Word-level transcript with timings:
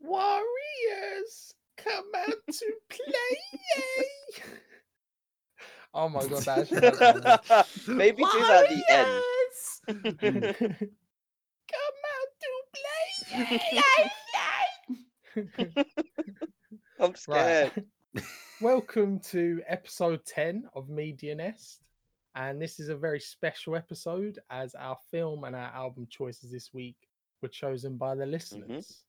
Warriors, 0.00 1.54
come 1.76 2.04
out 2.16 2.34
to 2.52 2.72
play! 2.88 4.44
oh 5.92 6.08
my 6.08 6.24
god, 6.26 6.42
that 6.44 6.58
actually 6.58 6.80
has 6.80 7.00
my 7.24 7.64
voice. 7.64 7.88
Maybe 7.88 8.22
do 8.22 8.38
that 8.40 8.64
at 8.64 8.70
the 8.70 8.84
end. 8.90 9.22
come 11.72 11.98
out 12.14 12.30
to 12.40 12.50
play! 13.74 14.10
I'm 17.00 17.14
scared. 17.16 17.72
Right. 18.14 18.24
Welcome 18.60 19.18
to 19.30 19.60
episode 19.66 20.24
10 20.26 20.68
of 20.76 20.88
Media 20.88 21.34
Nest. 21.34 21.82
And 22.36 22.62
this 22.62 22.78
is 22.78 22.88
a 22.88 22.96
very 22.96 23.18
special 23.20 23.74
episode 23.74 24.38
as 24.48 24.76
our 24.76 24.96
film 25.10 25.42
and 25.42 25.56
our 25.56 25.72
album 25.74 26.06
choices 26.08 26.52
this 26.52 26.72
week 26.72 26.96
were 27.42 27.48
chosen 27.48 27.96
by 27.96 28.14
the 28.14 28.22
mm-hmm. 28.22 28.30
listeners. 28.30 29.02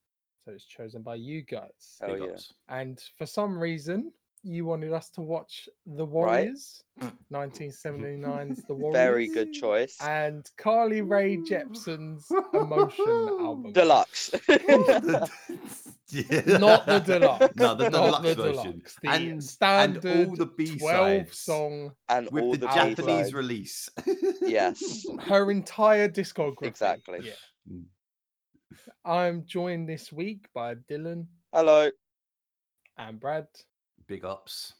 So 0.45 0.51
it's 0.51 0.65
chosen 0.65 1.01
by 1.01 1.15
you 1.15 1.41
guys. 1.41 1.97
Oh 2.01 2.13
Big 2.13 2.23
yeah. 2.23 2.35
And 2.69 3.01
for 3.17 3.25
some 3.25 3.59
reason, 3.59 4.11
you 4.43 4.65
wanted 4.65 4.93
us 4.93 5.09
to 5.11 5.21
watch 5.21 5.67
The 5.85 6.05
Warriors, 6.05 6.83
1979's 7.33 8.63
The 8.63 8.73
Warriors. 8.73 8.95
Very 8.95 9.27
good 9.27 9.51
choice. 9.51 9.97
And 10.01 10.49
Carly 10.57 11.01
Rae 11.01 11.37
Jepsen's 11.37 12.31
Emotion 12.53 13.05
album. 13.07 13.73
Deluxe. 13.73 14.31
yeah. 14.47 16.41
Not 16.57 16.85
the 16.85 17.03
deluxe. 17.05 17.55
No, 17.55 17.75
the 17.75 17.89
deluxe 17.89 18.23
the 18.23 18.35
version. 18.35 18.53
deluxe. 18.53 18.95
The 19.01 19.09
and, 19.09 19.43
standard 19.43 20.05
and 20.05 20.29
all 20.29 20.35
the 20.35 20.45
B 20.45 20.77
12 20.77 21.33
song, 21.33 21.91
and 22.07 22.29
with 22.31 22.43
all 22.43 22.51
the, 22.53 22.59
the, 22.59 22.67
Japanese 22.67 23.05
B-sides. 23.05 23.33
release. 23.33 23.89
Yes. 24.41 25.05
her 25.21 25.51
entire 25.51 26.07
discography. 26.07 26.63
Exactly. 26.63 27.19
Yeah. 27.23 27.33
Mm. 27.71 27.83
I'm 29.05 29.45
joined 29.45 29.87
this 29.89 30.11
week 30.11 30.47
by 30.53 30.75
Dylan 30.75 31.25
Hello. 31.53 31.89
and 32.97 33.19
Brad, 33.19 33.47
Big 34.07 34.25
ups. 34.25 34.73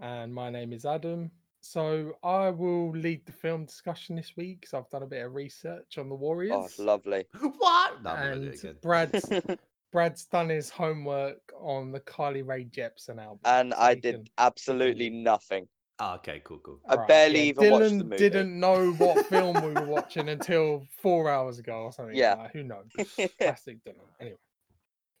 and 0.00 0.32
my 0.34 0.50
name 0.50 0.72
is 0.72 0.84
Adam. 0.84 1.30
So 1.60 2.12
I 2.22 2.50
will 2.50 2.90
lead 2.92 3.26
the 3.26 3.32
film 3.32 3.64
discussion 3.64 4.14
this 4.16 4.36
week 4.36 4.60
because 4.60 4.74
I've 4.74 4.88
done 4.90 5.02
a 5.02 5.06
bit 5.06 5.24
of 5.24 5.34
research 5.34 5.98
on 5.98 6.08
the 6.08 6.14
Warriors. 6.14 6.52
Oh, 6.54 6.58
Warriors. 6.58 6.78
lovely. 6.78 7.24
What? 7.58 8.02
No, 8.04 8.10
I'm 8.10 8.40
do 8.40 8.50
and. 8.52 8.80
Brad's 8.82 9.28
Brad's 9.92 10.26
done 10.26 10.48
his 10.48 10.68
homework 10.70 11.40
on 11.58 11.90
the 11.92 12.00
Carly 12.00 12.42
Rae 12.42 12.64
Jepsen 12.66 13.18
album. 13.18 13.40
and 13.44 13.72
so 13.72 13.78
I 13.80 13.94
did 13.94 14.14
can- 14.16 14.26
absolutely 14.38 15.10
nothing. 15.10 15.66
Ah, 15.98 16.16
okay, 16.16 16.42
cool, 16.44 16.58
cool. 16.58 16.78
I 16.86 16.96
Right, 16.96 17.08
barely 17.08 17.38
yeah, 17.38 17.44
even 17.46 17.64
Dylan 17.64 17.70
watched 17.80 17.98
the 17.98 18.04
movie. 18.04 18.16
didn't 18.18 18.60
know 18.60 18.92
what 18.92 19.26
film 19.26 19.54
we 19.64 19.72
were 19.80 19.86
watching 19.96 20.28
until 20.28 20.86
four 21.00 21.30
hours 21.30 21.58
ago 21.58 21.72
or 21.84 21.92
something. 21.92 22.14
Yeah. 22.16 22.34
like 22.34 22.52
who 22.52 22.62
knows? 22.64 22.86
Classic 23.38 23.78
Dylan. 23.84 23.94
Anyway, 24.20 24.36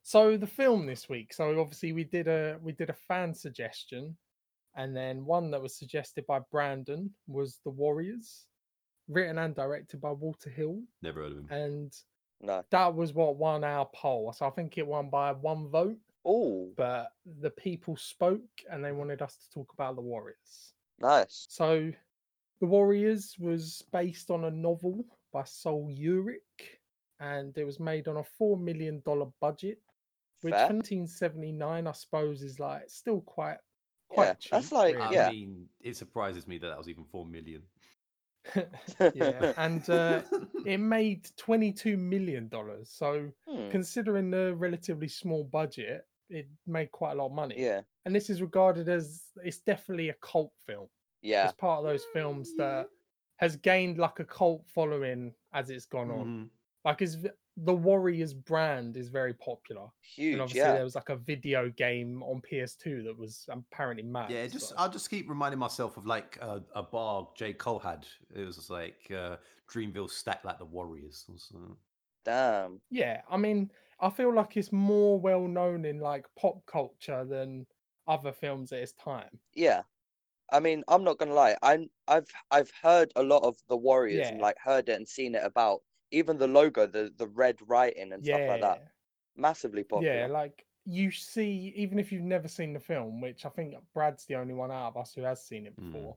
so 0.02 0.36
the 0.36 0.46
film 0.46 0.84
this 0.86 1.08
week. 1.08 1.32
So 1.32 1.58
obviously 1.60 1.92
we 1.92 2.04
did 2.04 2.28
a 2.28 2.58
we 2.62 2.72
did 2.72 2.90
a 2.90 2.96
fan 3.08 3.32
suggestion, 3.32 4.16
and 4.76 4.94
then 4.94 5.24
one 5.24 5.50
that 5.52 5.62
was 5.62 5.74
suggested 5.74 6.26
by 6.26 6.40
Brandon 6.50 7.10
was 7.26 7.58
The 7.64 7.70
Warriors, 7.70 8.44
written 9.08 9.38
and 9.38 9.54
directed 9.54 10.00
by 10.02 10.10
Walter 10.12 10.50
Hill, 10.50 10.82
Never 11.00 11.22
heard 11.22 11.32
of 11.32 11.38
him. 11.38 11.46
and 11.50 11.96
no. 12.42 12.62
that 12.70 12.94
was 12.94 13.14
what 13.14 13.36
won 13.36 13.64
our 13.64 13.88
poll. 13.94 14.30
So 14.34 14.46
I 14.46 14.50
think 14.50 14.76
it 14.76 14.86
won 14.86 15.08
by 15.08 15.32
one 15.32 15.68
vote, 15.68 15.96
Oh, 16.26 16.70
but 16.76 17.12
the 17.40 17.50
people 17.50 17.96
spoke 17.96 18.42
and 18.70 18.84
they 18.84 18.90
wanted 18.92 19.22
us 19.22 19.36
to 19.36 19.50
talk 19.50 19.72
about 19.72 19.94
the 19.96 20.02
Warriors. 20.02 20.74
nice. 20.98 21.46
So, 21.48 21.92
The 22.60 22.66
Warriors 22.66 23.36
was 23.38 23.84
based 23.92 24.30
on 24.30 24.44
a 24.44 24.50
novel 24.50 25.04
by 25.32 25.44
Sol 25.44 25.88
Yurick, 25.90 26.80
and 27.20 27.56
it 27.56 27.64
was 27.64 27.78
made 27.78 28.08
on 28.08 28.16
a 28.16 28.24
four 28.24 28.56
million 28.56 29.00
dollar 29.04 29.26
budget, 29.40 29.78
which 30.40 30.52
Fair. 30.54 30.66
for 30.68 30.74
1979, 30.74 31.86
I 31.86 31.92
suppose, 31.92 32.42
is 32.42 32.58
like 32.58 32.84
still 32.88 33.20
quite 33.20 33.58
Yeah, 34.10 34.14
quite 34.14 34.40
cheap. 34.40 34.50
that's 34.52 34.72
like- 34.72 34.94
really. 34.96 35.06
I 35.06 35.12
yeah. 35.12 35.30
mean, 35.30 35.68
it 35.80 35.96
surprises 35.96 36.46
me 36.48 36.58
that 36.58 36.68
that 36.68 36.78
was 36.78 36.88
even 36.88 37.04
four 37.04 37.24
million. 37.26 37.62
yeah, 39.14 39.52
and 39.56 39.88
uh, 39.90 40.22
it 40.64 40.78
made 40.78 41.28
22 41.36 41.96
million 41.96 42.48
dollars. 42.48 42.90
So, 42.90 43.30
Hmm, 43.48 43.68
considering 43.70 44.30
the 44.30 44.54
relatively 44.54 45.08
small 45.08 45.44
budget, 45.44 46.06
it 46.28 46.46
made 46.66 46.90
quite 46.92 47.12
a 47.12 47.14
lot 47.14 47.26
of 47.26 47.32
money. 47.32 47.54
Yeah. 47.58 47.82
and 48.04 48.14
this 48.14 48.30
is 48.30 48.40
regarded 48.40 48.88
as 48.88 49.24
it's 49.44 49.58
definitely 49.58 50.08
a 50.10 50.14
cult 50.22 50.52
film. 50.66 50.88
Yeah. 51.22 51.44
it's 51.46 51.54
part 51.56 51.78
of 51.80 51.84
those 51.84 52.04
films 52.12 52.54
that 52.56 52.86
has 53.36 53.56
gained 53.56 53.98
like 53.98 54.20
a 54.20 54.24
cult 54.24 54.64
following 54.74 55.32
as 55.52 55.70
it's 55.70 55.86
gone 55.86 56.10
on. 56.10 56.26
Mhm. 56.26 56.48
Like, 56.84 57.02
is 57.02 57.26
the 57.56 57.74
Warriors 57.74 58.32
brand 58.34 58.96
is 58.96 59.08
very 59.08 59.32
popular, 59.34 59.82
and 59.82 59.90
Huge. 60.14 60.38
obviously 60.38 60.60
Yeah. 60.60 60.74
there 60.74 60.84
was 60.84 60.94
like 60.94 61.08
a 61.08 61.16
video 61.16 61.68
game 61.70 62.22
on 62.22 62.40
PS2 62.42 63.02
that 63.04 63.16
was 63.18 63.44
apparently 63.48 64.04
mad. 64.04 64.30
Yeah, 64.30 64.46
just 64.46 64.68
so- 64.68 64.74
I'll 64.78 64.90
just 64.90 65.10
keep 65.10 65.28
reminding 65.28 65.58
myself 65.58 65.96
of 65.96 66.06
like 66.06 66.36
a, 66.40 66.62
a 66.74 66.82
bar 66.82 67.28
J 67.34 67.54
Cole 67.54 67.78
had. 67.80 68.06
It 68.34 68.44
was 68.44 68.70
like 68.70 69.10
uh, 69.10 69.36
Dreamville 69.72 70.10
stacked 70.10 70.44
like 70.44 70.58
the 70.58 70.64
Warriors. 70.66 71.24
or 71.28 71.38
something. 71.38 71.76
Damn. 72.24 72.80
yeah. 72.90 73.22
I 73.28 73.36
mean, 73.36 73.70
I 74.00 74.10
feel 74.10 74.32
like 74.34 74.56
it's 74.56 74.72
more 74.72 75.18
well 75.18 75.46
known 75.48 75.84
in 75.84 75.98
like 76.00 76.26
pop 76.38 76.64
culture 76.66 77.24
than 77.24 77.66
other 78.06 78.32
films 78.32 78.72
at 78.72 78.80
its 78.80 78.92
time. 78.92 79.40
Yeah. 79.54 79.82
I 80.52 80.60
mean, 80.60 80.84
I'm 80.88 81.02
not 81.02 81.18
gonna 81.18 81.34
lie. 81.34 81.56
I'm 81.62 81.88
I've 82.06 82.28
I've 82.50 82.70
heard 82.82 83.10
a 83.16 83.22
lot 83.22 83.42
of 83.42 83.56
the 83.68 83.76
Warriors 83.76 84.28
and 84.28 84.40
like 84.40 84.56
heard 84.62 84.88
it 84.88 84.92
and 84.96 85.08
seen 85.08 85.34
it 85.34 85.42
about. 85.44 85.80
Even 86.12 86.38
the 86.38 86.46
logo, 86.46 86.86
the 86.86 87.12
the 87.16 87.26
red 87.26 87.56
writing 87.66 88.12
and 88.12 88.24
yeah, 88.24 88.36
stuff 88.36 88.48
like 88.48 88.60
that. 88.60 88.84
Massively 89.36 89.82
popular. 89.82 90.14
yeah. 90.14 90.26
Like 90.26 90.64
you 90.84 91.10
see, 91.10 91.72
even 91.74 91.98
if 91.98 92.12
you've 92.12 92.22
never 92.22 92.46
seen 92.46 92.72
the 92.72 92.78
film, 92.78 93.20
which 93.20 93.44
I 93.44 93.48
think 93.48 93.74
Brad's 93.92 94.24
the 94.26 94.36
only 94.36 94.54
one 94.54 94.70
out 94.70 94.88
of 94.88 94.96
us 94.96 95.14
who 95.14 95.22
has 95.22 95.44
seen 95.44 95.66
it 95.66 95.76
Mm. 95.76 95.92
before. 95.92 96.16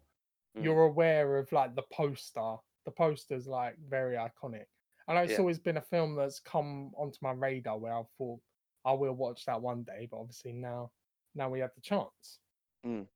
Mm. 0.57 0.63
you're 0.63 0.83
aware 0.83 1.37
of 1.37 1.51
like 1.51 1.75
the 1.75 1.83
poster. 1.91 2.55
The 2.85 2.91
poster's 2.91 3.47
like 3.47 3.75
very 3.79 4.15
iconic. 4.15 4.65
I 5.09 5.15
know 5.15 5.21
it's 5.23 5.33
Yeah. 5.33 5.39
always 5.39 5.57
been 5.57 5.77
a 5.77 5.81
film 5.81 6.13
that's 6.15 6.39
come 6.39 6.93
onto 6.95 7.17
my 7.21 7.31
radar 7.31 7.77
where 7.79 7.93
I 7.95 8.03
thought 8.17 8.39
I 8.85 8.93
will 8.93 9.13
watch 9.15 9.43
that 9.45 9.59
one 9.61 9.83
day, 9.83 10.07
but 10.09 10.19
obviously 10.19 10.53
now 10.53 10.91
now 11.35 11.49
we 11.49 11.59
have 11.59 11.73
the 11.75 11.81
chance. 11.81 12.39
Mm. 12.85 13.07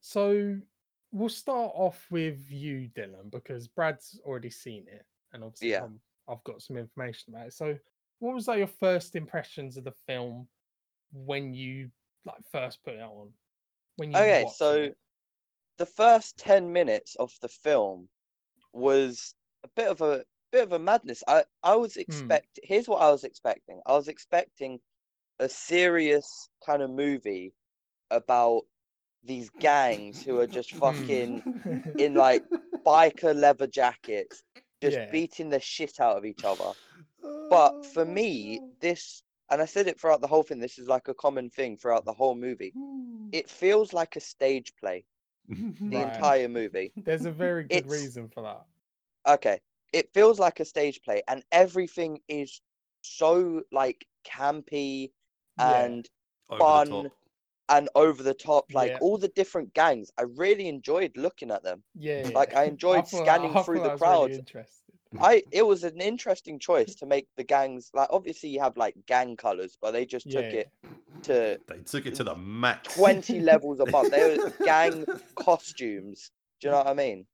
So 0.00 0.60
we'll 1.12 1.28
start 1.28 1.72
off 1.74 2.06
with 2.10 2.50
you, 2.50 2.88
Dylan, 2.94 3.30
because 3.30 3.68
Brad's 3.68 4.20
already 4.24 4.50
seen 4.50 4.86
it, 4.88 5.06
and 5.32 5.42
obviously 5.44 5.70
Yeah. 5.70 5.82
I'm- 5.82 6.00
I've 6.26 6.44
got 6.44 6.62
some 6.62 6.76
information 6.76 7.32
about 7.34 7.46
it. 7.48 7.52
So, 7.54 7.78
what 8.18 8.34
was 8.34 8.46
like 8.48 8.58
your 8.58 8.66
first 8.66 9.16
impressions 9.16 9.76
of 9.76 9.84
the 9.84 9.92
film 9.92 10.48
when 11.12 11.54
you 11.54 11.90
like 12.24 12.44
first 12.46 12.82
put 12.82 12.94
it 12.94 13.00
on? 13.00 13.32
When 13.96 14.10
you 14.12 14.18
Okay, 14.18 14.46
so 14.54 14.82
it? 14.82 14.98
the 15.76 15.86
first 15.86 16.36
10 16.38 16.72
minutes 16.72 17.14
of 17.16 17.38
the 17.40 17.48
film 17.48 18.10
was 18.72 19.34
a 19.62 19.68
bit 19.68 19.88
of 19.88 20.02
a 20.02 20.26
bit 20.50 20.62
of 20.64 20.72
a 20.72 20.78
madness. 20.78 21.22
I 21.28 21.44
I 21.62 21.76
was 21.76 21.94
Hmm. 21.94 22.00
expect 22.00 22.58
here's 22.62 22.88
what 22.88 23.02
I 23.02 23.10
was 23.10 23.24
expecting. 23.24 23.80
I 23.86 23.92
was 23.92 24.08
expecting 24.08 24.80
a 25.38 25.48
serious 25.48 26.48
kind 26.64 26.82
of 26.82 26.90
movie 26.90 27.54
about 28.10 28.62
these 29.22 29.50
gangs 29.60 30.22
who 30.22 30.38
are 30.40 30.46
just 30.46 30.72
Hmm. 30.72 30.78
fucking 30.78 31.94
in 31.98 32.14
like 32.14 32.44
biker 32.86 33.34
leather 33.34 33.66
jackets, 33.66 34.42
just 34.80 34.96
Yeah. 34.96 35.10
beating 35.10 35.50
the 35.50 35.60
shit 35.60 36.00
out 36.00 36.16
of 36.16 36.24
each 36.24 36.44
other. 36.44 36.72
But 37.50 37.84
for 37.86 38.04
me, 38.04 38.60
this 38.80 39.22
and 39.50 39.62
I 39.62 39.64
said 39.64 39.86
it 39.86 39.98
throughout 39.98 40.20
the 40.20 40.26
whole 40.26 40.42
thing, 40.42 40.58
this 40.60 40.78
is 40.78 40.88
like 40.88 41.08
a 41.08 41.14
common 41.14 41.48
thing 41.50 41.76
throughout 41.78 42.04
the 42.04 42.12
whole 42.12 42.34
movie. 42.34 42.72
It 43.32 43.48
feels 43.48 43.92
like 43.94 44.14
a 44.16 44.20
stage 44.20 44.74
play, 44.76 45.04
the 45.48 45.96
Right. 45.96 46.14
entire 46.14 46.48
movie. 46.48 46.92
There's 46.96 47.24
a 47.24 47.30
very 47.30 47.62
good 47.64 47.76
It's- 47.76 47.90
reason 47.90 48.28
for 48.28 48.42
that. 48.42 48.66
Okay. 49.26 49.60
It 49.92 50.12
feels 50.12 50.38
like 50.38 50.60
a 50.60 50.64
stage 50.64 51.00
play 51.02 51.22
and 51.28 51.42
everything 51.52 52.20
is 52.28 52.60
so 53.02 53.62
like 53.72 54.06
campy 54.26 55.10
and 55.58 56.08
Over 56.50 56.58
fun 56.58 57.10
and 57.70 57.88
over 57.94 58.22
the 58.22 58.34
top. 58.34 58.66
Like 58.72 58.90
Yeah. 58.92 58.98
all 59.00 59.18
the 59.18 59.28
different 59.28 59.72
gangs. 59.74 60.10
I 60.18 60.22
really 60.22 60.68
enjoyed 60.68 61.16
looking 61.16 61.50
at 61.50 61.62
them. 61.62 61.82
Yeah, 61.94 62.28
Like, 62.34 62.54
I 62.60 62.64
enjoyed 62.64 63.08
thought- 63.08 63.22
scanning 63.24 63.56
I 63.56 63.62
through 63.62 63.80
the 63.80 63.88
that 63.96 64.00
really 64.00 64.38
crowd. 64.44 64.76
I 65.20 65.42
it 65.52 65.62
was 65.66 65.84
an 65.84 66.02
interesting 66.02 66.58
choice 66.58 66.94
to 66.96 67.06
make 67.06 67.26
the 67.38 67.44
gangs 67.44 67.90
like 67.94 68.08
obviously 68.10 68.50
you 68.50 68.60
have 68.60 68.76
like 68.76 68.94
gang 69.06 69.36
colors, 69.38 69.76
but 69.80 69.92
they 69.92 70.04
just 70.04 70.30
took 70.30 70.44
Yeah. 70.44 70.60
it 70.60 70.68
to 71.22 71.58
They 71.66 71.78
took 71.78 72.04
it 72.06 72.14
to 72.16 72.24
the 72.24 72.34
max. 72.36 72.94
20 72.94 73.40
levels 73.40 73.80
above. 73.80 74.10
They 74.10 74.36
were 74.36 74.50
gang 74.64 75.06
costumes. 75.34 76.30
Do 76.60 76.68
you 76.68 76.72
know 76.72 76.78
what 76.78 76.88
I 76.88 76.94
mean? 76.94 77.26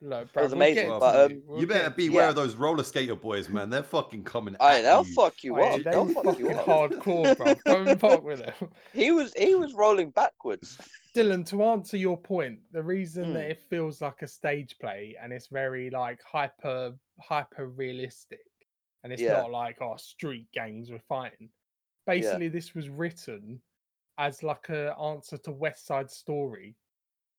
Look, 0.00 0.22
It 0.28 0.32
Brad, 0.32 0.44
was 0.44 0.54
we'll 0.54 1.00
but, 1.00 1.16
um, 1.24 1.30
you. 1.32 1.42
We'll 1.46 1.60
you 1.60 1.66
better 1.66 1.88
get- 1.88 1.96
beware 1.96 2.22
yeah. 2.24 2.28
of 2.28 2.36
those 2.36 2.54
roller 2.54 2.84
skater 2.84 3.16
boys, 3.16 3.48
man. 3.48 3.68
They're 3.68 3.82
fucking 3.82 4.22
coming. 4.24 4.54
Aye, 4.60 4.78
at 4.78 4.82
they'll 4.82 5.04
you. 5.04 5.14
fuck 5.14 5.42
you 5.42 5.56
Oi, 5.56 5.60
up. 5.62 5.76
they 5.82 5.90
They'll 5.90 6.06
fuck 6.08 6.38
you 6.38 6.50
up. 6.50 6.64
hardcore, 6.64 7.36
bro. 7.36 7.54
Don't 7.84 7.98
fuck 8.00 8.22
with 8.22 8.38
them. 8.40 8.54
He 8.92 9.10
was 9.10 9.32
he 9.36 9.56
was 9.56 9.74
rolling 9.74 10.10
backwards. 10.10 10.78
Dylan, 11.16 11.44
to 11.46 11.64
answer 11.64 11.96
your 11.96 12.16
point, 12.16 12.60
the 12.70 12.82
reason 12.82 13.32
that 13.34 13.46
Mm. 13.46 13.50
it 13.50 13.62
feels 13.68 14.00
like 14.00 14.22
a 14.22 14.28
stage 14.28 14.76
play 14.80 15.16
and 15.20 15.32
it's 15.32 15.48
very 15.48 15.90
like 15.90 16.20
hyper 16.22 16.92
hyper 17.20 17.66
realistic 17.66 18.38
and 19.02 19.12
it's 19.12 19.20
Yeah. 19.20 19.38
not 19.38 19.50
like 19.50 19.78
oh 19.82 19.96
street 19.96 20.46
gangs 20.54 20.90
we're 20.92 21.00
fighting. 21.08 21.48
basically 22.06 22.48
this 22.48 22.74
was 22.74 22.88
written 22.88 23.60
as 24.18 24.42
like 24.44 24.68
a 24.68 24.94
answer 24.98 25.36
to 25.38 25.50
West 25.50 25.86
Side 25.86 26.10
Story, 26.10 26.76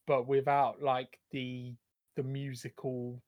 but 0.08 0.28
without 0.28 0.82
like 0.82 1.18
the 1.32 1.74
the 2.20 2.28
musical 2.28 3.22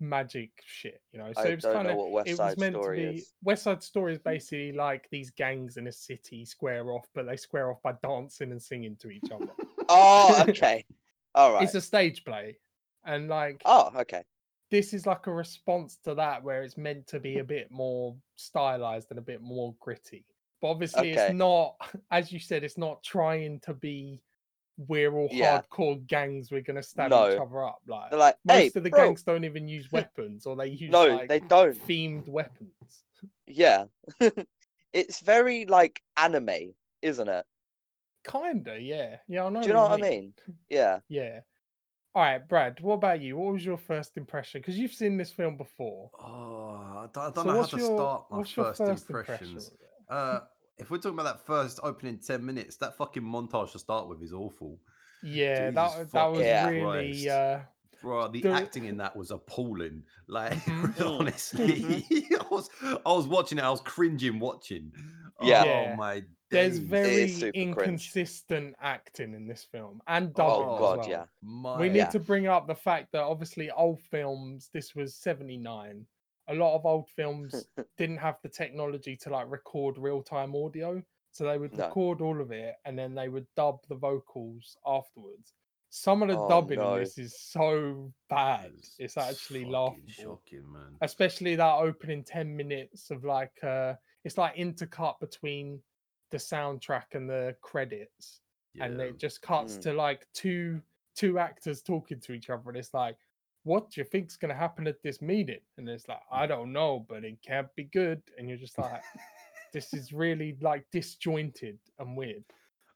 magic 0.00 0.50
shit, 0.64 1.00
you 1.12 1.18
know. 1.18 1.30
So 1.34 1.42
I 1.42 1.48
it 1.48 1.54
was 1.56 1.64
kind 1.64 1.86
of 1.88 1.96
it 2.26 2.38
was 2.38 2.56
meant 2.56 2.74
to 2.74 2.90
be 2.90 3.02
is. 3.02 3.32
West 3.42 3.64
Side 3.64 3.82
Story 3.82 4.14
is 4.14 4.18
mm. 4.18 4.24
basically 4.24 4.72
like 4.72 5.06
these 5.10 5.30
gangs 5.30 5.76
in 5.76 5.86
a 5.86 5.92
city 5.92 6.44
square 6.44 6.90
off, 6.90 7.06
but 7.14 7.26
they 7.26 7.36
square 7.36 7.70
off 7.70 7.82
by 7.82 7.92
dancing 8.02 8.50
and 8.50 8.60
singing 8.60 8.96
to 8.96 9.10
each 9.10 9.30
other. 9.32 9.48
Oh, 9.88 10.44
okay. 10.48 10.84
All 11.34 11.52
right. 11.52 11.64
It's 11.64 11.74
a 11.74 11.80
stage 11.80 12.24
play, 12.24 12.56
and 13.04 13.28
like 13.28 13.60
Oh, 13.64 13.90
okay. 13.98 14.22
this 14.70 14.94
is 14.94 15.06
like 15.06 15.26
a 15.26 15.32
response 15.32 15.98
to 16.04 16.14
that 16.14 16.42
where 16.42 16.62
it's 16.62 16.78
meant 16.78 17.08
to 17.08 17.20
be 17.20 17.38
a 17.38 17.44
bit 17.44 17.70
more 17.70 18.14
stylized 18.36 19.08
and 19.10 19.18
a 19.18 19.22
bit 19.22 19.42
more 19.42 19.74
gritty. 19.80 20.24
But 20.62 20.68
obviously, 20.68 21.10
Okay. 21.10 21.26
it's 21.26 21.34
not, 21.34 21.74
as 22.10 22.32
you 22.32 22.38
said, 22.38 22.62
it's 22.62 22.78
not 22.78 23.02
trying 23.02 23.60
to 23.60 23.74
be 23.74 24.22
we're 24.88 25.12
all 25.14 25.28
Yeah. 25.30 25.60
hardcore 25.70 26.06
gangs, 26.06 26.50
we're 26.50 26.60
gonna 26.62 26.82
stab 26.82 27.08
each 27.08 27.38
other 27.40 27.64
up. 27.64 27.80
Like 27.86 28.10
They're 28.10 28.18
like, 28.18 28.36
most 28.44 28.56
hey, 28.56 28.66
of 28.74 28.82
the 28.84 28.90
bro. 28.90 29.06
gangs 29.06 29.22
don't 29.22 29.44
even 29.44 29.68
use 29.68 29.90
weapons, 29.92 30.46
or 30.46 30.56
they 30.56 30.68
use 30.68 30.90
No, 30.90 31.06
like 31.06 31.28
they 31.28 31.40
don't. 31.40 31.76
themed 31.86 32.28
weapons. 32.28 33.04
Yeah. 33.46 33.84
it's 34.92 35.20
very 35.20 35.66
like 35.66 36.02
anime, 36.16 36.74
isn't 37.02 37.28
it? 37.28 37.44
Kinda, 38.24 38.80
yeah, 38.80 39.16
yeah. 39.28 39.44
I 39.44 39.48
know. 39.48 39.60
Do 39.62 39.66
you 39.68 39.74
know 39.74 39.82
what 39.82 39.92
I 39.92 39.96
mean? 40.10 40.34
Yeah. 40.68 41.00
Yeah. 41.08 41.40
All 42.14 42.22
right, 42.22 42.46
Brad. 42.46 42.78
What 42.80 42.94
about 42.94 43.22
you? 43.22 43.38
What 43.38 43.54
was 43.54 43.64
your 43.64 43.78
first 43.78 44.18
impression? 44.18 44.60
Because 44.60 44.78
you've 44.78 44.92
seen 44.92 45.16
this 45.16 45.32
film 45.32 45.56
before. 45.56 46.10
Oh, 46.20 46.74
I 46.74 47.06
don't, 47.10 47.16
I 47.16 47.30
don't 47.30 47.34
So 47.36 47.42
know 47.44 47.50
how 47.52 47.58
what's 47.60 47.70
to 47.70 47.76
your- 47.78 47.86
start 47.96 48.24
my 48.30 48.36
first, 48.44 48.78
first 48.78 49.08
impressions. 49.10 49.70
impression? 49.70 49.76
Uh, 50.10 50.40
if 50.78 50.90
we're 50.90 50.98
talking 50.98 51.18
about 51.18 51.24
that 51.36 51.46
first 51.46 51.80
opening 51.82 52.18
ten 52.18 52.44
minutes, 52.44 52.76
that 52.76 52.96
fucking 52.96 53.22
montage 53.22 53.72
to 53.72 53.78
start 53.78 54.08
with 54.08 54.22
is 54.22 54.32
awful. 54.32 54.78
Yeah, 55.22 55.70
Jesus 55.70 55.74
that 55.94 56.12
that 56.12 56.30
was 56.32 56.40
Yeah. 56.40 56.68
really 56.68 57.30
uh 57.30 57.60
Bro, 58.00 58.32
the, 58.32 58.42
The- 58.42 58.50
acting 58.50 58.86
in 58.86 58.96
that 58.96 59.16
was 59.16 59.30
appalling. 59.30 60.02
Like 60.26 60.54
Mhm. 60.64 61.20
honestly, 61.20 62.04
I 62.40 62.44
was 62.50 62.68
I 62.84 63.12
was 63.12 63.28
watching 63.28 63.58
it. 63.58 63.64
I 63.64 63.70
was 63.70 63.80
cringing 63.82 64.40
watching. 64.40 64.92
Yeah. 65.40 65.64
Yeah. 65.64 65.90
Oh 65.92 65.96
my. 65.96 66.22
there's 66.50 66.78
days. 66.80 66.88
very 66.88 67.28
super 67.28 67.52
cringe. 67.52 67.78
inconsistent 67.78 68.74
acting 68.80 69.34
in 69.34 69.46
this 69.46 69.64
film 69.64 70.00
and 70.06 70.28
Oh, 70.38 70.76
God, 70.78 70.98
well. 70.98 71.08
yeah. 71.08 71.24
My, 71.42 71.78
We 71.78 71.88
need 71.88 71.96
Yeah. 71.98 72.10
to 72.10 72.18
bring 72.20 72.46
up 72.48 72.66
the 72.66 72.74
fact 72.74 73.12
that 73.12 73.22
obviously 73.22 73.70
old 73.70 74.00
films, 74.10 74.68
this 74.72 74.94
was 74.94 75.14
79. 75.14 76.04
A 76.48 76.54
lot 76.54 76.74
of 76.76 76.84
old 76.86 77.08
films 77.10 77.54
didn't 77.98 78.18
have 78.18 78.38
the 78.42 78.48
technology 78.48 79.16
to 79.16 79.30
like 79.30 79.50
record 79.50 79.98
real-time 79.98 80.54
audio. 80.56 81.02
So 81.30 81.44
they 81.44 81.56
would 81.58 81.76
No. 81.76 81.84
record 81.86 82.20
all 82.20 82.40
of 82.40 82.50
it 82.52 82.74
and 82.84 82.98
then 82.98 83.14
they 83.14 83.28
would 83.28 83.46
dub 83.56 83.80
the 83.88 83.94
vocals 83.94 84.76
afterwards. 84.86 85.54
Some 85.88 86.22
of 86.22 86.28
the 86.28 86.36
Oh, 86.36 86.46
dubbing 86.48 86.78
no. 86.78 86.94
in 86.94 87.00
this 87.00 87.18
is 87.18 87.38
so 87.38 88.12
bad. 88.28 88.72
It's 88.74 88.96
It's 88.98 89.16
actually 89.16 89.60
fucking 89.60 89.72
laughable. 89.72 90.06
Shocking, 90.08 90.72
man. 90.72 90.96
especially 91.00 91.54
that 91.56 91.74
opening 91.78 92.24
10 92.24 92.54
minutes 92.56 93.10
of 93.10 93.24
like 93.24 93.62
uh 93.64 93.94
it's 94.24 94.38
like 94.38 94.54
intercut 94.56 95.18
between 95.20 95.82
the 96.30 96.38
soundtrack 96.38 97.14
and 97.14 97.28
the 97.28 97.56
credits 97.60 98.40
and 98.80 98.98
Yeah. 98.98 99.06
it 99.06 99.18
just 99.18 99.42
cuts 99.42 99.78
Mm. 99.78 99.82
to 99.82 99.92
like 99.94 100.26
two 100.32 100.82
two 101.14 101.38
actors 101.38 101.82
talking 101.82 102.20
to 102.20 102.32
each 102.32 102.48
other 102.50 102.68
and 102.70 102.78
it's 102.78 102.94
like 102.94 103.18
what 103.64 103.90
do 103.90 104.00
you 104.00 104.04
think's 104.04 104.36
going 104.36 104.50
to 104.50 104.58
happen 104.58 104.86
at 104.86 105.02
this 105.02 105.22
meeting? 105.22 105.60
And 105.78 105.88
it's 105.88 106.08
like 106.08 106.20
i 106.30 106.44
mm. 106.44 106.48
don't 106.48 106.72
know 106.72 107.04
but 107.08 107.24
it 107.24 107.38
can't 107.46 107.74
be 107.76 107.84
good. 107.84 108.22
And 108.38 108.48
you're 108.48 108.58
just 108.58 108.78
like 108.78 109.02
this 109.72 109.92
is 109.94 110.12
really 110.12 110.56
like 110.60 110.84
disjointed 110.92 111.78
and 111.98 112.16
weird. 112.16 112.44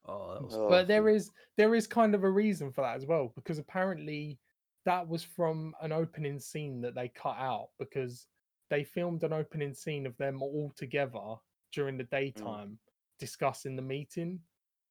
Oh, 0.07 0.35
that 0.35 0.43
was 0.43 0.55
Oh. 0.55 0.69
but 0.69 0.87
there 0.87 1.03
awful. 1.03 1.17
is 1.17 1.31
there 1.57 1.75
is 1.75 1.87
kind 1.87 2.15
of 2.15 2.25
a 2.25 2.31
reason 2.31 2.73
for 2.73 2.83
that 2.83 2.97
as 2.97 3.07
well 3.07 3.33
because 3.35 3.59
apparently 3.59 4.39
that 4.85 5.07
was 5.07 5.25
from 5.25 5.75
an 5.83 5.93
opening 5.93 6.39
scene 6.39 6.81
that 6.81 6.95
they 6.95 7.09
cut 7.09 7.37
out 7.39 7.71
because 7.79 8.27
they 8.71 8.85
filmed 8.85 9.25
an 9.25 9.33
opening 9.33 9.75
scene 9.75 10.07
of 10.07 10.17
them 10.17 10.43
all 10.43 10.73
together 10.77 11.37
during 11.73 11.97
the 11.97 12.05
mm. 12.05 12.11
daytime 12.11 12.79
discussing 13.19 13.77
the 13.77 13.83
meeting 13.83 14.39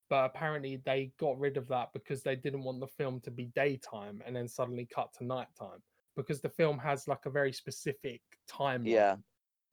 but 0.09 0.25
apparently 0.25 0.77
they 0.85 1.11
got 1.19 1.37
rid 1.39 1.57
of 1.57 1.67
that 1.67 1.89
because 1.93 2.21
they 2.21 2.35
didn't 2.35 2.63
want 2.63 2.79
the 2.79 2.87
film 2.87 3.19
to 3.21 3.31
be 3.31 3.45
daytime 3.55 4.21
and 4.25 4.35
then 4.35 4.47
suddenly 4.47 4.85
cut 4.93 5.11
to 5.17 5.23
nighttime 5.25 5.81
because 6.15 6.41
the 6.41 6.49
film 6.49 6.77
has 6.77 7.07
like 7.07 7.25
a 7.25 7.29
very 7.29 7.51
specific 7.51 8.21
timeline 8.49 8.85
Yeah. 8.89 9.15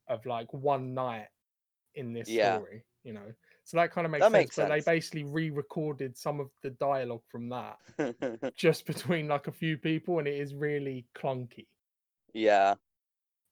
of 0.09 0.25
like 0.27 0.53
one 0.53 0.95
night 0.95 1.29
in 1.95 2.13
this 2.13 2.29
Yeah. 2.29 2.57
story 2.57 2.85
you 3.05 3.13
know 3.13 3.33
so 3.65 3.77
that 3.77 3.93
kind 3.93 4.05
of 4.07 4.11
makes 4.11 4.23
That 4.25 4.33
sense 4.33 4.41
makes 4.43 4.57
but 4.57 4.69
sense. 4.69 4.85
they 4.85 4.93
basically 4.93 5.25
re-recorded 5.25 6.17
some 6.17 6.41
of 6.41 6.51
the 6.63 6.71
dialogue 6.71 7.23
from 7.29 7.49
that 7.51 7.77
just 8.57 8.87
between 8.87 9.29
like 9.29 9.47
a 9.49 9.53
few 9.53 9.77
people 9.77 10.19
and 10.19 10.27
it 10.29 10.41
is 10.41 10.55
really 10.55 11.07
clunky 11.15 11.67
yeah. 12.35 12.75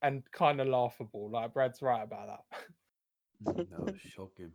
and 0.02 0.22
kind 0.32 0.60
of 0.60 0.68
laughable 0.68 1.28
like 1.30 1.52
brad's 1.52 1.82
right 1.82 2.02
about 2.02 2.40
that 2.50 2.64
that 3.68 3.80
was 3.80 4.00
shocking. 4.00 4.52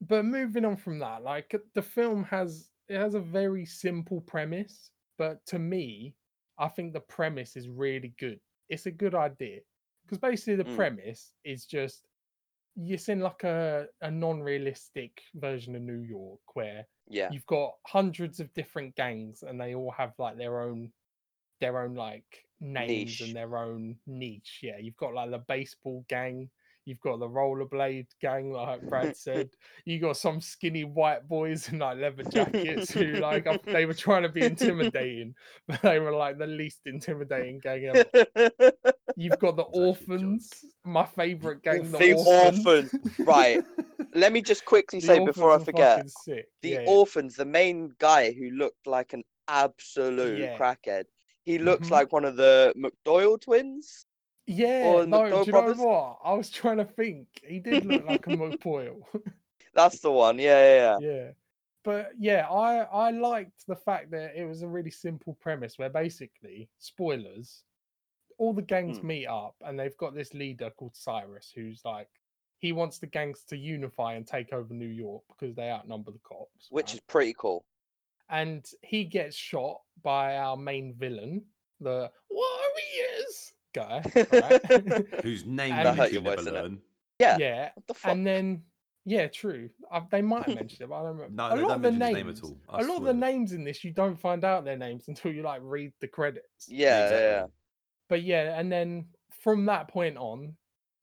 But 0.00 0.24
moving 0.24 0.64
on 0.64 0.76
from 0.76 0.98
that 0.98 1.22
like 1.22 1.54
the 1.74 1.82
film 1.82 2.24
has 2.24 2.70
it 2.88 2.98
has 2.98 3.14
a 3.14 3.20
very 3.20 3.64
simple 3.64 4.20
premise 4.22 4.90
but 5.18 5.44
to 5.46 5.58
me 5.58 6.14
i 6.58 6.68
think 6.68 6.92
the 6.92 7.00
premise 7.00 7.56
is 7.56 7.68
really 7.68 8.14
good 8.18 8.40
it's 8.68 8.86
a 8.86 8.90
good 8.90 9.14
idea 9.14 9.60
because 10.04 10.18
basically 10.18 10.56
the 10.56 10.64
Mm. 10.64 10.76
premise 10.76 11.34
is 11.44 11.66
just 11.66 12.06
you're 12.76 12.98
in 13.08 13.20
like 13.20 13.44
a, 13.44 13.86
a 14.02 14.10
non-realistic 14.10 15.22
version 15.34 15.76
of 15.76 15.82
new 15.82 16.00
york 16.02 16.40
where 16.54 16.86
Yeah. 17.08 17.32
you've 17.32 17.46
got 17.46 17.74
hundreds 17.86 18.40
of 18.40 18.52
different 18.54 18.94
gangs 18.96 19.42
and 19.42 19.60
they 19.60 19.74
all 19.74 19.90
have 19.92 20.14
like 20.18 20.36
their 20.38 20.60
own 20.62 20.92
their 21.60 21.80
own 21.80 21.94
like 21.94 22.46
names 22.60 23.20
Niche. 23.20 23.20
and 23.20 23.36
their 23.36 23.56
own 23.56 23.98
niche 24.06 24.60
yeah 24.62 24.78
you've 24.78 24.96
got 24.96 25.14
like 25.14 25.30
the 25.30 25.38
baseball 25.38 26.04
gang 26.08 26.50
you've 26.90 27.00
got 27.00 27.20
the 27.20 27.28
rollerblade 27.28 28.08
gang 28.20 28.52
like 28.52 28.82
brad 28.88 29.16
said 29.16 29.48
you 29.86 29.98
got 30.00 30.16
some 30.16 30.40
skinny 30.40 30.84
white 30.84 31.26
boys 31.28 31.68
in 31.68 31.78
like 31.78 31.96
leather 31.98 32.24
jackets 32.24 32.90
who 32.92 33.12
like 33.14 33.46
they 33.64 33.86
were 33.86 33.94
trying 33.94 34.22
to 34.22 34.28
be 34.28 34.44
intimidating 34.44 35.34
but 35.68 35.80
they 35.82 35.98
were 36.00 36.12
like 36.12 36.36
the 36.38 36.46
least 36.46 36.80
intimidating 36.86 37.60
gang 37.60 37.86
ever 37.86 38.72
you've 39.16 39.38
got 39.38 39.56
the 39.56 39.62
orphans 39.62 40.50
my 40.84 41.06
favorite 41.06 41.62
gang 41.62 41.90
the, 41.90 41.98
the 41.98 42.12
orphans 42.14 42.66
orphan. 42.66 42.90
Right. 43.20 43.62
Let 44.14 44.32
me 44.32 44.42
just 44.42 44.64
quickly 44.64 45.00
say 45.00 45.24
before 45.24 45.52
I 45.52 45.58
forget. 45.58 46.04
The 46.26 46.42
yeah, 46.62 46.80
yeah. 46.80 46.84
orphans, 46.86 47.36
the 47.36 47.44
main 47.44 47.94
guy 47.98 48.32
who 48.32 48.50
looked 48.50 48.86
like 48.86 49.12
an 49.12 49.22
absolute 49.46 50.38
Yeah. 50.38 50.58
crackhead. 50.58 51.04
He 51.44 51.58
looks 51.58 51.88
Mhm. 51.88 51.92
like 51.92 52.12
one 52.12 52.24
of 52.24 52.36
the 52.36 52.72
McDoyle 52.76 53.40
twins. 53.40 54.06
Yeah, 54.50 54.82
Or 54.86 55.06
no, 55.06 55.30
do 55.30 55.46
you 55.46 55.52
know 55.52 55.72
what? 55.74 56.18
I 56.24 56.34
was 56.34 56.50
trying 56.50 56.78
to 56.78 56.84
think. 56.84 57.28
He 57.46 57.60
did 57.60 57.84
look 57.84 58.04
like 58.04 58.26
a 58.26 58.30
McPoyle. 58.42 59.00
That's 59.74 60.00
the 60.00 60.10
one. 60.10 60.38
Yeah, 60.38 60.58
yeah, 60.64 60.98
yeah. 60.98 61.08
yeah. 61.14 61.30
But 61.84 62.10
yeah, 62.18 62.46
I 62.50 62.78
I 63.06 63.10
liked 63.10 63.66
the 63.66 63.76
fact 63.76 64.10
that 64.10 64.34
it 64.36 64.44
was 64.44 64.62
a 64.62 64.68
really 64.68 64.90
simple 64.90 65.34
premise 65.40 65.78
where 65.78 65.88
basically, 65.88 66.68
spoilers, 66.78 67.62
all 68.38 68.52
the 68.52 68.62
gangs 68.62 68.98
Hmm. 68.98 69.06
meet 69.06 69.26
up 69.26 69.54
and 69.64 69.78
they've 69.78 69.96
got 69.96 70.14
this 70.14 70.34
leader 70.34 70.70
called 70.70 70.96
Cyrus 70.96 71.52
who's 71.54 71.82
like 71.84 72.08
he 72.58 72.72
wants 72.72 72.98
the 72.98 73.06
gangs 73.06 73.44
to 73.44 73.56
unify 73.56 74.14
and 74.14 74.26
take 74.26 74.52
over 74.52 74.74
New 74.74 74.88
York 74.88 75.22
because 75.28 75.54
they 75.54 75.70
outnumber 75.70 76.10
the 76.10 76.18
cops. 76.24 76.66
Which 76.70 76.88
right? 76.88 76.94
is 76.94 77.00
pretty 77.06 77.34
cool. 77.38 77.64
and 78.30 78.64
he 78.82 79.04
gets 79.04 79.36
shot 79.36 79.80
by 80.02 80.36
our 80.36 80.56
main 80.56 80.94
villain, 80.94 81.44
the 81.80 82.10
Warriors 82.30 83.52
guy. 83.72 84.02
Right? 84.32 85.22
Whose 85.22 85.44
name 85.46 85.72
And- 85.74 85.88
you 85.96 86.02
Hurt 86.02 86.12
your 86.12 86.22
never 86.22 86.36
voice, 86.42 86.46
learn. 86.52 86.78
Yeah. 87.18 87.36
yeah, 87.38 87.70
What 87.74 87.86
the 87.86 87.94
fuck? 87.94 88.12
and 88.12 88.26
then 88.26 88.62
yeah, 89.06 89.28
true. 89.28 89.70
Uh, 89.90 90.00
they 90.10 90.22
might 90.22 90.44
have 90.44 90.54
mentioned 90.60 90.80
it, 90.82 90.88
but 90.88 90.96
I 90.96 91.02
don't 91.02 91.16
remember. 91.16 91.34
No, 91.34 91.46
a 91.46 91.56
they 91.56 91.62
lot 91.62 91.68
don't 91.68 91.76
of 91.76 91.82
the 91.82 91.90
names, 91.92 92.14
name 92.14 92.28
at 92.30 92.42
all. 92.42 92.58
I 92.68 92.78
a 92.78 92.82
lot 92.82 92.90
of 92.90 92.96
swear. 92.98 93.12
the 93.12 93.18
names 93.18 93.52
in 93.52 93.64
this, 93.64 93.82
you 93.82 93.92
don't 93.92 94.18
find 94.18 94.44
out 94.44 94.64
their 94.64 94.76
names 94.76 95.08
until 95.08 95.32
you 95.32 95.42
like 95.42 95.60
read 95.62 95.92
the 96.00 96.08
credits. 96.08 96.68
yeah, 96.68 97.10
yeah, 97.10 97.18
yeah. 97.18 97.46
But 98.08 98.22
yeah, 98.22 98.58
and 98.58 98.70
then 98.70 99.06
from 99.42 99.64
that 99.66 99.88
point 99.88 100.16
on, 100.18 100.54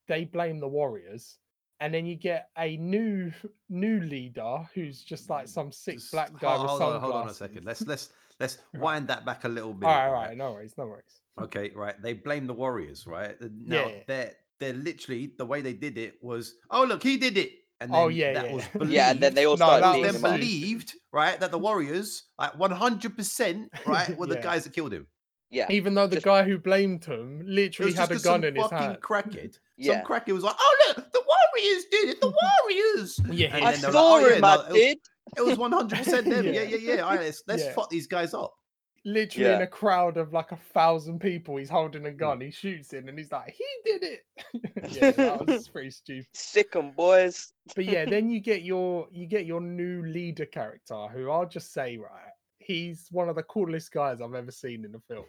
they 0.07 0.25
blame 0.25 0.59
the 0.59 0.67
Warriors, 0.67 1.37
and 1.79 1.93
then 1.93 2.05
you 2.05 2.15
get 2.15 2.49
a 2.57 2.77
new 2.77 3.31
new 3.69 3.99
leader 4.01 4.59
who's 4.73 5.01
just 5.03 5.29
like 5.29 5.47
some 5.47 5.71
sick 5.71 5.95
Just 5.95 6.11
black 6.11 6.31
guy 6.39 6.55
hold, 6.55 6.61
with 6.63 6.69
hold 6.69 6.81
on, 6.81 6.87
sunglasses. 7.01 7.11
hold 7.11 7.15
on 7.23 7.29
a 7.29 7.33
second. 7.33 7.65
Let's 7.65 7.81
let's 7.87 8.09
let's 8.39 8.57
Right. 8.73 8.81
wind 8.81 9.07
that 9.09 9.25
back 9.25 9.43
a 9.43 9.49
little 9.49 9.73
bit. 9.73 9.87
All 9.87 9.93
right, 9.95 10.07
all 10.07 10.13
right, 10.13 10.37
no 10.37 10.51
worries, 10.53 10.73
no 10.77 10.87
worries. 10.87 11.21
Okay, 11.39 11.71
right. 11.75 11.99
They 12.01 12.13
blame 12.13 12.47
the 12.47 12.53
Warriors, 12.53 13.05
right? 13.07 13.35
Now 13.41 13.87
Yeah. 13.87 13.95
they're 14.07 14.33
they're 14.59 14.73
literally 14.73 15.31
the 15.37 15.45
way 15.45 15.61
they 15.61 15.73
did 15.73 15.97
it 15.99 16.15
was, 16.23 16.55
oh 16.71 16.83
look, 16.83 17.03
he 17.03 17.17
did 17.17 17.37
it, 17.37 17.51
and 17.79 17.91
oh, 17.91 17.93
then 17.93 18.03
Oh, 18.03 18.07
yeah, 18.07 18.33
that 18.33 18.45
yeah. 18.45 18.53
was 18.55 18.65
believed. 18.69 18.91
Yeah, 18.97 19.11
and 19.11 19.19
then 19.21 19.35
they 19.35 19.45
all 19.45 19.55
No, 19.57 19.65
started 19.67 19.83
that 19.83 19.95
it 19.95 20.01
was 20.01 20.07
beating 20.13 20.21
then 20.23 20.39
believed, 20.39 20.93
right, 21.13 21.39
that 21.39 21.51
the 21.51 21.59
Warriors, 21.59 22.23
like 22.39 22.57
one 22.57 22.71
hundred 22.71 23.15
percent, 23.15 23.71
right, 23.85 24.17
were 24.17 24.25
the 24.25 24.35
Yeah. 24.35 24.41
guys 24.41 24.63
that 24.63 24.73
killed 24.73 24.93
him. 24.93 25.05
Yeah, 25.51 25.67
Even 25.69 25.93
though 25.93 26.07
the 26.07 26.15
just- 26.17 26.25
guy 26.25 26.43
who 26.43 26.57
blamed 26.57 27.05
him 27.05 27.41
literally 27.45 27.93
had 27.93 28.09
a 28.11 28.15
gun 28.15 28.19
some 28.19 28.43
in 28.45 28.55
his 28.55 28.63
fucking 28.63 28.77
hand. 28.79 28.97
crackhead. 29.01 29.59
yeah. 29.77 29.93
Some 29.93 30.05
crackhead 30.05 30.33
was 30.33 30.43
like, 30.43 30.55
"Oh 30.59 30.75
look, 30.87 31.11
the 31.13 31.21
Warriors 31.21 31.85
did 31.91 32.09
it. 32.09 32.19
The 32.21 32.27
Warriors." 32.27 33.19
Warriors. 33.23 33.39
Yeah. 33.39 33.55
And 33.55 33.63
I 33.65 33.71
then 33.73 33.81
like, 33.83 33.89
oh, 33.89 33.91
saw 33.93 34.15
"Oh, 34.15 34.19
yeah, 34.27 34.35
him, 34.35 34.41
no, 34.41 34.47
I 34.47 34.53
it 34.55 34.57
was- 34.57 34.73
did. 34.73 34.97
It 35.35 35.41
was 35.41 35.57
one 35.57 35.71
hundred 35.71 35.99
percent 35.99 36.25
them. 36.29 36.45
Yeah, 36.45 36.51
Yeah. 36.51 36.77
yeah, 36.77 36.93
yeah. 36.95 37.01
All 37.01 37.11
right, 37.11 37.19
let's 37.21 37.43
let's 37.47 37.63
Yeah. 37.63 37.73
fuck 37.73 37.89
these 37.89 38.07
guys 38.07 38.33
up. 38.33 38.53
Literally 39.05 39.53
in 39.53 39.61
a 39.61 39.67
crowd 39.67 40.17
of 40.17 40.33
like 40.33 40.51
a 40.51 40.57
thousand 40.73 41.19
people, 41.19 41.55
he's 41.55 41.69
holding 41.69 42.05
a 42.07 42.11
gun. 42.11 42.41
He 42.41 42.51
shoots 42.51 42.91
it, 42.91 43.05
and 43.05 43.17
he's 43.17 43.31
like, 43.31 43.53
"He 43.55 43.65
did 43.91 44.03
it." 44.03 44.25
yeah, 44.91 45.11
that 45.11 45.45
was 45.47 45.69
pretty 45.73 45.91
stupid. 45.91 46.27
Sick 46.33 46.75
'em, 46.75 46.91
boys. 46.91 47.53
But 47.75 47.85
yeah, 47.85 48.03
then 48.05 48.29
you 48.29 48.41
get 48.41 48.63
your 48.63 49.07
you 49.11 49.25
get 49.25 49.45
your 49.45 49.61
new 49.61 50.03
leader 50.05 50.45
character, 50.45 51.07
who 51.07 51.31
I'll 51.31 51.45
just 51.47 51.71
say, 51.71 51.95
right, 51.97 52.31
he's 52.59 53.07
one 53.11 53.29
of 53.29 53.35
the 53.35 53.43
coolest 53.43 53.91
guys 53.93 54.19
I've 54.19 54.33
ever 54.33 54.51
seen 54.51 54.83
in 54.83 54.93
a 54.93 54.99
film. 54.99 55.25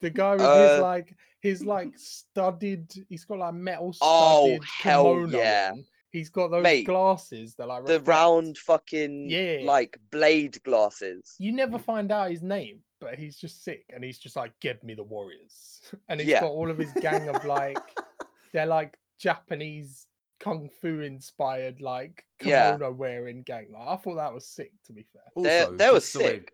The 0.00 0.10
guy 0.10 0.32
with 0.32 0.40
his 0.40 0.48
Uh, 0.48 0.82
like 0.82 1.14
his 1.40 1.64
like 1.64 1.92
studded, 1.96 2.92
he's 3.08 3.24
got 3.24 3.38
like 3.38 3.54
metal 3.54 3.94
Oh, 4.00 4.58
hell 4.80 5.04
kimono 5.04 5.38
yeah. 5.38 5.70
on. 5.74 5.84
He's 6.10 6.28
got 6.28 6.50
those 6.50 6.62
Mate, 6.62 6.86
glasses 6.86 7.54
that 7.54 7.68
like 7.68 7.84
The 7.86 7.94
reflect. 8.00 8.08
round 8.08 8.58
fucking 8.58 9.30
Yeah. 9.30 9.58
like 9.64 9.98
blade 10.10 10.60
glasses. 10.64 11.34
You 11.38 11.52
never 11.52 11.78
find 11.78 12.10
out 12.10 12.30
his 12.30 12.42
name, 12.42 12.80
but 13.00 13.16
he's 13.16 13.36
just 13.36 13.62
sick, 13.62 13.84
and 13.94 14.02
he's 14.02 14.18
just 14.18 14.34
like, 14.36 14.52
"Give 14.60 14.82
me 14.82 14.94
the 14.94 15.04
warriors," 15.04 15.80
and 16.08 16.20
he's 16.20 16.28
Yeah. 16.28 16.40
got 16.40 16.50
all 16.50 16.70
of 16.70 16.78
his 16.78 16.92
gang 16.94 17.28
of 17.28 17.44
like, 17.44 17.78
they're 18.52 18.66
like 18.66 18.98
Japanese 19.18 20.06
kung 20.40 20.68
fu 20.80 21.00
inspired 21.00 21.80
like 21.80 22.24
Yeah. 22.42 22.72
kimono 22.72 22.92
wearing 22.92 23.42
gang. 23.42 23.70
Like, 23.70 23.86
I 23.86 23.96
thought 23.96 24.16
that 24.16 24.32
was 24.32 24.48
sick. 24.48 24.72
To 24.86 24.92
be 24.92 25.04
fair, 25.12 25.22
They're- 25.36 25.64
Also, 25.66 25.76
they 25.76 25.90
were 25.90 26.00
so 26.00 26.18
sick. 26.20 26.52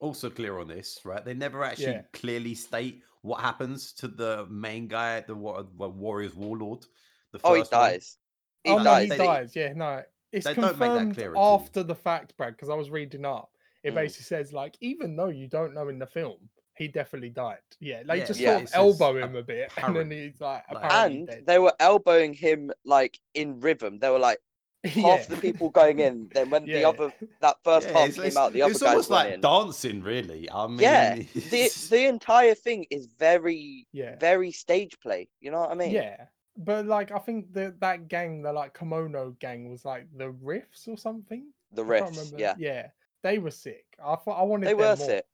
Also 0.00 0.28
clear 0.30 0.58
on 0.58 0.68
this, 0.68 1.00
right? 1.04 1.24
They 1.24 1.34
never 1.34 1.64
actually 1.64 1.92
Yeah. 1.92 2.02
clearly 2.12 2.54
state 2.54 3.02
what 3.22 3.40
happens 3.40 3.92
to 3.94 4.08
the 4.08 4.46
main 4.46 4.86
guy, 4.86 5.20
the 5.22 5.34
wa- 5.34 5.62
wa- 5.76 5.88
Warriors 5.88 6.34
warlord. 6.34 6.84
The 7.32 7.40
Oh, 7.44 7.54
he 7.54 7.60
first 7.62 7.72
one. 7.72 7.80
dies. 7.92 8.18
He 8.64 8.70
oh 8.70 8.78
no, 8.82 8.94
he 8.96 9.08
dies. 9.08 9.54
Yeah, 9.54 9.72
no, 9.74 10.02
it's 10.32 10.46
they 10.46 10.54
don't 10.54 10.78
make 10.78 10.78
that 10.78 10.86
confirmed 10.94 11.14
clear 11.14 11.30
at 11.34 11.36
all. 11.38 11.60
after 11.60 11.82
the 11.82 11.94
fact, 11.94 12.36
Brad. 12.36 12.54
Because 12.54 12.68
I 12.68 12.74
was 12.74 12.90
reading 12.90 13.24
up, 13.24 13.50
it 13.82 13.92
Mm. 13.92 13.96
basically 13.96 14.24
says 14.24 14.52
like, 14.52 14.76
even 14.80 15.16
though 15.16 15.28
you 15.28 15.48
don't 15.48 15.74
know 15.74 15.88
in 15.88 15.98
the 15.98 16.06
film. 16.06 16.38
He 16.76 16.86
definitely 16.86 17.30
died. 17.30 17.58
Yeah, 17.80 18.04
they 18.04 18.18
Yeah, 18.18 18.24
just 18.24 18.38
yeah, 18.38 18.58
sort 18.58 18.68
of 18.68 18.70
elbow 19.00 19.16
him 19.24 19.34
a 19.34 19.42
bit, 19.42 19.72
and 19.78 19.96
then 19.96 20.12
he's 20.12 20.40
like, 20.40 20.62
like- 20.72 20.84
apparently 20.84 21.18
And 21.18 21.26
dead. 21.26 21.44
they 21.44 21.58
were 21.58 21.72
elbowing 21.80 22.34
him 22.34 22.70
like 22.84 23.18
in 23.34 23.58
rhythm. 23.58 23.98
They 23.98 24.08
were 24.10 24.20
like 24.20 24.38
half 24.84 24.94
Yeah. 24.94 25.24
the 25.24 25.36
people 25.38 25.70
going 25.70 25.98
in. 25.98 26.28
Then 26.32 26.50
when 26.50 26.66
the 26.66 26.84
other 26.84 27.12
that 27.40 27.56
first 27.64 27.88
Yeah, 27.88 27.94
half 27.98 28.14
came 28.14 28.36
out, 28.36 28.52
the 28.52 28.62
other 28.62 28.70
it's 28.70 28.80
guys 28.80 28.90
almost 28.90 29.10
like 29.10 29.34
in. 29.34 29.40
dancing, 29.40 30.02
really. 30.04 30.48
I 30.52 30.68
mean, 30.68 30.78
Yeah, 30.78 31.16
the 31.34 31.68
the 31.90 32.06
entire 32.06 32.54
thing 32.54 32.86
is 32.92 33.06
very 33.06 33.88
Yeah. 33.90 34.14
very 34.20 34.52
stage 34.52 35.00
play. 35.00 35.28
You 35.40 35.50
know 35.50 35.58
what 35.62 35.72
I 35.72 35.74
mean? 35.74 35.90
Yeah, 35.90 36.26
but 36.58 36.86
like 36.86 37.12
I 37.12 37.18
think 37.18 37.52
that 37.54 37.80
that 37.80 38.08
gang, 38.08 38.42
the 38.42 38.52
like 38.52 38.76
kimono 38.78 39.30
gang, 39.38 39.70
was 39.70 39.84
like 39.84 40.06
the 40.16 40.32
riffs 40.32 40.86
or 40.86 40.98
something. 40.98 41.46
The 41.72 41.84
riffs. 41.84 42.32
Yeah, 42.36 42.54
yeah, 42.58 42.88
they 43.22 43.38
were 43.38 43.50
sick. 43.50 43.84
I 44.04 44.16
thought 44.16 44.40
I 44.40 44.42
wanted 44.42 44.66
they 44.66 44.74
were 44.74 44.84
more, 44.86 44.96
sick. 44.96 45.26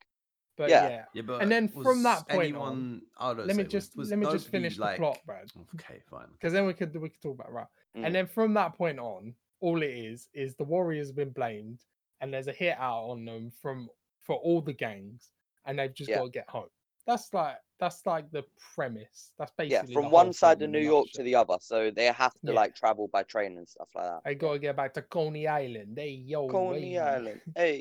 But 0.57 0.69
Yeah. 0.69 0.87
yeah, 0.89 1.05
yeah, 1.13 1.21
but 1.23 1.49
then 1.49 1.67
from 1.67 2.03
that 2.03 2.29
point 2.29 2.55
on, 2.55 2.71
anyone, 2.71 3.01
I 3.17 3.33
don't 3.33 3.47
let 3.47 3.57
me 3.57 3.63
say, 3.63 3.63
was- 3.63 3.71
just 3.71 3.97
was 3.97 4.09
let 4.11 4.19
me 4.19 4.25
just 4.27 4.47
finish 4.49 4.77
like, 4.77 4.95
the 4.97 5.01
plot, 5.01 5.19
Brad, 5.25 5.51
Okay, 5.73 6.01
fine. 6.09 6.27
because 6.31 6.53
then 6.53 6.65
we 6.65 6.73
could 6.73 6.95
we 6.95 7.09
could 7.09 7.21
talk 7.21 7.35
about 7.35 7.49
it, 7.49 7.53
right. 7.53 7.67
Mm. 7.97 8.05
And 8.05 8.15
then 8.15 8.27
from 8.27 8.53
that 8.53 8.73
point 8.75 8.99
on, 8.99 9.33
all 9.59 9.81
it 9.81 9.89
is 9.89 10.29
is 10.33 10.55
the 10.55 10.63
Warriors 10.63 11.07
have 11.07 11.15
been 11.15 11.31
blamed, 11.31 11.79
and 12.21 12.33
there's 12.33 12.47
a 12.47 12.53
hit 12.53 12.77
out 12.77 13.03
on 13.09 13.25
them 13.25 13.51
from 13.61 13.89
for 14.21 14.37
all 14.37 14.61
the 14.61 14.73
gangs, 14.73 15.31
and 15.65 15.77
they've 15.79 15.93
just 15.93 16.09
Yeah. 16.09 16.17
got 16.17 16.23
to 16.25 16.29
get 16.29 16.49
home. 16.49 16.69
That's 17.05 17.33
like 17.33 17.57
that's 17.79 18.05
like 18.05 18.31
the 18.31 18.43
premise. 18.75 19.31
That's 19.37 19.51
basically 19.57 19.87
the 19.87 19.93
from 20.01 20.11
one 20.11 20.33
side 20.33 20.61
of 20.61 20.69
New 20.69 20.79
York 20.79 21.07
to 21.13 21.23
the 21.23 21.35
other, 21.35 21.57
so 21.59 21.91
they 21.91 22.05
have 22.05 22.33
to 22.45 22.51
Yeah. 22.51 22.53
like 22.53 22.75
travel 22.75 23.07
by 23.11 23.23
train 23.23 23.57
and 23.57 23.67
stuff 23.67 23.89
like 23.95 24.05
that. 24.05 24.21
I 24.25 24.33
gotta 24.33 24.59
get 24.59 24.75
back 24.75 24.93
to 24.93 25.01
Coney 25.01 25.47
Island. 25.47 25.97
Hey 25.97 26.11
yo, 26.11 26.47
Coney 26.47 26.93
hey. 26.93 26.99
Island. 26.99 27.41
Hey, 27.55 27.77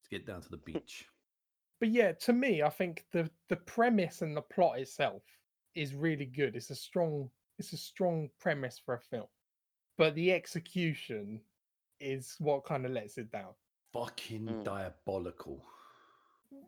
Let's 0.00 0.08
get 0.10 0.26
down 0.26 0.40
to 0.42 0.48
the 0.48 0.56
beach. 0.58 1.06
But 1.80 1.90
yeah, 1.90 2.12
to 2.12 2.32
me, 2.32 2.62
I 2.62 2.70
think 2.70 3.06
the 3.12 3.30
the 3.48 3.56
premise 3.56 4.22
and 4.22 4.36
the 4.36 4.42
plot 4.42 4.78
itself 4.80 5.22
is 5.74 5.94
really 5.94 6.26
good. 6.26 6.56
It's 6.56 6.70
a 6.70 6.74
strong 6.74 7.30
it's 7.58 7.72
a 7.72 7.76
strong 7.76 8.30
premise 8.40 8.78
for 8.78 8.94
a 8.94 9.00
film, 9.00 9.26
but 9.96 10.14
the 10.14 10.32
execution 10.32 11.40
is 12.00 12.36
what 12.38 12.64
kind 12.64 12.86
of 12.86 12.92
lets 12.92 13.18
it 13.18 13.30
down. 13.30 13.54
Fucking 13.92 14.46
Mm. 14.46 14.64
diabolical. 14.64 15.64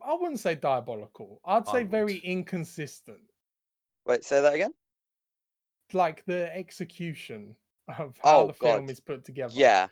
I 0.03 0.13
wouldn't 0.13 0.39
say 0.39 0.55
diabolical. 0.55 1.41
I'd 1.45 1.67
I 1.67 1.69
say 1.69 1.83
very 1.83 2.17
inconsistent. 2.17 3.31
wait, 4.05 4.23
say 4.23 4.41
that 4.41 4.53
again. 4.53 4.73
Like 5.93 6.25
the 6.25 6.55
execution 6.55 7.55
of 7.99 8.17
how 8.19 8.43
Oh, 8.43 8.43
the 8.43 8.53
film 8.53 8.89
is 8.89 8.99
put 8.99 9.23
together. 9.25 9.63
Yeah, 9.63 9.89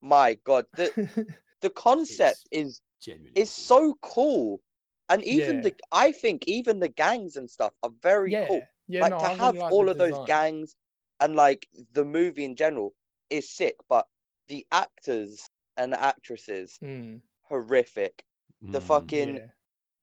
my 0.00 0.34
God, 0.34 0.66
the 0.74 0.94
the 1.60 1.70
concept 1.70 2.48
is 2.50 2.80
Genuinely. 3.00 3.34
is 3.34 3.50
so 3.50 3.94
cool, 4.02 4.62
and 5.08 5.22
even 5.24 5.60
Yeah. 5.60 5.62
the 5.62 5.74
I 5.92 6.12
think 6.12 6.44
even 6.46 6.80
the 6.80 6.88
gangs 6.88 7.36
and 7.36 7.50
stuff 7.50 7.74
are 7.82 7.90
very 7.90 8.34
yeah, 8.34 8.40
cool. 8.40 8.68
yeah. 8.86 9.02
like 9.02 9.16
no, 9.16 9.18
to 9.18 9.28
I 9.28 9.34
really 9.34 9.56
have 9.56 9.58
like 9.58 9.70
all 9.70 9.88
the 9.88 9.88
of 9.88 9.98
those 9.98 10.18
gangs 10.18 10.76
and 11.20 11.34
like 11.36 11.68
the 11.92 12.04
movie 12.04 12.44
in 12.44 12.56
general 12.56 12.94
is 13.30 13.48
sick, 13.50 13.76
but 13.88 14.08
the 14.48 14.66
actors 14.70 15.50
and 15.76 15.94
actresses 15.94 16.80
Mm, 16.82 17.20
horrific. 17.44 18.24
The 18.70 18.80
Mm. 18.80 18.82
fucking 18.82 19.36
yeah. 19.36 19.46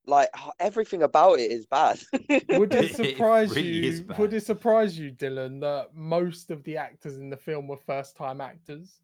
like 0.06 0.30
everything 0.60 1.04
about 1.04 1.40
it 1.40 1.52
is 1.52 1.66
bad. 1.66 2.00
Would 2.50 2.74
it 2.74 2.92
It 2.92 2.96
surprise 2.96 3.56
really 3.56 3.68
you? 3.88 4.06
Would 4.18 4.34
it 4.34 4.44
surprise 4.46 4.98
you, 4.98 5.12
Dylan, 5.12 5.60
that 5.62 5.96
most 5.96 6.52
of 6.52 6.64
the 6.64 6.78
actors 6.78 7.18
in 7.18 7.30
the 7.30 7.38
film 7.38 7.68
were 7.68 7.78
first-time 7.78 8.42
actors? 8.42 9.00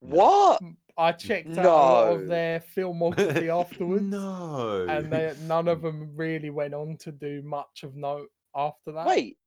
what? 0.00 0.60
I 0.98 1.12
checked 1.12 1.56
out 1.56 1.64
a 1.64 1.68
lot 1.68 2.12
of 2.12 2.20
No. 2.22 2.26
their 2.26 2.60
filmography 2.76 3.48
afterwards, 3.60 4.02
no. 4.04 4.84
and 4.88 5.10
they, 5.12 5.32
none 5.42 5.68
of 5.68 5.80
them 5.80 6.10
really 6.16 6.50
went 6.50 6.74
on 6.74 6.96
to 6.98 7.12
do 7.12 7.40
much 7.42 7.82
of 7.84 7.94
note 7.96 8.28
after 8.54 8.92
that. 8.92 9.06
Wait, 9.06 9.38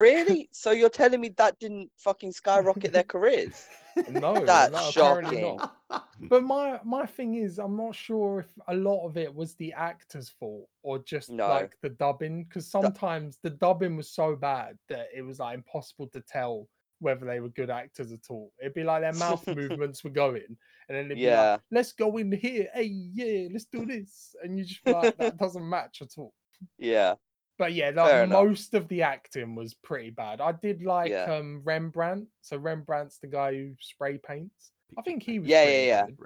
really? 0.00 0.48
so 0.52 0.70
you're 0.70 0.88
telling 0.90 1.20
me 1.20 1.30
that 1.30 1.58
didn't 1.58 1.90
fucking 1.96 2.32
skyrocket 2.32 2.92
their 2.92 3.02
careers? 3.04 3.66
no, 4.10 4.44
That's 4.44 4.72
no, 4.72 4.90
shocking. 4.90 5.56
not. 5.58 5.70
But 6.28 6.44
my 6.44 6.80
my 6.84 7.06
thing 7.06 7.34
is, 7.34 7.58
I'm 7.58 7.76
not 7.76 7.94
sure 7.94 8.40
if 8.40 8.48
a 8.68 8.74
lot 8.74 9.04
of 9.06 9.16
it 9.16 9.34
was 9.34 9.54
the 9.56 9.72
actor's 9.72 10.28
fault 10.28 10.68
or 10.82 10.98
just 11.00 11.30
No. 11.30 11.48
like 11.48 11.76
the 11.82 11.88
dubbing, 11.90 12.44
because 12.44 12.70
sometimes 12.70 13.38
the 13.42 13.50
dubbing 13.50 13.96
was 13.96 14.10
so 14.10 14.36
bad 14.36 14.78
that 14.88 15.08
it 15.14 15.22
was 15.22 15.40
like 15.40 15.54
impossible 15.56 16.06
to 16.08 16.20
tell 16.20 16.68
whether 17.00 17.26
they 17.26 17.40
were 17.40 17.48
good 17.50 17.68
actors 17.68 18.12
at 18.12 18.30
all. 18.30 18.52
It'd 18.60 18.74
be 18.74 18.84
like 18.84 19.02
their 19.02 19.12
mouth 19.12 19.46
movements 19.54 20.04
were 20.04 20.10
going, 20.10 20.56
and 20.88 20.96
then 20.96 21.06
it'd 21.06 21.18
be 21.18 21.24
Yeah. 21.24 21.52
like, 21.54 21.60
"Let's 21.72 21.92
go 21.92 22.16
in 22.16 22.30
here, 22.32 22.68
hey 22.72 22.84
yeah, 22.84 23.48
let's 23.52 23.66
do 23.66 23.84
this," 23.84 24.34
and 24.42 24.56
you 24.58 24.64
just 24.64 24.84
be 24.84 24.92
like, 24.92 25.16
"That 25.18 25.36
doesn't 25.36 25.68
match 25.68 26.00
at 26.00 26.16
all." 26.16 26.32
Yeah. 26.78 27.16
But 27.58 27.72
yeah, 27.72 27.90
like, 27.90 28.28
most 28.28 28.74
of 28.74 28.88
the 28.88 29.02
acting 29.02 29.54
was 29.54 29.74
pretty 29.74 30.10
bad. 30.10 30.40
I 30.40 30.52
did 30.52 30.82
like 30.82 31.10
Yeah. 31.10 31.24
um 31.34 31.62
Rembrandt. 31.64 32.28
So 32.40 32.56
Rembrandt's 32.56 33.18
the 33.18 33.28
guy 33.28 33.54
who 33.54 33.74
spray 33.80 34.18
paints. 34.18 34.72
I 34.98 35.02
think 35.02 35.22
he 35.22 35.38
was 35.38 35.48
Yeah, 35.48 35.64
yeah, 35.64 35.64
pretty 35.64 35.86
yeah. 35.86 36.06
good. 36.06 36.18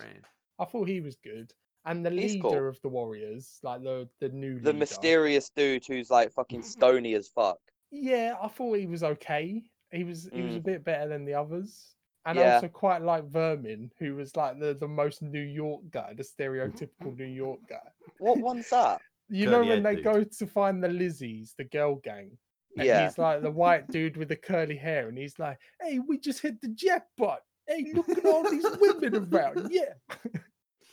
I 0.58 0.64
thought 0.64 0.88
he 0.88 1.00
was 1.00 1.16
good. 1.16 1.52
And 1.84 2.04
the 2.04 2.10
He's 2.10 2.32
leader 2.32 2.42
cool. 2.42 2.68
of 2.68 2.80
the 2.82 2.88
Warriors, 2.88 3.58
like 3.62 3.82
the 3.82 4.08
the 4.20 4.28
new 4.30 4.54
The 4.60 4.72
leader, 4.72 4.78
mysterious 4.78 5.50
dude 5.50 5.86
who's 5.86 6.10
like 6.10 6.32
fucking 6.32 6.62
stony 6.74 7.14
as 7.14 7.28
fuck. 7.28 7.58
Yeah, 7.90 8.34
I 8.40 8.48
thought 8.48 8.74
he 8.78 8.86
was 8.86 9.02
okay. 9.02 9.62
He 9.90 10.04
was 10.04 10.28
he 10.34 10.42
was 10.42 10.56
a 10.56 10.60
Mm. 10.60 10.64
bit 10.64 10.84
better 10.84 11.08
than 11.08 11.24
the 11.24 11.34
others. 11.34 11.94
And 12.26 12.38
I 12.38 12.54
also 12.54 12.68
quite 12.68 13.00
like 13.00 13.24
Vermin, 13.24 13.90
who 13.98 14.16
was 14.16 14.36
like 14.36 14.58
the, 14.58 14.74
the 14.74 14.88
most 14.88 15.22
New 15.22 15.40
York 15.40 15.82
guy, 15.90 16.12
the 16.14 16.22
stereotypical 16.22 17.16
New 17.16 17.24
York 17.24 17.60
guy. 17.68 17.88
What 18.18 18.38
one's 18.38 18.68
that? 18.70 19.00
You 19.30 19.50
know 19.50 19.62
when 19.64 19.82
they 19.82 19.96
dude. 19.96 20.04
go 20.04 20.24
to 20.24 20.46
find 20.46 20.82
the 20.82 20.88
Lizzies, 20.88 21.54
the 21.56 21.64
girl 21.64 21.96
gang, 21.96 22.30
and 22.76 22.86
Yeah. 22.86 23.04
he's 23.06 23.18
like 23.18 23.42
the 23.42 23.50
white 23.50 23.86
dude 23.90 24.16
with 24.16 24.28
the 24.28 24.36
curly 24.36 24.76
hair, 24.76 25.08
and 25.08 25.18
he's 25.18 25.38
like, 25.38 25.58
"Hey, 25.80 25.98
we 25.98 26.18
just 26.18 26.40
hit 26.40 26.60
the 26.60 26.68
jackpot. 26.68 27.40
Hey, 27.66 27.92
look 27.94 28.08
at 28.08 28.24
all 28.24 28.48
these 28.50 28.64
women 28.80 29.16
around. 29.34 29.68
Yeah, 29.70 29.92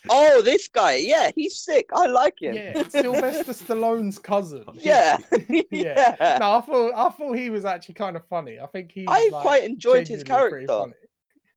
Oh, 0.07 0.41
this 0.43 0.67
guy. 0.67 0.97
Yeah, 0.97 1.31
he's 1.35 1.57
sick. 1.57 1.89
I 1.93 2.05
like 2.07 2.39
him. 2.41 2.53
yeah." 2.55 2.87
Sylvester 2.89 3.53
Stallone's 3.53 4.19
cousin. 4.19 4.63
Yeah. 4.75 5.17
Yeah. 5.49 5.55
yeah. 5.71 6.37
No, 6.39 6.57
I 6.57 6.61
thought 6.61 6.93
I 6.95 7.09
thought 7.09 7.33
he 7.37 7.49
was 7.49 7.65
actually 7.65 7.95
kind 7.95 8.15
of 8.15 8.23
funny. 8.27 8.59
I 8.59 8.67
think 8.67 8.91
he. 8.91 9.05
I 9.07 9.29
like, 9.31 9.41
quite 9.41 9.63
enjoyed 9.63 10.07
his 10.07 10.23
character. 10.23 10.85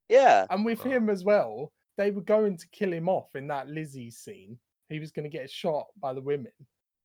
Yeah. 0.08 0.46
And 0.48 0.64
with 0.64 0.80
Oh. 0.86 0.88
him 0.88 1.10
as 1.10 1.24
well, 1.24 1.72
they 1.98 2.10
were 2.10 2.22
going 2.22 2.56
to 2.56 2.68
kill 2.68 2.92
him 2.92 3.08
off 3.08 3.34
in 3.34 3.48
that 3.48 3.68
Lizzie 3.68 4.10
scene. 4.10 4.58
He 4.88 4.98
was 4.98 5.12
going 5.12 5.30
to 5.30 5.36
get 5.36 5.50
shot 5.50 5.86
by 6.00 6.12
the 6.12 6.20
women. 6.20 6.52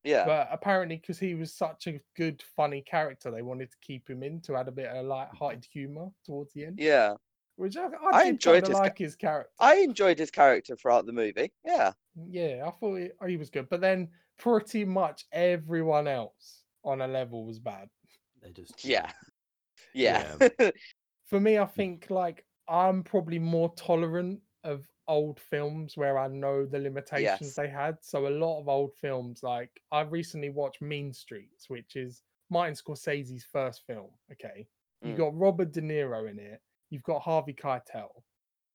Yeah. 0.04 0.26
But 0.26 0.50
apparently, 0.52 0.98
because 0.98 1.20
he 1.20 1.36
was 1.36 1.54
such 1.54 1.88
a 1.88 2.00
good, 2.16 2.44
funny 2.56 2.82
character, 2.82 3.32
they 3.32 3.42
wanted 3.42 3.72
to 3.72 3.78
keep 3.82 4.10
him 4.10 4.24
in 4.24 4.42
to 4.42 4.56
add 4.56 4.68
a 4.68 4.72
bit 4.72 4.88
of 4.88 5.06
light-hearted 5.06 5.66
humor 5.72 6.10
towards 6.26 6.54
the 6.54 6.66
end. 6.66 6.80
Yeah. 6.80 7.16
Which 7.56 7.78
I, 7.78 7.86
I, 7.86 7.90
I 8.12 8.24
enjoyed 8.26 8.68
his 8.68 8.76
like 8.76 8.98
his 8.98 9.16
character. 9.16 9.52
I 9.60 9.76
enjoyed 9.76 10.18
his 10.18 10.32
character 10.32 10.76
throughout 10.76 11.06
the 11.06 11.14
movie. 11.14 11.52
Yeah. 11.64 11.94
Yeah, 12.28 12.66
I 12.68 12.72
thought 12.72 12.96
he, 12.98 13.10
he 13.28 13.38
was 13.38 13.50
good. 13.50 13.70
But 13.70 13.80
then 13.80 14.10
pretty 14.40 14.86
much 14.86 15.26
everyone 15.32 16.08
else 16.08 16.64
on 16.84 17.02
a 17.02 17.08
level 17.08 17.46
was 17.46 17.60
bad. 17.60 17.90
They 18.42 18.52
just 18.52 18.84
Yeah. 18.84 19.10
Yeah. 19.94 20.36
For 21.28 21.40
me, 21.40 21.58
I 21.58 21.66
think 21.66 22.08
like 22.10 22.44
I'm 22.68 23.04
probably 23.04 23.40
more 23.40 23.74
tolerant 23.76 24.42
of 24.64 24.86
old 25.08 25.40
films 25.40 25.98
where 25.98 26.18
I 26.18 26.28
know 26.28 26.66
the 26.66 26.80
limitations 26.80 27.50
Yes. 27.50 27.56
they 27.56 27.68
had. 27.70 27.98
So 28.02 28.28
a 28.28 28.30
lot 28.30 28.60
of 28.60 28.68
old 28.70 28.94
films, 28.96 29.44
like 29.44 29.82
I 29.92 30.02
recently 30.02 30.50
watched 30.50 30.82
Mean 30.82 31.14
Streets, 31.14 31.70
which 31.70 31.96
is 31.96 32.24
Martin 32.50 32.76
Scorsese's 32.76 33.44
first 33.46 33.86
film. 33.86 34.12
Okay, 34.32 34.68
you 35.02 35.14
Mm. 35.14 35.18
got 35.18 35.36
Robert 35.38 35.72
De 35.72 35.82
Niro 35.82 36.30
in 36.30 36.40
it. 36.40 36.62
You've 36.90 37.04
got 37.04 37.22
Harvey 37.22 37.54
Keitel, 37.54 38.24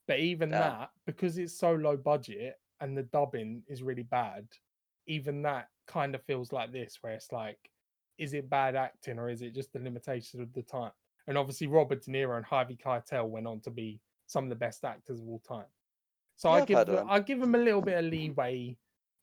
but 0.07 0.19
even 0.21 0.51
Yeah. 0.51 0.59
that, 0.59 0.91
because 1.07 1.39
it's 1.39 1.59
so 1.59 1.75
low 1.75 1.97
budget 1.97 2.61
and 2.81 2.97
the 2.97 3.05
dubbing 3.05 3.65
is 3.69 3.83
really 3.83 4.03
bad, 4.05 4.49
even 5.07 5.43
that 5.43 5.71
kind 5.87 6.15
of 6.15 6.23
feels 6.25 6.53
like 6.53 6.73
this, 6.73 7.03
where 7.03 7.15
it's 7.15 7.33
like, 7.33 7.71
is 8.19 8.35
it 8.35 8.51
bad 8.51 8.75
acting 8.77 9.19
or 9.19 9.29
is 9.31 9.43
it 9.43 9.55
just 9.55 9.73
the 9.73 9.79
limitations 9.79 10.41
of 10.43 10.53
the 10.53 10.63
time? 10.63 10.93
And 11.27 11.39
obviously, 11.39 11.67
Robert 11.69 12.03
De 12.03 12.11
Niro 12.11 12.37
and 12.37 12.47
Harvey 12.47 12.77
Keitel 12.77 13.29
went 13.29 13.47
on 13.47 13.61
to 13.61 13.71
be 13.71 14.01
some 14.27 14.45
of 14.45 14.51
the 14.51 14.57
best 14.57 14.85
actors 14.85 15.21
of 15.21 15.29
all 15.29 15.41
time. 15.41 15.67
So 16.39 16.49
Yeah, 16.51 16.63
I 16.63 16.65
give 16.65 16.87
them, 16.87 16.95
them. 16.97 17.07
I 17.11 17.19
give 17.21 17.41
them 17.41 17.55
a 17.57 17.59
little 17.59 17.83
bit 17.83 17.99
of 17.99 18.05
leeway 18.05 18.77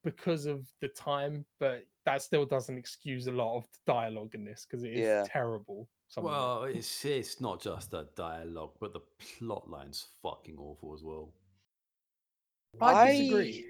because 0.03 0.45
of 0.45 0.67
the 0.81 0.89
time, 0.89 1.45
but 1.59 1.85
that 2.05 2.21
still 2.21 2.45
doesn't 2.45 2.77
excuse 2.77 3.25
a 3.27 3.31
lot 3.31 3.55
of 3.57 3.63
the 3.71 3.93
dialogue 3.93 4.35
in 4.35 4.43
this 4.45 4.67
because 4.69 4.83
it 4.83 4.91
is 4.93 4.99
Yeah. 4.99 5.23
terrible. 5.27 5.87
some. 6.07 6.25
Well, 6.25 6.65
it's 6.65 7.03
it's 7.03 7.41
not 7.41 7.59
just 7.61 7.89
the 7.89 8.03
dialogue, 8.15 8.73
but 8.79 8.93
the 8.93 8.99
plot 9.39 9.67
line's 9.67 10.05
fucking 10.21 10.55
awful 10.59 10.93
as 10.93 11.01
well. 11.03 11.33
I 12.79 13.11
disagree. 13.13 13.65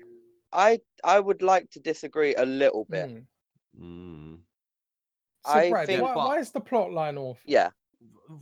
I 0.51 0.79
I 1.03 1.19
would 1.21 1.41
like 1.41 1.69
to 1.71 1.79
disagree 1.79 2.35
a 2.35 2.45
little 2.45 2.85
bit. 2.89 3.09
Mm. 3.09 3.25
Mm. 3.79 4.37
So, 5.45 5.51
I 5.51 5.69
Brad, 5.69 5.85
think- 5.87 6.01
why, 6.01 6.13
But- 6.13 6.27
why 6.27 6.39
is 6.39 6.51
the 6.51 6.59
plot 6.61 6.91
line 6.91 7.17
awful? 7.17 7.39
Yeah. 7.45 7.69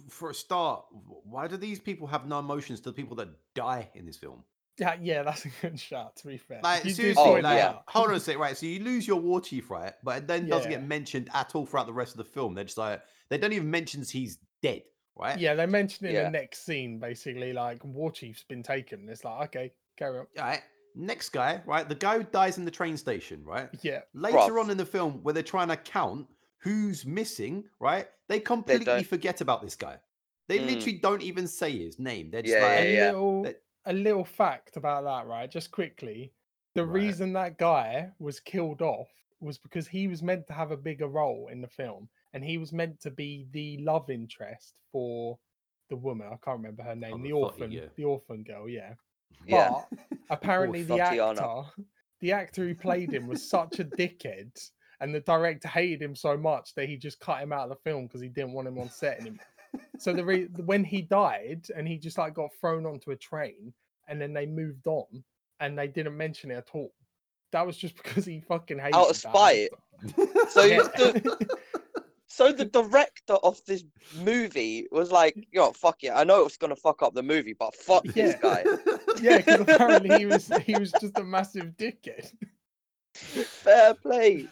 For 0.09 0.29
a 0.29 0.33
start, 0.33 0.85
why 1.25 1.47
do 1.47 1.57
these 1.57 1.79
people 1.79 2.07
have 2.07 2.25
no 2.25 2.39
emotions 2.39 2.79
to 2.81 2.89
the 2.89 2.93
people 2.95 3.15
that 3.17 3.27
die 3.53 3.91
in 3.93 4.05
this 4.05 4.17
film? 4.17 4.43
Yeah, 4.79 4.95
yeah, 5.01 5.23
that's 5.23 5.45
a 5.45 5.49
good 5.61 5.79
shot. 5.79 6.15
To 6.17 6.27
be 6.27 6.37
fair, 6.37 6.59
Like 6.63 6.83
You 6.83 6.89
do 6.91 6.95
seriously, 6.95 7.23
Oh, 7.23 7.31
like, 7.33 7.43
that 7.43 7.55
yeah. 7.55 7.79
hold 7.87 8.09
on 8.09 8.15
a 8.15 8.19
sec, 8.19 8.37
right? 8.39 8.57
So 8.57 8.65
you 8.65 8.79
lose 8.79 9.07
your 9.07 9.19
war 9.21 9.39
chief, 9.39 9.69
right? 9.69 9.93
But 10.03 10.17
it 10.19 10.27
then 10.27 10.47
doesn't 10.47 10.71
get 10.71 10.83
mentioned 10.83 11.29
at 11.33 11.53
all 11.55 11.65
throughout 11.65 11.85
the 11.85 11.93
rest 11.93 12.11
of 12.13 12.17
the 12.17 12.23
film. 12.23 12.55
They're 12.55 12.63
just 12.63 12.77
like 12.77 13.01
they 13.29 13.37
don't 13.37 13.53
even 13.53 13.69
mention 13.69 14.03
he's 14.03 14.39
dead, 14.61 14.81
right? 15.15 15.37
Yeah, 15.39 15.53
they 15.55 15.65
mention 15.67 16.07
in 16.07 16.13
Yeah. 16.15 16.23
the 16.23 16.31
next 16.31 16.65
scene 16.65 16.99
basically 16.99 17.53
like 17.53 17.83
War 17.85 18.11
Chief's 18.11 18.43
been 18.43 18.63
taken. 18.63 19.07
It's 19.09 19.23
like 19.23 19.49
okay, 19.49 19.73
carry 19.97 20.19
on. 20.19 20.25
All 20.39 20.43
right. 20.45 20.61
Next 20.95 21.29
guy, 21.29 21.61
right? 21.65 21.87
The 21.89 21.95
guy 21.95 22.17
who 22.19 22.23
dies 22.23 22.57
in 22.59 22.65
the 22.65 22.71
train 22.71 22.97
station, 22.97 23.43
right? 23.43 23.67
Yeah, 23.81 24.01
Later 24.13 24.37
Bruv. 24.37 24.59
on 24.63 24.69
in 24.69 24.77
the 24.77 24.85
film, 24.85 25.19
where 25.23 25.33
they're 25.33 25.41
trying 25.41 25.69
to 25.69 25.77
count 25.77 26.27
who's 26.59 27.03
missing, 27.05 27.63
right? 27.79 28.07
They 28.29 28.39
completely 28.39 28.85
don't- 28.85 29.05
forget 29.07 29.41
about 29.41 29.61
this 29.63 29.75
guy. 29.75 29.97
They 30.47 30.59
Mm. 30.59 30.65
literally 30.67 30.97
don't 30.99 31.21
even 31.23 31.47
say 31.47 31.77
his 31.77 31.97
name. 31.99 32.29
They're 32.29 32.41
just 32.43 32.53
Yeah, 32.55 32.63
like, 32.67 32.79
a 32.79 32.93
yeah. 32.93 33.05
little 33.11 33.43
That- 33.43 33.61
a 33.85 33.93
little 33.93 34.25
fact 34.25 34.77
about 34.77 35.03
that, 35.03 35.27
right? 35.27 35.49
Just 35.49 35.71
quickly, 35.71 36.33
the 36.75 36.85
Right. 36.85 37.03
reason 37.03 37.33
that 37.33 37.57
guy 37.57 38.11
was 38.19 38.39
killed 38.39 38.81
off 38.81 39.09
was 39.39 39.57
because 39.57 39.87
he 39.87 40.07
was 40.07 40.23
meant 40.23 40.47
to 40.47 40.53
have 40.53 40.71
a 40.71 40.77
bigger 40.77 41.07
role 41.07 41.49
in 41.49 41.61
the 41.61 41.67
film, 41.67 42.09
and 42.33 42.43
he 42.43 42.57
was 42.57 42.71
meant 42.71 42.99
to 43.01 43.11
be 43.11 43.47
the 43.51 43.77
love 43.77 44.09
interest 44.09 44.75
for 44.91 45.37
the 45.89 45.95
woman. 45.95 46.27
I 46.27 46.37
can't 46.37 46.57
remember 46.57 46.83
her 46.83 46.91
oh, 46.91 46.95
name. 46.95 47.21
the 47.21 47.29
the 47.29 47.33
orphan, 47.33 47.71
yeah. 47.71 47.85
the 47.95 48.05
orphan 48.05 48.43
girl. 48.43 48.69
Yeah. 48.69 48.93
Yeah. 49.45 49.69
But 49.69 49.99
apparently 50.29 50.83
the 50.83 50.99
actor, 50.99 51.63
the 52.21 52.31
actor 52.31 52.67
who 52.67 52.75
played 52.75 53.13
him 53.13 53.27
was 53.27 53.47
such 53.47 53.79
a 53.79 53.83
dickhead, 53.83 54.57
and 55.01 55.13
the 55.13 55.19
director 55.19 55.67
hated 55.67 56.01
him 56.01 56.15
so 56.15 56.37
much 56.37 56.73
that 56.75 56.87
he 56.87 56.97
just 56.97 57.19
cut 57.19 57.41
him 57.41 57.51
out 57.51 57.63
of 57.63 57.69
the 57.69 57.89
film 57.89 58.07
because 58.07 58.21
he 58.21 58.29
didn't 58.29 58.53
want 58.53 58.67
him 58.67 58.79
on 58.79 58.89
set 58.89 59.19
anymore. 59.19 59.45
So 59.99 60.13
the 60.13 60.23
re- 60.23 60.49
when 60.65 60.83
he 60.83 61.01
died, 61.01 61.67
and 61.75 61.87
he 61.87 61.97
just 61.97 62.17
like 62.17 62.33
got 62.33 62.49
thrown 62.59 62.85
onto 62.85 63.11
a 63.11 63.15
train, 63.15 63.73
and 64.07 64.21
then 64.21 64.33
they 64.33 64.45
moved 64.45 64.87
on, 64.87 65.23
and 65.59 65.77
they 65.77 65.87
didn't 65.87 66.17
mention 66.17 66.51
it 66.51 66.55
at 66.55 66.69
all. 66.73 66.93
That 67.51 67.65
was 67.65 67.77
just 67.77 67.95
because 68.03 68.25
he 68.25 68.41
fucking 68.41 68.79
hated 68.79 68.95
Out 68.95 69.09
of 69.09 69.15
spite. 69.15 69.69
So 70.49 70.63
Yeah. 70.63 70.83
the, 70.97 71.47
so 72.27 72.51
the 72.51 72.65
director 72.65 73.35
of 73.43 73.63
this 73.67 73.83
movie 74.23 74.87
was 74.91 75.11
like, 75.11 75.35
yo, 75.51 75.71
fuck 75.71 76.03
it. 76.03 76.11
I 76.15 76.23
know 76.23 76.41
it 76.41 76.45
was 76.45 76.57
gonna 76.57 76.75
fuck 76.75 77.03
up 77.03 77.13
the 77.13 77.21
movie, 77.21 77.53
but 77.53 77.75
fuck 77.75 78.03
this 78.05 78.35
guy. 78.41 78.63
yeah, 79.21 79.37
because 79.37 79.61
apparently 79.61 80.17
he 80.17 80.25
was 80.25 80.47
he 80.65 80.75
was 80.77 80.91
just 80.99 81.17
a 81.19 81.23
massive 81.23 81.77
dickhead. 81.77 82.31
Fair 83.13 83.93
play. 83.93 84.47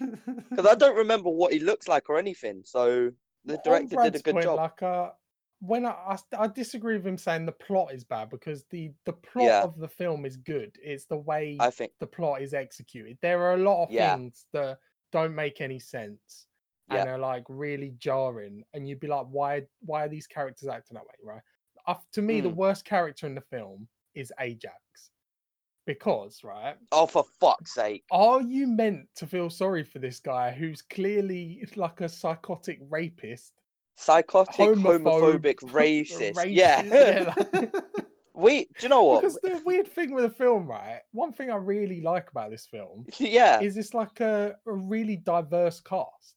Because 0.50 0.67
I 0.67 0.76
don't 0.76 0.95
remember 0.95 1.32
what 1.32 1.54
he 1.54 1.60
looks 1.60 1.88
like 1.88 2.08
or 2.10 2.19
anything. 2.19 2.62
So 2.63 3.12
the 3.45 3.60
director 3.63 3.95
did 4.04 4.15
a 4.15 4.19
good 4.19 4.34
point, 4.36 4.45
job. 4.45 4.58
Like, 4.58 4.84
uh, 4.84 5.10
when 5.62 5.86
I, 5.86 5.91
I 5.91 6.17
I 6.38 6.47
disagree 6.47 6.97
with 6.97 7.06
him 7.08 7.17
saying 7.17 7.45
the 7.45 7.52
plot 7.52 7.93
is 7.93 8.04
bad 8.04 8.30
because 8.30 8.65
the 8.71 8.91
the 9.06 9.13
plot 9.13 9.45
Yeah. 9.47 9.63
of 9.63 9.78
the 9.78 9.88
film 9.88 10.26
is 10.26 10.36
good. 10.38 10.76
It's 10.82 11.06
the 11.06 11.17
way 11.17 11.58
I 11.60 11.69
think. 11.69 11.93
the 12.00 12.08
plot 12.08 12.41
is 12.41 12.54
executed. 12.54 13.17
There 13.21 13.41
are 13.43 13.54
a 13.54 13.58
lot 13.58 13.84
of 13.84 13.91
Yeah. 13.91 14.15
things 14.15 14.45
that 14.54 14.80
don't 15.12 15.36
make 15.36 15.62
any 15.62 15.80
sense 15.80 16.47
and 16.89 17.06
Yeah. 17.06 17.13
are 17.13 17.19
like 17.19 17.43
really 17.47 17.91
jarring, 17.91 18.63
and 18.74 18.88
you'd 18.89 19.00
be 19.00 19.08
like, 19.08 19.28
why 19.28 19.67
why 19.82 20.06
are 20.06 20.10
these 20.10 20.28
characters 20.28 20.67
acting 20.67 20.95
that 20.95 21.06
way, 21.06 21.15
right? 21.24 21.41
Uh, 21.88 21.95
to 22.13 22.21
me, 22.21 22.41
the 22.41 22.50
Mm. 22.50 22.56
worst 22.56 22.84
character 22.86 23.28
in 23.28 23.36
the 23.36 23.41
film 23.41 23.88
is 24.15 24.34
Ajax 24.39 25.12
because 25.86 26.43
right 26.43 26.78
Oh, 26.91 27.06
for 27.08 27.24
fuck's 27.39 27.74
sake. 27.74 28.06
are 28.12 28.41
you 28.41 28.67
meant 28.67 29.08
to 29.15 29.28
feel 29.28 29.50
sorry 29.50 29.84
for 29.84 30.00
this 30.00 30.19
guy 30.19 30.52
who's 30.52 30.82
clearly 30.82 31.63
like 31.76 32.02
a 32.02 32.10
psychotic 32.10 32.80
rapist 32.89 33.61
Psychotic, 34.02 34.56
Homophobe, 34.56 35.04
homophobic, 35.04 35.56
racist. 35.72 36.34
racist, 36.36 36.46
Yeah. 36.56 36.84
yeah, 36.84 37.34
like- 37.54 37.76
we, 38.34 38.60
do 38.64 38.70
you 38.82 38.90
know 38.90 39.04
what? 39.04 39.22
because 39.22 39.38
the 39.44 39.62
weird 39.66 39.88
thing 39.88 40.14
with 40.14 40.24
the 40.24 40.30
film, 40.32 40.66
right? 40.68 41.02
One 41.12 41.32
thing 41.32 41.52
I 41.52 41.56
really 41.58 42.02
like 42.02 42.30
about 42.32 42.50
this 42.50 42.66
film 42.66 43.06
yeah. 43.20 43.60
is 43.62 43.78
it's 43.78 43.94
like 43.94 44.20
a, 44.20 44.56
a 44.66 44.74
really 44.74 45.18
diverse 45.18 45.80
cast. 45.82 46.36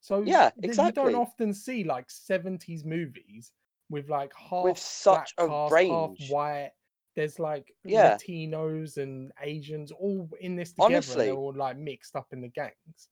So 0.00 0.22
Yeah, 0.22 0.50
th- 0.62 0.76
you 0.76 0.92
don't 0.92 1.14
often 1.14 1.52
see 1.52 1.84
like 1.84 2.08
70s 2.08 2.84
movies 2.84 3.52
with 3.90 4.08
like 4.08 4.32
half 4.36 4.64
With 4.64 4.78
such 4.78 5.34
black 5.36 5.48
a 5.48 5.50
cast, 5.50 5.72
range. 5.74 6.20
half 6.20 6.30
white. 6.30 6.70
There's 7.16 7.38
like 7.38 7.72
Yeah. 7.84 8.16
Latinos 8.16 8.96
and 8.96 9.30
Asians 9.42 9.92
all 9.92 10.28
in 10.40 10.56
this 10.56 10.70
together. 10.72 10.94
Honestly. 10.94 11.26
they're 11.26 11.34
all 11.34 11.54
like 11.54 11.76
mixed 11.78 12.16
up 12.16 12.26
in 12.32 12.40
the 12.40 12.48
gangs. 12.48 13.08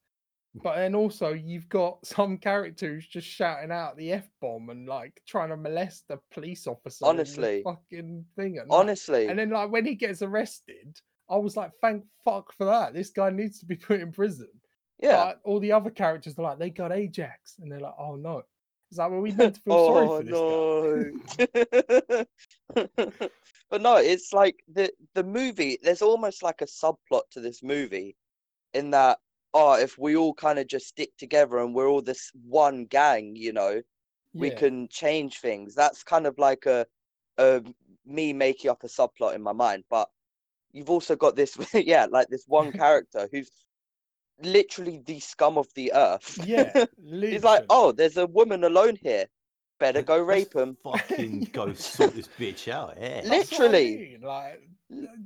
But 0.55 0.77
then 0.77 0.95
also 0.95 1.33
you've 1.33 1.69
got 1.69 1.99
some 2.07 2.39
characters 2.39 3.07
just 3.07 3.27
shouting 3.27 3.71
out 3.71 3.97
the 3.97 4.13
f 4.13 4.29
bomb 4.41 4.69
and 4.71 4.87
like 4.87 5.23
trying 5.27 5.49
to 5.49 5.57
molest 5.57 6.05
a 6.11 6.19
police 6.33 6.67
officer. 6.67 7.07
Honestly. 7.07 7.63
fucking 7.65 8.25
thing. 8.37 8.59
Honestly. 8.71 9.29
And 9.29 9.39
then 9.39 9.51
like 9.51 9.71
when 9.71 9.87
he 9.87 9.95
gets 9.95 10.23
arrested, 10.23 10.99
I 11.31 11.37
was 11.37 11.57
like, 11.57 11.71
thank 11.81 12.05
fuck 12.25 12.53
for 12.53 12.67
that. 12.67 12.93
This 12.93 13.11
guy 13.11 13.31
needs 13.31 13.61
to 13.61 13.67
be 13.67 13.77
put 13.89 14.01
in 14.01 14.13
prison. 14.13 14.49
yeah. 15.01 15.25
But 15.25 15.41
all 15.45 15.61
the 15.61 15.73
other 15.73 15.91
characters 15.91 16.39
are 16.39 16.43
like, 16.43 16.59
they 16.59 16.71
got 16.71 16.93
Ajax, 16.93 17.57
and 17.59 17.71
they're 17.71 17.81
like, 17.81 17.95
oh 17.99 18.17
no. 18.17 18.43
It's 18.91 18.99
like, 18.99 19.11
well, 19.11 19.21
we 19.21 19.33
meant 19.33 19.55
to 19.55 19.61
feel 19.63 19.87
sorry 19.87 20.33
oh 20.35 21.17
for 21.29 21.47
this 21.47 22.27
guy. 22.75 23.07
but 23.71 23.81
no, 23.81 23.97
it's 23.97 24.35
like 24.35 24.63
the 24.71 24.93
the 25.15 25.25
movie. 25.25 25.79
There's 25.83 26.03
almost 26.03 26.43
like 26.43 26.61
a 26.61 26.67
subplot 26.67 27.23
to 27.31 27.41
this 27.41 27.63
movie, 27.63 28.17
in 28.75 28.91
that 28.91 29.19
oh, 29.55 29.75
if 29.75 29.99
we 29.99 30.17
all 30.17 30.35
kind 30.35 30.59
of 30.59 30.67
just 30.67 30.89
stick 30.89 31.11
together 31.19 31.59
and 31.59 31.75
we're 31.75 31.89
all 31.89 32.03
this 32.03 32.31
one 32.45 32.87
gang, 32.87 33.37
you 33.37 33.53
know, 33.53 33.83
we 34.35 34.51
can 34.51 34.89
change 34.89 35.41
things. 35.41 35.75
That's 35.75 36.03
kind 36.03 36.27
of 36.27 36.39
like 36.39 36.67
a, 36.67 36.87
a 37.39 37.63
me 38.07 38.33
making 38.33 38.71
up 38.71 38.83
a 38.83 38.89
subplot 38.89 39.35
in 39.35 39.43
my 39.43 39.53
mind. 39.53 39.85
But 39.91 40.09
you've 40.73 40.91
also 40.91 41.17
got 41.17 41.37
this, 41.37 41.57
yeah, 41.75 42.07
like 42.11 42.29
this 42.29 42.45
one 42.47 42.73
character 42.85 43.29
who's 43.31 43.51
literally 44.43 45.03
the 45.05 45.21
scum 45.21 45.59
of 45.59 45.69
the 45.75 45.93
earth. 45.95 46.39
Yeah. 46.45 46.87
He's 47.11 47.45
like, 47.45 47.65
oh, 47.71 47.93
there's 47.93 48.17
a 48.17 48.27
woman 48.27 48.65
alone 48.65 48.97
here. 49.01 49.27
Better 49.79 50.03
go 50.03 50.19
rape 50.19 50.55
him. 50.55 50.77
Fucking 50.85 51.51
go 51.53 51.73
sort 51.73 52.15
this 52.15 52.29
bitch 52.39 52.71
out. 52.73 52.97
Yeah. 53.01 53.17
What 53.17 53.27
I 53.27 53.29
literally. 53.29 53.97
mean, 53.97 54.21
like, 54.23 54.63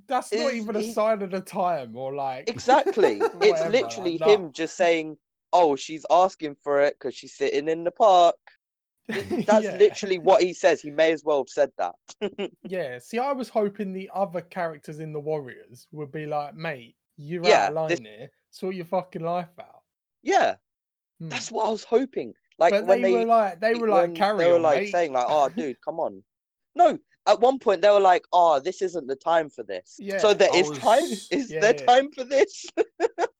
that's 0.06 0.32
not 0.32 0.52
even 0.54 0.76
a 0.76 0.92
sign 0.92 1.22
of 1.22 1.30
the 1.30 1.40
time, 1.40 1.96
or 1.96 2.14
like, 2.14 2.48
Exactly. 2.48 3.20
it's 3.40 3.66
literally 3.68 4.18
like, 4.18 4.28
him 4.30 4.52
just 4.52 4.76
saying, 4.76 5.16
oh, 5.52 5.76
she's 5.76 6.04
asking 6.10 6.56
for 6.62 6.80
it 6.82 6.96
because 6.98 7.14
she's 7.14 7.34
sitting 7.34 7.68
in 7.68 7.84
the 7.84 7.90
park. 7.90 8.36
That's 9.08 9.64
Yeah. 9.64 9.76
literally 9.78 10.18
what 10.18 10.42
he 10.42 10.52
says. 10.52 10.80
He 10.82 10.90
may 10.90 11.12
as 11.12 11.22
well 11.24 11.38
have 11.38 11.48
said 11.48 11.70
that. 11.78 11.94
Yeah, 12.64 12.98
see, 12.98 13.18
I 13.18 13.32
was 13.32 13.48
hoping 13.48 13.92
the 13.92 14.10
other 14.12 14.40
characters 14.40 14.98
in 14.98 15.12
the 15.12 15.20
Warriors 15.20 15.86
would 15.92 16.10
be 16.10 16.26
like, 16.26 16.54
mate, 16.56 16.96
you're 17.16 17.46
Yeah, 17.46 17.64
out 17.64 17.68
of 17.68 17.74
line 17.74 17.88
this- 17.90 18.00
here, 18.00 18.30
sort 18.50 18.74
your 18.74 18.84
fucking 18.84 19.22
life 19.22 19.48
out. 19.60 19.82
yeah, 20.22 20.56
Hmm. 21.20 21.28
that's 21.28 21.50
what 21.52 21.66
I 21.66 21.70
was 21.70 21.84
hoping. 21.84 22.34
Like 22.58 22.72
but 22.72 22.86
when 22.86 23.00
they, 23.02 23.12
they, 23.12 23.18
were 23.18 23.24
like, 23.26 23.60
they 23.60 23.74
were 23.74 23.88
like, 23.88 24.02
when 24.02 24.14
carry 24.16 24.38
they 24.44 24.52
were 24.52 24.58
like 24.58 24.82
mate." 24.82 24.90
saying 24.92 25.12
like, 25.12 25.26
"Oh, 25.28 25.48
dude, 25.48 25.80
come 25.82 26.00
on." 26.00 26.22
No, 26.74 26.98
at 27.26 27.40
one 27.40 27.58
point 27.58 27.82
they 27.82 27.90
were 27.90 28.00
like, 28.00 28.24
"Oh, 28.32 28.60
this 28.60 28.82
isn't 28.82 29.06
the 29.06 29.16
time 29.16 29.48
for 29.50 29.62
this." 29.62 29.96
Yeah, 29.98 30.18
so 30.18 30.34
there 30.34 30.50
I 30.52 30.58
is 30.58 30.70
time. 30.78 31.04
Is 31.30 31.50
Yeah, 31.50 31.60
there 31.60 31.74
yeah. 31.74 31.86
time 31.86 32.10
for 32.12 32.24
this? 32.24 32.66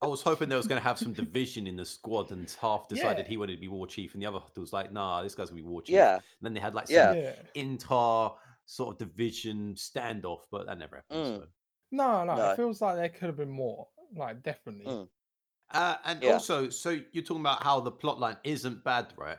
I 0.03 0.07
was 0.07 0.23
hoping 0.23 0.49
there 0.49 0.59
was 0.59 0.67
going 0.67 0.81
to 0.81 0.87
have 0.87 0.99
some 0.99 1.13
division 1.15 1.67
in 1.67 1.77
the 1.77 1.85
squad, 1.85 2.31
and 2.31 2.51
half 2.61 2.89
decided 2.89 3.25
Yeah. 3.25 3.29
he 3.31 3.37
wanted 3.37 3.55
to 3.57 3.61
be 3.61 3.69
war 3.69 3.87
chief, 3.87 4.15
and 4.15 4.23
the 4.23 4.27
other 4.27 4.41
was 4.57 4.73
like, 4.73 4.93
"Nah, 4.93 5.23
this 5.23 5.35
guy's 5.35 5.49
gonna 5.49 5.63
be 5.63 5.67
war 5.67 5.83
chief." 5.83 5.95
yeah, 5.95 6.15
And 6.17 6.23
then 6.43 6.55
they 6.55 6.61
had 6.61 6.75
like 6.75 6.87
some 6.89 6.97
Yeah. 6.97 7.13
yeah. 7.15 7.33
inter 7.55 8.31
sort 8.67 8.95
of 8.95 8.99
division 8.99 9.75
standoff, 9.75 10.43
but 10.51 10.67
that 10.67 10.79
never 10.79 10.97
happened. 10.97 11.25
Mm. 11.25 11.41
so. 11.43 11.47
No, 11.93 12.25
no, 12.25 12.37
No. 12.37 12.51
it 12.51 12.57
feels 12.57 12.81
like 12.81 12.97
there 12.97 13.09
could 13.09 13.29
have 13.29 13.37
been 13.37 13.51
more. 13.51 13.89
Like 14.15 14.43
definitely. 14.43 14.87
Mm. 14.87 15.09
Uh, 15.71 15.97
and 16.05 16.23
Yeah. 16.23 16.35
also, 16.35 16.69
so 16.69 16.91
you're 17.13 17.25
talking 17.25 17.41
about 17.43 17.63
how 17.63 17.81
the 17.81 17.91
plot 17.91 18.21
line 18.21 18.37
isn't 18.45 18.85
bad, 18.85 19.13
right? 19.17 19.39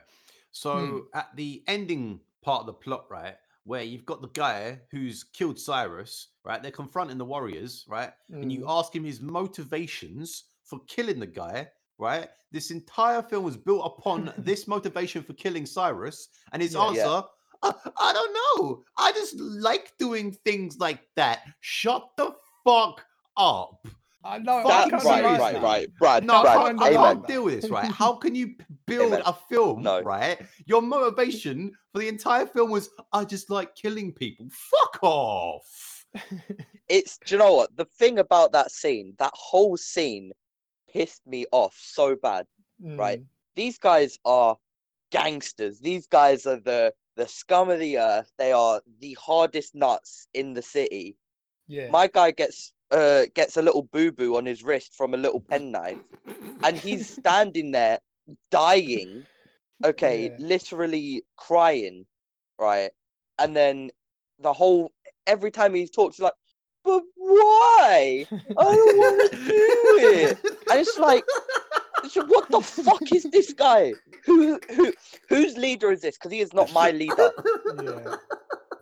So 0.50 1.06
at 1.14 1.34
the 1.36 1.62
ending 1.66 2.20
part 2.42 2.60
of 2.60 2.66
the 2.66 2.72
plot, 2.74 3.06
right, 3.10 3.36
where 3.68 3.82
you've 3.82 4.06
got 4.06 4.22
the 4.22 4.28
guy 4.28 4.80
who's 4.90 5.22
killed 5.22 5.58
Cyrus, 5.58 6.28
right? 6.42 6.62
They're 6.62 6.70
confronting 6.70 7.18
the 7.18 7.24
warriors, 7.26 7.84
right? 7.86 8.10
And 8.30 8.50
you 8.50 8.60
Mm. 8.60 8.78
ask 8.78 8.94
him 8.96 9.04
his 9.04 9.20
motivations 9.20 10.44
for 10.64 10.80
killing 10.86 11.20
the 11.20 11.26
guy, 11.26 11.68
right? 11.98 12.30
This 12.50 12.70
entire 12.70 13.22
film 13.22 13.44
was 13.44 13.58
built 13.58 13.84
upon 13.84 14.32
this 14.38 14.66
motivation 14.66 15.22
for 15.22 15.34
killing 15.34 15.66
Cyrus, 15.66 16.28
and 16.52 16.62
his 16.62 16.72
Yeah. 16.72 16.82
answer. 16.86 17.00
Yeah. 17.02 17.22
"I, 17.62 17.74
I 17.98 18.12
don't 18.14 18.34
know. 18.40 18.84
I 18.96 19.12
just 19.12 19.36
like 19.38 19.92
doing 19.98 20.32
things 20.32 20.78
like 20.78 21.02
that. 21.16 21.40
Shut 21.60 22.08
the 22.16 22.34
fuck 22.64 23.04
up. 23.36 23.86
I 24.24 24.38
know. 24.38 24.58
I 24.58 24.62
Fucking 24.62 24.90
That, 24.90 25.02
kinda 25.02 25.06
right, 25.06 25.38
right, 25.40 25.62
right. 25.62 25.88
Brad, 25.98 26.24
No, 26.24 26.42
I 26.42 26.54
can't, 26.54 26.82
I 26.82 26.92
can't 26.92 27.26
deal 27.26 27.44
with 27.44 27.62
this, 27.62 27.70
right? 27.70 27.90
How 27.92 28.14
can 28.14 28.34
you 28.34 28.54
build 28.86 29.12
Amen. 29.12 29.22
a 29.24 29.32
film, 29.32 29.82
No. 29.82 30.00
right? 30.02 30.40
Your 30.66 30.82
motivation 30.82 31.72
for 31.92 32.00
the 32.00 32.08
entire 32.08 32.46
film 32.46 32.70
was, 32.70 32.90
I 33.12 33.24
just 33.24 33.48
like 33.48 33.74
killing 33.76 34.12
people. 34.12 34.48
Fuck 34.50 34.98
off. 35.02 36.06
It's 36.88 37.18
do 37.18 37.34
you 37.34 37.38
know 37.38 37.52
what? 37.54 37.76
The 37.76 37.84
thing 37.84 38.18
about 38.18 38.52
that 38.52 38.70
scene, 38.70 39.14
that 39.18 39.32
whole 39.34 39.76
scene 39.76 40.32
pissed 40.90 41.26
me 41.26 41.44
off 41.52 41.76
so 41.78 42.16
bad. 42.16 42.46
Right. 42.80 43.20
Mm. 43.20 43.26
These 43.56 43.78
guys 43.78 44.18
are 44.24 44.56
gangsters. 45.10 45.80
These 45.80 46.06
guys 46.06 46.46
are 46.46 46.60
the 46.60 46.94
the 47.16 47.28
scum 47.28 47.68
of 47.68 47.78
the 47.78 47.98
earth. 47.98 48.32
They 48.38 48.52
are 48.52 48.80
the 49.00 49.18
hardest 49.20 49.74
nuts 49.74 50.28
in 50.32 50.54
the 50.54 50.62
city. 50.62 51.18
Yeah. 51.66 51.90
My 51.90 52.06
guy 52.06 52.30
gets 52.30 52.72
uh 52.90 53.26
gets 53.34 53.56
a 53.56 53.62
little 53.62 53.82
boo 53.82 54.12
boo 54.12 54.36
on 54.36 54.46
his 54.46 54.62
wrist 54.62 54.94
from 54.94 55.14
a 55.14 55.18
little 55.18 55.40
penknife, 55.40 55.98
and 56.62 56.76
he's 56.76 57.08
standing 57.08 57.70
there 57.72 57.98
dying. 58.50 59.26
Okay, 59.84 60.30
Yeah. 60.30 60.36
literally 60.38 61.24
crying, 61.36 62.06
right? 62.58 62.90
And 63.38 63.54
then 63.56 63.90
the 64.40 64.52
whole 64.52 64.92
every 65.26 65.50
time 65.50 65.74
he 65.74 65.86
talks, 65.88 66.16
he's 66.16 66.24
like, 66.24 66.32
"But 66.84 67.02
why? 67.14 68.26
I 68.56 68.62
don't 68.62 68.96
want 68.96 69.20
to 69.30 69.36
do 69.36 69.98
it." 70.00 70.38
And 70.70 70.80
it's 70.80 70.98
like, 70.98 71.24
so 72.08 72.24
what 72.26 72.50
the 72.50 72.60
fuck 72.60 73.12
is 73.12 73.24
this 73.24 73.52
guy? 73.52 73.94
Who 74.24 74.58
who 74.74 74.92
whose 75.28 75.56
leader 75.56 75.92
is 75.92 76.00
this? 76.02 76.16
Because 76.16 76.32
he 76.32 76.40
is 76.40 76.52
not 76.52 76.72
my 76.72 76.90
leader. 76.90 77.30
yeah. 77.80 78.16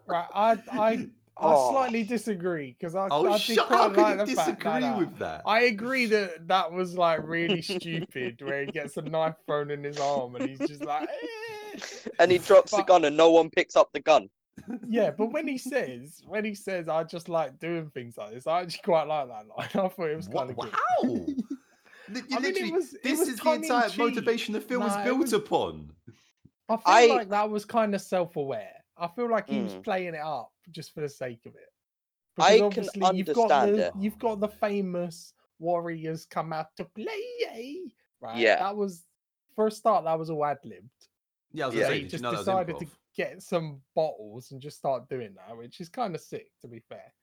Right. 0.07 0.29
I 0.35 0.59
I 0.77 1.07
I 1.39 1.53
Oh. 1.53 1.71
slightly 1.73 2.03
disagree 2.03 2.75
because 2.79 2.95
I, 2.95 3.09
Oh, 3.11 3.27
I 3.29 3.33
did 3.33 3.41
shut 3.43 3.67
quite 3.67 3.79
up. 3.79 3.97
like 3.97 4.19
the 4.19 4.27
you 4.31 4.37
fact 4.37 4.59
disagree 4.61 4.81
that, 4.81 4.95
uh, 4.95 4.99
with 4.99 5.19
that? 5.19 5.43
I 5.45 5.61
agree 5.65 6.07
that 6.07 6.49
that 6.49 6.73
was 6.73 6.97
like 6.97 7.21
really 7.27 7.61
stupid, 7.63 8.41
where 8.41 8.65
he 8.65 8.73
gets 8.73 8.97
a 8.97 9.03
knife 9.03 9.35
thrown 9.47 9.71
in 9.71 9.85
his 9.85 9.99
arm 9.99 10.37
and 10.37 10.49
he's 10.49 10.59
just 10.61 10.83
like, 10.85 11.09
"Eh." 11.09 11.79
And 12.19 12.33
he 12.33 12.39
drops 12.39 12.71
the 12.71 12.83
gun, 12.83 13.05
and 13.05 13.17
no 13.17 13.31
one 13.31 13.51
picks 13.51 13.77
up 13.77 13.93
the 13.93 14.01
gun. 14.01 14.31
yeah. 14.89 15.11
But 15.11 15.27
when 15.27 15.47
he 15.47 15.59
says, 15.59 16.23
when 16.27 16.43
he 16.47 16.55
says, 16.55 16.89
I 16.89 17.05
just 17.05 17.29
like 17.29 17.59
doing 17.59 17.91
things 17.91 18.17
like 18.17 18.33
this, 18.33 18.47
I 18.47 18.63
actually 18.63 18.81
quite 18.85 19.07
like 19.07 19.29
that 19.29 19.47
line. 19.47 19.49
I 19.59 19.67
thought 19.89 20.09
it 20.09 20.17
was 20.17 20.29
kind 20.29 20.49
of 20.51 20.57
good. 20.57 20.73
Wow. 20.73 21.03
Li- 21.13 21.27
I 22.09 22.13
mean, 22.13 22.25
it 22.31 22.41
literally, 22.41 22.73
was- 22.73 22.97
this 23.03 23.19
was 23.19 23.29
is 23.29 23.41
the 23.41 23.53
entire 23.53 23.91
motivation 23.99 24.55
the 24.55 24.61
film 24.63 24.85
was 24.85 24.95
Nah, 24.95 25.03
it 25.03 25.05
built 25.05 25.19
was- 25.19 25.33
upon. 25.35 25.91
I 26.71 26.77
feel 26.77 26.83
I- 26.87 27.07
like 27.17 27.29
that 27.29 27.51
was 27.51 27.67
kind 27.67 27.95
of 27.95 28.01
self-aware. 28.01 28.73
I 28.97 29.09
feel 29.09 29.29
like 29.31 29.49
he 29.49 29.61
was 29.63 29.75
Mm. 29.75 29.85
playing 29.85 30.15
it 30.15 30.21
up 30.21 30.53
just 30.71 30.95
for 30.95 31.01
the 31.01 31.09
sake 31.09 31.45
of 31.47 31.55
it. 31.55 31.73
I 32.39 32.59
Because 32.59 32.91
can 32.91 33.03
obviously 33.03 33.19
you've 33.19 33.27
got 33.35 33.51
understand 33.53 33.75
the 33.79 33.87
it. 33.89 33.93
you've 33.99 34.19
got 34.19 34.41
the 34.41 34.49
famous 34.49 35.33
warriors 35.59 36.27
come 36.27 36.53
out 36.53 36.75
to 36.77 36.85
play. 36.85 37.93
Right. 38.21 38.39
Yeah. 38.39 38.57
That 38.59 38.77
was 38.77 39.07
for 39.55 39.67
a 39.69 39.71
start. 39.71 40.05
That 40.05 40.19
was 40.19 40.31
all 40.31 40.45
ad 40.45 40.59
libbed. 40.65 40.91
Yeah, 41.53 41.65
I 41.65 41.67
was 41.69 41.77
Yeah. 41.77 41.83
gonna 41.85 41.95
say, 41.95 42.01
did 42.03 42.11
just 42.11 42.23
know 42.23 42.31
that 42.33 42.37
was 42.39 42.47
decided 42.47 42.79
to 42.81 42.87
get 43.15 43.43
some 43.43 43.83
bottles 43.95 44.51
and 44.51 44.61
just 44.61 44.77
start 44.77 45.09
doing 45.09 45.35
that, 45.35 45.57
which 45.57 45.81
is 45.81 45.89
kind 45.89 46.15
of 46.15 46.21
sick, 46.21 46.53
to 46.61 46.69
be 46.69 46.81
fair. 46.81 47.15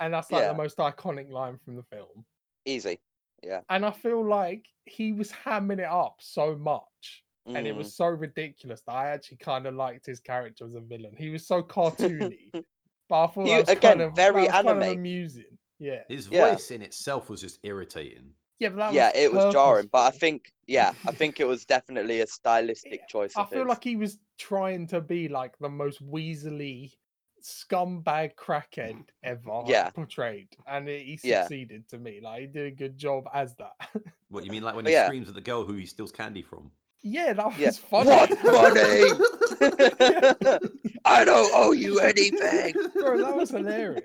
And 0.00 0.12
that's 0.14 0.30
like 0.32 0.42
Yeah. 0.42 0.48
the 0.48 0.54
most 0.58 0.78
iconic 0.78 1.30
line 1.30 1.58
from 1.58 1.76
the 1.76 1.82
film. 1.84 2.26
Easy. 2.64 3.00
Yeah. 3.44 3.62
And 3.68 3.86
I 3.86 3.92
feel 3.92 4.24
like 4.26 4.66
he 4.86 5.12
was 5.12 5.30
hamming 5.30 5.78
it 5.78 5.84
up 5.84 6.16
so 6.20 6.56
much 6.56 7.24
and 7.54 7.66
it 7.66 7.74
Mm. 7.74 7.78
was 7.78 7.94
so 7.94 8.06
ridiculous 8.06 8.80
that 8.86 8.92
I 8.94 9.08
actually 9.10 9.38
kind 9.38 9.66
of 9.66 9.74
liked 9.74 10.06
his 10.06 10.20
character 10.20 10.66
as 10.66 10.74
a 10.74 10.80
villain. 10.80 11.14
He 11.16 11.30
was 11.30 11.46
so 11.46 11.62
cartoony, 11.62 12.50
but 13.08 13.24
I 13.24 13.26
thought 13.28 13.44
He- 13.44 13.50
that 13.52 13.60
was 13.60 13.68
again, 13.68 13.90
kind 13.98 14.00
of, 14.02 14.14
very 14.14 14.42
that 14.46 14.48
was 14.48 14.52
kind 14.52 14.68
of 14.68 14.82
anime. 14.82 14.98
amusing. 14.98 15.58
Yeah, 15.78 16.02
His 16.08 16.28
Yeah. 16.28 16.50
voice 16.50 16.70
in 16.70 16.82
itself 16.82 17.30
was 17.30 17.40
just 17.40 17.60
irritating. 17.62 18.34
yeah, 18.58 18.70
but 18.70 18.76
that 18.78 18.92
yeah, 18.94 19.12
it 19.14 19.32
was 19.32 19.52
jarring, 19.52 19.88
but 19.92 20.12
I 20.12 20.16
think 20.16 20.52
yeah, 20.66 20.92
I 21.06 21.12
think 21.12 21.38
it 21.40 21.46
was 21.46 21.64
definitely 21.64 22.20
a 22.20 22.26
stylistic 22.38 23.08
choice. 23.08 23.32
I 23.36 23.44
feel 23.44 23.60
his. 23.60 23.68
like 23.68 23.84
he 23.84 23.96
was 23.96 24.18
trying 24.38 24.86
to 24.88 25.00
be 25.00 25.28
like 25.28 25.56
the 25.58 25.68
most 25.68 26.04
weaselly 26.04 26.92
scumbag 27.40 28.34
crackhead 28.34 29.04
ever 29.22 29.62
Yeah. 29.66 29.90
portrayed, 29.90 30.48
and 30.66 30.88
it, 30.88 31.02
he 31.06 31.18
Yeah. 31.22 31.42
succeeded 31.42 31.88
to 31.90 31.98
me. 31.98 32.20
Like 32.20 32.40
he 32.40 32.46
did 32.48 32.66
a 32.66 32.70
good 32.74 32.98
job 32.98 33.28
as 33.32 33.54
that. 33.56 33.72
What 34.30 34.44
you 34.44 34.50
mean, 34.50 34.62
like 34.64 34.74
when 34.74 34.84
he 34.84 34.92
yeah. 34.92 35.06
screams 35.06 35.28
at 35.28 35.34
the 35.34 35.40
girl 35.40 35.64
who 35.64 35.74
he 35.74 35.86
steals 35.86 36.12
candy 36.12 36.42
from? 36.42 36.70
Yeah, 37.02 37.32
that 37.32 37.46
was 37.46 37.58
Yeah. 37.58 37.70
funny. 37.70 38.10
What 38.10 38.74
money? 38.74 39.02
I 41.04 41.24
don't 41.24 41.50
owe 41.54 41.72
you 41.72 42.00
anything. 42.00 42.74
Bro, 42.94 43.18
that 43.22 43.34
was 43.36 43.50
hilarious. 43.50 44.04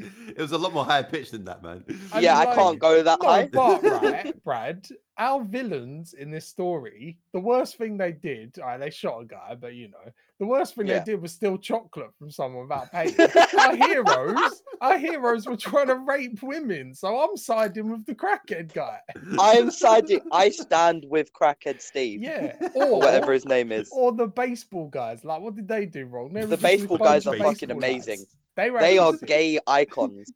it 0.00 0.38
was 0.38 0.52
a 0.52 0.58
lot 0.58 0.72
more 0.72 0.84
high 0.84 1.02
pitched 1.02 1.32
than 1.32 1.44
that, 1.46 1.62
man. 1.62 1.84
I 2.12 2.20
yeah, 2.20 2.34
mean, 2.34 2.42
I 2.42 2.44
like- 2.46 2.54
can't 2.58 2.78
go 2.78 3.02
that 3.02 3.18
No, 3.22 3.28
high. 3.28 3.46
but 3.46 3.82
right, 3.82 4.44
Brad, 4.44 4.86
our 5.16 5.44
villains 5.44 6.12
in 6.14 6.30
this 6.30 6.46
story, 6.48 7.18
the 7.32 7.38
worst 7.40 7.76
thing 7.78 7.96
they 7.96 8.12
did, 8.12 8.58
all 8.58 8.66
right, 8.66 8.80
they 8.80 8.90
shot 8.90 9.20
a 9.20 9.24
guy, 9.24 9.56
but 9.60 9.74
you 9.74 9.88
know, 9.88 10.10
the 10.40 10.46
worst 10.46 10.74
thing 10.74 10.86
Yeah. 10.88 10.98
they 10.98 11.12
did 11.12 11.22
was 11.22 11.32
steal 11.32 11.56
chocolate 11.56 12.10
from 12.18 12.30
someone 12.32 12.62
without 12.68 12.90
paying. 12.90 13.14
our 13.60 13.76
heroes, 13.76 14.62
our 14.80 14.98
heroes 14.98 15.46
were 15.46 15.56
trying 15.56 15.86
to 15.86 15.94
rape 15.96 16.42
women, 16.42 16.94
so 16.94 17.16
I'm 17.20 17.36
siding 17.36 17.90
with 17.90 18.04
the 18.06 18.14
crackhead 18.14 18.72
guy. 18.74 18.98
I 19.38 19.52
am 19.52 19.70
siding. 19.70 20.20
I 20.32 20.48
stand 20.50 21.04
with 21.08 21.32
Crackhead 21.32 21.80
Steve, 21.80 22.20
Yeah, 22.22 22.56
or 22.74 22.84
or 22.86 22.98
whatever 23.00 23.32
his 23.32 23.44
name 23.46 23.70
is. 23.70 23.90
or 23.92 24.10
the 24.12 24.26
baseball 24.26 24.88
guys. 24.88 25.24
Like, 25.24 25.40
what 25.40 25.54
did 25.54 25.68
they 25.68 25.86
do 25.86 26.06
wrong? 26.06 26.32
They 26.32 26.40
The 26.40 26.46
were 26.48 26.50
just 26.56 26.62
a 26.64 26.66
baseball 26.66 26.98
guys 26.98 27.26
are 27.28 27.36
fucking 27.36 27.70
amazing. 27.70 28.18
lads. 28.18 28.36
They, 28.56 28.70
they 28.70 28.98
are 28.98 29.12
gay 29.12 29.58
icons. 29.66 30.32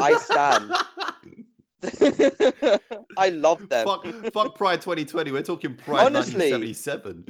I 0.00 0.16
stand. 0.18 0.72
I 3.18 3.28
love 3.30 3.68
them. 3.68 3.86
fuck, 3.86 4.06
fuck 4.32 4.54
Pride 4.56 4.80
2020. 4.80 5.30
We're 5.32 5.42
talking 5.42 5.74
Pride 5.76 6.06
Honestly. 6.06 6.50
1977. 6.52 7.24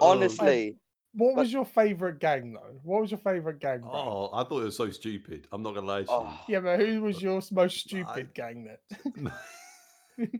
Oh, 0.00 0.10
Honestly, 0.10 0.76
What 1.14 1.34
was 1.36 1.52
your 1.52 1.64
favorite 1.64 2.18
gang 2.20 2.52
though? 2.52 2.78
What 2.82 3.00
was 3.02 3.10
your 3.10 3.20
favorite 3.20 3.58
gang? 3.60 3.80
Brad? 3.80 3.92
Oh, 3.94 4.30
I 4.32 4.44
thought 4.44 4.60
it 4.60 4.64
was 4.64 4.76
so 4.76 4.90
stupid. 4.90 5.46
I'm 5.52 5.62
not 5.62 5.74
gonna 5.74 5.86
lie 5.86 6.02
to 6.02 6.10
Oh. 6.10 6.40
Yeah, 6.48 6.60
but 6.60 6.78
who 6.80 7.02
was 7.02 7.20
your 7.22 7.40
most 7.52 7.78
stupid 7.78 8.32
gang 8.34 8.68
then? 9.16 9.32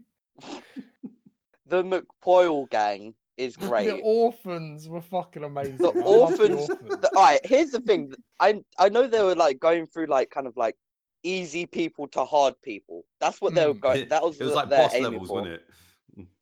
the 1.66 1.82
McPoyle 1.82 2.68
gang 2.70 3.14
is 3.36 3.56
great. 3.56 3.86
The 3.86 4.00
orphans 4.02 4.88
were 4.88 5.02
fucking 5.02 5.44
amazing. 5.44 5.76
The 5.78 5.88
I 5.90 5.94
love 5.94 6.06
orphans. 6.06 6.70
orphans. 6.70 6.96
the- 7.00 7.10
all 7.16 7.22
right, 7.22 7.40
here's 7.44 7.70
the 7.70 7.80
thing. 7.80 8.12
I 8.40 8.62
I 8.78 8.88
know 8.88 9.06
they 9.06 9.22
were 9.22 9.34
like 9.34 9.60
going 9.60 9.86
through 9.86 10.06
like 10.06 10.30
kind 10.30 10.46
of 10.46 10.56
like 10.56 10.76
easy 11.22 11.66
people 11.66 12.06
to 12.08 12.24
hard 12.24 12.54
people. 12.62 13.04
That's 13.20 13.40
what 13.40 13.54
they 13.54 13.66
were 13.66 13.74
Mm. 13.74 13.80
going. 13.80 14.08
That 14.08 14.22
was, 14.22 14.40
it 14.40 14.44
was 14.44 14.54
what 14.54 14.64
like 14.64 14.70
they're 14.70 14.82
boss 14.82 14.94
aiming 14.94 15.12
levels, 15.12 15.28
for. 15.28 15.40
wasn't 15.40 15.54
it? 15.54 15.62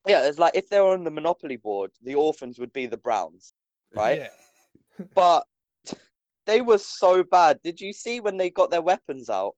Yeah, 0.07 0.27
it's 0.27 0.39
like 0.39 0.55
if 0.55 0.69
they 0.69 0.81
were 0.81 0.93
on 0.93 1.05
the 1.05 1.11
Monopoly 1.11 1.57
board, 1.57 1.91
the 2.03 2.15
orphans 2.15 2.59
would 2.59 2.73
be 2.73 2.87
the 2.87 2.97
Browns, 2.97 3.55
right? 3.95 4.19
Yeah. 4.19 4.29
But 5.15 5.47
they 6.47 6.61
were 6.61 6.79
so 6.79 7.23
bad. 7.25 7.61
Did 7.63 7.81
you 7.81 7.93
see 7.93 8.21
when 8.21 8.37
they 8.37 8.51
got 8.51 8.71
their 8.71 8.83
weapons 8.83 9.31
out? 9.31 9.55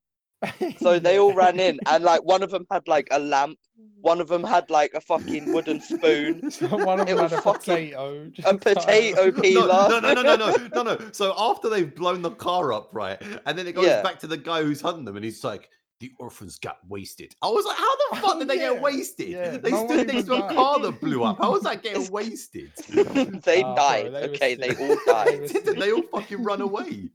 So 0.79 0.99
they 0.99 1.17
all 1.19 1.33
ran 1.33 1.59
in, 1.59 1.79
and 1.87 2.03
like 2.03 2.23
one 2.23 2.43
of 2.43 2.51
them 2.51 2.65
had 2.69 2.87
like 2.87 3.07
a 3.11 3.19
lamp, 3.19 3.57
one 4.01 4.21
of 4.21 4.27
them 4.27 4.43
had 4.43 4.69
like 4.69 4.93
a 4.93 5.01
fucking 5.01 5.51
wooden 5.51 5.81
spoon, 5.81 6.49
So 6.51 6.67
one 6.85 6.99
of 6.99 7.07
them 7.07 7.17
had 7.17 7.33
a 7.33 7.41
potato. 7.41 8.31
a 8.45 8.57
potato 8.57 9.25
No, 9.31 9.41
peeler. 9.41 9.87
no, 9.89 9.99
no, 9.99 10.13
no, 10.13 10.21
no, 10.21 10.35
no, 10.35 10.67
no, 10.75 10.83
no. 10.83 10.99
So 11.11 11.33
after 11.37 11.69
they've 11.69 11.93
blown 11.93 12.21
the 12.21 12.31
car 12.31 12.71
up, 12.73 12.89
right, 12.93 13.21
and 13.45 13.57
then 13.57 13.67
it 13.67 13.73
goes 13.73 13.85
Yeah. 13.85 14.01
back 14.03 14.19
to 14.19 14.27
the 14.27 14.37
guy 14.37 14.63
who's 14.63 14.81
hunting 14.81 15.05
them, 15.05 15.15
and 15.15 15.25
he's 15.25 15.43
like, 15.43 15.69
"The 15.99 16.11
orphans 16.19 16.59
got 16.59 16.77
wasted." 16.87 17.33
I 17.41 17.47
was 17.49 17.65
like, 17.65 17.77
"How 17.77 17.95
the 17.95 18.15
fuck 18.21 18.35
Oh, 18.35 18.39
did 18.39 18.47
they 18.47 18.55
yeah, 18.57 18.73
get 18.73 18.81
wasted? 18.81 19.29
yeah, 19.29 19.57
They 19.57 19.71
no 19.71 19.87
stood 19.87 20.07
next 20.07 20.27
to 20.27 20.35
a 20.45 20.53
car 20.53 20.79
that 20.79 21.01
blew 21.01 21.23
up. 21.23 21.39
How 21.39 21.51
was 21.51 21.63
that 21.63 21.81
getting 21.81 22.09
wasted? 22.11 22.71
they 22.87 23.63
oh, 23.63 23.73
bro, 23.73 23.75
died. 23.75 24.13
they 24.13 24.29
okay, 24.29 24.55
they 24.55 24.75
all 24.75 24.97
died. 25.07 25.39
were 25.41 25.47
Didn't 25.47 25.79
they 25.79 25.91
all 25.91 26.03
fucking 26.03 26.43
run 26.43 26.61
away? 26.61 27.09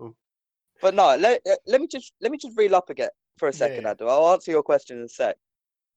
Oh, 0.00 0.14
But 0.82 0.94
no, 0.94 1.16
let, 1.16 1.40
uh, 1.50 1.56
let 1.66 1.80
me 1.80 1.88
just 1.88 2.12
let 2.20 2.32
me 2.32 2.38
just 2.38 2.58
reel 2.58 2.74
up 2.76 2.90
again 2.90 3.10
for 3.38 3.48
a 3.48 3.54
second, 3.54 3.84
Yeah. 3.84 3.94
Adu. 3.94 4.08
I'll 4.08 4.32
answer 4.34 4.50
your 4.52 4.64
question 4.64 4.98
in 4.98 5.04
a 5.04 5.08
sec. 5.08 5.36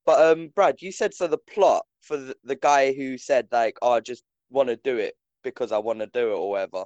But 0.05 0.21
um, 0.21 0.49
Brad, 0.55 0.81
you 0.81 0.91
said 0.91 1.13
so. 1.13 1.27
The 1.27 1.39
plot 1.39 1.85
for 2.01 2.17
the, 2.17 2.35
the 2.43 2.55
guy 2.55 2.93
who 2.93 3.17
said 3.17 3.47
like, 3.51 3.77
"Oh, 3.81 3.93
I 3.93 3.99
just 4.01 4.23
want 4.51 4.69
to 4.69 4.77
do 4.77 4.97
it 4.97 5.15
because 5.43 5.71
I 5.71 5.79
want 5.79 5.99
to 5.99 6.07
do 6.07 6.31
it" 6.31 6.37
or 6.37 6.51
whatever. 6.51 6.85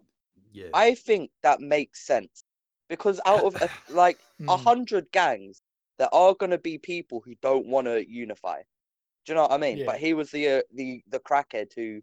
Yeah. 0.54 0.70
I 0.74 0.96
think 0.96 1.32
that 1.44 1.62
makes 1.62 2.06
sense 2.08 2.44
because 2.90 3.20
out 3.26 3.44
of 3.44 3.56
a, 3.62 3.70
like 3.90 4.20
a 4.48 4.58
Mm. 4.58 4.64
hundred 4.64 5.12
gangs, 5.12 5.62
there 5.98 6.14
are 6.14 6.34
going 6.34 6.52
to 6.52 6.58
be 6.58 6.78
people 6.78 7.22
who 7.26 7.36
don't 7.42 7.68
want 7.68 7.88
to 7.88 8.10
unify. 8.10 8.62
Do 9.26 9.34
you 9.34 9.36
know 9.36 9.44
what 9.44 9.52
I 9.52 9.58
mean? 9.58 9.80
Yeah. 9.80 9.86
But 9.86 9.98
he 10.00 10.14
was 10.14 10.32
the 10.32 10.50
uh, 10.50 10.62
the 10.74 11.04
the 11.10 11.20
crackhead 11.20 11.74
who 11.76 12.02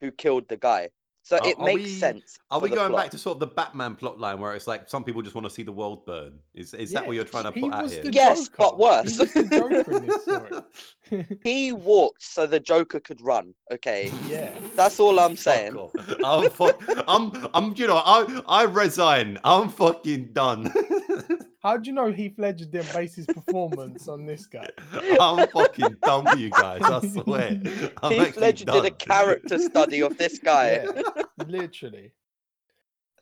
who 0.00 0.10
killed 0.10 0.48
the 0.48 0.56
guy, 0.56 0.90
so 1.26 1.38
Are- 1.38 1.48
it 1.48 1.58
are 1.58 1.64
makes 1.64 1.82
we- 1.82 1.88
sense. 1.98 2.38
Are 2.52 2.60
we 2.60 2.68
going 2.68 2.90
plot. 2.90 3.04
back 3.06 3.10
to 3.10 3.18
sort 3.18 3.34
of 3.36 3.40
the 3.40 3.48
Batman 3.48 3.96
plot 3.96 4.20
line 4.20 4.38
where 4.38 4.54
it's 4.54 4.68
like 4.68 4.88
some 4.88 5.02
people 5.02 5.22
just 5.22 5.34
want 5.34 5.44
to 5.44 5.50
see 5.52 5.64
the 5.64 5.72
world 5.72 6.06
burn? 6.06 6.38
Is 6.54 6.72
is 6.72 6.92
that 6.92 7.04
what 7.04 7.16
you're 7.16 7.24
trying 7.24 7.42
to 7.44 7.50
he 7.50 7.62
put 7.62 7.72
out 7.72 7.90
here? 7.90 8.04
the 8.04 8.12
Yes, 8.12 8.48
but 8.56 8.78
worse. 8.78 9.10
He 9.16 9.18
was 9.18 9.32
the 9.32 9.42
Joker 9.44 9.96
in 9.96 10.06
this 10.06 10.22
story. 10.22 11.26
He 11.42 11.72
walked 11.72 12.22
so 12.22 12.46
the 12.46 12.60
Joker 12.60 13.00
could 13.00 13.20
run. 13.20 13.54
Okay, 13.72 14.12
yeah. 14.28 14.52
that's 14.76 15.00
all 15.00 15.18
I'm 15.18 15.36
saying. 15.36 15.76
I'm, 16.24 16.48
fuck, 16.50 16.80
I'm, 17.08 17.48
I'm, 17.54 17.74
you 17.76 17.88
know, 17.88 17.96
I, 18.04 18.42
I 18.46 18.62
resign. 18.64 19.38
I'm 19.42 19.68
fucking 19.68 20.30
done. 20.32 20.72
How 21.66 21.76
do 21.76 21.90
you 21.90 21.94
know 21.94 22.12
Heath 22.12 22.38
Ledger 22.38 22.64
didn't 22.64 22.92
base 22.92 23.16
his 23.16 23.26
performance 23.26 24.06
on 24.06 24.24
this 24.24 24.46
guy? 24.46 24.68
I'm 25.20 25.48
fucking 25.48 25.96
done 26.00 26.24
for 26.24 26.38
you 26.38 26.48
guys. 26.50 26.80
I 26.80 27.04
swear. 27.08 27.48
I'm 28.04 28.12
Heath 28.12 28.20
actually 28.20 28.40
Ledger 28.40 28.64
did 28.66 28.84
a 28.84 28.90
character 28.92 29.58
study 29.58 30.00
of 30.00 30.16
this 30.16 30.38
guy. 30.44 30.84
Yeah, 30.84 31.24
literally. 31.44 32.12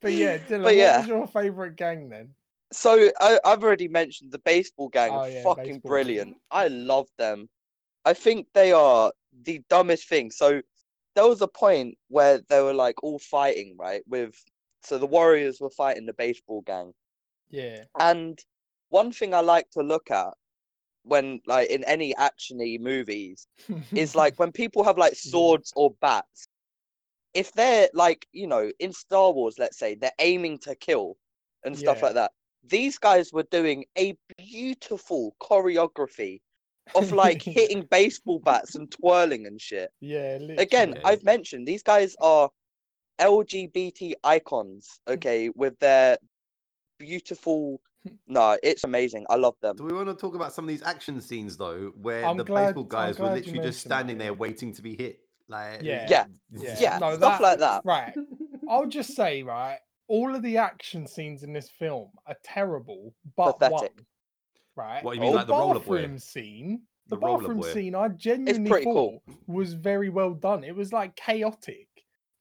But 0.03 0.13
yeah, 0.13 0.37
Dylan, 0.37 0.63
But 0.63 0.77
yeah. 0.77 0.99
what 0.99 0.99
was 0.99 1.09
your 1.09 1.27
favorite 1.27 1.77
gang 1.77 2.11
then? 2.11 2.35
So 2.71 3.09
I, 3.19 3.41
I've 3.47 3.65
already 3.65 3.89
mentioned 3.89 4.31
the 4.31 4.41
baseball 4.41 4.91
gang. 4.91 5.13
Oh, 5.15 5.25
yeah, 5.25 5.43
fucking 5.43 5.65
baseball 5.65 5.73
gang. 5.73 5.81
brilliant. 5.81 6.37
I 6.51 6.69
love 6.69 7.09
them. 7.17 7.49
I 8.05 8.13
think 8.13 8.49
they 8.53 8.73
are 8.73 9.11
the 9.45 9.63
dumbest 9.71 10.07
thing. 10.07 10.31
So 10.31 10.61
there 11.15 11.27
was 11.27 11.41
a 11.41 11.49
point 11.49 11.97
where 12.09 12.43
they 12.51 12.61
were 12.61 12.75
like 12.75 13.03
all 13.03 13.19
fighting, 13.21 13.75
right? 13.79 14.03
With 14.07 14.35
so 14.83 14.99
the 14.99 15.07
Warriors 15.07 15.63
were 15.63 15.71
fighting 15.71 16.05
the 16.05 16.13
baseball 16.13 16.61
gang. 16.61 16.93
Yeah. 17.55 17.85
And 17.99 18.39
one 18.91 19.13
thing 19.13 19.35
I 19.35 19.41
like 19.41 19.71
to 19.71 19.81
look 19.83 20.11
at 20.11 20.35
when 21.05 21.41
like 21.47 21.69
in 21.71 21.85
any 21.85 22.15
actiony 22.15 22.81
movies 22.81 23.47
is 23.95 24.15
like 24.15 24.39
when 24.39 24.53
people 24.53 24.85
have 24.85 24.99
like 24.99 25.13
Yeah. 25.13 25.31
swords 25.31 25.73
or 25.77 25.95
bats. 26.01 26.49
If 27.35 27.53
they're 27.53 27.89
like, 27.95 28.27
you 28.33 28.47
know, 28.47 28.71
in 28.79 28.93
Star 28.93 29.33
Wars, 29.33 29.59
let's 29.59 29.79
say, 29.79 29.95
they're 29.95 30.13
aiming 30.19 30.59
to 30.61 30.75
kill 30.75 31.17
and 31.65 31.77
stuff 31.79 31.99
Yeah. 31.99 32.05
like 32.07 32.15
that. 32.15 32.33
These 32.65 32.99
guys 32.99 33.33
were 33.33 33.45
doing 33.51 33.85
a 33.99 34.17
beautiful 34.39 35.35
choreography 35.41 36.41
of 36.95 37.13
like 37.13 37.43
hitting 37.43 37.83
baseball 37.91 38.41
bats 38.41 38.75
and 38.77 38.91
twirling 38.91 39.47
and 39.47 39.61
shit. 39.61 39.91
yeah. 40.01 40.39
Again. 40.59 40.95
I've 41.05 41.25
mentioned 41.25 41.67
these 41.67 41.83
guys 41.83 42.17
are 42.21 42.51
LGBT 43.21 44.15
icons, 44.25 45.01
mm. 45.09 45.15
okay, 45.15 45.51
with 45.55 45.79
their 45.81 46.19
beautiful. 46.99 47.81
Hmm. 48.07 48.15
No, 48.29 48.59
it's 48.63 48.85
amazing. 48.85 49.27
I 49.31 49.37
love 49.37 49.55
them. 49.63 49.77
Do 49.77 49.85
we 49.85 49.93
want 49.93 50.09
to 50.09 50.15
talk 50.15 50.35
about 50.35 50.53
some 50.53 50.65
of 50.65 50.69
these 50.69 50.83
action 50.83 51.21
scenes 51.21 51.57
though, 51.57 51.93
where 52.01 52.25
I'm 52.27 52.37
the 52.37 52.45
glad- 52.45 52.67
baseball 52.69 52.85
guys 52.85 53.19
were 53.19 53.27
literally 53.27 53.43
just 53.43 53.55
mentioned 53.55 53.67
that, 53.67 53.75
standing 53.75 54.19
there 54.19 54.35
waiting 54.35 54.73
to 54.75 54.83
be 54.83 54.97
hit? 54.97 55.21
Like, 55.49 55.83
Yeah. 55.83 56.07
Yeah. 56.09 56.27
Yeah. 56.53 56.77
Yeah, 56.81 56.99
No, 56.99 57.17
stuff 57.17 57.39
that- 57.39 57.43
like 57.43 57.59
that. 57.61 57.83
Right. 57.85 58.15
I'll 58.69 58.87
just 58.87 59.15
say, 59.15 59.43
right, 59.43 59.79
all 60.09 60.35
of 60.35 60.43
the 60.43 60.57
action 60.59 61.07
scenes 61.07 61.43
in 61.43 61.53
this 61.53 61.69
film 61.71 62.11
are 62.27 62.37
terrible, 62.43 63.15
but 63.37 63.53
Pathetic. 63.59 63.73
one. 63.97 64.07
Right. 64.77 65.05
What 65.05 65.15
you 65.17 65.21
mean, 65.21 65.33
Oh, 65.33 65.37
like 65.37 65.47
the 65.47 65.53
roller 65.53 65.79
bathroom 65.79 66.13
boy? 66.13 66.19
scene. 66.19 66.83
The 67.09 67.17
The, 67.17 67.21
roller 67.21 67.39
bathroom 67.39 67.63
scene, 67.63 67.95
I 67.95 68.09
genuinely 68.09 68.71
thought 68.71 68.85
cool. 68.85 69.23
was 69.47 69.75
very 69.75 70.09
well 70.09 70.33
done. 70.33 70.65
It 70.65 70.75
was 70.75 70.93
like 70.93 71.15
chaotic, 71.17 71.87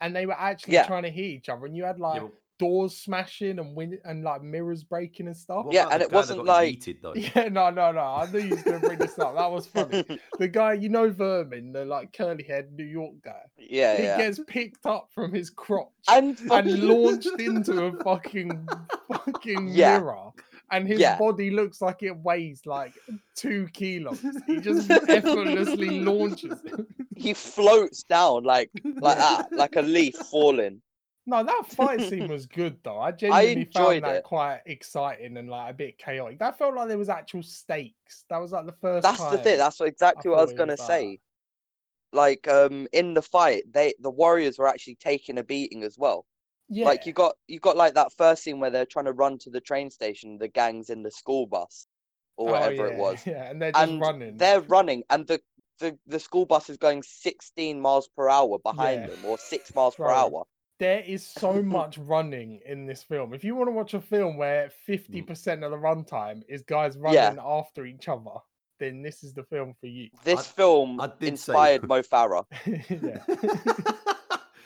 and 0.01 0.15
they 0.15 0.25
were 0.25 0.39
actually 0.39 0.75
Yeah. 0.75 0.87
trying 0.87 1.03
to 1.03 1.09
hit 1.09 1.25
each 1.25 1.49
other, 1.49 1.65
and 1.65 1.75
you 1.75 1.83
had 1.83 1.99
like 1.99 2.21
Yeah, 2.21 2.27
doors 2.63 2.97
smashing 2.97 3.59
and 3.59 3.75
win- 3.75 3.99
and 4.05 4.23
like 4.23 4.41
mirrors 4.41 4.83
breaking 4.83 5.27
and 5.27 5.35
stuff. 5.37 5.65
what 5.65 5.73
Yeah, 5.73 5.87
and 5.91 6.01
it 6.01 6.11
wasn't 6.11 6.45
like- 6.45 6.79
yeeted, 6.79 6.97
though. 7.01 7.13
Yeah, 7.35 7.49
no, 7.49 7.69
no, 7.69 7.91
no. 7.91 7.99
I 8.01 8.27
knew 8.31 8.39
you 8.39 8.49
was 8.51 8.63
gonna 8.63 8.79
bring 8.79 8.99
this 8.99 9.17
up. 9.19 9.35
That 9.35 9.51
was 9.51 9.67
funny. 9.67 10.03
The 10.39 10.47
guy, 10.47 10.73
you 10.73 10.89
know, 10.89 11.09
Vermin, 11.09 11.71
the 11.73 11.83
like 11.85 12.13
curly 12.13 12.43
haired 12.43 12.71
New 12.73 12.85
York 12.85 13.15
guy. 13.23 13.41
yeah, 13.57 13.97
he 13.97 14.03
yeah. 14.03 14.17
gets 14.17 14.39
picked 14.47 14.85
up 14.85 15.09
from 15.15 15.33
his 15.33 15.49
crotch 15.49 15.87
And, 16.09 16.37
and 16.51 16.83
launched 16.91 17.39
into 17.39 17.85
a 17.87 18.03
fucking 18.03 18.67
fucking 19.11 19.67
Yeah. 19.69 19.99
mirror. 19.99 20.29
And 20.71 20.87
his 20.87 20.99
Yeah. 20.99 21.17
body 21.19 21.51
looks 21.51 21.81
like 21.81 22.01
it 22.01 22.15
weighs 22.17 22.61
like 22.65 22.93
two 23.35 23.67
kilos. 23.73 24.21
He 24.47 24.59
just 24.59 24.89
effortlessly 24.89 25.99
launches. 25.99 26.59
it. 26.65 26.85
he 27.15 27.33
floats 27.33 28.03
down 28.03 28.43
like 28.43 28.71
like 29.07 29.17
that, 29.17 29.47
like 29.51 29.75
a 29.75 29.81
leaf 29.81 30.15
falling. 30.31 30.81
No, 31.25 31.43
that 31.43 31.65
fight 31.67 32.01
scene 32.01 32.27
was 32.27 32.45
good 32.47 32.83
though. 32.83 32.99
I 32.99 33.11
genuinely 33.11 33.65
found 33.65 34.03
enjoyed 34.03 34.03
that 34.03 34.23
it. 34.23 34.23
quite 34.23 34.61
exciting 34.65 35.37
and 35.37 35.49
like 35.49 35.71
a 35.71 35.73
bit 35.73 35.97
chaotic. 35.97 36.39
That 36.39 36.57
felt 36.57 36.75
like 36.75 36.89
there 36.89 36.97
was 36.97 37.09
actual 37.09 37.43
stakes. 37.43 38.25
That 38.29 38.39
was 38.39 38.51
like 38.51 38.65
the 38.65 38.73
first 38.73 39.13
That's 39.13 39.25
the 39.27 39.37
thing. 39.37 39.57
That's 39.57 39.81
exactly 39.81 40.29
what 40.31 40.39
I 40.39 40.41
was 40.41 40.53
gonna 40.53 40.77
that. 40.77 40.77
say. 40.77 41.19
Like 42.13 42.47
um 42.47 42.87
in 42.93 43.13
the 43.15 43.21
fight, 43.21 43.65
they 43.73 43.93
the 43.99 44.11
Warriors 44.11 44.59
were 44.59 44.67
actually 44.67 44.95
taking 44.97 45.37
a 45.37 45.43
beating 45.43 45.83
as 45.83 45.97
well. 45.97 46.25
yeah. 46.69 46.93
Like 46.93 47.05
you 47.05 47.13
got 47.13 47.35
you 47.47 47.59
got 47.59 47.77
like 47.77 47.95
that 47.95 48.13
first 48.13 48.43
scene 48.43 48.59
where 48.59 48.71
they're 48.71 48.85
trying 48.87 49.05
to 49.05 49.13
run 49.13 49.39
to 49.39 49.49
the 49.51 49.61
train 49.61 49.91
station, 49.91 50.37
the 50.39 50.49
gangs 50.49 50.89
in 50.91 51.03
the 51.03 51.11
school 51.11 51.47
bus 51.47 51.87
or 52.37 52.47
Oh, 52.47 52.49
whatever 52.49 52.69
yeah, 52.69 52.87
it 52.87 52.95
was. 52.95 53.23
Yeah, 53.25 53.49
and 53.49 53.61
they're 53.61 53.71
just 53.73 53.93
And 53.93 53.99
running. 53.99 54.39
they're 54.39 54.61
running 54.61 55.03
and 55.09 55.27
the, 55.27 55.41
the 55.79 55.99
the 56.07 56.19
school 56.19 56.45
bus 56.47 56.69
is 56.69 56.77
going 56.77 57.03
16 57.03 57.81
miles 57.81 58.09
per 58.09 58.29
hour 58.29 58.59
behind 58.59 59.05
Yeah. 59.05 59.09
them 59.09 59.25
or 59.25 59.37
6 59.39 59.73
miles 59.75 59.97
per 59.97 60.11
hour. 60.11 60.45
There 60.79 60.99
is 61.01 61.25
so 61.27 61.61
much 61.63 61.97
running 61.97 62.59
in 62.65 62.85
this 62.85 63.03
film. 63.03 63.33
If 63.33 63.43
you 63.43 63.55
want 63.55 63.67
to 63.67 63.71
watch 63.71 63.93
a 63.93 64.01
film 64.01 64.37
where 64.37 64.71
50% 64.87 65.63
of 65.63 65.71
the 65.71 65.77
runtime 65.77 66.41
is 66.49 66.63
guys 66.63 66.97
running 66.97 67.15
Yeah. 67.15 67.35
after 67.43 67.85
each 67.85 68.07
other, 68.09 68.31
then 68.79 69.01
this 69.01 69.23
is 69.23 69.33
the 69.33 69.43
film 69.43 69.75
for 69.79 69.87
you. 69.87 70.09
This 70.23 70.39
I- 70.39 70.43
film 70.43 70.99
I 70.99 71.07
did 71.07 71.19
say- 71.21 71.27
inspired 71.29 71.87
Mo 71.87 72.01
Farah. 72.01 72.45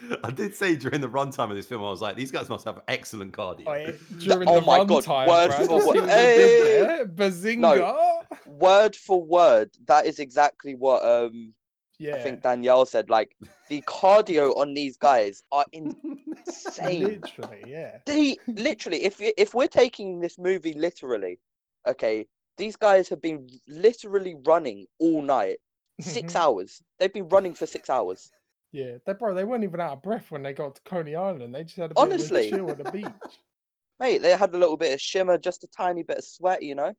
I 0.23 0.31
did 0.31 0.55
say 0.55 0.75
during 0.75 1.01
the 1.01 1.09
runtime 1.09 1.49
of 1.49 1.55
this 1.55 1.65
film, 1.65 1.81
I 1.83 1.89
was 1.89 2.01
like, 2.01 2.15
these 2.15 2.31
guys 2.31 2.47
must 2.49 2.65
have 2.65 2.79
excellent 2.87 3.33
cardio. 3.33 3.63
Oh, 3.67 3.73
yeah, 3.73 3.91
During 4.19 4.47
oh 4.47 4.59
the 4.59 4.65
my 4.65 4.77
God, 4.85 5.03
runtime, 5.03 5.27
word 5.27 5.47
Brad, 5.47 5.65
for 5.67 5.77
word. 5.77 5.85
what 5.85 5.95
you 5.95 6.01
did 6.01 6.09
Hey! 6.09 6.37
there. 6.81 7.05
Bazinga! 7.07 8.23
Word 8.45 8.95
for 8.95 9.21
word, 9.23 9.71
that 9.87 10.05
is 10.05 10.19
exactly 10.19 10.75
what 10.75 11.03
um 11.03 11.53
Yeah, 11.99 12.15
I 12.15 12.19
think 12.19 12.43
Danielle 12.43 12.85
said. 12.85 13.09
Like 13.09 13.35
the 13.69 13.81
cardio 13.81 14.55
on 14.57 14.73
these 14.73 14.97
guys 14.97 15.43
are 15.51 15.65
insane. 15.71 17.03
literally, 17.03 17.63
yeah. 17.67 17.97
They 18.05 18.37
literally, 18.47 19.03
if 19.03 19.17
if 19.19 19.53
we're 19.53 19.67
taking 19.67 20.19
this 20.19 20.37
movie 20.37 20.73
literally, 20.73 21.39
okay, 21.87 22.27
these 22.57 22.75
guys 22.75 23.09
have 23.09 23.21
been 23.21 23.47
literally 23.67 24.35
running 24.45 24.85
all 24.99 25.21
night, 25.21 25.57
six 25.99 26.33
mm-hmm. 26.33 26.41
hours. 26.41 26.81
They've 26.99 27.13
been 27.13 27.29
running 27.29 27.53
for 27.53 27.65
six 27.65 27.89
hours. 27.89 28.29
Yeah, 28.71 28.97
they 29.05 29.13
bro, 29.13 29.33
they 29.33 29.43
weren't 29.43 29.63
even 29.63 29.79
out 29.79 29.93
of 29.93 30.01
breath 30.01 30.29
when 30.29 30.43
they 30.43 30.53
got 30.53 30.75
to 30.75 30.81
Coney 30.83 31.15
Island. 31.15 31.55
They 31.55 31.63
just 31.63 31.77
had 31.77 31.85
a 31.91 31.95
bit 31.95 31.97
Honestly. 31.97 32.47
of 32.47 32.53
a 32.53 32.57
chill 32.57 32.71
at 32.71 32.77
the 32.83 32.91
beach. 32.91 33.05
Mate, 33.99 34.21
they 34.21 34.37
had 34.37 34.53
a 34.53 34.57
little 34.57 34.77
bit 34.77 34.93
of 34.93 35.01
shimmer, 35.01 35.37
just 35.37 35.63
a 35.63 35.67
tiny 35.67 36.03
bit 36.03 36.19
of 36.19 36.23
sweat, 36.23 36.61
you 36.61 36.75
know. 36.75 36.93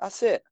That's 0.00 0.22
it. 0.22 0.42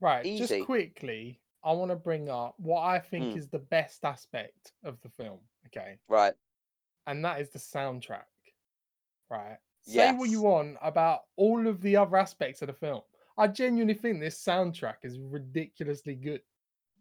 Right, 0.00 0.26
Easy. 0.26 0.46
just 0.46 0.66
quickly, 0.66 1.40
I 1.64 1.72
want 1.72 1.90
to 1.90 1.96
bring 1.96 2.28
up 2.28 2.54
what 2.58 2.82
I 2.82 2.98
think 2.98 3.34
Mm. 3.34 3.36
is 3.36 3.48
the 3.48 3.58
best 3.58 4.04
aspect 4.04 4.72
of 4.84 5.00
the 5.02 5.08
film. 5.08 5.40
Okay, 5.66 5.98
Right. 6.08 6.34
and 7.06 7.24
that 7.24 7.40
is 7.40 7.50
the 7.50 7.58
soundtrack. 7.58 8.24
Right, 9.28 9.58
say 9.82 10.12
what 10.12 10.30
you 10.30 10.42
want 10.42 10.76
about 10.82 11.22
all 11.36 11.66
of 11.66 11.80
the 11.80 11.96
other 11.96 12.16
aspects 12.16 12.62
of 12.62 12.68
the 12.68 12.72
film. 12.74 13.02
I 13.36 13.48
genuinely 13.48 13.94
think 13.94 14.20
this 14.20 14.42
soundtrack 14.42 14.98
is 15.02 15.18
ridiculously 15.18 16.14
good. 16.14 16.42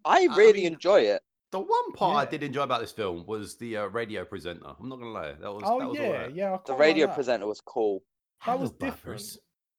I 0.03 0.27
I 0.29 0.35
really 0.35 0.63
mean, 0.63 0.73
enjoy 0.73 1.01
it. 1.01 1.21
The 1.51 1.59
one 1.59 1.91
part 1.93 2.27
I 2.27 2.29
did 2.29 2.41
enjoy 2.43 2.63
about 2.63 2.81
this 2.81 2.91
film 2.91 3.25
was 3.27 3.57
the 3.57 3.77
uh, 3.77 3.85
radio 3.85 4.25
presenter. 4.25 4.65
I'm 4.79 4.89
not 4.89 4.97
gonna 4.99 5.11
lie, 5.11 5.33
that 5.33 5.53
was 5.53 5.63
Oh 5.65 5.79
that 5.79 5.89
was 5.89 5.99
yeah, 5.99 6.09
right. 6.09 6.33
yeah. 6.35 6.51
The 6.51 6.57
quite 6.57 6.69
like 6.73 6.79
radio 6.79 7.07
presenter 7.13 7.45
was 7.47 7.61
cool. 7.61 8.03
That 8.45 8.59
was 8.59 8.71
different. 8.71 8.95
Buffers. 9.03 9.37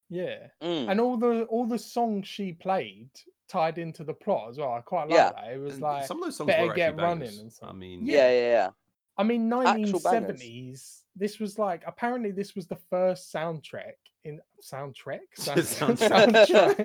Yeah, 0.08 0.46
Mm. 0.62 0.88
and 0.90 1.00
all 1.00 1.16
the 1.16 1.44
all 1.46 1.66
the 1.66 1.78
songs 1.78 2.28
she 2.28 2.52
played 2.52 3.10
tied 3.48 3.78
into 3.78 4.04
the 4.04 4.14
plot 4.14 4.50
as 4.50 4.59
well. 4.59 4.72
I 4.72 4.80
quite 4.80 5.09
like 5.09 5.16
Yeah. 5.16 5.32
that. 5.32 5.52
It 5.52 5.59
was 5.61 5.74
And 5.74 5.82
like 5.82 6.06
some 6.06 6.18
of 6.18 6.24
those 6.24 6.37
songs 6.37 6.48
better 6.48 6.66
were 6.68 6.74
get 6.74 6.90
actually 6.90 7.02
running 7.04 7.38
and 7.40 7.52
stuff. 7.52 7.70
I 7.70 7.72
mean, 7.72 8.04
Yeah, 8.06 8.30
yeah, 8.30 8.50
yeah. 8.50 8.70
I 9.18 9.22
mean, 9.22 9.48
1970s. 9.48 11.02
This 11.14 11.38
was 11.38 11.59
like 11.59 11.82
apparently 11.87 12.30
this 12.32 12.54
was 12.54 12.66
the 12.66 12.76
first 12.90 13.32
soundtrack 13.32 13.94
in 14.24 14.40
soundtrack. 14.62 15.20
Sound- 15.35 15.96
soundtrack. 15.98 16.76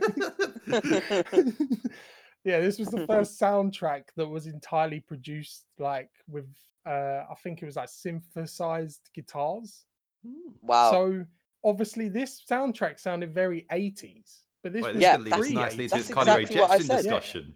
yeah, 2.43 2.60
this 2.60 2.80
was 2.80 2.88
the 2.89 3.06
first 3.08 3.39
soundtrack 3.39 4.04
that 4.15 4.28
was 4.28 4.47
entirely 4.47 5.00
produced 5.00 5.65
like 5.80 6.10
with 6.28 6.47
uh 6.86 7.24
I 7.30 7.36
think 7.43 7.62
it 7.62 7.65
was 7.65 7.76
like 7.76 7.89
synthesized 7.89 9.10
guitars. 9.13 9.86
Hmm. 10.26 10.52
Wow. 10.62 10.91
So 10.91 11.26
obviously 11.63 12.10
this 12.10 12.43
soundtrack 12.50 13.00
sounded 13.00 13.34
very 13.34 13.65
80s, 13.71 14.43
but 14.63 14.74
this 14.74 14.84
Wait, 14.84 14.93
was 14.95 14.95
this 14.95 15.02
Yeah, 15.04 15.15
could 15.17 15.26
lead 15.26 15.34
us 15.34 15.39
that's- 15.39 15.54
nicely 15.54 15.84
into 15.86 15.95
that's 15.95 16.08
this 16.08 16.15
cardio 16.17 16.38
exactly 16.38 16.60
what 16.62 16.71
I 16.71 16.80
said. 16.80 16.88
Yeah. 16.89 17.02
discussion. 17.02 17.56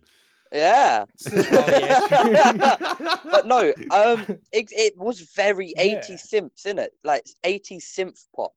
Yeah. 0.52 1.06
Yeah, 1.36 3.16
but 3.26 3.46
no, 3.48 3.74
um, 3.92 4.26
it, 4.52 4.72
it 4.72 4.98
was 4.98 5.22
very 5.36 5.74
Yeah. 5.76 6.00
80s 6.02 6.28
synths, 6.32 6.66
in 6.66 6.80
it? 6.80 6.94
Like 7.04 7.26
80s 7.44 7.84
synth 7.84 8.26
pop. 8.36 8.54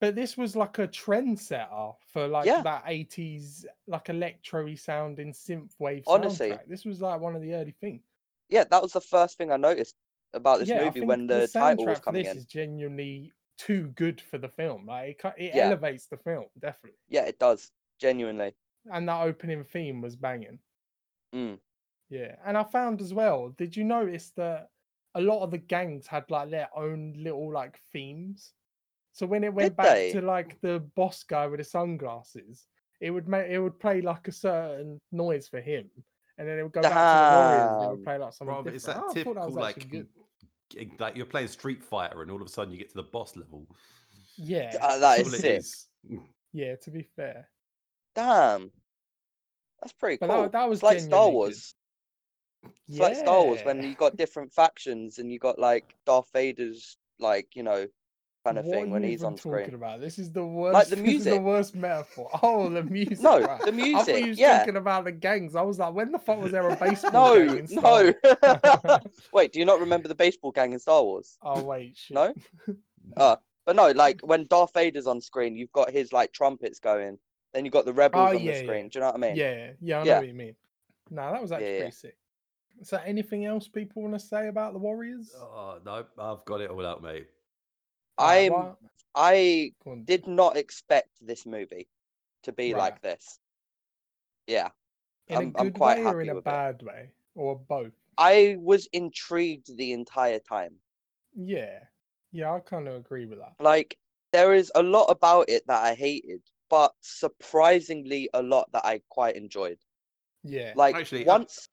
But 0.00 0.14
this 0.14 0.36
was 0.36 0.56
like 0.56 0.78
a 0.78 0.88
trendsetter 0.88 1.94
for 2.12 2.26
like 2.28 2.46
Yeah. 2.46 2.62
that 2.62 2.84
80s, 2.86 3.64
like 3.86 4.08
electro 4.08 4.74
sounding 4.74 5.32
synth 5.32 5.72
wave 5.78 6.04
Honestly. 6.06 6.50
soundtrack. 6.50 6.68
This 6.68 6.84
was 6.84 7.00
like 7.00 7.20
one 7.20 7.34
of 7.36 7.42
the 7.42 7.54
early 7.54 7.74
things. 7.80 8.02
Yeah, 8.48 8.64
that 8.70 8.82
was 8.82 8.92
the 8.92 9.00
first 9.00 9.36
thing 9.36 9.52
I 9.52 9.56
noticed 9.56 9.96
about 10.32 10.60
this 10.60 10.68
yeah, 10.68 10.84
movie 10.84 11.00
when 11.02 11.26
the, 11.26 11.48
title 11.48 11.84
was 11.86 11.94
soundtrack 11.94 11.96
for 11.98 12.02
coming 12.04 12.22
this 12.22 12.30
in. 12.30 12.36
This 12.36 12.44
is 12.44 12.50
genuinely 12.50 13.32
too 13.66 13.88
good 13.94 14.20
for 14.20 14.38
the 14.38 14.48
film. 14.48 14.86
Like 14.86 15.20
it, 15.24 15.34
it 15.36 15.54
Yeah. 15.54 15.66
elevates 15.66 16.06
the 16.06 16.16
film 16.16 16.46
definitely. 16.58 16.98
Yeah, 17.08 17.26
it 17.26 17.38
does. 17.38 17.70
Genuinely. 18.00 18.54
And 18.90 19.08
that 19.08 19.22
opening 19.22 19.64
theme 19.64 20.00
was 20.00 20.16
banging. 20.16 20.58
Mm. 21.34 21.58
Yeah, 22.08 22.36
and 22.44 22.56
I 22.56 22.64
found 22.64 23.00
as 23.00 23.12
well. 23.12 23.50
Did 23.50 23.76
you 23.76 23.84
notice 23.84 24.32
that 24.36 24.68
a 25.14 25.20
lot 25.20 25.42
of 25.42 25.50
the 25.50 25.58
gangs 25.58 26.06
had 26.06 26.24
like 26.30 26.50
their 26.50 26.68
own 26.74 27.14
little 27.18 27.52
like 27.52 27.78
themes? 27.92 28.52
So 29.12 29.26
when 29.26 29.44
it 29.44 29.52
went 29.52 29.70
Did 29.70 29.76
back 29.76 29.94
they? 29.94 30.12
to 30.12 30.22
like 30.22 30.60
the 30.60 30.80
boss 30.96 31.22
guy 31.22 31.46
with 31.46 31.58
the 31.58 31.64
sunglasses, 31.64 32.66
it 33.00 33.10
would 33.10 33.28
make 33.28 33.50
it 33.50 33.60
would 33.60 33.78
play 33.78 34.00
like 34.00 34.28
a 34.28 34.32
certain 34.32 34.98
noise 35.12 35.48
for 35.48 35.60
him, 35.60 35.90
and 36.38 36.48
then 36.48 36.58
it 36.58 36.62
would 36.62 36.72
go 36.72 36.82
back 36.82 36.92
to 36.92 36.96
the 36.96 37.36
warriors. 37.36 37.70
And 37.72 37.84
it 37.84 37.90
would 37.90 38.04
play 38.04 38.18
like 38.18 38.32
something 38.32 38.54
Bro, 38.54 38.62
but 38.64 38.74
it's 38.74 38.86
that 38.86 38.96
I 38.96 39.00
thought 39.00 39.14
that 39.14 39.24
typical 39.24 39.46
was 39.46 39.54
like 39.54 39.88
good. 39.90 40.08
G- 40.70 40.90
like 40.98 41.16
you're 41.16 41.26
playing 41.26 41.48
Street 41.48 41.82
Fighter 41.82 42.22
and 42.22 42.30
all 42.30 42.40
of 42.40 42.46
a 42.46 42.50
sudden 42.50 42.72
you 42.72 42.78
get 42.78 42.88
to 42.90 42.96
the 42.96 43.02
boss 43.02 43.36
level. 43.36 43.66
Yeah, 44.36 44.72
Uh, 44.80 44.98
that 44.98 45.16
That's 45.18 45.28
is 45.28 45.34
it 45.34 45.40
sick. 45.40 45.58
is. 45.58 45.86
yeah. 46.52 46.76
To 46.76 46.90
be 46.90 47.02
fair, 47.16 47.48
Damn. 48.14 48.70
That's 49.80 49.92
pretty 49.92 50.18
but 50.20 50.28
cool. 50.30 50.42
that, 50.42 50.52
that 50.52 50.68
was 50.68 50.78
it's 50.78 50.82
like 50.84 51.00
Star. 51.00 51.30
Wars. 51.30 51.74
It's 52.88 52.98
like 52.98 53.16
Star 53.16 53.44
Wars 53.44 53.60
when 53.62 53.82
you 53.82 53.94
got 53.94 54.16
different 54.16 54.52
factions 54.52 55.18
and 55.18 55.32
you 55.32 55.38
got 55.38 55.58
like 55.58 55.94
Darth 56.06 56.28
Vader's 56.34 56.96
like, 57.18 57.54
you 57.54 57.62
know, 57.62 57.86
kind 58.44 58.58
of 58.58 58.64
What 58.64 58.74
thing 58.74 58.90
when 58.90 59.02
he's 59.02 59.22
on 59.22 59.36
talking 59.36 59.64
screen. 59.64 59.74
about? 59.74 60.00
This 60.00 60.18
is 60.18 60.30
the 60.32 60.44
worst. 60.44 60.74
Like 60.74 60.88
the 60.88 60.96
This 61.02 61.14
is 61.16 61.24
the 61.24 61.40
worst 61.40 61.74
metaphor. 61.74 62.30
Oh, 62.42 62.68
the 62.68 62.82
music. 62.98 63.20
No, 63.20 63.40
right. 63.40 63.60
the 63.60 63.66
I 63.66 63.70
thought 63.70 63.74
music. 63.74 64.20
you 64.22 64.28
was 64.28 64.38
yeah. 64.38 64.58
talking 64.60 64.76
about 64.76 65.04
the 65.04 65.12
gangs. 65.12 65.54
I 65.56 65.62
was 65.62 65.78
like, 65.78 65.94
when 65.94 66.12
the 66.12 66.18
fuck 66.18 66.40
was 66.40 66.52
there 66.52 66.68
a 66.68 66.76
baseball 66.76 67.12
No, 67.12 67.34
in 67.34 67.66
no. 67.70 68.12
Wait, 69.32 69.52
do 69.52 69.58
you 69.58 69.64
not 69.64 69.80
remember 69.80 70.08
the 70.08 70.14
baseball 70.14 70.50
gang 70.52 70.72
in 70.72 70.78
Star 70.78 71.02
Wars? 71.02 71.36
Oh 71.42 71.62
wait, 71.62 71.96
shit. 71.96 72.14
No? 72.14 72.34
Uh, 73.16 73.36
but 73.66 73.76
no, 73.76 73.90
like 73.90 74.20
when 74.22 74.46
Darth 74.46 74.72
Vader's 74.74 75.06
on 75.06 75.20
screen, 75.20 75.54
you've 75.54 75.72
got 75.72 75.90
his 75.90 76.12
like 76.12 76.32
trumpets 76.32 76.78
going. 76.78 77.18
Then 77.52 77.64
you've 77.64 77.72
got 77.74 77.84
the 77.84 77.92
rebels 77.92 78.30
Oh, 78.32 78.36
on 78.36 78.42
yeah, 78.42 78.52
the 78.52 78.58
yeah. 78.58 78.64
screen. 78.64 78.88
Do 78.88 78.98
you 78.98 79.00
know 79.00 79.06
what 79.08 79.16
I 79.16 79.18
mean? 79.18 79.36
Yeah, 79.36 79.70
yeah, 79.80 80.00
I 80.00 80.02
know 80.04 80.10
Yeah. 80.10 80.18
what 80.20 80.28
you 80.28 80.34
mean. 80.34 80.54
No, 81.10 81.32
that 81.32 81.42
was 81.42 81.50
actually 81.52 81.66
Yeah, 81.66 81.72
yeah. 81.74 81.78
pretty 81.80 81.96
sick. 81.96 82.16
Is 82.80 82.90
there 82.90 83.02
anything 83.04 83.44
else 83.44 83.66
people 83.68 84.02
want 84.02 84.14
to 84.14 84.20
say 84.20 84.48
about 84.48 84.72
the 84.72 84.78
Warriors? 84.78 85.34
Uh, 85.38 85.44
oh 85.44 85.78
no, 85.84 86.04
I've 86.18 86.44
got 86.44 86.60
it 86.60 86.70
all 86.70 86.86
out, 86.86 87.02
mate. 87.02 87.26
Alright, 88.20 88.52
I'm 88.52 88.76
I 89.14 89.72
did 90.04 90.26
not 90.26 90.56
expect 90.56 91.10
this 91.20 91.44
movie 91.46 91.88
to 92.44 92.52
be 92.52 92.72
Right. 92.72 92.78
like 92.78 93.00
this. 93.02 93.38
Yeah. 94.46 94.70
in 95.28 95.36
I'm- 95.36 95.52
a 95.56 95.60
I'm 95.60 95.72
quite 95.72 95.98
way 95.98 96.04
or 96.04 96.06
happy 96.08 96.22
in 96.22 96.28
a 96.30 96.34
with 96.34 96.42
it. 96.46 96.50
bad 96.50 96.82
way 96.82 97.10
or 97.34 97.56
both? 97.58 97.92
I 98.18 98.56
was 98.58 98.86
intrigued 98.92 99.76
the 99.76 99.92
entire 99.92 100.40
time. 100.40 100.74
Yeah, 101.34 101.84
yeah, 102.32 102.52
I 102.52 102.60
kind 102.60 102.88
of 102.88 102.94
agree 102.96 103.26
with 103.26 103.38
that. 103.38 103.54
Like 103.60 103.96
there 104.32 104.52
is 104.54 104.70
a 104.74 104.82
lot 104.82 105.06
about 105.06 105.48
it 105.48 105.66
that 105.68 105.82
I 105.84 105.94
hated, 105.94 106.42
but 106.68 106.94
surprisingly 107.00 108.28
a 108.34 108.42
lot 108.42 108.70
that 108.72 108.84
I 108.84 109.00
quite 109.08 109.36
enjoyed. 109.36 109.78
Yeah, 110.42 110.72
Like 110.76 110.96
Actually, 110.96 111.24
once 111.24 111.68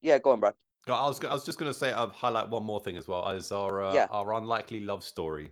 Yeah, 0.00 0.18
go 0.18 0.30
on, 0.30 0.40
Brad. 0.40 0.54
I 0.86 1.06
was, 1.08 1.22
I 1.24 1.32
was 1.32 1.44
just 1.44 1.58
going 1.58 1.70
to 1.72 1.76
say, 1.78 1.92
I'll 1.92 2.10
highlight 2.10 2.48
one 2.48 2.62
more 2.64 2.78
thing 2.80 2.96
as 2.96 3.08
well 3.08 3.28
as 3.28 3.50
our 3.50 3.82
uh, 3.82 3.92
Yeah. 3.94 4.06
our 4.10 4.34
unlikely 4.34 4.80
love 4.80 5.02
story. 5.02 5.50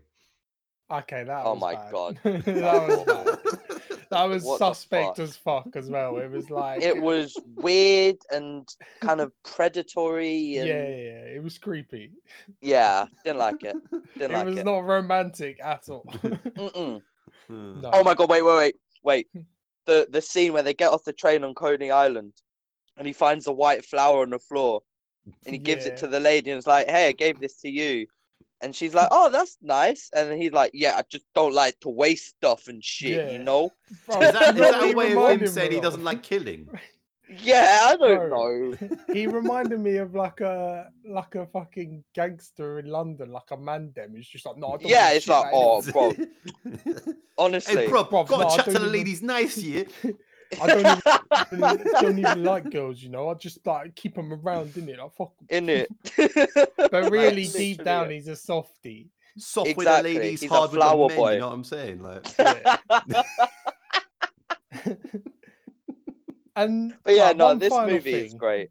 Okay, 0.99 1.25
that. 1.25 1.43
Oh 1.45 1.55
was 1.55 1.61
my 1.61 1.75
bad. 1.75 1.93
God. 1.93 2.19
that 2.25 2.89
was 2.89 3.05
bad. 3.05 3.99
That 4.11 4.25
was 4.25 4.45
What 4.45 4.59
suspect 4.59 5.17
fuck? 5.17 5.19
as 5.19 5.37
fuck 5.37 5.69
as 5.75 5.89
well. 5.89 6.19
It 6.19 6.31
was 6.31 6.51
like 6.51 6.83
It 6.83 7.01
was 7.01 7.37
weird 7.57 8.17
and 8.31 8.69
kind 9.01 9.21
of 9.21 9.33
predatory 9.43 10.33
yeah, 10.37 10.61
and 10.61 10.69
yeah, 10.69 10.75
yeah, 10.89 11.35
it 11.37 11.43
was 11.43 11.59
creepy. 11.59 12.13
yeah, 12.61 13.07
didn't 13.25 13.39
like 13.39 13.63
it. 13.65 13.77
Didn't 13.91 14.03
like 14.21 14.31
it 14.31 14.33
like 14.33 14.47
was 14.47 14.59
it. 14.59 14.65
not 14.65 14.79
romantic 14.85 15.59
at 15.63 15.89
all. 15.89 16.05
Mm-mm. 16.23 17.01
Hmm. 17.49 17.81
no. 17.83 17.91
Oh 17.93 18.03
my 18.03 18.15
god, 18.15 18.31
wait, 18.31 18.41
wait, 18.43 18.57
wait, 18.57 18.77
wait. 19.03 19.29
The 19.87 20.07
the 20.11 20.23
scene 20.23 20.55
where 20.55 20.63
they 20.63 20.73
get 20.73 20.91
off 20.93 21.05
the 21.05 21.13
train 21.13 21.45
on 21.45 21.53
Coney 21.53 21.91
Island 21.91 22.33
and 22.97 23.07
he 23.07 23.13
finds 23.13 23.47
a 23.49 23.53
white 23.53 23.85
flower 23.85 24.23
on 24.23 24.31
the 24.31 24.39
floor 24.39 24.81
and 25.45 25.53
he 25.55 25.59
gives 25.59 25.85
Yeah. 25.85 25.93
it 25.93 25.99
to 25.99 26.07
the 26.07 26.21
lady 26.21 26.51
and 26.53 26.59
is 26.59 26.67
like, 26.67 26.89
Hey, 26.89 27.09
I 27.09 27.13
gave 27.13 27.39
this 27.39 27.61
to 27.61 27.69
you. 27.69 28.07
And 28.65 28.75
she's 28.75 28.95
like, 28.95 29.09
Oh, 29.11 29.29
that's 29.31 29.59
nice. 29.63 30.11
And 30.17 30.41
he's 30.41 30.53
like, 30.53 30.71
Yeah, 30.75 30.97
I 30.97 31.03
just 31.09 31.27
don't 31.35 31.53
like 31.55 31.79
to 31.81 31.91
waste 31.91 32.27
stuff 32.37 32.67
and 32.69 32.83
shit, 32.83 33.31
you 33.33 33.39
know? 33.39 33.71
Bro, 34.07 34.23
Is 34.23 34.33
that, 34.33 34.57
you 34.57 34.65
is 34.65 34.71
know 34.71 34.79
what 34.79 34.81
that 34.81 34.93
a 34.93 34.97
way 34.97 35.07
of 35.07 35.13
him 35.13 35.19
reminded 35.19 35.49
saying 35.51 35.73
he 35.73 35.81
doesn't 35.81 36.05
like 36.05 36.23
killing? 36.23 36.69
Yeah, 37.43 37.81
I 37.85 37.97
don't 37.97 38.29
Bro. 38.29 38.37
know. 38.37 38.89
he 39.13 39.27
reminded 39.27 39.81
me 39.81 39.97
of 39.97 40.15
like 40.15 40.43
a 40.43 40.91
like 41.07 41.35
a 41.35 41.47
fucking 41.47 42.05
gangster 42.15 42.79
in 42.81 42.87
London, 42.87 43.33
like 43.33 43.51
a 43.51 43.57
mandem. 43.57 44.15
He's 44.15 44.29
just 44.29 44.45
like, 44.45 44.59
no, 44.59 44.75
I 44.75 44.77
don't 44.77 44.87
Yeah, 44.91 45.11
it's 45.13 45.27
like, 45.27 45.47
oh, 45.51 45.81
bro, 45.91 46.13
honestly. 47.39 47.77
hey, 47.85 47.89
bro, 47.89 48.05
Bruv, 48.05 48.29
got 48.29 48.41
no, 48.41 48.47
I 48.47 48.51
to 48.51 48.57
chat 48.57 48.65
to 48.67 48.71
the 48.73 48.79
even- 48.81 48.93
ladies 48.93 49.23
nice 49.23 49.57
here. 49.57 49.87
I 50.61 50.67
don't 50.67 50.81
even, 50.81 51.87
don't 52.01 52.19
even 52.19 52.45
like 52.45 52.71
girls, 52.71 53.03
you 53.03 53.09
know. 53.11 53.29
I 53.29 53.35
just 53.35 53.67
like 53.67 53.95
keep 53.95 54.15
them 54.15 54.33
around, 54.33 54.71
innit? 54.75 54.99
Like 54.99 55.13
fuck. 55.17 55.33
'em. 55.41 55.47
in 55.51 55.69
it. 55.69 55.89
But 56.91 57.11
really, 57.11 57.45
Like, 57.45 57.53
deep 57.53 57.85
down, 57.85 58.11
it. 58.11 58.15
he's 58.15 58.29
a 58.29 58.37
softie. 58.37 59.11
Soft 59.37 59.69
Exactly, 59.71 60.13
with 60.13 60.15
the 60.15 60.21
ladies, 60.21 60.41
he's 60.43 60.51
a 60.51 60.55
hard 60.55 60.71
with 60.71 60.81
the 60.81 60.85
flower 60.87 61.09
men. 61.09 61.17
boy. 61.17 61.33
You 61.33 61.39
know 61.41 61.49
what 61.49 61.55
I'm 61.55 61.65
saying? 61.65 62.03
Like, 62.03 62.27
Yeah. 62.39 62.77
and 66.57 66.95
But 67.05 67.15
yeah, 67.15 67.25
like, 67.29 67.37
no, 67.37 67.55
this 67.55 67.69
final 67.71 67.91
movie 67.91 68.13
is 68.15 68.35
great. 68.35 68.71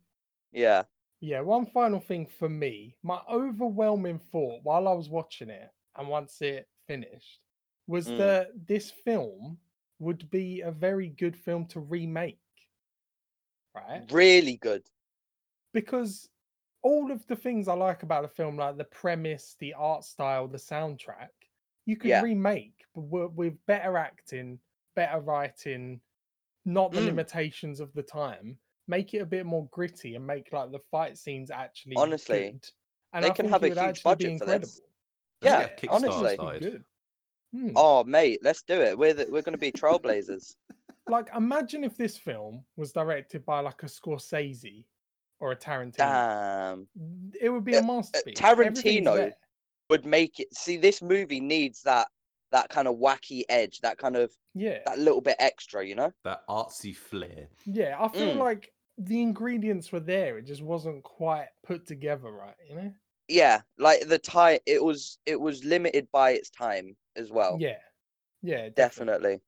Yeah. 0.52 0.84
Yeah, 1.20 1.42
one 1.42 1.66
final 1.68 2.00
thing 2.00 2.28
for 2.40 2.50
me, 2.50 2.96
my 3.04 3.20
overwhelming 3.32 4.20
thought 4.32 4.60
while 4.64 4.88
I 4.88 4.94
was 4.94 5.10
watching 5.10 5.50
it 5.50 5.70
and 5.98 6.08
once 6.08 6.42
it 6.42 6.68
finished 6.88 7.40
was 7.88 8.08
Mm. 8.08 8.18
that 8.18 8.48
this 8.68 8.92
film 8.92 9.58
would 10.00 10.30
be 10.30 10.62
a 10.62 10.72
very 10.72 11.10
good 11.10 11.36
film 11.36 11.66
to 11.68 11.80
remake. 11.80 12.40
Right? 13.76 14.12
Really 14.12 14.58
good. 14.58 14.84
Because 15.74 16.30
all 16.84 17.12
of 17.12 17.26
the 17.28 17.36
things 17.36 17.68
I 17.68 17.74
like 17.74 18.04
about 18.04 18.24
the 18.24 18.28
film, 18.28 18.58
like 18.58 18.78
the 18.78 18.84
premise, 18.84 19.56
the 19.60 19.74
art 19.74 20.04
style, 20.04 20.48
the 20.48 20.58
soundtrack, 20.58 21.30
you 21.86 21.96
could 21.96 22.10
Yeah. 22.10 22.22
remake 22.22 22.86
but 22.96 23.34
with 23.34 23.54
better 23.66 23.98
acting, 23.98 24.60
better 24.96 25.20
writing, 25.20 26.00
not 26.66 26.92
the 26.92 27.02
Mm. 27.02 27.06
limitations 27.08 27.80
of 27.80 27.92
the 27.94 28.04
time. 28.04 28.58
Make 28.88 29.14
it 29.14 29.20
a 29.20 29.26
bit 29.26 29.46
more 29.46 29.68
gritty 29.72 30.16
and 30.16 30.28
make 30.28 30.52
like 30.52 30.72
the 30.72 30.80
fight 30.92 31.18
scenes 31.18 31.50
actually 31.50 31.98
Honestly, 31.98 32.52
good. 32.52 32.70
And 33.14 33.26
they 33.26 33.32
I 33.32 33.34
can 33.34 33.48
have 33.48 33.64
it 33.64 33.78
a 33.78 33.86
huge 33.88 34.04
budget 34.04 34.38
for 34.38 34.46
incredible. 34.46 34.68
this. 34.68 34.82
let's 35.42 35.56
Yeah, 35.56 35.90
honestly. 35.90 36.34
Started. 36.36 36.62
good. 36.64 36.84
Hmm. 37.54 37.70
Oh, 37.76 38.04
mate, 38.04 38.40
let's 38.44 38.64
do 38.64 38.82
it. 38.82 38.98
We're 38.98 39.14
the, 39.14 39.28
we're 39.30 39.42
going 39.44 39.54
to 39.54 39.60
be 39.60 39.72
trailblazers. 39.72 40.56
Like, 41.10 41.28
imagine 41.36 41.84
if 41.84 41.98
this 41.98 42.18
film 42.18 42.64
was 42.78 42.94
directed 42.94 43.46
by 43.46 43.60
like 43.60 43.84
a 43.84 43.88
Scorsese 43.88 44.86
or 45.42 45.52
a 45.52 45.56
Tarantino. 45.56 45.98
Damn. 45.98 46.88
It 47.42 47.50
would 47.50 47.66
be 47.66 47.76
Uh, 47.76 47.82
a 47.82 47.84
masterpiece. 47.84 48.40
Everything's 48.42 48.82
Tarantino. 48.82 49.32
Would 49.90 50.06
make 50.06 50.40
it. 50.40 50.48
See, 50.56 50.78
this 50.78 51.02
movie 51.02 51.42
needs 51.42 51.82
that 51.84 52.08
that 52.54 52.70
kind 52.70 52.88
of 52.88 52.96
wacky 52.96 53.44
edge, 53.50 53.82
that 53.82 53.98
kind 53.98 54.16
of 54.16 54.32
Yeah. 54.54 54.80
that 54.86 54.98
little 54.98 55.20
bit 55.20 55.36
extra, 55.40 55.86
you 55.86 55.96
know? 55.96 56.14
That 56.24 56.48
artsy 56.48 56.96
flair. 56.96 57.50
Yeah, 57.66 57.98
I 58.00 58.08
feel 58.08 58.36
Mm. 58.36 58.40
like 58.40 58.72
the 58.98 59.22
ingredients 59.22 59.92
were 59.92 60.00
there. 60.00 60.38
It 60.38 60.44
just 60.44 60.62
wasn't 60.62 61.04
quite 61.04 61.50
put 61.64 61.86
together 61.86 62.32
right, 62.32 62.56
you 62.70 62.76
know? 62.76 62.94
Yeah, 63.34 63.62
like 63.78 64.08
the 64.08 64.20
time. 64.20 64.60
It 64.66 64.84
was 64.84 65.18
it 65.26 65.40
was 65.40 65.64
limited 65.64 66.08
by 66.12 66.32
its 66.32 66.50
time 66.50 66.96
as 67.16 67.32
well. 67.32 67.58
Yeah. 67.60 67.80
Yeah, 68.42 68.70
definitely. 68.70 69.42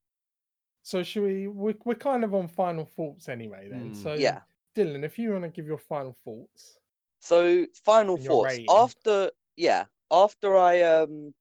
So 0.84 1.04
should 1.04 1.24
we 1.24 1.48
we're, 1.48 1.76
we're 1.84 1.96
kind 1.96 2.24
of 2.24 2.34
on 2.34 2.48
final 2.48 2.86
thoughts 2.86 3.30
anyway 3.30 3.68
then. 3.70 3.92
Mm. 3.92 3.96
So 3.96 4.14
Yeah. 4.14 4.42
Dylan, 4.76 5.04
if 5.04 5.18
you 5.18 5.32
want 5.32 5.44
to 5.44 5.50
give 5.50 5.68
your 5.68 5.78
final 5.78 6.16
thoughts. 6.26 6.78
So 7.20 7.66
final 7.84 8.18
thoughts 8.18 8.46
rating. 8.46 8.68
after 8.70 9.32
yeah 9.58 9.86
after 10.12 10.58
I 10.58 10.82
um 10.82 11.34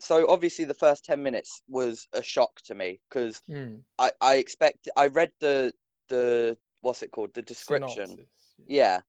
so 0.00 0.28
obviously 0.28 0.64
the 0.64 0.74
first 0.74 1.04
10 1.04 1.22
minutes 1.22 1.62
was 1.68 2.06
a 2.12 2.22
shock 2.22 2.60
to 2.66 2.74
me 2.74 3.00
because 3.08 3.42
Mm, 3.50 3.82
I 3.98 4.12
I 4.20 4.36
expect 4.36 4.88
I 4.96 5.08
read 5.08 5.32
the 5.40 5.72
the 6.08 6.56
what's 6.80 7.02
it 7.02 7.10
called 7.10 7.34
the 7.34 7.42
description 7.42 8.06
synopsis. 8.06 8.54
yeah 8.66 9.00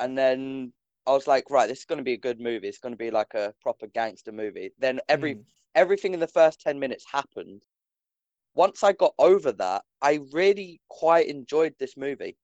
and 0.00 0.18
then 0.18 0.72
I 1.06 1.12
was 1.12 1.26
like 1.26 1.50
right 1.50 1.66
this 1.68 1.80
is 1.80 1.84
going 1.86 1.98
to 1.98 2.04
be 2.04 2.12
a 2.14 2.18
good 2.28 2.40
movie 2.40 2.68
it's 2.68 2.78
going 2.78 2.92
to 2.92 2.96
be 2.98 3.10
like 3.10 3.34
a 3.34 3.54
proper 3.60 3.86
gangster 3.86 4.32
movie 4.32 4.72
then 4.78 5.00
every 5.08 5.36
Mm, 5.36 5.46
everything 5.74 6.14
in 6.14 6.20
the 6.20 6.26
first 6.28 6.60
10 6.60 6.78
minutes 6.78 7.06
happened 7.12 7.66
once 8.54 8.82
I 8.82 8.92
got 8.92 9.14
over 9.18 9.52
that 9.52 9.84
I 10.02 10.20
really 10.32 10.80
quite 10.88 11.28
enjoyed 11.28 11.76
this 11.78 11.96
movie 11.96 12.38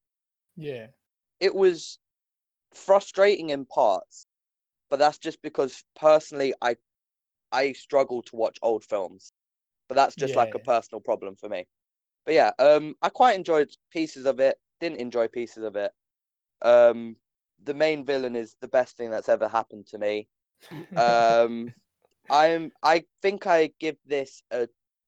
Yeah. 0.55 0.89
it 1.39 1.53
was 1.55 1.99
frustrating 2.73 3.49
in 3.49 3.65
parts, 3.65 4.27
but 4.89 4.99
that's 4.99 5.17
just 5.19 5.41
because 5.41 5.83
personally 5.95 6.53
I 6.61 6.77
I 7.51 7.73
struggle 7.73 8.21
to 8.23 8.35
watch 8.35 8.59
old 8.61 8.83
films. 8.85 9.33
But 9.89 9.95
that's 9.95 10.15
just 10.15 10.35
like 10.35 10.55
a 10.55 10.59
personal 10.59 11.01
problem 11.01 11.35
for 11.35 11.49
me. 11.49 11.67
But 12.25 12.35
yeah, 12.35 12.51
um 12.59 12.95
I 13.01 13.09
quite 13.09 13.35
enjoyed 13.35 13.71
pieces 13.91 14.25
of 14.25 14.39
it, 14.39 14.59
didn't 14.79 14.99
enjoy 15.01 15.27
pieces 15.29 15.63
of 15.63 15.75
it. 15.75 15.93
Um 16.61 17.17
the 17.63 17.73
main 17.73 18.05
villain 18.05 18.35
is 18.35 18.55
the 18.61 18.67
best 18.67 18.97
thing 18.97 19.09
that's 19.11 19.29
ever 19.29 19.47
happened 19.47 19.87
to 19.87 19.97
me. 19.97 20.27
Um 20.95 21.73
I'm 22.29 22.71
I 22.83 23.05
think 23.21 23.47
I 23.47 23.73
give 23.79 23.97
this 24.05 24.43
a 24.51 24.67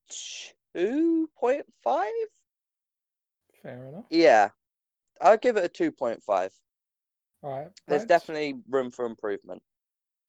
2.5. 0.10 1.66
Fair 3.62 3.86
enough. 3.88 4.06
Yeah. 4.10 4.50
I'll 5.22 5.38
give 5.38 5.58
it 5.58 5.66
a 5.66 5.70
2.5. 5.70 6.52
All 7.44 7.52
right. 7.52 7.72
There's 7.88 8.06
definitely 8.06 8.62
room 8.70 8.92
for 8.92 9.06
improvement. 9.06 9.62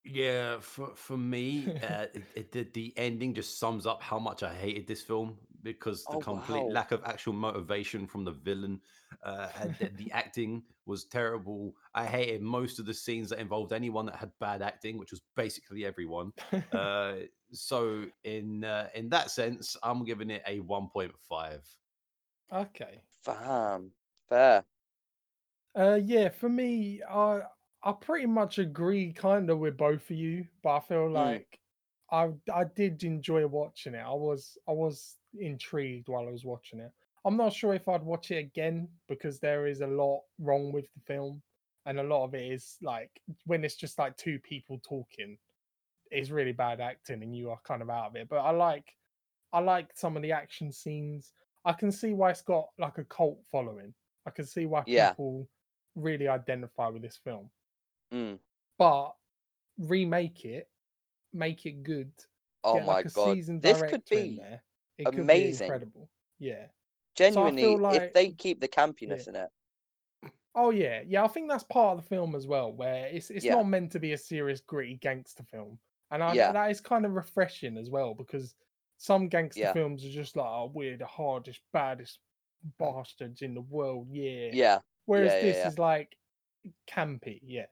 Yeah, 0.05 0.59
for 0.61 0.97
for 0.97 1.17
me, 1.17 1.77
uh, 1.81 2.07
it, 2.13 2.25
it, 2.35 2.53
the, 2.53 2.65
the 2.65 2.93
ending 2.99 3.35
just 3.35 3.59
sums 3.61 3.87
up 3.87 4.03
how 4.03 4.19
much 4.19 4.43
I 4.43 4.53
hated 4.53 4.87
this 4.89 5.03
film 5.03 5.39
because 5.63 6.09
the 6.09 6.17
Oh, 6.17 6.19
complete 6.19 6.69
wow. 6.69 6.73
lack 6.73 6.91
of 6.91 7.05
actual 7.05 7.35
motivation 7.35 8.09
from 8.09 8.25
the 8.25 8.33
villain, 8.33 8.81
uh, 9.23 9.51
and 9.55 9.79
the, 9.79 9.91
the 9.91 10.11
acting 10.11 10.65
was 10.87 11.05
terrible. 11.05 11.77
I 11.95 12.07
hated 12.07 12.43
most 12.43 12.81
of 12.81 12.87
the 12.87 12.95
scenes 12.95 13.31
that 13.31 13.39
involved 13.39 13.73
anyone 13.73 14.07
that 14.07 14.17
had 14.17 14.33
bad 14.41 14.61
acting, 14.61 14.99
which 14.99 15.13
was 15.13 15.23
basically 15.37 15.85
everyone. 15.85 16.33
Uh, 16.73 17.21
so 17.53 18.07
in 18.25 18.65
uh, 18.65 18.91
in 18.97 19.09
that 19.11 19.31
sense, 19.31 19.77
I'm 19.85 20.05
giving 20.05 20.31
it 20.31 20.43
a 20.49 20.59
1.5. 20.61 21.65
okay. 22.51 23.03
Fam. 23.25 23.95
Fair. 24.29 24.65
Uh, 25.75 25.99
yeah, 26.03 26.29
for 26.29 26.49
me, 26.49 27.03
I 27.03 27.47
I 27.83 27.93
pretty 27.93 28.27
much 28.27 28.59
agree 28.59 29.13
kind 29.13 29.51
of 29.51 29.59
with 29.59 29.77
both 29.77 30.11
of 30.11 30.17
you, 30.17 30.49
but 30.63 30.77
I 30.77 30.81
feel 30.81 31.11
Mm. 31.15 31.43
like 31.51 31.61
I 32.11 32.33
I 32.53 32.65
did 32.65 33.03
enjoy 33.05 33.47
watching 33.47 33.95
it. 33.95 33.99
I 34.01 34.13
was 34.15 34.57
I 34.69 34.73
was 34.73 35.19
intrigued 35.35 36.09
while 36.09 36.29
I 36.29 36.31
was 36.31 36.45
watching 36.45 36.81
it. 36.81 36.93
I'm 37.25 37.37
not 37.37 37.53
sure 37.53 37.75
if 37.75 37.89
I'd 37.89 38.03
watch 38.03 38.31
it 38.31 38.39
again 38.39 38.89
because 39.09 39.41
there 39.41 39.67
is 39.67 39.81
a 39.81 39.87
lot 39.87 40.23
wrong 40.39 40.73
with 40.73 40.93
the 40.95 41.01
film, 41.01 41.43
and 41.87 41.99
a 41.99 42.03
lot 42.05 42.25
of 42.25 42.35
it 42.35 42.53
is 42.53 42.79
like 42.83 43.21
when 43.47 43.65
it's 43.65 43.77
just 43.77 43.99
like 43.99 44.17
two 44.17 44.39
people 44.41 44.79
talking, 44.81 45.39
it's 46.11 46.31
really 46.31 46.53
bad 46.53 46.81
acting, 46.81 47.23
and 47.23 47.37
you 47.37 47.51
are 47.51 47.61
kind 47.63 47.83
of 47.83 47.91
out 47.91 48.09
of 48.09 48.17
it. 48.17 48.29
But 48.29 48.41
I 48.41 48.51
like 48.51 48.97
I 49.53 49.61
like 49.61 49.97
some 49.97 50.17
of 50.17 50.23
the 50.23 50.33
action 50.33 50.73
scenes. 50.73 51.35
I 51.65 51.73
can 51.75 51.93
see 51.93 52.15
why 52.15 52.31
it's 52.33 52.43
got 52.43 52.71
like 52.79 52.99
a 52.99 53.05
cult 53.05 53.41
following. 53.53 53.95
I 54.27 54.31
can 54.31 54.47
see 54.47 54.67
why 54.67 54.85
Yeah. 54.85 55.15
people 55.15 55.49
really 55.97 56.29
identify 56.29 56.89
with 56.89 57.03
this 57.03 57.19
film. 57.19 57.51
Mm. 58.13 58.39
But 58.79 59.13
remake 59.79 60.45
it, 60.45 60.69
make 61.33 61.67
it 61.67 61.83
good. 61.83 62.13
Oh 62.65 62.75
get 62.75 62.87
my 62.87 62.93
like 62.95 63.13
god. 63.13 63.39
This 63.61 63.83
could 63.83 64.05
be. 64.09 64.41
It 64.99 65.05
could 65.07 65.17
be 65.17 65.23
amazing. 65.23 65.67
incredible. 65.67 66.09
Yeah. 66.39 66.67
genuinely 67.17 67.63
feel 67.63 67.87
if 67.91 68.13
they 68.13 68.31
keep 68.31 68.61
the 68.61 68.69
campiness 68.69 69.29
in 69.29 69.37
it. 69.37 69.49
Oh 70.55 70.71
yeah, 70.71 71.03
yeah. 71.07 71.25
I 71.25 71.29
think 71.29 71.49
that's 71.49 71.65
part 71.65 71.97
of 71.97 72.05
the 72.05 72.09
film 72.09 72.35
as 72.35 72.47
well, 72.47 72.73
where 72.73 73.07
it's 73.07 73.31
it's 73.31 73.45
Yeah. 73.45 73.55
not 73.55 73.69
meant 73.69 73.91
to 73.93 73.99
be 73.99 74.13
a 74.13 74.19
serious, 74.19 74.61
gritty 74.61 74.97
gangster 74.97 75.45
film, 75.45 75.79
and 76.11 76.23
I, 76.23 76.35
Yeah. 76.35 76.53
that 76.53 76.71
is 76.71 76.81
kind 76.81 77.07
of 77.07 77.13
refreshing 77.13 77.79
as 77.79 77.89
well 77.91 78.15
because 78.15 78.55
some 78.99 79.29
gangster 79.29 79.61
Yeah. 79.63 79.73
films 79.73 80.05
are 80.05 80.11
just 80.11 80.37
like, 80.37 80.47
oh, 80.47 80.71
we're 80.73 80.97
the 80.97 81.07
hardest, 81.07 81.61
baddest 81.73 82.19
bastards 82.79 83.43
in 83.43 83.55
the 83.55 83.63
world, 83.63 84.09
yeah. 84.11 84.51
Yeah. 84.53 84.79
Whereas 85.07 85.33
yeah, 85.33 85.41
this 85.41 85.57
yeah. 85.57 85.69
is 85.69 85.79
like 85.79 86.17
campy, 86.87 87.41
yeah. 87.43 87.67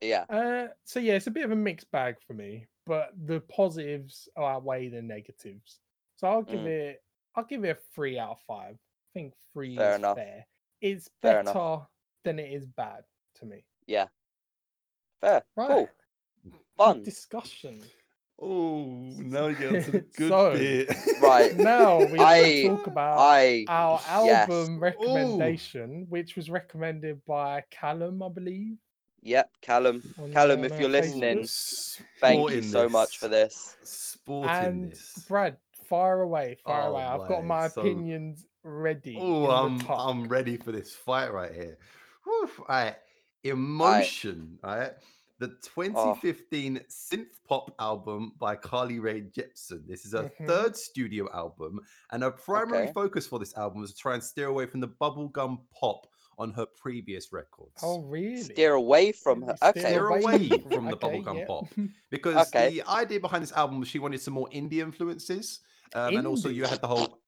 Yeah. 0.00 0.24
Uh, 0.28 0.68
so 0.84 1.00
yeah, 1.00 1.14
it's 1.14 1.26
a 1.26 1.30
bit 1.30 1.44
of 1.44 1.50
a 1.52 1.56
mixed 1.56 1.90
bag 1.90 2.16
for 2.26 2.34
me, 2.34 2.66
but 2.86 3.10
the 3.26 3.40
positives 3.40 4.28
outweigh 4.38 4.88
the 4.88 5.02
negatives. 5.02 5.80
So 6.16 6.28
I'll 6.28 6.42
give 6.42 6.60
Mm. 6.60 6.66
it, 6.66 7.02
I'll 7.34 7.44
give 7.44 7.64
it 7.64 7.70
a 7.76 7.80
three 7.94 8.18
out 8.18 8.30
of 8.32 8.40
five. 8.46 8.74
I 8.74 9.08
think 9.14 9.34
three 9.52 9.76
Fair 9.76 9.92
is 9.92 9.98
enough. 9.98 10.16
fair. 10.16 10.46
It's 10.80 11.08
Fair 11.22 11.42
better 11.42 11.50
enough. 11.50 11.86
than 12.24 12.38
it 12.38 12.52
is 12.52 12.66
bad 12.66 13.04
to 13.36 13.46
me. 13.46 13.64
Yeah. 13.86 14.06
Fair. 15.20 15.42
Right. 15.56 15.68
Cool. 15.68 15.88
Good 16.44 16.52
Fun. 16.76 17.02
discussion. 17.02 17.82
Oh, 18.38 18.84
now 19.16 19.46
you 19.46 19.56
get 19.56 19.84
to 19.86 19.90
the 19.92 20.00
good 20.16 20.28
So, 20.28 20.52
bit. 20.52 20.90
Right. 21.22 21.56
Now 21.56 22.04
we 22.04 22.18
I- 22.20 22.66
talk 22.68 22.86
about 22.86 23.18
I 23.18 23.64
our 23.68 24.00
yes. 24.26 24.48
album 24.50 24.78
recommendation, 24.78 26.06
which 26.10 26.36
was 26.36 26.50
recommended 26.50 27.24
by 27.24 27.64
Callum, 27.70 28.22
I 28.22 28.28
believe. 28.28 28.76
Yep, 29.26 29.50
Callum. 29.60 30.02
on, 30.22 30.32
Callum, 30.32 30.60
uh, 30.62 30.66
if 30.66 30.72
you're 30.74 30.82
our 30.84 30.88
listening, 30.88 31.38
Facebook. 31.40 32.00
Thank 32.20 32.38
you 32.38 32.62
Sporting 32.62 32.62
so 32.70 32.88
much 32.88 33.18
for 33.18 33.28
this. 33.28 33.76
Sporting 33.82 34.50
And 34.50 34.92
this. 34.92 35.24
Brad, 35.28 35.56
fire 35.88 36.20
away, 36.22 36.56
fire 36.64 36.82
Oh 36.84 36.92
away. 36.92 37.02
I've 37.02 37.28
got 37.28 37.44
my, 37.44 37.62
my 37.62 37.68
so- 37.68 37.80
opinions 37.80 38.46
ready. 38.62 39.16
Oh, 39.20 39.46
I'm. 39.50 39.80
I'm 39.90 40.28
ready 40.28 40.56
for 40.56 40.70
this 40.72 40.94
fight 40.94 41.32
right 41.32 41.52
here. 41.52 41.76
Whew, 42.24 42.50
Right, 42.68 42.96
emotion. 43.42 44.58
Right, 44.62 44.92
the 45.38 45.48
2015 45.74 46.80
synth 46.88 47.26
pop 47.48 47.74
album 47.78 48.32
by 48.38 48.54
Carly 48.56 48.98
Rae 49.00 49.22
Jepsen. 49.22 49.86
This 49.86 50.04
is 50.06 50.12
her 50.12 50.30
Mhm. 50.40 50.46
third 50.46 50.76
studio 50.76 51.28
album, 51.32 51.80
and 52.12 52.22
her 52.22 52.30
primary 52.30 52.84
Okay. 52.84 52.92
focus 52.92 53.26
for 53.26 53.38
this 53.38 53.56
album 53.56 53.80
was 53.80 53.92
to 53.92 53.98
try 53.98 54.14
and 54.14 54.22
steer 54.22 54.46
away 54.48 54.66
from 54.66 54.80
the 54.80 54.88
bubblegum 54.88 55.58
pop 55.72 56.06
on 56.38 56.52
her 56.52 56.66
previous 56.66 57.32
records. 57.32 57.80
Oh, 57.82 58.02
really? 58.02 58.42
Steer 58.42 58.74
away 58.74 59.12
from 59.12 59.42
her. 59.42 59.56
Steer 59.56 59.70
Okay. 59.70 59.80
Steer 59.80 60.08
away 60.08 60.48
from 60.70 60.84
the 60.86 60.94
Okay, 60.96 61.20
bubblegum 61.22 61.38
yeah. 61.38 61.46
pop. 61.46 61.64
because 62.10 62.48
Okay. 62.48 62.70
the 62.70 62.82
idea 62.88 63.20
behind 63.20 63.42
this 63.42 63.52
album 63.52 63.80
was 63.80 63.88
she 63.88 63.98
wanted 63.98 64.20
some 64.20 64.34
more 64.34 64.48
indie 64.50 64.80
influences, 64.80 65.60
um, 65.94 66.16
and 66.16 66.26
also 66.26 66.48
you 66.48 66.64
had 66.64 66.80
the 66.80 66.86
whole. 66.88 67.18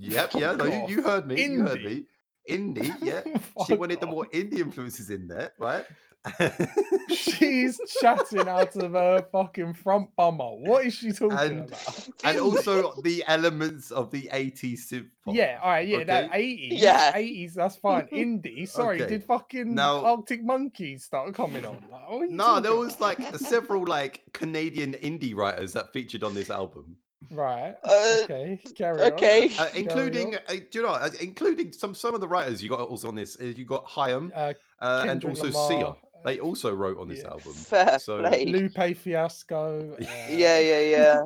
Yep, 0.00 0.34
yeah, 0.34 0.52
no, 0.52 0.64
you, 0.64 0.96
you 0.96 1.02
heard 1.02 1.26
me. 1.26 1.42
You 1.42 1.62
heard 1.62 1.78
Indie? 1.80 1.84
me. 1.84 2.06
Indie, 2.50 2.94
yeah. 3.02 3.20
she 3.66 3.76
Fuck 3.76 3.78
wanted 3.78 4.00
the 4.00 4.06
more 4.06 4.26
indie 4.34 4.58
influences 4.58 5.10
in 5.10 5.28
there, 5.28 5.52
right? 5.58 5.84
She's 7.10 7.80
chatting 8.00 8.48
out 8.48 8.74
of 8.76 8.92
her 8.92 9.24
fucking 9.32 9.74
front 9.74 10.14
bummer. 10.16 10.44
What 10.56 10.86
is 10.86 10.94
she 10.94 11.12
talking 11.12 11.38
And- 11.38 11.58
about? 11.68 12.08
and 12.24 12.38
also 12.40 12.94
the 13.02 13.24
elements 13.26 13.90
of 13.90 14.10
the 14.10 14.28
80s 14.32 14.80
synth 14.90 15.08
pop. 15.24 15.34
Yeah, 15.34 15.58
all 15.62 15.70
right, 15.70 15.86
yeah, 15.88 16.04
that 16.04 16.30
80s. 16.32 16.68
Yeah. 16.72 17.12
80s, 17.12 17.54
that's 17.54 17.76
fine. 17.76 18.06
Indie, 18.12 18.68
sorry, 18.68 19.00
Okay. 19.02 19.08
did 19.14 19.24
fucking 19.24 19.74
Now- 19.74 20.04
Arctic 20.04 20.42
Monkeys 20.44 21.04
start 21.04 21.34
coming 21.34 21.64
on? 21.64 21.76
Like, 21.90 22.10
what 22.10 22.22
are 22.22 22.26
No, 22.26 22.60
there 22.60 22.72
talking 22.72 22.78
was 22.78 22.96
about? 22.96 23.18
like 23.20 23.36
several 23.36 23.86
like 23.86 24.22
Canadian 24.32 24.94
indie 24.94 25.34
writers 25.34 25.72
that 25.74 25.92
featured 25.92 26.22
on 26.24 26.34
this 26.34 26.50
album, 26.50 26.96
Right. 27.30 27.74
Uh, 27.84 28.16
okay. 28.24 28.58
Carry 28.76 29.02
on. 29.02 29.12
okay. 29.12 29.46
uh, 29.58 29.66
Carry 29.66 29.80
including 29.80 30.34
on. 30.36 30.40
uh, 30.48 30.52
do 30.70 30.78
you 30.78 30.82
know, 30.82 30.90
uh, 30.92 31.10
including 31.20 31.72
some 31.72 31.94
some 31.94 32.14
of 32.14 32.20
the 32.20 32.28
writers 32.28 32.62
you 32.62 32.68
got 32.70 32.80
also 32.80 33.08
on 33.08 33.16
this. 33.16 33.36
Uh, 33.40 33.44
you 33.46 33.64
got 33.66 33.86
Hyam 33.86 34.30
Uh, 34.34 34.54
uh, 34.80 35.00
and 35.02 35.20
Kendrick 35.20 35.44
also 35.44 35.68
Sia. 35.68 35.92
Lamar, 36.24 36.32
They 36.34 36.40
also 36.40 36.74
wrote 36.74 36.98
on 36.98 37.08
this 37.08 37.20
yeah. 37.20 37.30
album. 37.30 37.52
Fair 37.52 37.98
So- 37.98 38.20
play. 38.20 38.44
Lupe 38.46 38.96
Fiasco. 38.96 39.96
Uh, 40.00 40.04
Yeah, 40.30 40.58
yeah, 40.58 41.22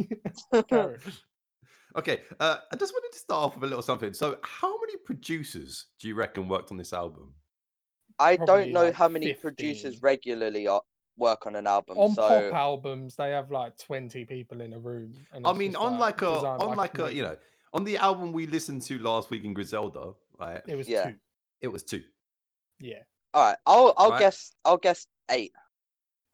yeah. 0.53 0.88
Okay, 1.95 2.22
uh, 2.40 2.57
I 2.72 2.76
just 2.76 2.95
wanted 2.95 3.12
to 3.12 3.18
start 3.18 3.45
off 3.45 3.55
with 3.55 3.64
a 3.64 3.66
little 3.66 3.82
something. 3.82 4.14
So, 4.14 4.38
how 4.43 4.80
many 4.80 4.97
producers 5.05 5.88
do 6.01 6.09
you 6.09 6.14
reckon 6.14 6.49
worked 6.49 6.70
on 6.70 6.78
this 6.78 6.95
album? 6.95 7.34
I 8.18 8.36
Probably 8.38 8.64
don't 8.64 8.72
know 8.72 8.84
like 8.84 8.95
how 8.95 9.09
many 9.09 9.26
15. 9.26 9.40
producers 9.43 10.01
regularly 10.03 10.66
are, 10.66 10.80
work 11.18 11.47
on 11.47 11.55
an 11.55 11.66
album. 11.66 11.99
on 11.99 12.14
so 12.14 12.22
pop 12.51 12.55
albums, 12.55 13.16
they 13.16 13.30
have 13.32 13.51
like 13.51 13.76
20 13.76 14.24
people 14.24 14.62
in 14.62 14.72
a 14.72 14.78
room. 14.78 15.12
And 15.34 15.47
I 15.47 15.53
mean, 15.53 15.76
on 15.76 15.99
like 15.99 16.22
a, 16.22 16.30
on 16.30 16.78
like 16.78 16.99
a, 16.99 17.14
you 17.14 17.22
know, 17.22 17.36
on 17.74 17.84
the 17.84 17.99
album 17.99 18.32
we 18.32 18.47
listened 18.47 18.80
to 18.82 18.99
last 18.99 19.28
week 19.30 19.45
in 19.45 19.53
Griselda, 19.53 20.12
right? 20.40 20.62
it 20.66 20.76
was 20.76 20.88
Yeah. 20.88 21.11
two. 21.11 21.16
It 21.61 21.68
was 21.68 21.82
two. 21.82 22.03
Yeah. 22.80 23.03
All 23.35 23.45
right, 23.45 23.57
I'll 23.66 23.95
I'll 23.97 24.11
Right. 24.11 24.18
guess 24.18 24.55
I'll 24.64 24.76
guess 24.78 25.07
eight. 25.30 25.53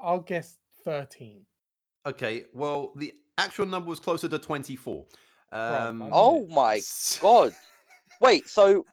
I'll 0.00 0.20
guess 0.20 0.58
13. 0.84 1.44
Okay, 2.06 2.44
well, 2.52 2.92
the 2.96 3.12
actual 3.36 3.66
number 3.66 3.88
was 3.90 4.00
closer 4.00 4.28
to 4.28 4.38
twenty-four. 4.38 5.06
Um, 5.52 6.02
I 6.02 6.10
Oh 6.12 6.46
my 6.48 6.80
god! 7.20 7.54
Wait, 8.20 8.48
so 8.48 8.84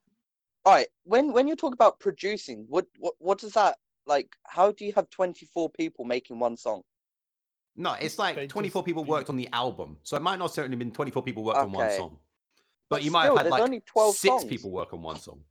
all 0.65 0.73
right, 0.73 0.87
when 1.03 1.31
when 1.31 1.47
you 1.47 1.55
talk 1.55 1.73
about 1.73 1.99
producing, 1.99 2.65
what 2.67 2.87
what 2.97 3.13
what 3.19 3.37
does 3.39 3.53
that 3.53 3.77
like? 4.05 4.35
How 4.47 4.71
do 4.71 4.85
you 4.85 4.93
have 4.93 5.09
twenty 5.09 5.45
four 5.45 5.69
people 5.69 6.05
making 6.05 6.39
one 6.39 6.57
song? 6.57 6.81
No, 7.77 7.93
it's 7.99 8.17
like 8.17 8.35
They 8.35 8.47
24 8.47 8.81
just 8.81 8.85
people 8.85 9.03
worked 9.03 9.29
on 9.29 9.35
the 9.35 9.49
album. 9.51 9.97
So 10.03 10.15
it 10.15 10.21
might 10.21 10.39
not 10.39 10.53
certainly 10.53 10.75
have 10.75 10.79
been 10.79 10.91
24 10.93 11.23
people 11.23 11.43
worked 11.43 11.59
on 11.59 11.71
one 11.73 11.91
song. 11.91 12.17
But, 12.89 12.97
But 12.97 13.03
you 13.03 13.11
might 13.11 13.23
still, 13.23 13.35
have 13.35 13.45
had 13.47 13.51
like 13.51 13.63
only 13.63 13.81
12 13.81 14.15
six 14.15 14.31
songs. 14.33 14.45
people 14.45 14.71
work 14.71 14.93
on 14.93 15.01
one 15.01 15.19
song. 15.19 15.41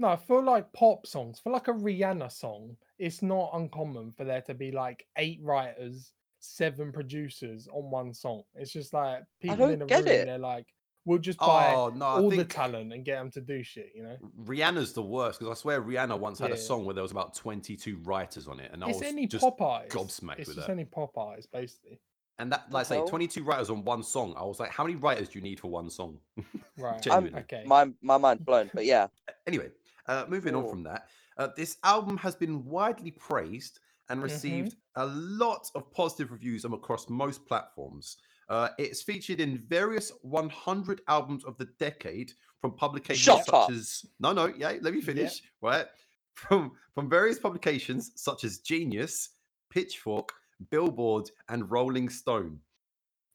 No, 0.00 0.08
I 0.08 0.16
feel 0.16 0.42
like 0.42 0.72
pop 0.72 1.06
songs, 1.06 1.38
for 1.38 1.52
like 1.52 1.68
a 1.68 1.72
Rihanna 1.72 2.32
song, 2.32 2.74
it's 2.98 3.20
not 3.20 3.50
uncommon 3.52 4.12
for 4.16 4.24
there 4.24 4.40
to 4.40 4.54
be 4.54 4.72
like 4.72 5.06
eight 5.18 5.40
writers, 5.42 6.12
seven 6.38 6.90
producers 6.90 7.68
on 7.70 7.90
one 7.90 8.14
song. 8.14 8.44
It's 8.54 8.72
just 8.72 8.94
like 8.94 9.24
people 9.42 9.66
in 9.68 9.78
don't 9.78 9.82
a 9.82 9.86
get 9.86 9.98
room, 10.04 10.08
it. 10.08 10.24
they're 10.24 10.38
like, 10.38 10.66
We'll 11.04 11.18
just 11.18 11.38
buy 11.38 11.74
Oh 11.74 11.88
no, 11.88 12.04
all 12.06 12.30
the 12.30 12.44
talent 12.44 12.92
and 12.94 13.04
get 13.04 13.16
them 13.16 13.30
to 13.32 13.40
do 13.42 13.62
shit. 13.62 13.92
You 13.94 14.04
know, 14.04 14.16
Rihanna's 14.44 14.94
the 14.94 15.02
worst 15.02 15.38
because 15.38 15.54
I 15.54 15.60
swear 15.60 15.82
Rihanna 15.82 16.18
once 16.18 16.38
had 16.38 16.50
a 16.50 16.56
song 16.56 16.86
where 16.86 16.94
there 16.94 17.02
was 17.02 17.10
about 17.12 17.34
22 17.34 17.98
writers 18.02 18.48
on 18.48 18.58
it, 18.58 18.70
and 18.72 18.82
I 18.82 18.88
it's 18.88 19.00
was 19.00 19.08
any 19.08 19.26
just 19.26 19.42
pop 19.42 19.60
eyes. 19.60 19.88
gobsmacked 19.90 20.38
It's 20.38 20.48
with 20.48 20.56
just 20.56 20.66
that. 20.68 20.72
any 20.72 20.84
pop 20.86 21.16
eyes, 21.18 21.46
basically. 21.46 22.00
And 22.38 22.50
that, 22.52 22.70
like 22.70 22.86
I 22.86 22.88
say, 22.88 23.06
22 23.06 23.44
writers 23.44 23.68
on 23.68 23.84
one 23.84 24.02
song. 24.02 24.34
I 24.34 24.44
was 24.44 24.58
like, 24.60 24.70
how 24.70 24.82
many 24.84 24.96
writers 24.96 25.28
do 25.28 25.38
you 25.38 25.42
need 25.42 25.60
for 25.60 25.68
one 25.70 25.90
song? 25.90 26.18
Right. 26.78 27.02
Genuinely. 27.02 27.40
Okay. 27.40 27.64
My 27.66 27.90
my 28.00 28.16
mind's 28.16 28.42
blown. 28.42 28.70
But 28.72 28.86
yeah, 28.86 29.08
Anyway, 29.46 29.68
uh, 30.10 30.24
moving 30.28 30.54
on 30.54 30.68
from 30.68 30.82
that, 30.82 31.08
uh, 31.38 31.48
this 31.56 31.78
album 31.84 32.16
has 32.18 32.34
been 32.34 32.64
widely 32.64 33.12
praised 33.12 33.78
and 34.08 34.18
Mhm. 34.20 34.24
received 34.24 34.76
a 34.96 35.06
lot 35.06 35.70
of 35.76 35.90
positive 35.92 36.32
reviews 36.32 36.64
um, 36.64 36.72
across 36.74 37.08
most 37.08 37.46
platforms. 37.46 38.16
Uh, 38.48 38.70
it's 38.78 39.02
featured 39.02 39.38
in 39.38 39.56
various 39.56 40.10
100 40.22 41.00
albums 41.06 41.44
of 41.44 41.56
the 41.58 41.66
decade 41.78 42.32
from 42.60 42.74
publications 42.74 43.22
Shut 43.24 43.44
such 43.46 43.54
up. 43.54 43.70
as 43.70 44.04
no, 44.18 44.32
no, 44.32 44.46
yeah, 44.46 44.70
let 44.82 44.92
me 44.92 44.98
Yeah. 44.98 45.04
finish. 45.12 45.42
Right, 45.62 45.86
from 46.34 46.76
from 46.94 47.08
various 47.08 47.38
publications 47.38 48.10
such 48.16 48.42
as 48.44 48.58
Genius, 48.58 49.30
Pitchfork, 49.70 50.32
Billboard, 50.70 51.30
and 51.48 51.70
Rolling 51.70 52.08
Stone. 52.08 52.60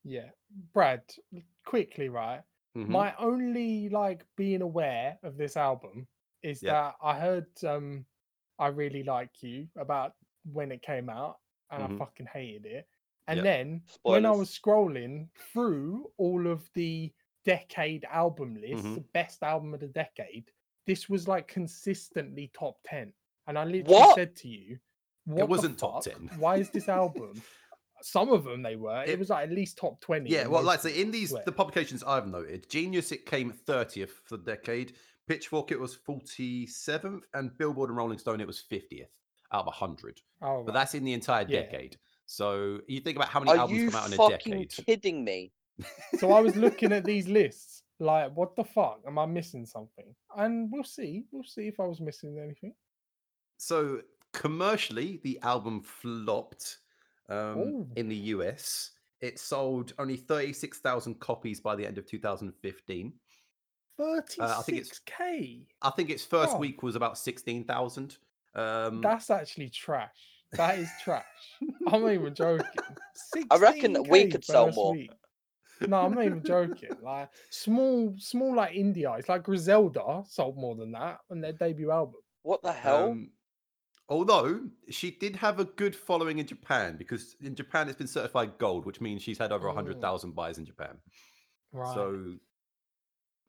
Yeah. 0.04 0.30
Brad, 0.74 1.04
quickly, 1.64 2.10
right? 2.10 2.44
Mhm. 2.76 2.90
My 2.90 3.16
only 3.18 3.88
like 3.90 4.26
being 4.36 4.62
aware 4.62 5.18
of 5.24 5.38
this 5.38 5.56
album 5.56 6.08
is 6.46 6.62
Yeah. 6.64 6.72
that 6.74 6.96
I 7.02 7.20
heard 7.20 7.48
um 7.66 8.06
I 8.60 8.68
really 8.68 9.04
like 9.04 9.44
you 9.44 9.68
about 9.76 10.14
when 10.52 10.72
it 10.72 10.82
came 10.82 11.10
out 11.10 11.40
and 11.72 11.84
Mhm. 11.84 11.96
I 11.96 11.98
fucking 11.98 12.28
hated 12.28 12.66
it. 12.66 12.88
And 13.28 13.38
Yeah. 13.38 13.44
then 13.44 13.84
when 14.04 14.26
I 14.26 14.32
was 14.32 14.50
scrolling 14.58 15.28
through 15.52 16.12
all 16.18 16.48
of 16.48 16.70
the 16.74 17.12
decade 17.44 18.06
album 18.06 18.56
lists, 18.56 18.86
Mhm. 18.86 18.96
the 18.96 19.02
best 19.14 19.44
album 19.44 19.74
of 19.74 19.80
the 19.82 19.88
decade, 19.88 20.52
this 20.86 21.10
was 21.10 21.28
like 21.28 21.48
consistently 21.48 22.50
top 22.54 22.78
10. 22.86 23.14
And 23.48 23.58
I 23.60 23.64
literally 23.66 23.94
What? 23.94 24.16
said 24.16 24.36
to 24.38 24.48
you, 24.48 24.80
the 25.26 25.46
wasn't 25.46 25.80
top 25.80 26.04
10. 26.04 26.30
Why 26.38 26.58
is 26.58 26.70
this 26.70 26.88
album? 26.88 27.34
Some 28.02 28.30
of 28.32 28.44
them 28.44 28.62
they 28.62 28.76
were. 28.76 29.04
It, 29.04 29.10
It- 29.12 29.20
was 29.20 29.30
like 29.32 29.44
at 29.50 29.52
least 29.56 29.78
top 29.78 30.00
20. 30.02 30.30
Yeah, 30.30 30.48
well, 30.48 30.62
like 30.64 30.80
I 30.80 30.84
say, 30.90 31.02
in 31.02 31.10
these 31.12 31.32
swear. 31.32 31.44
the 31.46 31.52
publications 31.52 32.04
I've 32.04 32.28
noted, 32.28 32.70
Genius 32.70 33.12
it 33.12 33.26
came 33.26 33.52
30th 33.52 34.12
for 34.26 34.38
the 34.38 34.44
decade, 34.44 34.96
Pitchfork 35.28 35.72
it 35.72 35.80
was 35.80 35.96
47th, 35.98 37.24
and 37.34 37.58
Billboard 37.58 37.90
and 37.90 37.98
Rolling 37.98 38.18
Stone 38.20 38.42
it 38.42 38.48
was 38.48 38.64
50th 38.72 39.08
out 39.52 39.62
of 39.62 39.66
100. 39.68 40.22
Oh, 40.42 40.64
But 40.64 40.74
that's 40.74 40.94
in 40.96 41.04
the 41.04 41.14
entire 41.14 41.46
Yeah. 41.48 41.62
decade. 41.62 41.98
So 42.26 42.82
you 42.88 43.00
think 43.02 43.16
about 43.18 43.30
how 43.30 43.40
many 43.40 43.52
are 43.52 43.58
albums 43.58 43.86
come 43.94 43.96
out 44.02 44.08
in 44.08 44.14
a 44.14 44.18
fucking 44.18 44.54
decade. 44.62 44.72
kidding 44.86 45.24
me? 45.24 45.52
So 46.20 46.32
I 46.32 46.40
was 46.40 46.56
looking 46.56 46.92
at 46.94 47.04
these 47.04 47.28
lists, 47.28 47.84
like, 48.00 48.36
what 48.36 48.56
the 48.56 48.64
fuck? 48.64 49.02
Am 49.06 49.20
I 49.20 49.26
missing 49.26 49.66
something? 49.66 50.16
And 50.38 50.72
we'll 50.72 50.84
see. 50.84 51.26
We'll 51.32 51.44
see 51.44 51.68
if 51.68 51.80
I 51.80 51.84
was 51.86 52.00
missing 52.00 52.40
anything. 52.40 52.74
So 53.58 54.02
commercially, 54.34 55.20
the 55.24 55.40
album 55.42 55.82
flopped 55.82 56.78
um, 57.30 57.88
in 57.96 58.08
the 58.08 58.16
US. 58.34 58.92
It 59.22 59.40
sold 59.40 59.94
only 60.00 60.18
36,000 60.18 61.20
copies 61.20 61.60
by 61.60 61.76
the 61.76 61.86
end 61.86 61.98
of 61.98 62.06
2015. 62.06 63.14
Thirty-six 63.98 64.40
Uh, 64.40 64.56
I 64.60 64.62
think 64.64 64.78
it's- 64.80 65.00
k. 65.06 65.68
I 65.82 65.90
think 65.92 66.10
its 66.10 66.24
first 66.26 66.56
Oh. 66.56 66.60
week 66.60 66.84
was 66.84 66.96
about 66.96 67.18
16,000. 67.18 68.18
Um, 68.56 69.02
That's 69.02 69.30
actually 69.30 69.70
trash. 69.70 70.16
That 70.54 70.80
is 70.80 70.90
trash. 71.04 71.26
I'm 71.88 72.02
not 72.02 72.12
even 72.14 72.34
joking. 72.34 72.66
I 73.52 73.58
reckon 73.58 73.94
that 73.94 74.08
we 74.08 74.30
could 74.30 74.46
sell 74.46 74.72
more. 74.72 74.94
week. 74.94 75.12
No, 75.82 75.98
I'm 76.02 76.14
not 76.14 76.24
even 76.24 76.42
joking. 76.44 76.92
Like 77.02 77.30
small, 77.50 78.14
small 78.18 78.56
like 78.56 78.74
indie 78.74 79.06
eyes, 79.06 79.28
like 79.28 79.44
Griselda 79.44 80.24
sold 80.28 80.58
more 80.58 80.76
than 80.76 80.94
that 80.94 81.20
on 81.30 81.42
their 81.42 81.52
debut 81.52 81.92
album. 81.92 82.22
What 82.44 82.62
the 82.62 82.72
hell? 82.72 83.10
Um, 83.12 83.32
although 84.08 84.62
she 84.90 85.12
did 85.12 85.36
have 85.36 85.60
a 85.60 85.66
good 85.66 85.94
following 85.96 86.40
in 86.40 86.48
Japan 86.48 86.96
because 86.98 87.36
in 87.42 87.56
Japan 87.56 87.90
it's 87.90 87.98
been 87.98 88.08
certified 88.08 88.58
gold, 88.58 88.86
which 88.86 89.02
means 89.02 89.22
she's 89.22 89.38
had 89.38 89.52
over 89.52 89.68
a 89.68 89.72
Oh. 89.72 89.74
100,000 89.76 90.34
buys 90.34 90.58
in 90.58 90.66
Japan. 90.66 90.98
Right. 91.74 91.94
So 91.94 92.36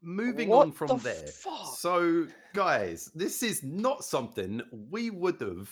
moving 0.07 0.49
What 0.49 0.67
on 0.69 0.73
from 0.73 0.89
the 0.89 0.95
there. 0.97 1.27
fuck? 1.27 1.77
So 1.77 2.27
guys, 2.55 3.11
this 3.15 3.43
is 3.43 3.63
not 3.63 4.05
something 4.05 4.63
we 4.91 5.11
would 5.11 5.41
have 5.41 5.69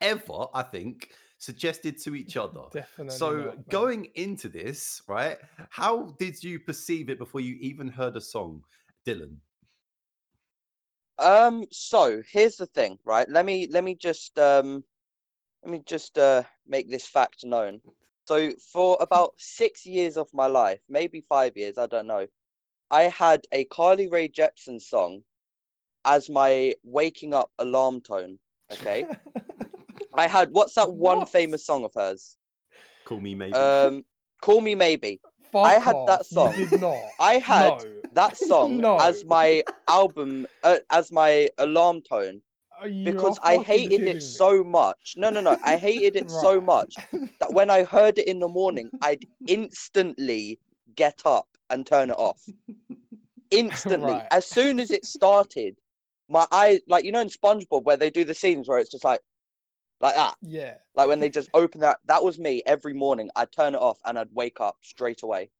ever, 0.00 0.46
I 0.54 0.62
think, 0.62 1.10
suggested 1.38 2.00
to 2.02 2.14
each 2.14 2.36
other. 2.36 2.62
Definitely. 2.72 3.16
So 3.16 3.36
not, 3.36 3.68
going 3.68 4.06
into 4.14 4.48
this, 4.48 5.02
right? 5.06 5.36
How 5.68 6.14
did 6.18 6.42
you 6.42 6.58
perceive 6.58 7.10
it 7.10 7.18
before 7.18 7.40
you 7.40 7.56
even 7.60 7.88
heard 7.88 8.16
a 8.16 8.20
song, 8.20 8.62
Dylan? 9.06 9.36
Um, 11.18 11.64
so 11.70 12.22
here's 12.30 12.56
the 12.56 12.66
thing, 12.66 12.98
right? 13.04 13.28
Let 13.28 13.44
me 13.44 13.68
let 13.70 13.84
me 13.84 13.94
just 13.94 14.38
um 14.38 14.84
let 15.62 15.72
me 15.72 15.82
just 15.86 16.18
uh 16.18 16.42
make 16.66 16.90
this 16.90 17.06
fact 17.06 17.44
known. 17.44 17.80
So 18.26 18.52
for 18.72 18.96
about 19.00 19.34
six 19.38 19.86
years 19.86 20.16
of 20.16 20.28
my 20.34 20.46
life, 20.46 20.80
maybe 20.88 21.24
five 21.28 21.56
years, 21.56 21.78
I 21.78 21.86
don't 21.86 22.08
know, 22.08 22.26
I 22.90 23.04
had 23.04 23.46
a 23.52 23.64
Carly 23.64 24.08
Rae 24.08 24.28
Jepsen 24.28 24.80
song 24.80 25.22
as 26.04 26.28
my 26.28 26.74
waking 26.82 27.34
up 27.34 27.50
alarm 27.58 28.00
tone. 28.00 28.38
Okay. 28.72 29.06
I 30.14 30.26
had 30.28 30.50
what's 30.52 30.74
that 30.74 30.92
one 30.92 31.18
What? 31.18 31.28
famous 31.28 31.64
song 31.66 31.84
of 31.84 31.92
hers? 31.94 32.36
Call 33.04 33.20
me 33.20 33.34
maybe. 33.34 33.54
Um 33.56 34.04
Call 34.40 34.60
Me 34.60 34.74
Maybe. 34.74 35.20
Fuck 35.52 35.64
I 35.64 35.74
had 35.74 35.96
that 36.06 36.26
song. 36.26 36.54
You 36.58 36.66
did 36.66 36.80
not. 36.80 37.14
I 37.18 37.34
had 37.38 37.74
no. 37.78 38.02
that 38.12 38.36
song 38.48 38.80
No. 38.80 38.98
as 38.98 39.24
my 39.24 39.64
album 39.88 40.46
uh, 40.62 40.78
as 40.90 41.10
my 41.10 41.48
alarm 41.58 42.02
tone 42.02 42.42
because 43.04 43.38
I 43.42 43.58
hated 43.58 44.06
it 44.06 44.20
me. 44.20 44.20
so 44.22 44.62
much. 44.64 45.14
No, 45.16 45.30
no, 45.30 45.40
no. 45.40 45.56
I 45.62 45.76
hated 45.78 46.16
it 46.16 46.30
so 46.30 46.60
much 46.60 47.00
that 47.40 47.52
when 47.52 47.70
I 47.70 47.84
heard 47.84 48.18
it 48.18 48.28
in 48.28 48.40
the 48.40 48.48
morning, 48.48 48.90
I'd 49.00 49.26
instantly 49.46 50.58
get 50.94 51.22
up 51.24 51.55
and 51.70 51.86
turn 51.86 52.10
it 52.10 52.18
off. 52.18 52.42
Instantly. 53.50 54.12
Right. 54.12 54.26
As 54.30 54.46
soon 54.46 54.80
as 54.80 54.90
it 54.90 55.04
started, 55.04 55.76
my 56.28 56.46
eyes, 56.50 56.80
like, 56.88 57.04
you 57.04 57.12
know, 57.12 57.20
in 57.20 57.28
SpongeBob 57.28 57.84
where 57.84 57.96
they 57.96 58.10
do 58.10 58.24
the 58.24 58.34
scenes 58.34 58.68
where 58.68 58.78
it's 58.78 58.90
just 58.90 59.04
like, 59.04 59.20
like 60.00 60.14
that, 60.14 60.34
Yeah. 60.42 60.74
like 60.94 61.08
when 61.08 61.20
they 61.20 61.30
just 61.30 61.48
open 61.54 61.80
that, 61.80 61.98
that 62.06 62.22
was 62.22 62.38
me 62.38 62.62
every 62.66 62.92
morning. 62.92 63.30
I'd 63.36 63.52
turn 63.52 63.74
it 63.74 63.80
off 63.80 63.98
and 64.04 64.18
I'd 64.18 64.32
wake 64.32 64.60
up 64.60 64.76
straight 64.82 65.22
away. 65.22 65.50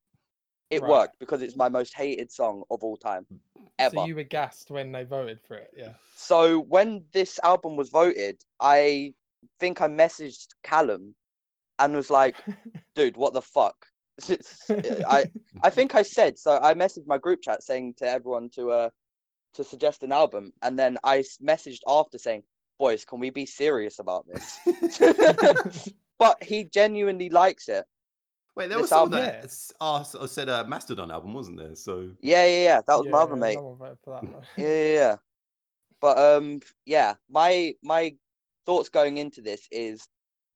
It 0.68 0.82
Right. 0.82 0.90
worked 0.90 1.18
because 1.20 1.42
it's 1.42 1.56
my 1.56 1.68
most 1.68 1.94
hated 1.94 2.30
song 2.32 2.64
of 2.70 2.82
all 2.82 2.96
time, 2.96 3.24
hmm. 3.30 3.36
ever. 3.78 3.94
So 3.96 4.04
you 4.06 4.16
were 4.16 4.24
gassed 4.24 4.70
when 4.70 4.90
they 4.92 5.04
voted 5.04 5.40
for 5.46 5.54
it. 5.56 5.70
Yeah. 5.76 5.94
So 6.16 6.58
when 6.60 7.04
this 7.12 7.38
album 7.44 7.76
was 7.76 7.88
voted, 7.88 8.42
I 8.58 9.14
think 9.60 9.80
I 9.80 9.86
messaged 9.86 10.48
Callum 10.64 11.14
and 11.78 11.94
was 11.94 12.10
like, 12.10 12.34
"Dude, 12.96 13.16
what 13.16 13.32
the 13.32 13.42
fuck?" 13.42 13.86
I 15.06 15.26
I 15.62 15.70
think 15.70 15.94
I 15.94 16.02
said 16.02 16.38
so. 16.38 16.58
I 16.62 16.74
messaged 16.74 17.06
my 17.06 17.18
group 17.18 17.42
chat 17.42 17.62
saying 17.62 17.94
to 17.98 18.08
everyone 18.08 18.48
to 18.50 18.70
uh 18.70 18.90
to 19.54 19.64
suggest 19.64 20.02
an 20.02 20.12
album, 20.12 20.52
and 20.62 20.78
then 20.78 20.98
I 21.04 21.24
messaged 21.42 21.80
after 21.86 22.18
saying, 22.18 22.42
"Boys, 22.78 23.04
can 23.04 23.20
we 23.20 23.30
be 23.30 23.46
serious 23.46 23.98
about 23.98 24.26
this?" 24.26 24.58
but 26.18 26.42
he 26.42 26.64
genuinely 26.64 27.28
likes 27.30 27.68
it. 27.68 27.84
Wait, 28.54 28.68
there 28.68 28.78
was 28.78 28.88
some 28.88 29.00
album- 29.12 29.20
that 29.20 29.34
Yeah. 29.34 29.44
s- 29.44 29.72
uh, 29.80 30.04
uh, 30.18 30.26
said 30.26 30.48
a 30.48 30.66
Mastodon 30.66 31.10
album, 31.10 31.34
wasn't 31.34 31.58
there? 31.58 31.74
So 31.74 32.10
Yeah, 32.20 32.44
yeah, 32.46 32.62
yeah. 32.64 32.80
That 32.86 32.96
was 32.96 33.06
my 33.08 33.18
Yeah, 33.18 33.22
other 33.24 33.36
mate. 33.36 33.54
no 33.56 33.62
one 33.62 33.96
for 34.02 34.20
that 34.20 34.46
yeah, 34.56 34.66
yeah, 34.66 34.92
yeah. 34.94 35.16
But 36.00 36.18
um, 36.18 36.60
yeah, 36.84 37.14
my 37.28 37.74
my 37.82 38.16
thoughts 38.64 38.88
going 38.88 39.18
into 39.18 39.40
this 39.42 39.66
is, 39.70 40.06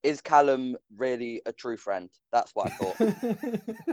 is 0.03 0.21
Callum 0.21 0.77
really 0.97 1.43
a 1.47 1.53
true 1.53 1.77
friend? 1.77 2.11
That's 2.33 2.55
what 2.55 2.69
I 2.69 2.71
thought. 2.71 2.97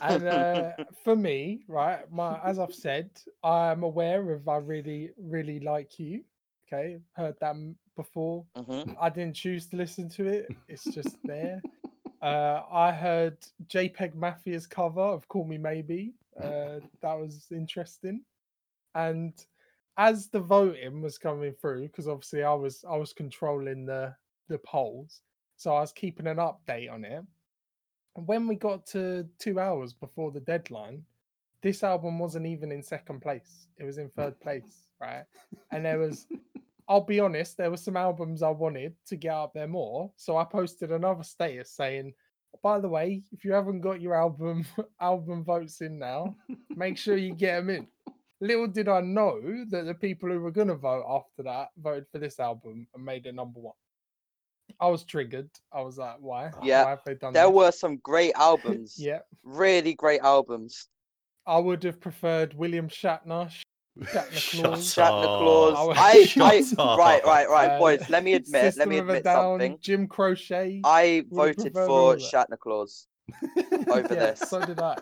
and 0.00 0.26
uh, 0.26 0.72
for 1.04 1.16
me, 1.16 1.64
right, 1.68 2.10
my 2.10 2.40
as 2.44 2.58
I've 2.58 2.74
said, 2.74 3.10
I'm 3.42 3.82
aware 3.82 4.32
of 4.32 4.48
I 4.48 4.56
really, 4.56 5.10
really 5.16 5.60
like 5.60 5.98
you. 5.98 6.22
Okay, 6.66 6.98
heard 7.12 7.36
that 7.40 7.54
before. 7.96 8.44
hmm 8.56 8.82
I 9.00 9.10
didn't 9.10 9.34
choose 9.34 9.66
to 9.68 9.76
listen 9.76 10.08
to 10.10 10.26
it. 10.26 10.48
It's 10.68 10.84
just 10.84 11.16
there. 11.26 11.62
Uh, 12.20 12.62
I 12.70 12.92
heard 12.92 13.38
JPEG 13.68 14.14
Mafia's 14.14 14.66
cover 14.66 15.00
of 15.00 15.28
"Call 15.28 15.44
Me 15.44 15.58
Maybe." 15.58 16.14
Uh, 16.40 16.80
that 17.00 17.14
was 17.14 17.46
interesting. 17.50 18.22
And 18.94 19.34
as 19.96 20.28
the 20.28 20.40
voting 20.40 21.02
was 21.02 21.18
coming 21.18 21.52
through, 21.52 21.88
because 21.88 22.08
obviously 22.08 22.44
I 22.44 22.54
was 22.54 22.84
I 22.88 22.96
was 22.96 23.12
controlling 23.12 23.86
the 23.86 24.14
the 24.48 24.58
polls, 24.58 25.22
so 25.56 25.74
I 25.74 25.80
was 25.80 25.92
keeping 25.92 26.26
an 26.26 26.38
update 26.38 26.92
on 26.92 27.04
it. 27.04 27.22
And 28.16 28.26
when 28.26 28.46
we 28.46 28.56
got 28.56 28.86
to 28.88 29.26
two 29.38 29.60
hours 29.60 29.92
before 29.92 30.30
the 30.30 30.40
deadline, 30.40 31.04
this 31.62 31.82
album 31.82 32.18
wasn't 32.18 32.46
even 32.46 32.72
in 32.72 32.82
second 32.82 33.20
place. 33.20 33.68
It 33.78 33.84
was 33.84 33.98
in 33.98 34.10
third 34.10 34.38
place, 34.40 34.88
right? 35.00 35.24
And 35.72 35.84
there 35.84 35.98
was 35.98 36.26
I'll 36.88 37.02
be 37.02 37.20
honest, 37.20 37.58
there 37.58 37.70
were 37.70 37.76
some 37.76 37.98
albums 37.98 38.42
I 38.42 38.48
wanted 38.48 38.94
to 39.08 39.16
get 39.16 39.34
up 39.34 39.52
there 39.52 39.68
more. 39.68 40.10
So 40.16 40.38
I 40.38 40.44
posted 40.44 40.90
another 40.90 41.22
status 41.22 41.70
saying, 41.70 42.14
By 42.62 42.80
the 42.80 42.88
way, 42.88 43.22
if 43.30 43.44
you 43.44 43.52
haven't 43.52 43.82
got 43.82 44.00
your 44.00 44.14
album 44.14 44.64
album 45.00 45.44
votes 45.44 45.82
in 45.82 45.98
now, 45.98 46.34
make 46.74 46.96
sure 46.96 47.18
you 47.18 47.34
get 47.34 47.56
them 47.56 47.70
in. 47.70 47.86
Little 48.40 48.68
did 48.68 48.88
I 48.88 49.00
know 49.00 49.38
that 49.68 49.84
the 49.84 49.94
people 49.94 50.30
who 50.30 50.40
were 50.40 50.50
going 50.50 50.68
to 50.68 50.76
vote 50.76 51.04
after 51.08 51.42
that 51.42 51.68
voted 51.76 52.06
for 52.10 52.18
this 52.18 52.40
album 52.40 52.86
and 52.94 53.04
made 53.04 53.26
it 53.26 53.34
number 53.34 53.60
one. 53.60 53.74
I 54.80 54.86
was 54.88 55.04
triggered. 55.04 55.50
I 55.72 55.80
was 55.82 55.98
like, 55.98 56.16
why? 56.20 56.50
Yeah, 56.62 56.84
Why 56.84 56.90
have 56.90 57.00
they 57.04 57.14
done 57.14 57.32
There 57.32 57.46
this? 57.46 57.54
were 57.54 57.72
some 57.72 57.96
great 57.98 58.32
albums. 58.36 58.94
Yeah. 58.98 59.20
Really 59.42 59.94
great 59.94 60.20
albums. 60.20 60.88
I 61.46 61.58
would 61.58 61.82
have 61.84 62.00
preferred 62.00 62.54
William 62.54 62.88
Shatner. 62.88 63.50
Shatner 63.98 64.32
Shut 64.32 64.62
Claus. 64.62 64.94
Shatner 64.94 65.24
up. 65.24 65.40
Claus. 65.40 65.96
I, 65.98 66.28
I, 66.78 66.96
right, 66.96 67.24
right, 67.24 67.48
right, 67.50 67.70
uh, 67.70 67.78
boys. 67.78 68.08
Let 68.08 68.22
me 68.22 68.34
admit. 68.40 68.62
System 68.74 68.78
let 68.80 68.88
me 68.88 68.98
admit 68.98 69.24
Down, 69.24 69.54
something. 69.54 69.78
Jim 69.80 70.06
Croce. 70.06 70.80
I 70.84 71.24
voted 71.30 71.72
for. 71.74 72.16
Shatner 72.16 72.58
Claus 72.58 73.06
over 73.88 74.00
yeah, 74.02 74.06
this. 74.06 74.40
So 74.48 74.64
did 74.64 74.78
I. 74.78 74.96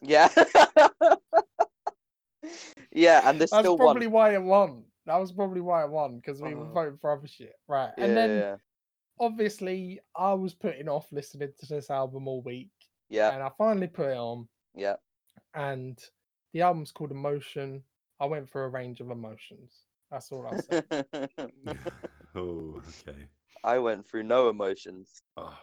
Yeah. 0.00 0.28
yeah, 2.92 3.28
and 3.28 3.38
there's 3.40 3.50
That's 3.50 3.62
still 3.62 3.76
probably 3.76 4.06
one. 4.06 4.12
why 4.30 4.34
it 4.34 4.42
won. 4.42 4.84
That 5.06 5.16
was 5.16 5.32
probably 5.32 5.60
why 5.60 5.84
it 5.84 5.90
won 5.90 6.16
because 6.16 6.40
we 6.40 6.54
were 6.54 6.66
Oh. 6.66 6.72
voting 6.72 6.98
for 7.00 7.10
other 7.16 7.26
shit, 7.26 7.54
right? 7.66 7.90
Yeah, 7.98 8.04
and 8.04 8.16
then 8.16 8.30
yeah, 8.30 8.56
obviously 9.20 10.00
I 10.16 10.32
was 10.34 10.54
putting 10.54 10.88
off 10.88 11.06
listening 11.12 11.52
to 11.58 11.66
this 11.66 11.90
album 11.90 12.28
all 12.28 12.42
week, 12.42 12.70
yeah, 13.08 13.32
and 13.32 13.42
I 13.42 13.50
finally 13.58 13.88
put 13.88 14.10
it 14.10 14.16
on, 14.16 14.48
yeah. 14.74 14.96
and 15.54 15.98
the 16.52 16.62
album's 16.62 16.92
called 16.92 17.10
Emotion. 17.10 17.82
I 18.20 18.26
went 18.26 18.48
for 18.50 18.64
a 18.64 18.68
range 18.68 19.00
of 19.00 19.10
emotions. 19.10 19.72
That's 20.10 20.32
all 20.32 20.46
I 20.46 20.56
said. 20.56 20.84
oh, 22.34 22.82
okay. 23.06 23.26
I 23.64 23.78
went 23.78 24.08
through 24.08 24.24
no 24.24 24.48
emotions. 24.48 25.22
Oh. 25.36 25.56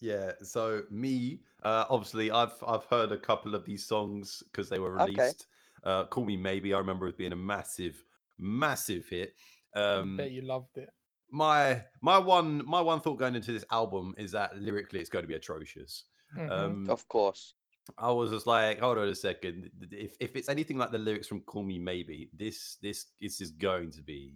Yeah, 0.00 0.32
so 0.42 0.82
me, 0.90 1.40
uh, 1.62 1.84
obviously, 1.88 2.30
I've 2.30 2.52
I've 2.66 2.84
heard 2.84 3.12
a 3.12 3.18
couple 3.18 3.54
of 3.54 3.64
these 3.64 3.84
songs 3.86 4.42
because 4.52 4.68
they 4.68 4.78
were 4.78 5.00
Okay. 5.00 5.12
released. 5.12 5.46
Uh, 5.84 6.04
Call 6.04 6.24
Me 6.24 6.36
Maybe, 6.36 6.74
I 6.74 6.78
remember 6.78 7.08
it 7.08 7.16
being 7.16 7.32
a 7.32 7.36
massive, 7.36 8.04
massive 8.38 9.08
hit. 9.08 9.34
I 9.74 9.80
Um, 9.80 10.16
bet 10.16 10.30
you 10.32 10.42
loved 10.42 10.76
it. 10.78 10.90
My 11.30 11.82
my 12.02 12.18
one 12.18 12.62
my 12.66 12.80
one 12.80 13.00
thought 13.00 13.18
going 13.18 13.34
into 13.34 13.52
this 13.52 13.64
album 13.70 14.14
is 14.18 14.32
that 14.32 14.56
lyrically 14.60 15.00
it's 15.00 15.10
going 15.10 15.22
to 15.24 15.28
be 15.28 15.34
atrocious. 15.34 16.04
Mhm. 16.36 16.50
Um, 16.50 16.90
Of 16.90 17.06
course. 17.08 17.54
I 17.98 18.10
was 18.10 18.30
just 18.30 18.46
like, 18.48 18.80
hold 18.80 18.98
on 18.98 19.08
a 19.08 19.14
second. 19.14 19.70
th- 19.78 19.90
th- 19.90 20.02
If 20.10 20.16
if 20.20 20.36
it's 20.36 20.48
anything 20.48 20.76
like 20.78 20.90
the 20.90 20.98
lyrics 20.98 21.28
from 21.28 21.40
Call 21.42 21.62
Me 21.62 21.78
Maybe, 21.78 22.30
this 22.32 22.76
this 22.82 23.06
this 23.20 23.40
is 23.40 23.50
going 23.52 23.90
to 23.92 24.02
be 24.02 24.34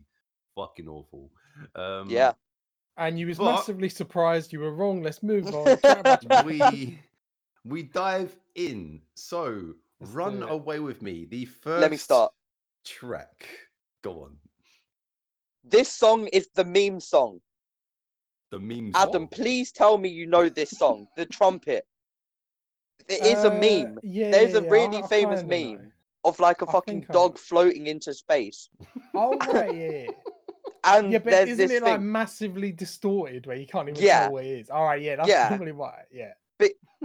fucking 0.55 0.89
awful. 0.89 1.31
Um, 1.75 2.09
Yeah. 2.11 2.33
and 2.97 3.19
you 3.19 3.27
was 3.27 3.39
but- 3.39 3.55
massively 3.57 3.89
surprised 3.89 4.53
you 4.53 4.61
were 4.61 4.75
wrong. 4.75 5.03
Let's 5.03 5.23
move 5.23 5.47
on. 5.49 5.65
Chat 5.83 6.01
about 6.01 6.23
your- 6.23 6.45
we 6.45 7.01
we 7.65 7.83
dive 7.83 8.37
in. 8.55 9.03
So 9.15 9.75
Let's 10.01 10.13
run 10.13 10.43
away 10.45 10.79
with 10.81 11.03
me. 11.03 11.25
The 11.27 11.45
first 11.47 11.81
Let 11.83 11.91
me 11.91 11.97
start. 11.97 12.33
track. 12.85 13.47
Go 14.03 14.23
on. 14.23 14.37
This 15.65 15.93
song 15.93 16.27
is 16.29 16.49
the 16.55 16.65
meme 16.65 17.01
song. 17.01 17.41
The 18.51 18.59
meme. 18.59 18.93
Adam, 18.95 19.29
please 19.29 19.71
tell 19.73 19.99
me 19.99 20.09
you 20.09 20.27
know 20.27 20.49
this 20.49 20.71
song. 20.71 21.07
The 21.17 21.27
trumpet. 21.27 21.87
It 23.09 23.23
is 23.23 23.45
a 23.45 23.49
Uh, 23.51 23.55
meme 23.55 23.99
Yeah, 24.03 24.31
There's 24.31 24.55
a 24.55 24.63
yeah, 24.63 24.71
really 24.71 24.99
I- 24.99 25.05
I 25.05 25.09
famous 25.09 25.41
kinda 25.41 25.57
meme. 25.57 25.75
know. 25.85 25.91
of 26.25 26.39
like 26.39 26.61
a 26.61 26.69
I 26.69 26.73
fucking 26.73 27.01
think 27.01 27.11
I 27.11 27.13
dog 27.15 27.39
floating 27.39 27.87
into 27.87 28.13
space. 28.13 28.69
Oh 29.15 29.37
right, 29.39 29.75
yeah. 29.75 29.91
yeah. 29.91 30.11
And 30.85 31.13
Yeah, 31.13 31.19
but 31.19 31.31
there's 31.31 31.49
isn't 31.51 31.69
this 31.69 31.77
it 31.79 31.83
thing. 31.83 31.93
like 31.93 32.01
massively 32.01 32.73
distorted 32.73 33.47
where 33.47 33.57
you 33.57 33.67
can't 33.67 33.89
even 33.89 34.03
Yeah. 34.03 34.21
tell 34.25 34.33
what 34.33 34.45
it 34.45 34.61
is? 34.61 34.71
All 34.71 34.85
right, 34.85 35.01
yeah, 35.01 35.17
that's 35.17 35.29
Yeah. 35.29 35.49
probably 35.49 35.73
why. 35.73 36.05
Yeah, 36.11 36.33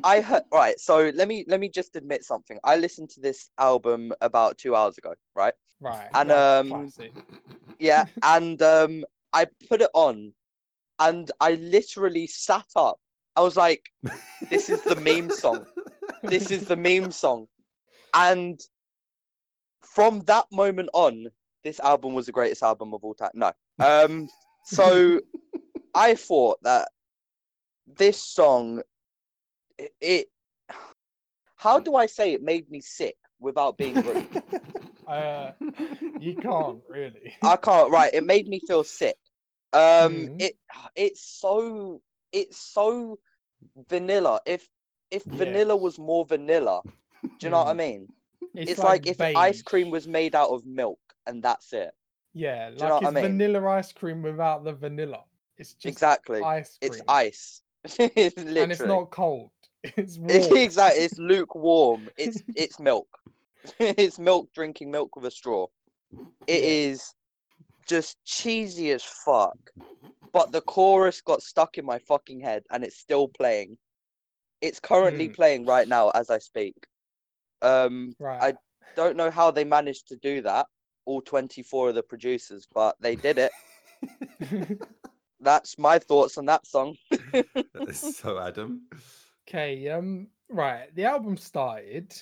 I 0.03 0.21
heard 0.21 0.43
right. 0.51 0.79
So 0.79 1.11
let 1.15 1.27
me 1.27 1.45
let 1.47 1.59
me 1.59 1.69
just 1.69 1.95
admit 1.95 2.23
something. 2.23 2.59
I 2.63 2.75
listened 2.75 3.09
to 3.11 3.21
this 3.21 3.49
album 3.57 4.13
about 4.21 4.57
two 4.57 4.75
hours 4.75 4.97
ago, 4.97 5.13
right? 5.35 5.53
right. 5.79 6.09
And, 6.13 6.29
right, 6.29 6.57
um, 6.59 6.69
classic. 6.69 7.13
Yeah, 7.79 8.05
and 8.23 8.61
um, 8.61 9.05
I 9.33 9.47
put 9.67 9.81
it 9.81 9.89
on, 9.93 10.33
and 10.99 11.31
I 11.39 11.53
literally 11.53 12.27
sat 12.27 12.67
up. 12.75 12.99
I 13.35 13.41
was 13.41 13.57
like, 13.57 13.89
"This 14.49 14.69
is 14.69 14.81
the 14.83 14.95
meme 14.95 15.29
song. 15.29 15.65
This 16.23 16.51
is 16.51 16.65
the 16.65 16.75
meme 16.77 17.11
song," 17.11 17.47
and 18.13 18.59
from 19.81 20.21
that 20.21 20.45
moment 20.51 20.89
on, 20.93 21.27
this 21.63 21.79
album 21.79 22.13
was 22.13 22.25
the 22.25 22.31
greatest 22.31 22.63
album 22.63 22.93
of 22.93 23.03
all 23.03 23.13
time. 23.13 23.31
No, 23.33 23.51
um, 23.79 24.29
so 24.65 25.19
I 25.95 26.15
thought 26.15 26.59
that 26.63 26.89
this 27.87 28.21
song, 28.21 28.81
it, 30.01 30.27
how 31.55 31.79
do 31.79 31.95
I 31.95 32.05
say 32.05 32.33
it 32.33 32.41
made 32.41 32.69
me 32.69 32.81
sick 32.81 33.17
without 33.39 33.77
being 33.77 34.03
rude? 34.03 34.27
uh, 35.07 35.51
you 36.19 36.35
can't 36.35 36.79
really. 36.89 37.33
I 37.43 37.55
can't. 37.57 37.91
Right, 37.91 38.13
it 38.13 38.23
made 38.25 38.47
me 38.47 38.59
feel 38.59 38.83
sick. 38.83 39.17
Um, 39.73 40.29
Mhm. 40.29 40.39
it 40.39 40.57
it's 40.95 41.21
so 41.21 42.01
it's 42.31 42.57
so 42.57 43.19
vanilla. 43.89 44.39
If 44.45 44.69
if 45.11 45.23
vanilla 45.25 45.75
was 45.75 45.97
more 45.99 46.25
vanilla, 46.25 46.83
do 47.39 47.47
you 47.47 47.51
know 47.51 47.59
what 47.59 47.69
I 47.69 47.73
Mm. 47.73 47.77
mean? 47.77 48.09
It's, 48.55 48.83
like, 48.83 49.05
if 49.05 49.19
ice 49.35 49.61
cream 49.61 49.91
was 49.91 50.07
made 50.07 50.35
out 50.35 50.49
of 50.49 50.65
milk 50.65 50.99
and 51.27 51.43
that's 51.43 51.73
it. 51.73 51.91
Yeah, 52.33 52.69
you 52.69 52.77
like 52.77 52.89
know 52.89 52.95
what 52.95 53.05
I 53.05 53.11
mean? 53.11 53.23
vanilla 53.23 53.65
ice 53.67 53.91
cream 53.91 54.21
without 54.21 54.63
the 54.63 54.73
vanilla. 54.73 55.23
It's 55.57 55.73
just 55.73 55.97
exactly. 55.97 56.41
ice 56.41 56.77
cream. 56.77 56.91
It's 56.91 57.01
ice. 57.07 57.61
and 57.99 58.71
it's 58.71 58.83
not 58.83 59.11
cold. 59.11 59.51
It's 59.97 60.17
warm. 60.19 60.29
It's 60.31 60.47
exactly. 60.51 61.03
It's 61.03 61.17
lukewarm. 61.19 62.09
It's 62.17 62.41
it's 62.55 62.79
milk. 62.79 63.07
it's 63.79 64.19
milk 64.19 64.49
drinking 64.53 64.91
milk 64.91 65.15
with 65.15 65.25
a 65.25 65.31
straw. 65.31 65.67
It 66.47 66.63
is 66.63 67.13
just 67.87 68.17
cheesy 68.25 68.91
as 68.91 69.03
fuck. 69.03 69.57
But 70.33 70.51
the 70.51 70.61
chorus 70.61 71.21
got 71.21 71.41
stuck 71.41 71.77
in 71.77 71.85
my 71.85 71.99
fucking 71.99 72.41
head 72.41 72.63
and 72.71 72.83
it's 72.83 72.97
still 72.97 73.27
playing. 73.27 73.77
It's 74.61 74.79
currently 74.79 75.29
Mm. 75.29 75.35
playing 75.35 75.65
right 75.65 75.87
now 75.87 76.09
as 76.09 76.29
I 76.29 76.39
speak. 76.39 76.75
Um 77.61 78.15
right. 78.19 78.55
don't 78.95 79.17
know 79.17 79.31
how 79.31 79.51
they 79.51 79.63
managed 79.63 80.07
to 80.09 80.15
do 80.17 80.41
that, 80.41 80.67
all 81.05 81.21
24 81.21 81.89
of 81.89 81.95
the 81.95 82.03
producers, 82.03 82.67
but 82.73 82.95
they 82.99 83.15
did 83.15 83.37
it. 83.37 83.51
That's 85.39 85.77
my 85.77 85.99
thoughts 85.99 86.37
on 86.37 86.45
that 86.45 86.65
song. 86.65 86.97
so 87.91 88.39
Adam. 88.39 88.81
Okay, 89.47 89.89
um, 89.89 90.29
right. 90.49 90.93
The 90.95 91.05
album 91.05 91.37
started, 91.37 92.19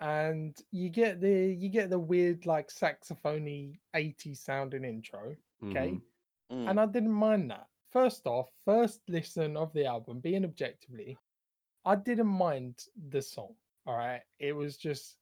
and 0.00 0.56
you 0.70 0.90
get 0.90 1.20
the 1.20 1.54
you 1.58 1.68
get 1.70 1.90
the 1.90 1.98
weird 1.98 2.44
like 2.46 2.70
saxophony 2.70 3.80
80 3.94 4.34
sounding 4.34 4.84
intro. 4.84 5.36
Okay, 5.70 5.92
Mhm. 5.92 6.02
Mm. 6.52 6.70
and 6.70 6.80
I 6.80 6.86
didn't 6.86 7.12
mind 7.12 7.50
that. 7.50 7.68
First 7.90 8.26
off, 8.26 8.52
first 8.64 9.08
listen 9.08 9.56
of 9.56 9.72
the 9.72 9.86
album, 9.86 10.20
being 10.20 10.44
objectively, 10.44 11.18
I 11.84 11.96
didn't 11.96 12.26
mind 12.28 12.86
the 12.96 13.22
song. 13.22 13.56
All 13.86 13.96
right, 13.96 14.22
it 14.38 14.52
was 14.52 14.76
just, 14.76 15.18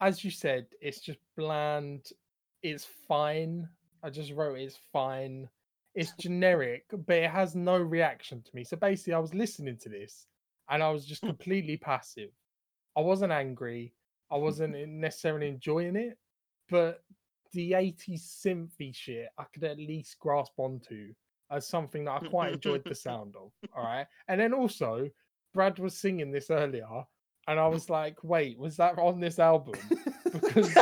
as 0.00 0.24
you 0.24 0.30
said, 0.30 0.66
it's 0.80 1.00
just 1.00 1.20
bland. 1.36 2.12
It's 2.62 2.84
fine. 2.84 3.68
I 4.02 4.10
just 4.10 4.32
wrote 4.32 4.58
it's 4.58 4.76
fine. 4.76 5.48
It's 5.94 6.12
generic, 6.12 6.86
but 6.90 7.16
it 7.16 7.30
has 7.30 7.54
no 7.56 7.76
reaction 7.78 8.42
to 8.42 8.54
me. 8.54 8.64
So 8.64 8.76
basically, 8.76 9.14
I 9.14 9.18
was 9.18 9.34
listening 9.34 9.76
to 9.78 9.88
this, 9.88 10.26
and 10.68 10.82
I 10.82 10.90
was 10.90 11.06
just 11.06 11.22
hmm. 11.22 11.28
completely 11.28 11.76
passive. 11.76 12.30
I 12.96 13.00
wasn't 13.00 13.32
angry. 13.32 13.94
I 14.30 14.36
hmm. 14.36 14.42
wasn't 14.42 14.88
necessarily 14.88 15.48
enjoying 15.48 15.96
it, 15.96 16.18
but 16.68 17.02
the 17.52 17.72
80s 17.72 18.44
synthy 18.44 18.94
shit 18.94 19.28
I 19.38 19.44
could 19.52 19.64
at 19.64 19.78
least 19.78 20.18
grasp 20.18 20.52
onto 20.58 21.14
as 21.50 21.66
something 21.66 22.04
that 22.04 22.12
I 22.12 22.18
hmm. 22.18 22.28
quite 22.28 22.52
enjoyed 22.54 22.84
the 22.84 22.94
sound 23.08 23.34
of. 23.36 23.52
All 23.74 23.84
right. 23.84 24.06
And 24.28 24.40
then 24.40 24.52
also, 24.52 25.08
Brad 25.54 25.78
was 25.78 25.96
singing 25.96 26.30
this 26.30 26.50
earlier, 26.50 27.04
and 27.46 27.58
I 27.58 27.66
was 27.66 27.88
like, 27.88 28.22
wait, 28.22 28.58
was 28.58 28.76
that 28.76 28.98
on 28.98 29.20
this 29.20 29.38
album? 29.38 29.74
Because 30.30 30.76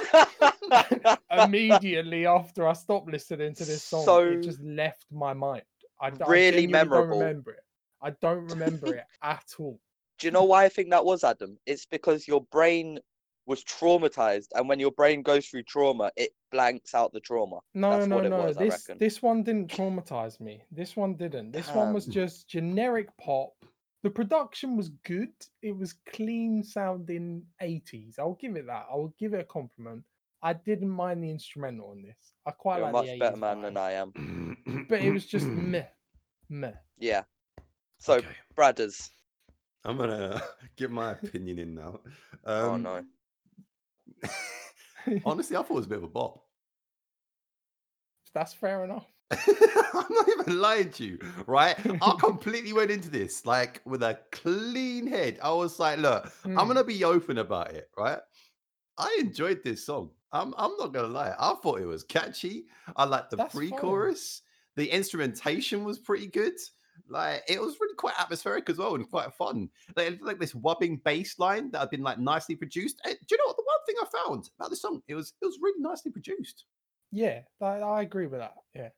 immediately 1.30 2.26
after 2.26 2.66
I 2.66 2.72
stopped 2.72 3.09
listening 3.09 3.55
to 3.55 3.64
this 3.64 3.84
song, 3.84 4.05
So- 4.05 4.24
it 4.24 4.43
just 4.43 4.61
left 4.61 5.07
my 5.12 5.32
mind. 5.32 5.62
I, 6.01 6.09
I 6.09 6.11
Really 6.11 6.62
genuinely 6.62 6.66
memorable. 6.66 7.20
Don't 7.20 7.28
remember 7.28 7.53
it. 7.53 7.61
I 8.03 8.11
don't 8.11 8.47
remember 8.49 8.94
it 8.94 9.05
at 9.22 9.44
all. 9.59 9.80
Do 10.18 10.26
you 10.26 10.30
know 10.30 10.44
why 10.44 10.64
I 10.64 10.68
think 10.68 10.90
that 10.90 11.05
was, 11.05 11.24
Adam? 11.24 11.59
It's 11.66 11.84
because 11.84 12.26
your 12.26 12.42
brain 12.51 12.99
was 13.47 13.62
traumatized, 13.64 14.49
and 14.55 14.68
when 14.68 14.80
your 14.80 14.90
brain 14.92 15.22
goes 15.22 15.47
through 15.47 15.62
trauma, 15.64 16.11
it 16.16 16.30
blanks 16.51 16.94
out 16.94 17.12
the 17.12 17.20
trauma. 17.20 17.61
No, 17.74 17.90
That's 17.90 18.07
no, 18.09 18.16
what 18.16 18.24
it 18.26 18.30
no. 18.30 18.38
was, 18.38 18.57
this 18.57 18.88
this 18.99 19.22
one 19.22 19.42
didn't 19.42 19.70
traumatize 19.70 20.40
me. 20.40 20.62
This 20.70 20.97
one 20.97 21.14
didn't. 21.14 21.53
This 21.53 21.68
one 21.68 21.92
was 21.92 22.07
just 22.07 22.49
generic 22.49 23.09
pop. 23.18 23.53
The 24.03 24.11
production 24.11 24.76
was 24.76 24.90
good. 25.05 25.32
It 25.62 25.76
was 25.76 25.94
clean 26.14 26.62
sounding 26.62 27.42
80s. 27.61 28.18
I'll 28.18 28.38
give 28.40 28.57
it 28.57 28.66
that. 28.66 28.86
I'll 28.90 29.12
give 29.18 29.34
it 29.34 29.40
a 29.40 29.44
compliment. 29.44 30.05
I 30.42 30.53
didn't 30.53 30.90
mind 30.90 31.24
the 31.24 31.30
instrumental 31.30 31.90
on 31.90 32.03
this. 32.03 32.34
I 32.47 32.53
quite 32.53 32.76
You're 32.76 32.88
a 32.88 32.92
like 32.92 33.05
much 33.05 33.07
the 33.07 33.18
better 33.18 33.36
80s 33.36 33.40
man 33.40 33.62
than 33.62 33.76
I 33.76 33.92
am. 33.92 34.86
But 34.88 35.01
it 35.01 35.12
was 35.12 35.26
just 35.26 35.47
meh, 35.47 35.86
meh. 36.49 36.72
Yeah. 36.99 37.22
So, 38.07 38.23
Okay. 38.23 38.37
Bradders, 38.55 39.11
I'm 39.85 39.97
gonna 39.97 40.43
give 40.77 40.91
my 40.91 41.13
opinion 41.13 41.59
in 41.59 41.75
now. 41.75 42.01
oh 42.61 42.77
Um, 42.77 42.77
no. 42.77 43.07
honestly, 45.25 45.57
I 45.57 45.63
thought 45.63 45.71
it 45.73 45.75
was 45.75 45.87
a 45.87 45.89
bit 45.89 45.99
of 45.99 46.05
a 46.05 46.09
bop. 46.09 46.45
That's 48.33 48.55
fair 48.55 48.85
enough. 48.85 49.13
I'm 49.31 50.07
not 50.11 50.29
even 50.29 50.61
lying 50.61 50.91
to 50.93 51.05
you, 51.05 51.19
right? 51.47 51.77
I 52.01 52.15
completely 52.19 52.73
went 52.73 52.91
into 52.93 53.11
this 53.11 53.45
like 53.45 53.83
with 53.85 54.03
a 54.03 54.21
clean 54.31 55.07
head. 55.07 55.39
I 55.43 55.53
was 55.53 55.81
like, 55.81 55.99
look, 55.99 56.33
I'm 56.55 56.69
Mm. 56.69 56.69
gonna 56.69 56.85
be 56.85 57.03
open 57.05 57.39
about 57.39 57.73
it, 57.75 57.91
right? 57.97 58.21
I 58.99 59.19
enjoyed 59.21 59.65
this 59.65 59.87
song. 59.87 60.13
I'm 60.33 60.55
I'm 60.59 60.77
not 60.79 60.93
gonna 60.93 61.09
lie. 61.09 61.35
I 61.39 61.55
thought 61.57 61.81
it 61.81 61.87
was 61.87 62.05
catchy. 62.05 62.67
I 62.97 63.05
liked 63.05 63.31
the 63.31 63.39
That's 63.39 63.53
pre-chorus. 63.53 64.43
The 64.77 64.91
instrumentation 64.91 65.85
was 65.85 65.99
pretty 65.99 66.29
good. 66.29 66.55
Like 67.09 67.43
it 67.49 67.61
was 67.61 67.77
really 67.81 67.95
quite 67.95 68.15
atmospheric 68.19 68.69
as 68.71 68.79
well 68.79 68.95
and 68.95 69.09
quite 69.11 69.33
fun. 69.35 69.69
Like, 69.97 70.19
like 70.23 70.39
this 70.39 70.55
wubbing 70.55 71.03
bass 71.05 71.39
line 71.39 71.71
that 71.71 71.81
had 71.81 71.91
been 71.91 72.03
like 72.03 72.19
nicely 72.19 72.57
produced. 72.57 73.01
Eh, 73.05 73.11
do 73.13 73.27
you 73.31 73.39
know 73.39 73.47
what? 73.47 73.57
The 73.57 73.65
one 73.65 73.79
thing 73.87 73.97
I 74.01 74.25
found 74.25 74.51
about 74.59 74.71
the 74.71 74.77
song, 74.77 75.03
it 75.09 75.15
was 75.15 75.33
it 75.41 75.47
was 75.47 75.59
really 75.61 75.81
nicely 75.81 76.11
produced. 76.11 76.65
Yeah, 77.13 77.41
I, 77.61 77.79
I 77.79 78.03
agree 78.03 78.27
with 78.27 78.41
that. 78.41 78.55
Yeah. 78.75 78.89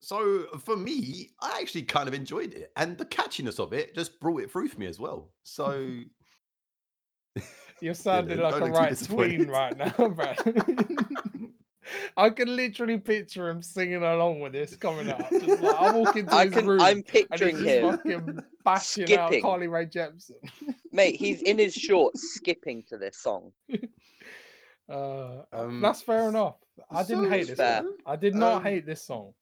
So 0.00 0.46
for 0.58 0.76
me, 0.76 1.30
I 1.40 1.58
actually 1.60 1.84
kind 1.84 2.08
of 2.08 2.14
enjoyed 2.14 2.52
it, 2.52 2.72
and 2.76 2.98
the 2.98 3.06
catchiness 3.06 3.58
of 3.58 3.72
it 3.72 3.94
just 3.94 4.20
brought 4.20 4.42
it 4.42 4.50
through 4.50 4.68
for 4.68 4.78
me 4.78 4.86
as 4.86 4.98
well. 4.98 5.30
So 5.44 6.00
You're 7.80 7.94
sounding 7.94 8.38
like 8.38 8.60
a 8.60 8.66
right 8.66 8.96
tween 8.98 9.48
right 9.48 9.76
now, 9.76 10.08
Brad. 10.08 10.38
I 12.16 12.30
can 12.30 12.54
literally 12.54 12.98
picture 12.98 13.48
him 13.48 13.60
singing 13.60 14.02
along 14.02 14.40
with 14.40 14.52
this 14.52 14.76
coming 14.76 15.08
up. 15.10 15.28
Just 15.30 15.60
like, 15.62 15.74
I 15.76 15.90
walk 15.92 16.14
into 16.16 16.32
I 16.34 16.44
his 16.44 16.54
can. 16.54 16.66
room 16.66 16.80
I'm 16.80 16.96
and 16.98 17.06
picturing 17.06 17.56
he's 17.56 17.64
him, 17.66 17.90
fucking 17.90 18.38
bashing 18.64 19.02
out 19.18 19.28
skipping. 19.30 19.42
Carly 19.42 19.66
Rae 19.66 19.86
Jepsen. 19.86 20.36
mate. 20.92 21.16
He's 21.16 21.42
in 21.42 21.58
his 21.58 21.74
shorts, 21.74 22.34
skipping 22.34 22.82
to 22.88 22.98
this 22.98 23.18
song. 23.18 23.52
Uh, 24.88 25.42
Um, 25.52 25.80
that's 25.80 26.02
fair 26.02 26.28
enough. 26.28 26.56
I 26.90 27.02
didn't 27.04 27.24
so 27.24 27.30
hate 27.30 27.46
this 27.46 27.56
fair. 27.56 27.78
song. 27.82 27.94
I 28.04 28.16
did 28.16 28.34
not 28.34 28.56
Um, 28.56 28.62
hate 28.64 28.84
this 28.84 29.02
song. 29.02 29.32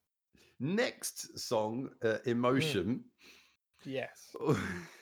next 0.59 1.37
song, 1.37 1.89
uh, 2.01 2.19
"Emotion." 2.25 3.03
Yes. 3.83 4.33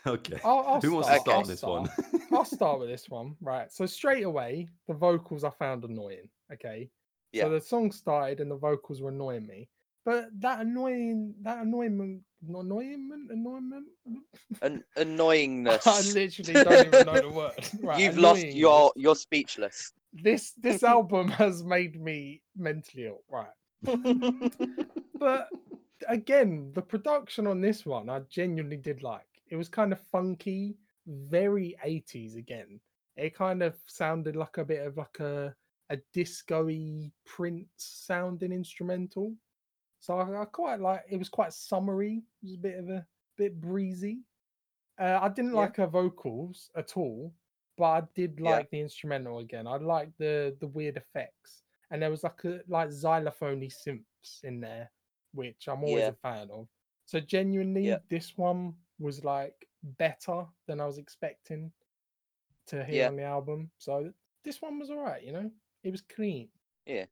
okay, 0.08 0.40
I'll, 0.44 0.60
I'll 0.68 0.82
who 0.82 0.94
wants 0.94 1.10
to 1.10 1.20
start 1.20 1.28
I'll 1.28 1.42
on 1.44 1.48
this 1.48 1.60
start. 1.60 1.82
one? 1.82 2.22
I'll 2.34 2.44
start 2.46 2.80
with 2.80 2.90
this 2.90 3.08
one. 3.08 3.36
Right. 3.40 3.72
So 3.72 3.86
straight 3.86 4.24
away, 4.24 4.68
the 4.88 4.96
vocals 4.96 5.44
I 5.44 5.52
found 5.52 5.84
annoying. 5.84 6.28
Okay. 6.52 6.90
Yeah. 7.32 7.44
So 7.44 7.50
the 7.50 7.62
song 7.62 7.92
started 7.92 8.40
and 8.40 8.52
the 8.52 8.58
vocals 8.58 9.02
were 9.02 9.10
annoying 9.10 9.48
me. 9.48 9.70
But 10.04 10.30
that 10.40 10.62
annoying, 10.62 11.36
that 11.44 11.60
annoyment, 11.60 12.22
annoyment, 12.48 13.32
annoyment. 13.32 13.86
An 14.62 14.84
I 14.98 16.02
literally 16.14 16.54
don't 16.54 16.88
even 16.88 17.06
know 17.06 17.22
the 17.22 17.30
word. 17.30 17.70
Right, 17.82 18.00
You've 18.00 18.18
lost 18.18 18.42
annoying. 18.42 18.58
your. 18.58 18.92
You're 18.96 19.16
speechless. 19.16 19.94
This 20.14 20.54
this 20.58 20.84
album 20.98 21.28
has 21.30 21.64
made 21.64 22.02
me 22.02 22.42
mentally 22.58 23.06
ill. 23.08 23.22
Right. 23.30 24.52
But 25.20 25.50
again, 26.08 26.72
the 26.74 26.82
production 26.82 27.46
on 27.46 27.62
this 27.62 27.86
one 27.86 28.10
I 28.10 28.22
genuinely 28.30 28.78
did 28.78 29.04
like. 29.04 29.28
It 29.50 29.56
was 29.56 29.70
kind 29.70 29.92
of 29.92 30.00
funky, 30.12 30.78
very 31.06 31.76
80s 31.86 32.38
again. 32.38 32.80
It 33.18 33.36
kind 33.36 33.62
of 33.62 33.76
sounded 33.86 34.36
like 34.36 34.58
a 34.58 34.66
bit 34.66 34.86
of 34.86 34.98
like 34.98 35.20
a 35.20 35.54
a 35.92 35.98
disco-y 36.14 37.12
Prince 37.26 37.68
sounding 37.78 38.52
instrumental. 38.52 39.36
So 40.00 40.18
I, 40.18 40.42
I 40.42 40.46
quite 40.46 40.80
like 40.80 41.04
it 41.10 41.18
was 41.18 41.30
quite 41.30 41.54
summery, 41.54 42.24
it 42.42 42.46
was 42.46 42.56
a 42.56 42.58
bit 42.58 42.80
of 42.80 42.90
a 42.90 43.06
bit 43.38 43.60
breezy. 43.60 44.20
Uh, 45.00 45.20
I 45.22 45.30
didn't 45.30 45.52
Yeah. 45.54 45.58
like 45.62 45.76
her 45.78 45.88
vocals 45.88 46.72
at 46.76 46.96
all, 46.98 47.34
but 47.78 47.86
I 47.86 48.02
did 48.16 48.40
Yeah. 48.40 48.52
like 48.58 48.70
the 48.72 48.80
instrumental 48.82 49.40
again. 49.40 49.68
I 49.68 49.78
liked 49.78 50.18
the 50.18 50.56
the 50.60 50.68
weird 50.68 50.98
effects. 50.98 51.64
And 51.92 52.02
there 52.02 52.10
was 52.10 52.24
like 52.24 52.44
a 52.46 52.62
like 52.68 52.90
xylophony 52.90 53.70
synths 53.70 54.44
in 54.44 54.60
there 54.62 54.92
which 55.34 55.68
I'm 55.70 55.84
always 55.84 56.02
Yeah. 56.04 56.10
a 56.10 56.14
fan 56.14 56.50
of. 56.52 56.68
So 57.06 57.20
genuinely, 57.22 57.88
Yeah. 57.88 58.00
this 58.10 58.38
one 58.38 58.76
was 59.00 59.24
like 59.24 59.68
better 59.84 60.46
than 60.68 60.82
I 60.82 60.86
was 60.86 60.98
expecting 60.98 61.72
to 62.68 62.84
hear 62.84 63.04
Yeah. 63.04 63.08
on 63.08 63.16
the 63.16 63.24
album. 63.24 63.72
So 63.78 64.14
this 64.44 64.62
one 64.62 64.78
was 64.80 64.90
all 64.92 65.02
right, 65.02 65.24
you 65.24 65.32
know, 65.32 65.50
it 65.84 65.92
was 65.92 66.02
clean. 66.02 66.50
Yeah. 66.86 67.06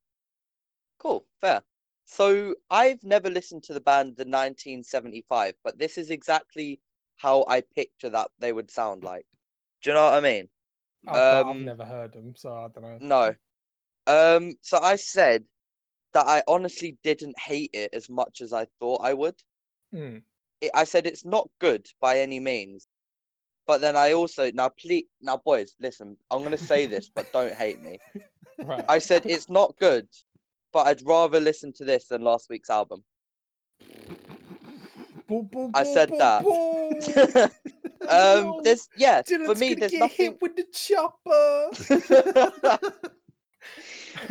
Cool, 0.97 1.25
fair. 1.41 1.63
So 2.05 2.55
I've 2.69 3.03
never 3.03 3.29
listened 3.29 3.63
to 3.63 3.73
the 3.73 3.79
band 3.81 4.17
the 4.17 4.25
1975, 4.25 5.55
but 5.63 5.77
this 5.77 5.97
is 5.97 6.09
exactly 6.09 6.81
how 7.17 7.45
I 7.47 7.61
picture 7.61 8.09
that 8.09 8.31
they 8.39 8.51
would 8.51 8.71
sound 8.71 9.03
like. 9.03 9.25
Do 9.81 9.89
you 9.89 9.93
know 9.95 10.03
what 10.05 10.13
I 10.13 10.19
mean? 10.21 10.49
I've, 11.07 11.31
I've 11.31 11.47
Um, 11.47 11.65
never 11.65 11.85
heard 11.85 12.13
them, 12.13 12.35
so 12.35 12.53
I 12.53 12.67
don't 12.67 12.83
know. 12.83 12.99
No. 12.99 13.35
Um, 14.07 14.57
so 14.61 14.79
I 14.79 14.95
said 14.95 15.45
that 16.13 16.27
I 16.27 16.43
honestly 16.47 16.97
didn't 17.03 17.39
hate 17.39 17.71
it 17.73 17.93
as 17.93 18.09
much 18.09 18.41
as 18.41 18.53
I 18.53 18.65
thought 18.79 19.01
I 19.03 19.13
would. 19.13 19.41
Mm, 19.93 20.21
It, 20.61 20.71
I 20.73 20.83
said 20.85 21.05
it's 21.05 21.25
not 21.25 21.49
good 21.59 21.89
by 21.99 22.19
any 22.19 22.39
means. 22.39 22.87
But 23.65 23.81
then 23.81 23.95
I 23.95 24.13
also 24.13 24.51
now 24.51 24.69
please 24.69 25.05
now 25.21 25.37
boys, 25.37 25.75
listen, 25.79 26.17
I'm 26.31 26.43
gonna 26.43 26.57
say 26.57 26.85
this, 26.87 27.09
but 27.09 27.31
don't 27.31 27.53
hate 27.53 27.81
me. 27.81 28.01
right. 28.65 28.85
I 28.87 28.99
said 28.99 29.25
it's 29.25 29.49
not 29.49 29.75
good, 29.79 30.07
but 30.71 30.87
I'd 30.87 31.05
rather 31.05 31.39
listen 31.39 31.73
to 31.73 31.85
this 31.85 32.05
than 32.07 32.21
last 32.23 32.49
week's 32.49 32.69
album. 32.69 33.03
Boo, 35.27 35.43
boo, 35.43 35.69
I 35.73 35.83
boo, 35.83 35.93
said 35.93 36.09
that. 36.17 36.45
um, 38.09 38.59
there's 38.63 38.87
yeah, 38.97 39.21
for 39.21 39.53
Dylan's 39.53 39.59
me, 39.59 39.69
gonna 39.69 39.79
there's 39.79 39.91
get 39.91 39.99
nothing. 39.99 40.31
hit 40.31 40.41
with 40.41 40.55
the 40.55 40.65
chopper. 40.73 41.69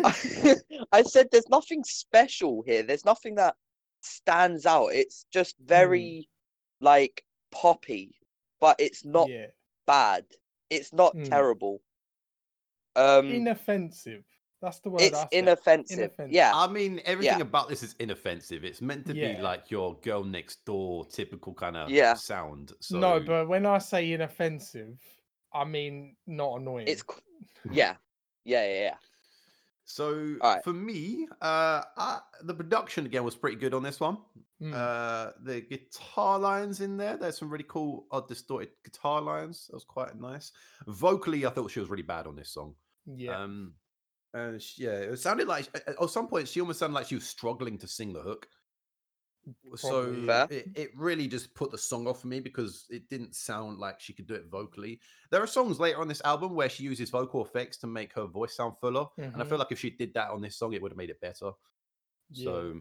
I 0.93 1.03
said 1.03 1.29
there's 1.31 1.49
nothing 1.49 1.85
special 1.85 2.63
here. 2.67 2.83
There's 2.83 3.05
nothing 3.05 3.35
that 3.37 3.57
stands 4.01 4.67
out. 4.67 4.89
It's 4.89 5.27
just 5.33 5.57
Hmm. 5.59 5.65
very 5.67 6.29
like 6.81 7.25
poppy, 7.51 8.15
but 8.61 8.77
it's 8.79 9.05
not 9.05 9.29
yeah, 9.29 9.47
bad. 9.87 10.25
It's 10.71 10.93
not 10.93 11.15
Mm. 11.17 11.25
terrible. 11.25 11.81
Um, 12.99 13.27
inoffensive. 13.31 14.25
That's 14.61 14.81
the 14.81 14.91
word. 14.91 15.03
it's 15.03 15.17
I 15.17 15.21
said. 15.21 15.29
inoffensive. 15.33 15.99
Inoffensive. 15.99 16.33
Yeah, 16.33 16.51
I 16.55 16.67
mean, 16.67 17.01
everything 17.05 17.39
Yeah. 17.39 17.43
about 17.43 17.69
this 17.69 17.85
is 17.85 17.95
inoffensive. 18.01 18.65
It's 18.65 18.81
meant 18.83 19.07
to 19.07 19.15
be 19.15 19.37
like 19.41 19.71
your 19.71 19.95
girl 20.01 20.25
next 20.25 20.65
door 20.65 21.05
typical 21.07 21.55
kind 21.55 21.77
of 21.77 21.91
Yeah. 21.91 22.15
sound. 22.15 22.73
So 22.81 22.99
No, 22.99 23.21
but 23.21 23.47
when 23.49 23.67
I 23.67 23.79
say 23.79 24.13
inoffensive, 24.13 24.99
I 25.53 25.65
mean 25.65 26.17
not 26.27 26.61
annoying. 26.61 26.89
it's 26.89 27.05
yeah, 27.71 27.95
yeah, 28.45 28.65
yeah, 28.67 28.81
yeah. 28.81 28.95
So 29.85 30.37
Alright. 30.43 30.63
for 30.65 30.73
me, 30.75 31.27
uh, 31.41 31.83
I, 31.97 32.21
the 32.43 32.53
production 32.53 33.07
again 33.07 33.25
was 33.25 33.35
pretty 33.35 33.57
good 33.57 33.73
on 33.73 33.83
this 33.83 34.01
one. 34.01 34.19
Mm. 34.61 34.75
Uh, 34.75 35.33
the 35.45 35.61
guitar 35.63 36.39
lines 36.39 36.81
in 36.83 36.97
there, 36.99 37.17
there's 37.17 37.39
some 37.39 37.49
really 37.49 37.65
cool, 37.69 38.07
odd, 38.11 38.29
distorted 38.29 38.71
guitar 38.85 39.21
lines. 39.23 39.69
That 39.69 39.77
was 39.77 39.85
quite 39.85 40.21
nice. 40.21 40.53
Vocally, 40.89 41.47
I 41.47 41.51
thought 41.51 41.71
she 41.71 41.81
was 41.81 41.89
really 41.89 42.03
bad 42.03 42.27
on 42.27 42.37
this 42.37 42.51
song. 42.51 42.75
Yeah. 43.17 43.43
Um, 43.43 43.75
and 44.35 44.61
she, 44.61 44.85
yeah, 44.85 44.91
it 44.91 45.19
sounded 45.19 45.49
like 45.49 45.69
at 45.87 46.11
some 46.11 46.29
point 46.29 46.49
she 46.49 46.61
almost 46.61 46.81
sounded 46.81 46.95
like 46.95 47.07
she 47.07 47.15
was 47.15 47.27
struggling 47.27 47.79
to 47.79 47.89
sing 47.89 48.13
the 48.13 48.21
hook. 48.21 48.47
So 49.77 50.13
it, 50.51 50.69
it 50.75 50.91
really 50.95 51.27
just 51.27 51.55
put 51.55 51.71
the 51.71 51.79
song 51.79 52.07
off 52.07 52.21
for 52.21 52.27
me 52.27 52.39
because 52.39 52.85
it 52.91 53.09
didn't 53.09 53.35
sound 53.35 53.79
like 53.79 53.99
she 53.99 54.13
could 54.13 54.27
do 54.27 54.35
it 54.35 54.51
vocally. 54.51 55.01
There 55.31 55.43
are 55.43 55.47
songs 55.47 55.81
later 55.81 56.01
on 56.01 56.09
this 56.09 56.21
album 56.23 56.55
where 56.55 56.69
she 56.69 56.83
uses 56.83 57.09
vocal 57.09 57.43
effects 57.43 57.79
to 57.79 57.87
make 57.87 58.13
her 58.15 58.27
voice 58.27 58.55
sound 58.55 58.75
fuller, 58.79 59.07
and 59.17 59.41
I 59.41 59.47
feel 59.47 59.57
like 59.57 59.73
if 59.73 59.79
she 59.79 59.91
did 59.91 60.13
that 60.15 60.31
on 60.31 60.43
this 60.43 60.59
song, 60.59 60.75
it 60.75 60.83
would 60.83 60.93
have 60.93 60.99
made 60.99 61.09
it 61.09 61.21
better. 61.23 61.53
Yeah. 62.31 62.45
So, 62.45 62.81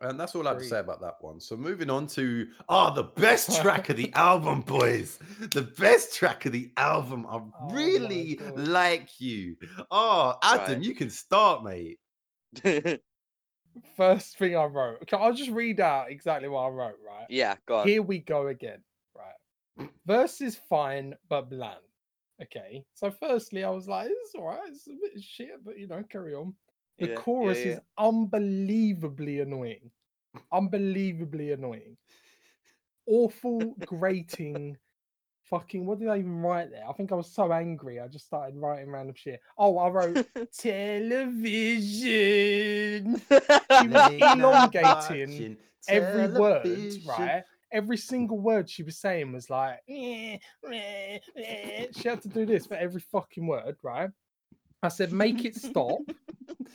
and 0.00 0.18
that's 0.18 0.34
all 0.34 0.46
I 0.46 0.52
have 0.52 0.60
to 0.60 0.64
say 0.68 0.80
about 0.80 1.00
that 1.00 1.16
one. 1.20 1.40
So, 1.40 1.56
moving 1.56 1.90
on 1.90 2.06
to 2.08 2.46
oh, 2.68 2.94
the 2.94 3.04
best 3.04 3.60
track 3.62 3.88
of 3.90 3.96
the 3.96 4.12
album, 4.14 4.60
boys. 4.62 5.18
The 5.40 5.62
best 5.62 6.14
track 6.14 6.46
of 6.46 6.52
the 6.52 6.70
album. 6.76 7.26
I 7.26 7.36
Oh 7.36 7.52
really 7.70 8.38
like 8.56 9.20
you. 9.20 9.56
Oh, 9.90 10.36
Adam, 10.42 10.74
Right. 10.74 10.82
you 10.84 10.94
can 10.94 11.10
start, 11.10 11.64
mate. 11.64 11.98
First 13.96 14.38
thing 14.38 14.56
I 14.56 14.64
wrote. 14.64 14.98
Okay, 15.02 15.16
I'll 15.16 15.34
just 15.34 15.50
read 15.50 15.80
out 15.80 16.10
exactly 16.10 16.48
what 16.48 16.60
I 16.62 16.68
wrote, 16.68 16.98
right? 17.04 17.26
yeah, 17.28 17.56
go 17.66 17.78
on. 17.78 17.88
Here 17.88 18.02
we 18.02 18.18
go 18.20 18.46
again. 18.48 18.78
Right. 19.16 19.88
Verse 20.06 20.40
is 20.40 20.56
fine 20.68 21.14
but 21.28 21.50
bland. 21.50 21.78
Okay. 22.42 22.84
So 22.94 23.10
firstly, 23.10 23.64
I 23.64 23.70
was 23.70 23.88
like, 23.88 24.08
it's 24.10 24.34
all 24.34 24.46
right, 24.46 24.60
it's 24.68 24.86
a 24.86 24.90
bit 24.90 25.16
of 25.16 25.22
shit, 25.22 25.64
but 25.64 25.78
you 25.78 25.88
know, 25.88 26.02
carry 26.08 26.34
on. 26.34 26.54
The 26.98 27.06
Yeah, 27.06 27.12
yeah, 27.12 27.16
chorus 27.16 27.58
yeah. 27.58 27.72
is 27.72 27.80
unbelievably 27.98 29.40
annoying. 29.40 29.90
Unbelievably 30.52 31.52
annoying. 31.52 31.96
Awful, 33.06 33.76
grating, 33.84 34.76
fucking 35.44 35.84
what 35.86 35.98
did 35.98 36.08
I 36.08 36.18
even 36.18 36.40
write 36.40 36.70
there? 36.70 36.88
I 36.88 36.92
think 36.92 37.12
I 37.12 37.16
was 37.16 37.30
so 37.30 37.52
angry 37.52 38.00
I 38.00 38.08
just 38.08 38.26
started 38.26 38.56
writing 38.56 38.90
random 38.90 39.14
shit. 39.14 39.40
Oh, 39.58 39.78
I 39.78 39.88
wrote 39.88 40.26
television. 40.58 41.92
She 43.78 43.88
was 43.88 44.10
elongating 44.10 45.56
every 45.88 46.28
word, 46.28 46.92
right? 47.06 47.44
every 47.72 47.96
single 47.96 48.38
word 48.38 48.70
she 48.70 48.82
was 48.84 48.96
saying 48.98 49.32
was 49.32 49.50
like, 49.50 49.80
"Eh, 49.88 50.38
eh, 50.72 51.18
eh." 51.36 51.86
she 51.92 52.08
had 52.08 52.22
to 52.22 52.28
do 52.28 52.46
this 52.46 52.66
for 52.66 52.74
every 52.74 53.00
fucking 53.00 53.46
word, 53.46 53.76
right? 53.82 54.10
I 54.84 54.88
said, 54.88 55.12
make 55.12 55.44
it 55.44 55.54
stop. 55.56 55.98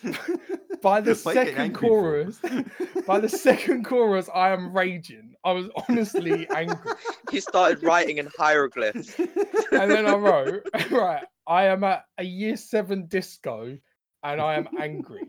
By 0.82 1.02
the 1.02 1.14
Why 1.24 1.32
are 1.32 1.34
second 1.46 1.74
chorus, 1.76 2.40
by 3.08 3.20
the 3.20 3.28
second 3.28 3.84
chorus, 3.90 4.30
I 4.34 4.52
am 4.52 4.74
raging. 4.74 5.34
I 5.44 5.52
was 5.52 5.68
honestly 5.90 6.48
angry. 6.56 6.94
He 7.32 7.42
started 7.42 7.84
writing 7.84 8.18
in 8.18 8.30
hieroglyphs. 8.38 9.20
And 9.20 9.92
then 9.92 10.06
I 10.06 10.16
wrote, 10.16 10.64
right, 10.90 11.26
I 11.48 11.66
am 11.66 11.84
at 11.84 12.06
a 12.18 12.24
year 12.24 12.56
seven 12.56 13.08
disco 13.08 13.78
and 14.24 14.42
I 14.42 14.54
am 14.56 14.70
angry. 14.80 15.24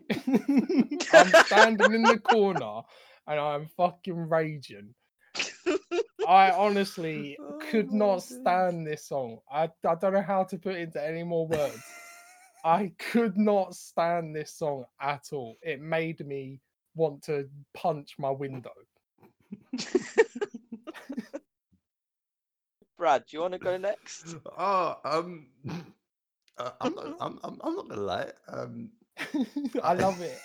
I'm 1.13 1.33
standing 1.47 1.95
in 1.95 2.03
the 2.03 2.21
corner 2.21 2.83
and 3.27 3.41
I'm 3.41 3.67
fucking 3.77 4.29
raging. 4.29 4.95
I 6.29 6.53
honestly 6.53 7.37
could 7.71 7.89
Oh 7.91 7.93
my 7.93 7.99
not 8.07 8.15
days. 8.17 8.39
stand 8.41 8.87
this 8.87 9.09
song. 9.09 9.39
I, 9.51 9.65
I 9.85 9.95
don't 9.97 10.13
know 10.13 10.23
how 10.23 10.45
to 10.45 10.59
put 10.59 10.75
it 10.77 10.81
into 10.83 11.05
any 11.05 11.25
more 11.25 11.49
words. 11.49 11.83
I 12.65 12.93
could 12.99 13.37
not 13.37 13.75
stand 13.75 14.35
this 14.35 14.53
song 14.53 14.85
at 15.01 15.29
all. 15.33 15.57
It 15.63 15.81
made 15.81 16.25
me 16.27 16.61
want 16.95 17.23
to 17.25 17.49
punch 17.75 18.15
my 18.19 18.31
window. 18.31 18.73
Brad, 22.99 23.25
do 23.27 23.37
you 23.37 23.41
want 23.41 23.55
to 23.55 23.59
go 23.59 23.77
next? 23.79 24.37
Oh, 24.59 24.97
um, 25.05 25.47
uh, 26.59 26.71
I'm 26.81 26.95
not. 26.95 27.17
I'm, 27.21 27.39
I'm. 27.43 27.59
I'm 27.63 27.75
not 27.77 27.89
gonna 27.89 28.01
lie. 28.03 28.31
Um, 28.49 28.91
I 29.83 29.95
love 29.95 30.21
it. 30.21 30.39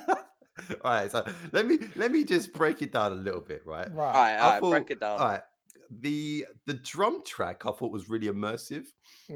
all 0.00 0.90
right. 0.90 1.10
So 1.10 1.26
let 1.52 1.66
me 1.66 1.78
let 1.94 2.10
me 2.10 2.24
just 2.24 2.54
break 2.54 2.80
it 2.80 2.92
down 2.92 3.12
a 3.12 3.16
little 3.16 3.42
bit, 3.42 3.62
right? 3.66 3.92
Right. 3.94 4.06
all 4.06 4.12
right, 4.14 4.36
all 4.38 4.50
right 4.50 4.60
thought- 4.60 4.70
break 4.70 4.90
it 4.90 5.00
down. 5.00 5.20
All 5.20 5.28
right. 5.28 5.42
The 5.90 6.46
the 6.66 6.74
drum 6.74 7.22
track 7.24 7.66
I 7.66 7.72
thought 7.72 7.92
was 7.92 8.08
really 8.08 8.26
immersive. 8.28 8.88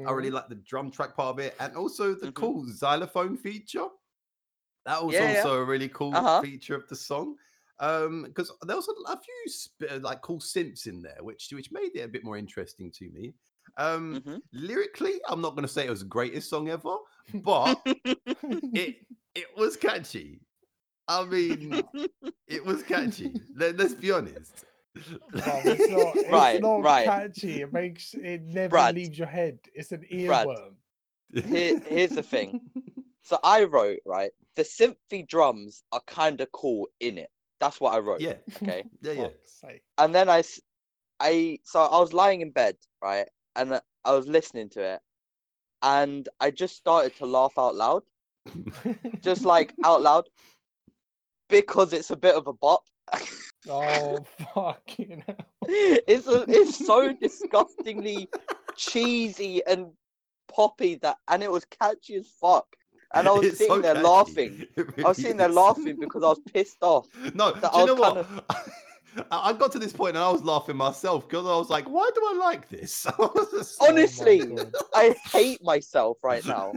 I 0.05 0.11
really 0.11 0.29
Mhm. 0.29 0.31
like 0.31 0.49
the 0.49 0.55
drum 0.55 0.91
track 0.91 1.15
part 1.15 1.35
of 1.35 1.39
it, 1.39 1.55
and 1.59 1.75
also 1.75 2.13
the 2.15 2.27
Mhm. 2.27 2.29
cool 2.29 2.65
xylophone 2.67 3.37
feature. 3.37 3.87
That 4.85 5.03
was 5.03 5.19
Yeah, 5.19 5.29
yeah. 5.31 5.47
also 5.47 5.55
a 5.61 5.65
really 5.65 5.89
cool 5.89 6.23
Uh-huh. 6.23 6.43
feature 6.43 6.75
of 6.75 6.87
the 6.89 6.95
song. 6.95 7.37
Um, 7.79 8.23
because 8.23 8.51
there 8.63 8.75
was 8.75 8.87
a, 8.87 9.11
a 9.13 9.19
few 9.21 9.43
sp- 9.49 10.01
like 10.03 10.21
cool 10.21 10.39
synths 10.39 10.87
in 10.87 11.01
there, 11.01 11.17
which 11.21 11.49
which 11.51 11.71
made 11.71 11.95
it 11.95 12.01
a 12.01 12.07
bit 12.07 12.23
more 12.23 12.37
interesting 12.37 12.91
to 12.93 13.09
me. 13.11 13.33
Um, 13.77 14.25
Mhm. 14.25 14.41
lyrically, 14.51 15.21
I'm 15.27 15.41
not 15.41 15.51
going 15.51 15.63
to 15.63 15.67
say 15.73 15.85
it 15.85 15.89
was 15.89 16.01
the 16.01 16.05
greatest 16.07 16.49
song 16.49 16.69
ever, 16.69 16.97
but 17.33 17.81
it 18.73 18.97
it 19.35 19.47
was 19.57 19.77
catchy. 19.77 20.41
I 21.07 21.25
mean, 21.25 21.89
it 22.47 22.65
was 22.65 22.83
catchy. 22.83 23.41
Let, 23.55 23.79
us 23.81 23.95
be 23.95 24.11
honest. 24.11 24.65
Bruv, 24.97 25.65
it's 25.65 25.89
not, 25.91 26.15
it's 26.15 26.29
Right, 26.31 26.61
not 26.61 26.83
right. 26.83 27.05
catchy. 27.05 27.61
It 27.61 27.73
makes 27.73 28.13
it 28.13 28.43
never 28.43 28.69
Brad. 28.69 28.95
leaves 28.95 29.17
your 29.17 29.27
head. 29.27 29.59
It's 29.73 29.91
an 29.91 30.05
Brad. 30.25 30.47
earworm. 30.47 30.73
Here- 31.45 31.79
here's 31.79 32.11
the 32.11 32.23
thing. 32.23 32.61
So 33.25 33.39
I 33.41 33.63
wrote, 33.63 33.99
right, 34.05 34.31
the 34.57 34.63
synthy 34.63 35.25
drums 35.25 35.83
are 35.93 36.01
kind 36.07 36.41
of 36.41 36.51
cool 36.51 36.89
in 36.99 37.17
it. 37.17 37.29
That's 37.61 37.79
what 37.79 37.93
I 37.93 37.99
wrote. 37.99 38.19
Yeah, 38.19 38.33
Okay. 38.61 38.83
yeah, 39.01 39.11
yeah. 39.13 39.23
Fuck's. 39.61 39.63
And 39.97 40.13
then 40.13 40.27
I, 40.29 40.43
I 41.21 41.59
so 41.63 41.83
I 41.83 42.01
was 42.01 42.11
lying 42.11 42.41
in 42.41 42.51
bed, 42.51 42.75
right, 43.01 43.25
and 43.55 43.79
I 44.03 44.11
was 44.13 44.27
listening 44.27 44.67
to 44.71 44.81
it, 44.95 44.99
and 45.83 46.27
I 46.41 46.51
just 46.51 46.75
started 46.75 47.15
to 47.19 47.25
laugh 47.25 47.53
out 47.57 47.75
loud, 47.75 48.03
just 49.21 49.45
like 49.45 49.73
out 49.85 50.01
loud, 50.01 50.25
because 51.47 51.93
it's 51.93 52.11
a 52.11 52.17
bit 52.17 52.35
of 52.35 52.47
a 52.47 52.53
bop. 52.53 52.83
Oh 53.69 54.19
fucking 54.53 55.23
hell. 55.25 55.35
it's 55.67 56.27
a, 56.27 56.45
it's 56.47 56.85
so 56.85 57.13
disgustingly 57.21 58.29
cheesy 58.75 59.61
and 59.65 59.87
poppy 60.47 60.95
that, 60.95 61.17
and 61.29 61.41
it 61.43 61.51
was 61.51 61.65
catchy 61.65 62.15
as 62.15 62.27
fuck. 62.27 62.65
And 63.15 63.27
I 63.27 63.31
was 63.31 63.45
It's 63.45 63.57
sitting 63.59 63.75
so 63.75 63.81
there 63.81 63.93
catchy. 63.93 64.07
laughing. 64.07 64.65
It 64.77 64.79
I 64.79 64.81
was 64.81 64.97
really 64.97 65.13
sitting 65.13 65.37
there 65.37 65.49
is. 65.49 65.55
laughing 65.55 65.97
because 65.99 66.23
I 66.23 66.27
was 66.29 66.39
pissed 66.51 66.77
off. 66.81 67.07
No, 67.35 67.53
do 67.53 67.59
I 67.71 67.79
you 67.81 67.85
know 67.87 67.95
what? 67.95 68.27
I 69.31 69.49
I 69.49 69.53
got 69.53 69.71
to 69.73 69.79
this 69.79 69.93
point 69.93 70.15
and 70.15 70.23
I 70.25 70.31
was 70.31 70.41
laughing 70.43 70.75
myself 70.75 71.29
because 71.29 71.45
I 71.45 71.55
was 71.55 71.69
like, 71.69 71.87
why 71.87 72.09
do 72.15 72.21
I 72.31 72.33
like 72.39 72.67
this? 72.69 73.05
I 73.05 73.13
was 73.19 73.47
just 73.51 73.77
Oh 73.79 73.89
Honestly, 73.89 74.39
God. 74.39 74.73
I 74.95 75.15
hate 75.31 75.63
myself 75.63 76.17
right 76.23 76.43
now. 76.47 76.73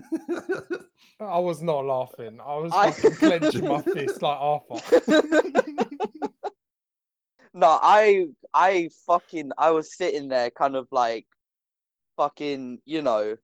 I 1.18 1.38
was 1.38 1.62
not 1.62 1.86
laughing. 1.86 2.38
I 2.44 2.56
was 2.56 2.72
I- 2.74 2.90
fucking 2.90 3.16
clenching 3.16 3.66
my 3.66 3.80
fist 3.80 4.20
like 4.20 4.38
Arthur. 4.38 4.80
No, 7.56 7.78
I 7.82 8.26
I 8.54 8.90
fucking 9.06 9.50
I 9.58 9.70
was 9.70 9.96
sitting 9.96 10.28
there 10.28 10.50
kind 10.50 10.76
of 10.76 10.86
like 10.92 11.26
fucking, 12.16 12.80
you 12.84 13.02
know, 13.02 13.36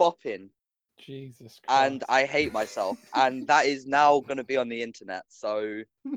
bopping 0.00 0.50
Jesus 0.98 1.60
Christ. 1.64 1.80
and 1.80 2.04
I 2.08 2.24
hate 2.24 2.52
myself 2.52 2.98
and 3.14 3.46
that 3.46 3.66
is 3.66 3.86
now 3.86 4.20
going 4.20 4.36
to 4.38 4.44
be 4.44 4.56
on 4.56 4.68
the 4.68 4.82
internet. 4.82 5.22
So 5.28 5.82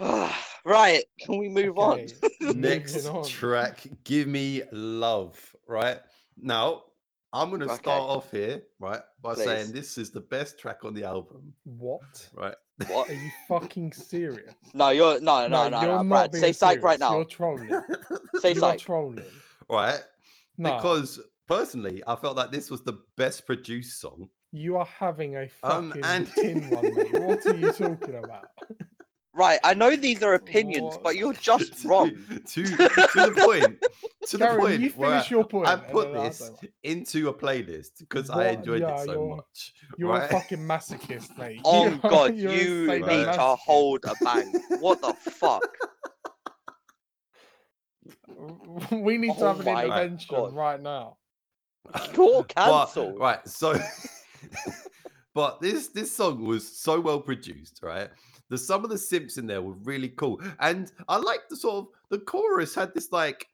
right, 0.64 1.04
can 1.20 1.38
we 1.38 1.48
move 1.48 1.78
on? 1.78 1.98
Okay, 1.98 2.12
moving 2.40 2.56
Next 2.56 3.06
on. 3.06 3.24
track, 3.24 3.86
Give 4.04 4.26
Me 4.28 4.62
Love, 4.72 5.56
right? 5.66 6.00
Now, 6.40 6.84
I'm 7.32 7.48
going 7.50 7.60
to 7.60 7.68
Okay. 7.68 7.82
start 7.82 8.02
off 8.02 8.30
here, 8.30 8.62
right, 8.80 9.00
by 9.22 9.34
saying 9.34 9.72
this 9.72 9.98
is 9.98 10.10
the 10.10 10.20
best 10.20 10.58
track 10.58 10.84
on 10.84 10.94
the 10.94 11.04
album, 11.04 11.52
What? 11.64 12.28
right? 12.34 12.54
What? 12.86 13.10
Are 13.10 13.14
you 13.14 13.30
fucking 13.48 13.92
serious? 13.92 14.54
No, 14.74 14.90
you're 14.90 15.20
no 15.20 15.48
no 15.48 15.68
no 15.68 15.80
you're 15.80 15.88
no, 15.90 16.02
not 16.02 16.08
Brad. 16.08 16.32
being 16.32 16.42
Say 16.42 16.52
psych 16.52 16.82
right 16.82 17.00
now. 17.00 17.16
You're 17.16 17.24
trolling. 17.24 17.68
Say 18.40 18.52
You're 18.52 18.60
psych. 18.60 18.78
trolling. 18.78 19.24
right? 19.68 20.00
No, 20.58 20.76
Because 20.76 21.18
personally, 21.46 22.02
I 22.06 22.14
felt 22.16 22.36
like 22.36 22.52
this 22.52 22.70
was 22.70 22.82
the 22.82 22.98
best 23.16 23.46
produced 23.46 24.00
song. 24.00 24.28
you 24.52 24.76
are 24.76 24.84
having 24.86 25.36
a 25.36 25.48
Um, 25.62 25.88
fucking 25.90 26.04
and- 26.04 26.26
tin 26.34 26.70
one, 26.70 26.94
mate. 26.94 27.12
What 27.20 27.46
are 27.46 27.56
you 27.56 27.72
talking 27.72 28.14
about? 28.16 28.48
Right, 29.34 29.60
I 29.62 29.74
know 29.74 29.94
these 29.94 30.22
are 30.22 30.34
opinions, 30.34 30.94
What? 30.94 31.02
but 31.04 31.16
you're 31.16 31.32
just 31.34 31.84
wrong. 31.84 32.10
To, 32.46 32.64
to 32.64 32.76
the 32.76 33.32
point. 33.36 33.84
To 34.28 34.36
the 34.38 34.46
point 34.58 34.80
you 34.80 34.90
where 34.90 35.10
finish 35.10 35.30
your 35.30 35.44
point. 35.44 35.68
I 35.68 35.74
and 35.74 35.82
put 35.88 36.12
this 36.12 36.50
into 36.82 37.28
a 37.28 37.34
playlist 37.34 37.98
because 38.00 38.30
I 38.30 38.48
enjoyed 38.48 38.80
Yeah, 38.82 38.94
it 39.00 39.04
so 39.06 39.12
you're- 39.12 39.36
much. 39.36 39.72
You're 39.98 40.10
right? 40.10 40.24
a 40.24 40.28
fucking 40.28 40.58
masochist, 40.58 41.36
mate. 41.38 41.60
Oh 41.64 41.86
You 41.88 42.00
are- 42.02 42.10
god, 42.10 42.36
you're 42.36 42.52
you 42.52 42.86
need 42.86 43.02
Right. 43.26 43.34
to 43.34 43.56
hold 43.56 44.04
a 44.04 44.14
bang. 44.24 44.52
What 44.80 45.00
the 45.02 45.12
fuck? 45.30 45.62
We 48.90 49.18
need 49.18 49.34
to 49.36 49.44
Oh 49.44 49.48
have 49.54 49.60
an 49.66 49.68
intervention 49.84 50.34
God. 50.34 50.54
right 50.54 50.80
now. 50.80 51.16
You're 52.16 52.42
But- 52.42 52.54
cancelled. 52.54 53.18
right, 53.18 53.46
so 53.46 53.78
but 55.38 55.60
this 55.60 55.86
this 55.86 56.10
song 56.10 56.44
was 56.44 56.66
so 56.66 56.98
well 56.98 57.20
produced, 57.20 57.78
right? 57.80 58.10
The 58.48 58.58
some 58.58 58.82
of 58.82 58.90
the 58.90 58.96
synths 58.96 59.38
in 59.38 59.46
there 59.46 59.62
were 59.62 59.74
really 59.84 60.08
cool. 60.08 60.42
And 60.58 60.90
I 61.08 61.16
like 61.18 61.48
the 61.48 61.54
sort 61.54 61.76
of 61.76 61.86
the 62.10 62.18
chorus 62.18 62.74
had 62.74 62.92
this 62.92 63.12
like 63.12 63.46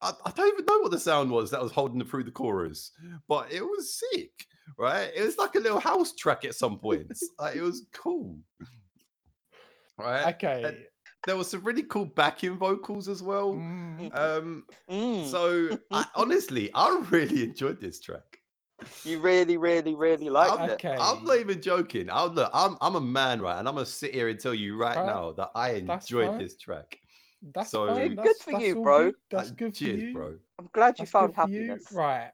I, 0.00 0.14
I 0.24 0.30
don't 0.30 0.48
even 0.50 0.64
know 0.64 0.78
what 0.78 0.90
the 0.90 0.98
sound 0.98 1.30
was 1.30 1.50
that 1.50 1.60
was 1.60 1.70
holding 1.70 2.00
it 2.00 2.08
through 2.08 2.24
the 2.24 2.30
chorus, 2.30 2.92
but 3.28 3.52
it 3.52 3.62
was 3.62 3.92
sick, 3.92 4.46
right? 4.78 5.10
It 5.14 5.22
was 5.22 5.36
like 5.36 5.54
a 5.54 5.60
little 5.60 5.80
house 5.80 6.14
track 6.14 6.46
at 6.46 6.54
some 6.54 6.78
points. 6.78 7.22
like, 7.38 7.56
it 7.56 7.62
was 7.62 7.84
cool. 7.92 8.38
Right? 9.98 10.34
Okay. 10.34 10.86
There 11.26 11.36
was 11.36 11.50
some 11.50 11.62
really 11.62 11.82
cool 11.82 12.06
backing 12.06 12.56
vocals 12.56 13.06
as 13.06 13.22
well. 13.22 13.52
Mm, 13.52 14.16
Um, 14.16 14.64
Mm, 14.90 15.30
so 15.30 15.78
I, 15.90 16.06
honestly, 16.14 16.70
I 16.74 17.04
really 17.10 17.44
enjoyed 17.44 17.82
this 17.82 18.00
track. 18.00 18.38
You 19.04 19.20
really, 19.20 19.56
really, 19.56 19.94
really 19.94 20.28
liked 20.30 20.58
I'm, 20.60 20.70
it. 20.70 20.72
Okay. 20.74 20.96
I'm 20.98 21.24
not 21.24 21.38
even 21.38 21.60
joking. 21.62 22.08
I'm 22.10 22.34
look, 22.34 22.50
I'm 22.52 22.76
I'm 22.80 22.94
a 22.96 23.00
man, 23.00 23.40
right? 23.40 23.58
And 23.58 23.68
I'm 23.68 23.74
gonna 23.74 23.86
sit 23.86 24.14
here 24.14 24.28
and 24.28 24.38
tell 24.38 24.54
you 24.54 24.76
right 24.76 24.96
Right. 24.96 25.06
now 25.06 25.32
that 25.32 25.50
I 25.54 25.70
enjoyed 25.72 26.40
this 26.40 26.56
track. 26.56 26.98
that's 27.54 27.70
So- 27.70 27.88
fine. 27.88 28.14
Good 28.14 28.18
That's, 28.24 28.42
for 28.44 28.52
that's 28.52 28.64
you, 28.64 28.82
bro. 28.82 29.04
good, 29.06 29.14
That's 29.30 29.50
Uh, 29.50 29.54
good 29.54 29.76
for 29.76 29.84
you. 29.84 30.12
bro. 30.12 30.38
I'm 30.58 30.68
glad 30.72 30.98
you 30.98 31.02
That's 31.02 31.10
found 31.10 31.34
good 31.34 31.42
for 31.42 31.48
you. 31.50 31.60
happiness. 31.68 31.92
Right. 31.92 32.30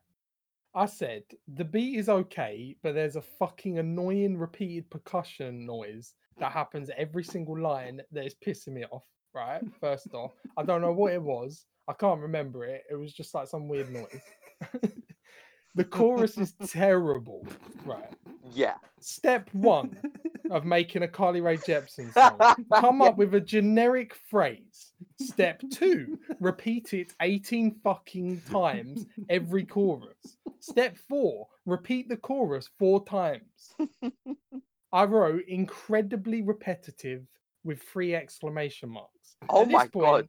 I 0.74 0.84
said 0.86 1.22
the 1.48 1.64
beat 1.64 1.96
is 1.98 2.08
okay, 2.08 2.76
but 2.82 2.94
there's 2.94 3.16
a 3.16 3.22
fucking 3.22 3.78
annoying 3.78 4.36
repeated 4.36 4.90
percussion 4.90 5.64
noise 5.64 6.14
that 6.36 6.52
happens 6.52 6.90
every 6.96 7.24
single 7.24 7.58
line 7.58 8.02
that 8.12 8.26
is 8.26 8.34
pissing 8.34 8.74
me 8.74 8.84
off. 8.90 9.04
Right. 9.34 9.62
First 9.80 10.12
off, 10.14 10.34
I 10.56 10.62
don't 10.62 10.80
know 10.82 10.92
what 10.92 11.12
it 11.14 11.22
was. 11.22 11.64
I 11.88 11.94
can't 11.94 12.20
remember 12.20 12.64
it. 12.66 12.84
It 12.90 12.94
was 12.96 13.12
just 13.14 13.32
like 13.34 13.48
some 13.48 13.66
weird 13.66 13.90
noise. 13.90 14.20
the 15.78 15.84
chorus 15.84 16.36
is 16.36 16.54
terrible. 16.66 17.46
Right. 17.86 18.12
Yeah. 18.52 18.74
Step 19.00 19.48
one 19.52 19.96
of 20.50 20.64
making 20.64 21.04
a 21.04 21.08
Carly 21.08 21.40
Rae 21.40 21.56
Jepsen 21.56 22.12
song. 22.12 22.64
Come 22.74 23.00
up 23.00 23.16
with 23.16 23.32
a 23.34 23.40
generic 23.40 24.14
phrase. 24.28 24.92
Step 25.20 25.62
two, 25.72 26.18
repeat 26.40 26.92
it 26.94 27.12
18 27.22 27.76
fucking 27.84 28.42
times 28.50 29.06
every 29.28 29.64
chorus. 29.64 30.36
Step 30.58 30.96
four, 31.08 31.46
repeat 31.64 32.08
the 32.08 32.16
chorus 32.16 32.68
four 32.78 33.04
times. 33.04 33.74
I 34.92 35.04
wrote 35.04 35.44
incredibly 35.46 36.42
repetitive 36.42 37.22
with 37.62 37.82
three 37.82 38.14
exclamation 38.16 38.88
marks. 38.88 39.36
Oh 39.48 39.64
my 39.64 39.86
god. 39.86 40.28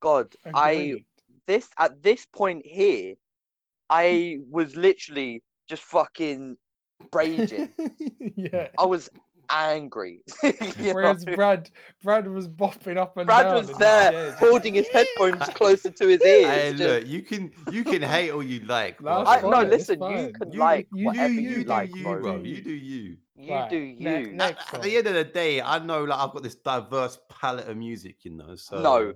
God, 0.00 0.34
I 0.52 0.98
this 1.46 1.70
at 1.78 2.02
this 2.02 2.26
point 2.26 2.66
here, 2.66 3.14
I 3.88 4.38
was 4.50 4.76
literally 4.76 5.42
just 5.68 5.82
fucking 5.82 6.58
raging. 7.12 7.74
yeah. 8.36 8.68
I 8.78 8.84
was 8.86 9.10
angry. 9.52 10.22
Whereas 10.80 11.24
know? 11.26 11.34
Brad, 11.36 11.70
Brad 12.02 12.26
was 12.28 12.48
bopping 12.48 12.96
up 12.96 13.16
and 13.16 13.26
Brad 13.26 13.44
down. 13.46 13.54
was 13.54 13.64
in 13.68 13.68
his 13.74 13.78
there 13.78 14.32
holding 14.32 14.74
his 14.74 14.88
headphones 14.88 15.42
closer 15.54 15.90
to 15.90 16.08
his 16.08 16.22
ears. 16.22 16.46
Hey, 16.46 16.72
look, 16.72 17.06
you 17.06 17.22
can 17.22 17.52
you 17.70 17.84
can 17.84 18.02
hate 18.02 18.30
all 18.30 18.42
you 18.42 18.60
like. 18.60 18.98
That's. 19.00 19.28
I, 19.28 19.40
no, 19.42 19.62
listen, 19.62 20.02
you 20.02 20.32
can 20.32 20.52
You- 20.52 20.58
like 20.58 20.88
you 20.92 21.06
whatever 21.06 21.28
do 21.28 21.40
you, 21.40 21.50
you, 21.58 21.64
like, 21.64 21.94
you, 21.94 22.02
bro. 22.02 22.20
bro. 22.20 22.38
do 22.38 22.48
You 22.48 22.54
you. 22.56 22.62
do 22.62 22.70
you. 22.72 23.16
You 23.36 23.52
Right, 23.54 23.70
do 23.70 23.76
you. 23.76 23.96
ne- 23.98 24.24
At, 24.26 24.32
Next 24.34 24.74
at 24.74 24.82
the 24.82 24.96
end 24.96 25.06
of 25.06 25.14
the 25.14 25.24
day, 25.24 25.60
I 25.60 25.78
know 25.78 26.04
like 26.04 26.18
I've 26.18 26.32
got 26.32 26.42
this 26.42 26.54
diverse 26.56 27.18
palette 27.28 27.66
of 27.68 27.76
music, 27.76 28.24
you 28.24 28.30
know. 28.32 28.54
So 28.56 28.80
No, 28.80 29.12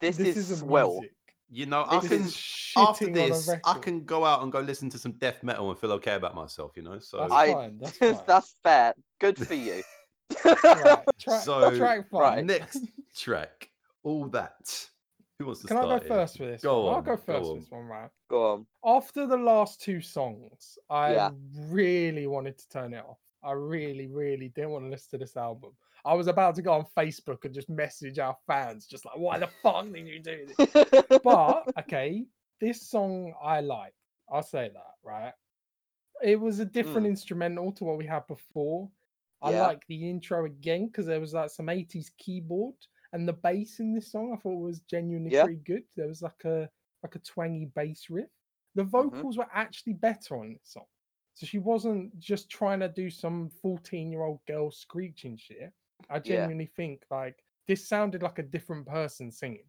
This, 0.00 0.16
this 0.16 0.36
is 0.36 0.50
a 0.50 0.56
swell. 0.56 0.94
music. 0.94 1.12
you 1.50 1.66
know, 1.66 1.84
I 1.86 2.00
can 2.00 2.22
after 2.22 3.06
shitting 3.06 3.10
on 3.10 3.10
a 3.10 3.12
this, 3.28 3.50
I 3.64 3.78
can 3.78 4.04
go 4.04 4.24
out 4.24 4.42
and 4.42 4.50
go 4.50 4.58
listen 4.60 4.90
to 4.90 4.98
some 4.98 5.12
death 5.12 5.42
metal 5.44 5.70
and 5.70 5.78
feel 5.78 5.92
okay 5.92 6.14
about 6.14 6.34
myself, 6.34 6.72
you 6.74 6.82
know. 6.82 6.98
So 6.98 7.18
That's 7.18 7.32
I- 7.32 7.52
fine. 7.52 7.78
That's 7.80 7.98
fine. 7.98 8.18
That's 8.26 8.54
fair. 8.64 8.94
Good 9.24 9.46
for 9.46 9.54
you. 9.54 9.82
right. 10.44 10.98
Track, 11.18 11.42
So, 11.44 11.74
track 11.78 12.10
five. 12.10 12.20
right. 12.20 12.44
next 12.44 12.82
track, 13.16 13.70
all 14.02 14.28
that. 14.28 14.86
Who 15.38 15.46
wants 15.46 15.62
to 15.62 15.66
Can 15.66 15.78
I 15.78 15.98
go 15.98 15.98
first 15.98 16.36
for 16.36 16.44
this? 16.44 16.60
Go 16.60 16.82
one? 16.84 16.92
I'll 16.92 16.98
on, 16.98 17.04
go 17.04 17.10
go 17.12 17.16
first 17.16 17.26
for 17.46 17.52
on. 17.52 17.58
this 17.58 17.70
one, 17.70 17.84
right? 17.86 18.10
Go 18.28 18.52
on. 18.52 18.66
After 18.84 19.26
the 19.26 19.38
last 19.38 19.80
two 19.80 20.02
songs, 20.02 20.76
I 20.90 21.14
Yeah. 21.14 21.30
really 21.70 22.26
wanted 22.26 22.58
to 22.58 22.68
turn 22.68 22.92
it 22.92 23.02
off. 23.02 23.18
I 23.42 23.52
really, 23.52 24.08
really 24.08 24.48
didn't 24.48 24.72
want 24.72 24.84
to 24.84 24.90
listen 24.90 25.12
to 25.12 25.24
this 25.24 25.38
album. 25.38 25.70
I 26.04 26.12
was 26.12 26.26
about 26.26 26.54
to 26.56 26.62
go 26.62 26.74
on 26.74 26.84
Facebook 26.94 27.46
and 27.46 27.54
just 27.54 27.70
message 27.70 28.18
our 28.18 28.36
fans, 28.46 28.86
just 28.86 29.06
like, 29.06 29.16
why 29.16 29.38
the 29.38 29.48
fuck 29.62 29.90
did 29.90 30.06
you 30.06 30.20
do 30.20 30.46
this? 30.46 31.20
but 31.24 31.72
okay, 31.78 32.26
this 32.60 32.82
song 32.82 33.32
I 33.42 33.60
like. 33.60 33.94
I'll 34.30 34.42
say 34.42 34.70
that, 34.74 34.92
right? 35.02 35.32
It 36.22 36.38
was 36.38 36.58
a 36.58 36.66
different 36.66 37.06
hmm. 37.06 37.12
instrumental 37.12 37.72
to 37.72 37.84
what 37.84 37.96
we 37.96 38.04
had 38.04 38.26
before. 38.26 38.90
I 39.44 39.50
Yeah. 39.50 39.62
like 39.66 39.86
the 39.88 40.10
intro 40.10 40.46
again 40.46 40.86
because 40.88 41.06
there 41.06 41.20
was 41.20 41.34
like 41.34 41.50
some 41.50 41.68
80s 41.68 42.10
keyboard 42.18 42.76
and 43.12 43.28
the 43.28 43.34
bass 43.34 43.80
in 43.80 43.94
this 43.94 44.10
song 44.10 44.32
I 44.34 44.38
thought 44.40 44.58
was 44.60 44.80
genuinely 44.80 45.30
Yeah. 45.30 45.44
pretty 45.44 45.60
good. 45.60 45.84
There 45.96 46.08
was 46.08 46.22
like 46.22 46.44
a 46.44 46.70
like 47.04 47.16
a 47.16 47.20
twangy 47.20 47.66
bass 47.66 48.08
riff. 48.10 48.30
The 48.74 48.84
Mhm. 48.98 49.10
vocals 49.12 49.36
were 49.38 49.48
actually 49.52 49.94
better 49.94 50.38
on 50.38 50.54
this 50.54 50.70
song. 50.72 50.86
So 51.34 51.46
she 51.46 51.58
wasn't 51.58 52.18
just 52.18 52.48
trying 52.50 52.80
to 52.80 52.88
do 52.88 53.10
some 53.10 53.50
14 53.50 54.10
year 54.10 54.22
old 54.22 54.40
girl 54.46 54.70
screeching 54.70 55.36
shit. 55.36 55.72
I 56.08 56.20
Yeah. 56.22 56.48
genuinely 56.48 56.66
think 56.66 57.04
like 57.10 57.44
this 57.68 57.86
sounded 57.88 58.22
like 58.22 58.38
a 58.38 58.42
different 58.44 58.86
person 58.86 59.30
singing. 59.30 59.68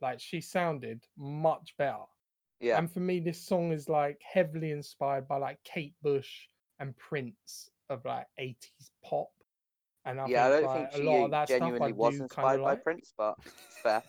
Like 0.00 0.20
she 0.20 0.40
sounded 0.40 1.06
much 1.16 1.76
better. 1.76 2.04
yeah. 2.60 2.78
And 2.78 2.90
for 2.92 3.00
me, 3.00 3.20
this 3.20 3.40
song 3.46 3.72
is 3.72 3.88
like 3.88 4.22
heavily 4.22 4.70
inspired 4.70 5.28
by 5.28 5.38
like 5.38 5.62
Kate 5.64 5.96
Bush 6.02 6.48
and 6.78 6.96
Prince 6.96 7.71
of 7.92 8.04
like 8.04 8.26
80s 8.40 8.90
pop. 9.04 9.28
And 10.04 10.20
I 10.20 10.26
yeah, 10.26 10.46
I 10.46 10.48
don't 10.48 10.64
like, 10.64 10.92
think 10.92 11.02
a 11.02 11.10
lot 11.10 11.24
of 11.26 11.30
that 11.30 11.48
stuff 11.48 11.60
genuinely 11.60 11.92
was 11.92 12.16
do 12.16 12.22
inspired 12.24 12.58
by 12.58 12.70
like. 12.70 12.82
Prince, 12.82 13.14
but 13.16 13.36
fair. 13.82 14.02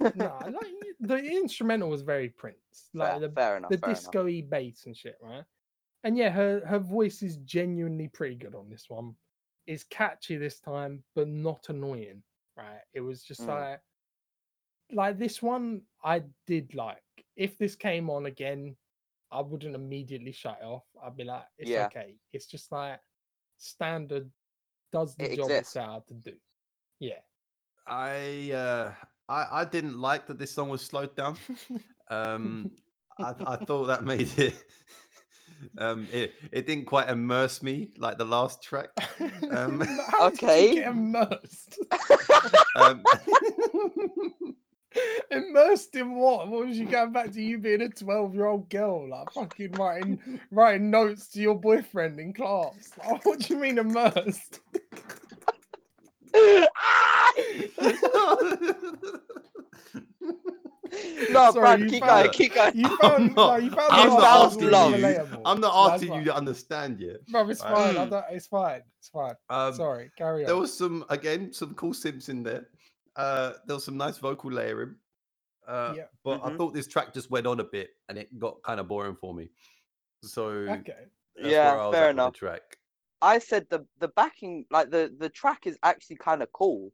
no, 0.14 0.38
like 0.44 0.54
the 1.00 1.16
instrumental 1.16 1.88
was 1.88 2.02
very 2.02 2.28
Prince. 2.28 2.90
Like 2.94 3.10
fair, 3.12 3.20
the 3.20 3.28
fair 3.30 3.56
enough. 3.56 3.70
the 3.70 3.76
disco-y 3.78 4.44
bass 4.48 4.84
and 4.86 4.96
shit, 4.96 5.16
right? 5.20 5.42
And 6.04 6.16
yeah, 6.16 6.30
her 6.30 6.62
her 6.66 6.78
voice 6.78 7.22
is 7.22 7.38
genuinely 7.38 8.08
pretty 8.08 8.36
good 8.36 8.54
on 8.54 8.68
this 8.70 8.84
one. 8.88 9.16
It's 9.66 9.84
catchy 9.84 10.36
this 10.36 10.60
time, 10.60 11.02
but 11.14 11.28
not 11.28 11.68
annoying, 11.68 12.22
right? 12.56 12.80
It 12.94 13.00
was 13.00 13.22
just 13.24 13.42
Mm. 13.42 13.48
like 13.48 13.80
like 14.92 15.18
this 15.18 15.42
one 15.42 15.82
I 16.04 16.22
did 16.46 16.74
like. 16.74 17.02
If 17.36 17.58
this 17.58 17.74
came 17.74 18.10
on 18.10 18.26
again, 18.26 18.76
I 19.30 19.40
wouldn't 19.40 19.74
immediately 19.74 20.32
shut 20.32 20.58
it 20.60 20.64
off. 20.66 20.84
I'd 21.02 21.16
be 21.16 21.24
like, 21.24 21.44
it's 21.58 21.70
Yeah. 21.70 21.86
okay. 21.86 22.14
It's 22.32 22.46
just 22.46 22.70
like 22.70 23.00
standard 23.62 24.30
does 24.92 25.16
the 25.16 25.32
It 25.32 25.36
job 25.36 25.50
exists. 25.50 25.76
it's 25.76 25.76
out 25.76 26.06
to 26.08 26.14
do. 26.14 26.32
Yeah. 26.98 27.20
I 27.86 28.50
uh 28.52 28.92
I, 29.28 29.60
I 29.62 29.64
didn't 29.64 29.98
like 29.98 30.26
that 30.26 30.38
this 30.38 30.52
song 30.52 30.68
was 30.68 30.82
slowed 30.82 31.16
down. 31.16 31.36
Um 32.10 32.72
I, 33.18 33.32
I 33.46 33.56
thought 33.56 33.86
that 33.86 34.04
made 34.04 34.28
it 34.38 34.54
um 35.78 36.06
it, 36.12 36.34
it 36.50 36.66
didn't 36.66 36.86
quite 36.86 37.08
immerse 37.08 37.62
me 37.62 37.92
like 37.96 38.18
the 38.18 38.24
last 38.24 38.62
track. 38.62 38.90
Um, 39.50 39.80
How 40.10 40.28
did 40.30 40.42
you 40.42 40.48
okay. 40.48 40.74
get 40.74 40.88
immersed? 40.88 41.78
Um, 42.74 43.02
Immersed 45.30 45.94
in 45.96 46.14
what? 46.14 46.48
What 46.48 46.66
was 46.66 46.78
you 46.78 46.86
going 46.86 47.12
back 47.12 47.32
to 47.32 47.42
you 47.42 47.58
being 47.58 47.80
a 47.82 47.88
12 47.88 48.34
year 48.34 48.46
old 48.46 48.68
girl? 48.68 49.08
Like 49.08 49.30
fucking 49.32 49.72
writing 49.72 50.40
writing 50.50 50.90
notes 50.90 51.28
to 51.28 51.40
your 51.40 51.54
boyfriend 51.58 52.18
in 52.20 52.32
class. 52.32 52.90
Like, 53.10 53.24
what 53.24 53.38
do 53.40 53.54
you 53.54 53.60
mean 53.60 53.78
immersed? 53.78 54.60
no, 61.30 61.50
Sorry, 61.52 61.60
Brad, 61.60 61.80
you 61.80 61.86
keep 61.88 62.04
going, 62.04 62.30
keep 62.30 62.54
going. 62.54 62.72
You 62.76 62.86
I'm 62.86 62.98
found 62.98 63.36
not- 63.36 63.58
no, 63.60 63.64
you 63.64 63.70
found 63.70 63.92
I'm 63.92 64.08
not 64.08 64.44
asking 64.46 64.66
really 64.66 65.00
you. 65.12 65.42
I'm 65.44 65.60
not 65.60 65.72
So 65.72 65.88
that's 65.88 65.92
asking 65.94 66.08
you 66.08 66.14
fine. 66.16 66.24
to 66.26 66.36
understand 66.36 67.00
yet. 67.00 67.26
Bro, 67.28 67.48
it's 67.48 67.62
Right. 67.64 67.74
fine. 67.74 67.96
I 67.96 68.06
don't, 68.06 68.24
it's 68.30 68.46
fine. 68.46 68.82
It's 68.98 69.08
fine. 69.08 69.34
Um, 69.48 69.74
Sorry, 69.74 70.10
carry 70.18 70.42
on. 70.42 70.46
there 70.48 70.56
was 70.56 70.76
some 70.76 71.04
again 71.08 71.52
some 71.52 71.74
cool 71.74 71.92
synths 71.92 72.28
in 72.28 72.42
there. 72.42 72.66
Uh, 73.16 73.54
there 73.66 73.76
was 73.76 73.84
some 73.84 73.96
nice 73.96 74.18
vocal 74.18 74.50
layering. 74.50 74.96
Uh, 75.66 75.94
Yeah. 75.94 76.06
but 76.24 76.40
I 76.42 76.50
Mhm. 76.50 76.56
thought 76.56 76.74
this 76.74 76.88
track 76.88 77.12
just 77.14 77.30
went 77.30 77.46
on 77.46 77.60
a 77.60 77.64
bit 77.64 77.90
and 78.08 78.18
it 78.18 78.38
got 78.38 78.62
kind 78.62 78.80
of 78.80 78.88
boring 78.88 79.16
for 79.16 79.34
me. 79.34 79.50
So 80.22 80.48
okay. 80.80 81.06
Yeah, 81.36 81.74
where 81.74 81.80
I 81.80 81.86
was 81.88 81.98
fair 81.98 82.10
enough. 82.10 82.32
The 82.32 82.38
track. 82.38 82.78
I 83.22 83.38
said 83.38 83.68
the 83.70 83.86
the 83.98 84.08
backing, 84.08 84.66
like 84.70 84.90
the 84.90 85.14
the 85.16 85.28
track, 85.30 85.66
is 85.66 85.78
actually 85.82 86.16
kind 86.16 86.42
of 86.42 86.52
cool. 86.52 86.92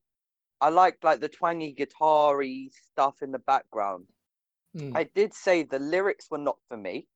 I 0.61 0.71
like 0.71 1.05
like 1.05 1.21
the 1.21 1.29
twangy 1.29 1.73
guitar-y 1.73 2.71
stuff 2.73 3.23
in 3.23 3.33
the 3.33 3.39
background. 3.41 4.09
Mm. 4.75 4.93
I 4.97 5.05
did 5.05 5.35
say 5.35 5.63
the 5.63 5.79
lyrics 5.79 6.31
were 6.31 6.39
not 6.39 6.59
for 6.69 6.77
me 6.77 7.09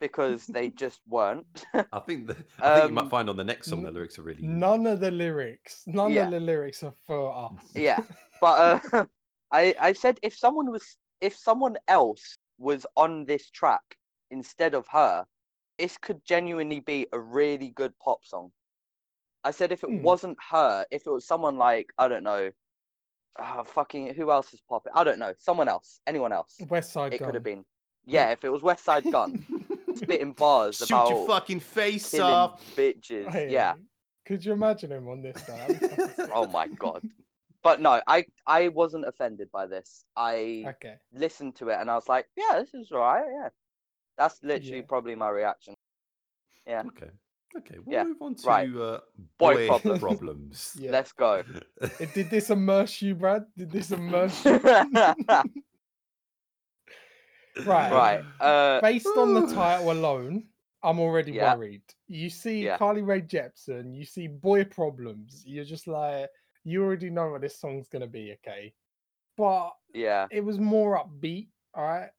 because 0.00 0.46
they 0.46 0.68
just 0.84 1.00
weren't. 1.08 1.46
I 1.92 2.00
think 2.00 2.28
the, 2.28 2.36
I 2.60 2.70
think 2.70 2.86
you 2.86 2.92
might 2.92 3.04
Um, 3.04 3.10
find 3.10 3.28
on 3.28 3.36
the 3.36 3.44
next 3.44 3.68
song 3.68 3.82
the 3.82 3.90
lyrics 3.90 4.18
are 4.18 4.22
really 4.22 4.42
None 4.42 4.86
of 4.86 5.00
the 5.00 5.10
lyrics, 5.10 5.82
none 5.86 6.12
Yeah. 6.12 6.24
of 6.24 6.30
the 6.30 6.40
lyrics 6.40 6.82
are 6.82 6.92
for 7.06 7.34
us. 7.34 7.72
yeah, 7.74 8.02
but 8.40 8.82
uh, 8.94 9.04
I 9.52 9.74
I 9.80 9.92
said 9.92 10.18
if 10.22 10.36
someone 10.36 10.70
was 10.70 10.98
if 11.20 11.36
someone 11.36 11.76
else 11.88 12.38
was 12.58 12.86
on 12.96 13.24
this 13.26 13.50
track 13.50 13.96
instead 14.30 14.74
of 14.74 14.86
her, 14.88 15.26
this 15.78 15.96
could 15.98 16.24
genuinely 16.24 16.80
be 16.80 17.06
a 17.12 17.18
really 17.18 17.70
good 17.70 17.92
pop 17.98 18.24
song. 18.24 18.52
I 19.44 19.50
said 19.50 19.72
if 19.72 19.82
it 19.84 19.90
Hmm. 19.90 20.02
wasn't 20.02 20.38
her, 20.50 20.86
if 20.90 21.06
it 21.06 21.10
was 21.10 21.26
someone 21.26 21.56
like 21.58 21.92
I 21.98 22.08
don't 22.08 22.24
know, 22.24 22.50
uh, 23.38 23.64
fucking 23.64 24.14
who 24.14 24.30
else 24.30 24.52
is 24.52 24.60
popping? 24.68 24.92
I 24.94 25.04
don't 25.04 25.18
know, 25.18 25.34
someone 25.38 25.68
else, 25.68 26.00
anyone 26.06 26.32
else. 26.32 26.56
West 26.68 26.92
Side 26.92 27.12
It 27.12 27.18
Gun. 27.18 27.26
could 27.26 27.34
have 27.34 27.44
been. 27.44 27.64
Yeah, 28.06 28.30
if 28.30 28.44
it 28.44 28.50
was 28.50 28.62
Westside 28.62 29.10
Gunn 29.10 29.38
spitting 29.96 30.32
bars 30.32 30.76
Shoot 30.78 30.90
about 30.90 31.08
your 31.10 31.26
fucking 31.26 31.60
face 31.60 32.10
killing 32.10 32.32
off. 32.32 32.62
bitches. 32.76 33.30
Hey, 33.30 33.50
Yeah. 33.52 33.74
Could 34.26 34.44
you 34.44 34.52
imagine 34.52 34.92
him 34.92 35.08
on 35.08 35.22
this? 35.22 35.42
though? 35.42 35.56
That'd 35.56 35.80
be 35.80 35.86
fucking 35.88 36.14
sick. 36.16 36.30
Oh 36.32 36.46
my 36.46 36.68
god. 36.68 37.02
But 37.62 37.80
no, 37.80 38.00
I 38.06 38.24
I 38.46 38.68
wasn't 38.68 39.06
offended 39.06 39.50
by 39.50 39.66
this. 39.66 40.04
I 40.16 40.64
Okay. 40.68 40.94
listened 41.12 41.56
to 41.56 41.68
it 41.68 41.78
and 41.80 41.90
I 41.90 41.94
was 41.94 42.08
like, 42.08 42.26
yeah, 42.36 42.58
this 42.60 42.72
is 42.74 42.92
alright. 42.92 43.24
Yeah, 43.30 43.48
that's 44.16 44.42
literally 44.42 44.78
Yeah. 44.78 44.84
probably 44.88 45.14
my 45.14 45.28
reaction. 45.30 45.74
Yeah. 46.66 46.82
Okay. 46.86 47.10
Okay, 47.56 47.78
we'll 47.84 47.92
Yeah, 47.92 48.04
move 48.04 48.22
on 48.22 48.34
to 48.36 48.46
right. 48.46 48.68
uh, 48.76 49.00
Boy 49.36 49.54
boy, 49.54 49.66
problems. 49.66 49.98
problems. 50.00 50.76
Yeah. 50.80 50.92
Let's 50.92 51.10
go. 51.12 51.42
Did 52.14 52.30
this 52.30 52.50
immerse 52.50 53.02
you, 53.02 53.16
Brad? 53.16 53.44
Did 53.56 53.72
this 53.72 53.90
immerse 54.00 54.44
you? 54.44 54.60
right. 57.66 57.92
right. 57.92 58.24
Uh, 58.40 58.80
Based 58.80 59.06
on 59.16 59.34
the 59.34 59.46
title 59.54 59.90
alone, 59.92 60.44
I'm 60.82 60.98
already 61.00 61.32
Yeah. 61.32 61.54
worried. 61.56 61.82
You 62.08 62.30
see 62.30 62.64
Yeah. 62.64 62.78
Carly 62.78 63.02
Rae 63.02 63.20
Jepsen, 63.22 63.94
you 63.94 64.04
see 64.04 64.26
Boy 64.28 64.64
Problems. 64.64 65.42
You're 65.46 65.64
just 65.64 65.86
like, 65.86 66.28
you 66.64 66.82
already 66.84 67.10
know 67.10 67.30
what 67.30 67.40
this 67.42 67.58
song's 67.58 67.88
gonna 67.88 68.06
be, 68.06 68.32
okay? 68.34 68.72
But 69.36 69.70
yeah. 69.94 70.26
it 70.30 70.42
was 70.44 70.58
more 70.58 70.98
upbeat, 71.02 71.48
all 71.74 71.84
right. 71.84 72.10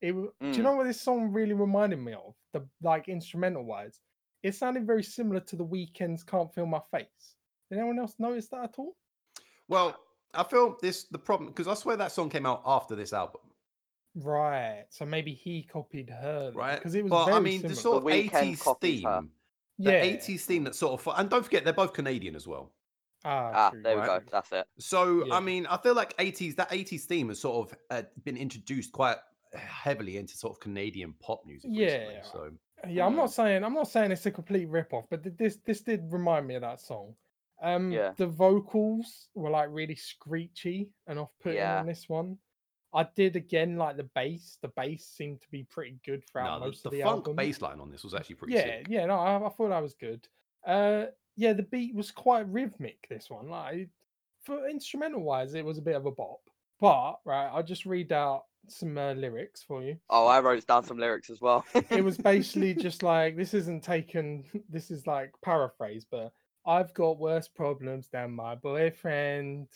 It 0.00 0.12
wa- 0.12 0.28
do 0.40 0.46
you 0.48 0.54
Mm. 0.54 0.62
know 0.62 0.76
what 0.76 0.86
this 0.86 1.00
song 1.00 1.32
really 1.32 1.54
reminded 1.54 1.98
me 1.98 2.12
of? 2.12 2.34
The 2.52 2.66
like 2.82 3.08
instrumental 3.08 3.64
wise, 3.64 4.00
it 4.42 4.54
sounded 4.54 4.86
very 4.86 5.02
similar 5.02 5.40
to 5.40 5.56
the 5.56 5.64
Weeknd's 5.64 6.22
"Can't 6.22 6.52
Feel 6.54 6.66
My 6.66 6.80
Face." 6.90 7.34
Did 7.70 7.78
anyone 7.78 7.98
else 7.98 8.14
notice 8.18 8.48
that 8.50 8.64
at 8.64 8.78
all? 8.78 8.96
Well, 9.68 9.96
I 10.34 10.44
feel 10.44 10.76
this 10.80 11.04
the 11.04 11.18
problem 11.18 11.48
because 11.50 11.66
I 11.68 11.74
swear 11.74 11.96
that 11.96 12.12
song 12.12 12.30
came 12.30 12.46
out 12.46 12.62
after 12.64 12.94
this 12.94 13.12
album, 13.12 13.40
Right. 14.22 14.84
So 14.90 15.04
maybe 15.04 15.32
he 15.32 15.62
copied 15.62 16.10
her, 16.10 16.52
right? 16.54 16.76
Because 16.76 16.94
it 16.94 17.04
was 17.04 17.10
but 17.10 17.24
very 17.26 17.36
I 17.36 17.40
mean, 17.40 17.60
similar. 17.60 17.74
the 17.74 17.80
sort 17.80 17.96
of 17.98 18.02
Weeknd 18.04 18.34
eighties 18.34 18.62
copies 18.62 19.02
her. 19.04 19.20
theme, 19.20 19.30
the 19.78 19.92
yeah. 19.92 20.02
eighties 20.02 20.44
theme 20.46 20.64
that 20.64 20.74
sort 20.74 21.00
of, 21.06 21.14
and 21.18 21.28
don't 21.30 21.44
forget 21.44 21.64
they're 21.64 21.72
both 21.72 21.92
Canadian 21.92 22.34
as 22.36 22.46
well. 22.46 22.72
Ah, 23.24 23.50
Ah, 23.54 23.70
true. 23.70 23.82
there 23.82 24.00
we 24.00 24.06
go. 24.06 24.20
That's 24.30 24.52
it. 24.52 24.66
So 24.78 25.24
Yeah. 25.26 25.34
I 25.34 25.40
mean, 25.40 25.66
I 25.66 25.76
feel 25.76 25.94
like 25.94 26.14
eighties 26.18 26.54
that 26.56 26.68
eighties 26.72 27.04
theme 27.06 27.28
has 27.28 27.40
sort 27.40 27.70
of 27.72 27.78
uh, 27.90 28.02
been 28.24 28.36
introduced 28.36 28.92
quite 28.92 29.16
heavily 29.54 30.18
into 30.18 30.36
sort 30.36 30.52
of 30.54 30.60
Canadian 30.60 31.14
pop 31.20 31.40
music. 31.46 31.70
recently, 31.70 32.14
Yeah. 32.14 32.22
so 32.22 32.50
Yeah, 32.88 33.06
I'm 33.06 33.14
Mm. 33.14 33.16
not 33.16 33.32
saying 33.32 33.64
I'm 33.64 33.74
not 33.74 33.88
saying 33.88 34.12
it's 34.12 34.26
a 34.26 34.30
complete 34.30 34.66
rip 34.68 34.92
off, 34.92 35.06
but 35.10 35.22
this 35.36 35.56
this 35.64 35.80
did 35.80 36.12
remind 36.12 36.46
me 36.46 36.54
of 36.54 36.62
that 36.62 36.80
song. 36.80 37.14
Um, 37.60 37.90
Yeah. 37.90 38.12
the 38.16 38.26
vocals 38.28 39.28
were 39.34 39.50
like 39.50 39.68
really 39.72 39.96
screechy 39.96 40.90
and 41.08 41.18
off 41.18 41.32
putting 41.40 41.58
Yeah. 41.58 41.80
on 41.80 41.86
this 41.86 42.08
one. 42.08 42.38
I 42.94 43.06
did 43.14 43.36
again 43.36 43.76
like 43.76 43.96
the 43.96 44.08
bass. 44.14 44.58
The 44.62 44.68
bass 44.68 45.04
seemed 45.04 45.42
to 45.42 45.50
be 45.50 45.64
pretty 45.64 45.98
good 46.04 46.22
throughout 46.26 46.60
no, 46.60 46.66
most 46.66 46.82
the, 46.82 46.88
of 46.88 46.92
the 46.92 46.98
the 46.98 47.04
funk 47.04 47.18
album. 47.18 47.36
bass 47.36 47.60
line 47.60 47.80
on 47.80 47.90
this 47.90 48.04
was 48.04 48.14
actually 48.14 48.36
pretty 48.36 48.54
yeah, 48.54 48.64
sick. 48.64 48.86
yeah, 48.88 49.06
no, 49.06 49.14
I, 49.14 49.36
I 49.36 49.48
thought 49.50 49.68
that 49.68 49.82
was 49.82 49.94
good. 49.94 50.26
Uh, 50.66 51.06
yeah, 51.36 51.52
the 51.52 51.62
beat 51.62 51.94
was 51.94 52.10
quite 52.10 52.48
rhythmic. 52.48 53.06
This 53.08 53.30
one, 53.30 53.48
like 53.48 53.90
for 54.44 54.68
instrumental 54.68 55.22
wise, 55.22 55.54
it 55.54 55.64
was 55.64 55.78
a 55.78 55.82
bit 55.82 55.96
of 55.96 56.06
a 56.06 56.10
bop. 56.10 56.40
But 56.80 57.18
right, 57.24 57.50
I'll 57.52 57.62
just 57.62 57.86
read 57.86 58.12
out 58.12 58.44
some 58.68 58.96
uh, 58.98 59.12
lyrics 59.12 59.62
for 59.62 59.82
you. 59.82 59.96
Oh, 60.10 60.26
I 60.26 60.40
wrote 60.40 60.66
down 60.66 60.84
some 60.84 60.98
lyrics 60.98 61.30
as 61.30 61.40
well. 61.40 61.64
it 61.90 62.04
was 62.04 62.16
basically 62.16 62.74
just 62.80 63.02
like 63.02 63.36
this 63.36 63.54
isn't 63.54 63.82
taken 63.82 64.44
this 64.68 64.90
is 64.90 65.06
like 65.06 65.32
paraphrase 65.42 66.04
but 66.10 66.32
i've 66.66 66.92
got 66.94 67.18
worse 67.18 67.48
problems 67.48 68.08
than 68.12 68.30
my 68.30 68.54
boyfriend 68.54 69.68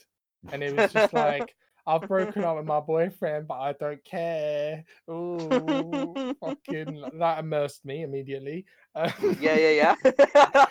and 0.52 0.62
it 0.62 0.76
was 0.76 0.92
just 0.92 1.12
like 1.12 1.54
i've 1.87 2.07
broken 2.09 2.45
up 2.45 2.57
with 2.57 2.64
my 2.66 2.80
boyfriend 2.80 3.47
but 3.49 3.55
i 3.55 3.72
don't 3.72 4.05
care. 4.05 4.85
Ooh, 5.11 6.35
fucking 6.41 7.03
that 7.18 7.39
immersed 7.41 7.85
me 7.85 8.03
immediately. 8.03 8.64
Um, 8.95 9.12
yeah, 9.41 9.57
yeah, 9.57 9.95
yeah. 10.05 10.66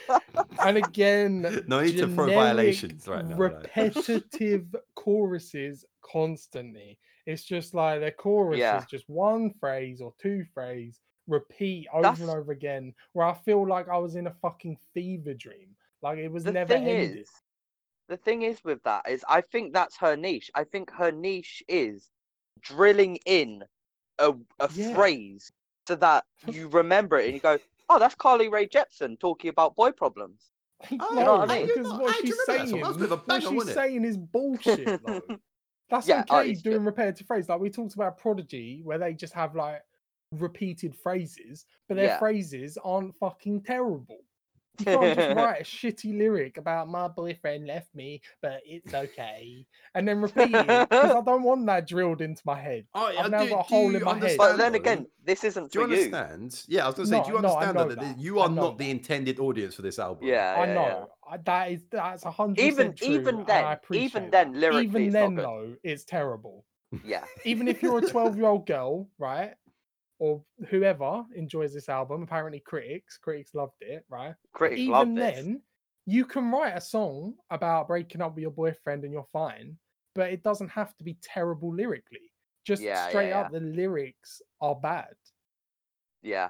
and 0.64 0.78
again 0.78 1.64
No 1.68 1.82
need 1.82 1.98
to 1.98 2.08
throw 2.08 2.28
violations 2.28 3.08
right 3.08 3.26
now, 3.26 3.36
repetitive 3.36 4.76
choruses 4.96 5.86
constantly. 6.02 6.98
It's 7.26 7.44
just 7.44 7.74
like 7.74 8.00
their 8.00 8.12
chorus 8.12 8.60
Yeah. 8.60 8.78
is 8.80 8.86
just 8.86 9.10
one 9.10 9.52
phrase 9.60 10.02
or 10.02 10.14
two 10.22 10.44
phrase 10.54 11.00
repeat 11.28 11.88
over 11.94 12.02
That's- 12.04 12.22
and 12.22 12.30
over 12.30 12.52
again 12.52 12.94
where 13.14 13.28
i 13.28 13.34
feel 13.34 13.66
like 13.68 13.88
i 13.90 13.98
was 13.98 14.16
in 14.16 14.28
a 14.28 14.34
fucking 14.42 14.78
fever 14.94 15.34
dream. 15.34 15.70
Like 16.02 16.18
it 16.18 16.32
was 16.32 16.44
the 16.44 16.52
never 16.52 16.74
ending 16.74 17.18
is, 17.20 17.30
the 18.08 18.18
thing 18.18 18.42
is 18.44 18.64
with 18.64 18.84
that 18.84 19.10
is, 19.10 19.24
I 19.28 19.42
think 19.42 19.74
that's 19.74 19.98
her 19.98 20.16
niche. 20.16 20.52
I 20.56 20.64
think 20.64 20.92
her 20.92 21.12
niche 21.12 21.64
is 21.68 22.10
drilling 22.62 23.18
in 23.26 23.64
a 24.20 24.34
a 24.60 24.70
Yeah. 24.70 24.94
phrase 24.94 25.52
so 25.88 25.96
that 25.96 26.26
you 26.52 26.68
remember 26.70 27.18
it 27.18 27.26
and 27.26 27.34
you 27.34 27.40
go, 27.40 27.58
"Oh, 27.90 28.00
that's 28.00 28.16
Carly 28.16 28.50
Rae 28.50 28.68
Jepsen 28.68 29.20
talking 29.20 29.50
about 29.50 29.76
boy 29.76 29.92
problems." 29.92 30.52
Oh, 30.92 31.14
know 31.14 31.38
what 31.38 31.50
I 31.52 31.60
mean? 31.60 31.68
because 31.68 31.88
I 31.92 31.98
what 32.00 32.16
do 32.16 32.22
she's 32.22 32.44
remember 32.46 32.64
that 32.64 32.70
song. 32.70 32.80
saying 32.80 32.82
That 32.82 33.00
was 33.00 33.12
a 33.12 33.18
bit 33.18 33.28
what 33.28 33.44
she's 33.44 33.70
it? 33.70 33.74
saying 33.74 34.06
is 34.06 34.18
bullshit 34.18 35.02
though 35.06 35.22
that's 35.92 36.08
Yeah, 36.08 36.24
oh, 36.30 36.40
okay 36.40 36.52
it's 36.52 36.62
doing 36.62 36.78
good. 36.78 36.86
repetitive 36.86 37.28
phrases 37.28 37.50
like 37.50 37.60
we 37.60 37.70
talked 37.70 37.94
about 37.96 38.18
prodigy 38.18 38.82
where 38.84 38.98
they 38.98 39.14
just 39.14 39.34
have 39.34 39.56
like 39.56 39.82
repeated 40.40 40.96
phrases 40.96 41.66
but 41.88 41.96
their 41.96 42.08
Yeah. 42.08 42.18
phrases 42.18 42.78
aren't 42.84 43.16
fucking 43.20 43.62
terrible 43.62 44.20
you 44.80 44.86
can't 44.86 45.14
just 45.14 45.30
write 45.36 45.62
a 45.62 45.64
shitty 45.64 46.18
lyric 46.18 46.58
about 46.58 46.88
my 46.90 47.08
boyfriend 47.08 47.68
left 47.68 47.94
me 47.94 48.22
but 48.42 48.62
it's 48.66 48.94
okay 48.94 49.66
and 49.96 50.08
then 50.08 50.22
repeat 50.22 50.56
it 50.56 50.90
because 50.90 51.14
i 51.14 51.22
don't 51.26 51.44
want 51.44 51.66
that 51.66 51.88
drilled 51.88 52.22
into 52.22 52.42
my 52.46 52.60
head 52.60 52.86
Oh, 52.94 53.08
I've 53.08 53.14
yeah, 53.16 53.28
now 53.28 53.44
do- 53.44 53.50
got 53.52 53.60
a 53.60 53.64
hole 53.64 53.96
in 53.96 54.04
my 54.04 54.16
head. 54.16 54.38
But 54.38 54.58
then 54.58 54.76
again, 54.76 55.08
this 55.24 55.44
isn't 55.44 55.72
do 55.72 55.80
you 55.80 55.86
for 55.86 55.90
you. 55.92 55.96
understand? 55.96 56.64
Yeah, 56.68 56.84
I 56.84 56.88
was 56.88 56.96
going 56.96 57.06
to 57.08 57.10
say, 57.10 57.18
No, 57.20 57.24
do 57.24 57.32
you 57.32 57.38
understand 57.38 57.78
know 57.78 57.88
that, 57.88 58.00
that. 58.00 58.20
you 58.20 58.40
are 58.40 58.50
know 58.50 58.62
not 58.64 58.78
the 58.78 58.90
intended 58.90 59.40
audience 59.40 59.76
for 59.76 59.82
this 59.82 59.98
album? 60.00 60.28
Yeah, 60.28 60.56
i 60.60 60.66
yeah, 60.66 60.74
know 60.76 60.82
yeah. 60.88 61.06
I- 61.34 61.38
that 61.38 61.72
is 61.72 61.84
that's 61.90 62.26
a 62.26 62.32
hundred 62.32 62.60
Even 62.60 62.88
percent 62.88 62.98
true, 62.98 63.16
even 63.16 63.46
then, 63.46 63.78
even 63.94 64.30
then, 64.30 64.54
lyrically, 64.54 65.06
even 65.06 65.14
then 65.14 65.36
though 65.36 65.76
it's 65.84 66.04
terrible 66.04 66.66
Yeah, 67.06 67.24
even 67.46 67.68
if 67.70 67.82
you're 67.82 68.00
a 68.00 68.02
12 68.02 68.36
year 68.36 68.48
old 68.48 68.68
girl, 68.68 69.10
right? 69.18 69.54
Or 70.22 70.44
whoever 70.70 71.26
enjoys 71.34 71.74
this 71.74 71.90
album, 71.90 72.22
apparently 72.22 72.60
critics, 72.60 73.18
critics 73.18 73.56
loved 73.56 73.82
it, 73.82 74.06
right? 74.08 74.36
critics 74.54 74.88
love 74.88 75.08
even 75.08 75.16
this. 75.16 75.36
then, 75.36 75.64
you 76.06 76.26
can 76.26 76.52
write 76.52 76.78
a 76.78 76.82
song 76.82 77.34
about 77.50 77.88
breaking 77.88 78.22
up 78.22 78.36
with 78.36 78.44
your 78.44 78.52
boyfriend 78.52 79.04
and 79.04 79.12
you're 79.12 79.26
fine, 79.34 79.80
but 80.14 80.32
it 80.32 80.44
doesn't 80.44 80.70
have 80.70 80.96
to 80.98 81.04
be 81.04 81.18
terrible 81.24 81.74
lyrically. 81.74 82.32
Just 82.66 82.84
Yeah, 82.84 82.94
yeah, 83.06 83.10
straight 83.10 83.30
yeah. 83.30 83.40
up, 83.40 83.52
the 83.52 83.62
lyrics 83.62 84.44
are 84.62 84.76
bad. 84.76 85.16
Yeah, 86.22 86.50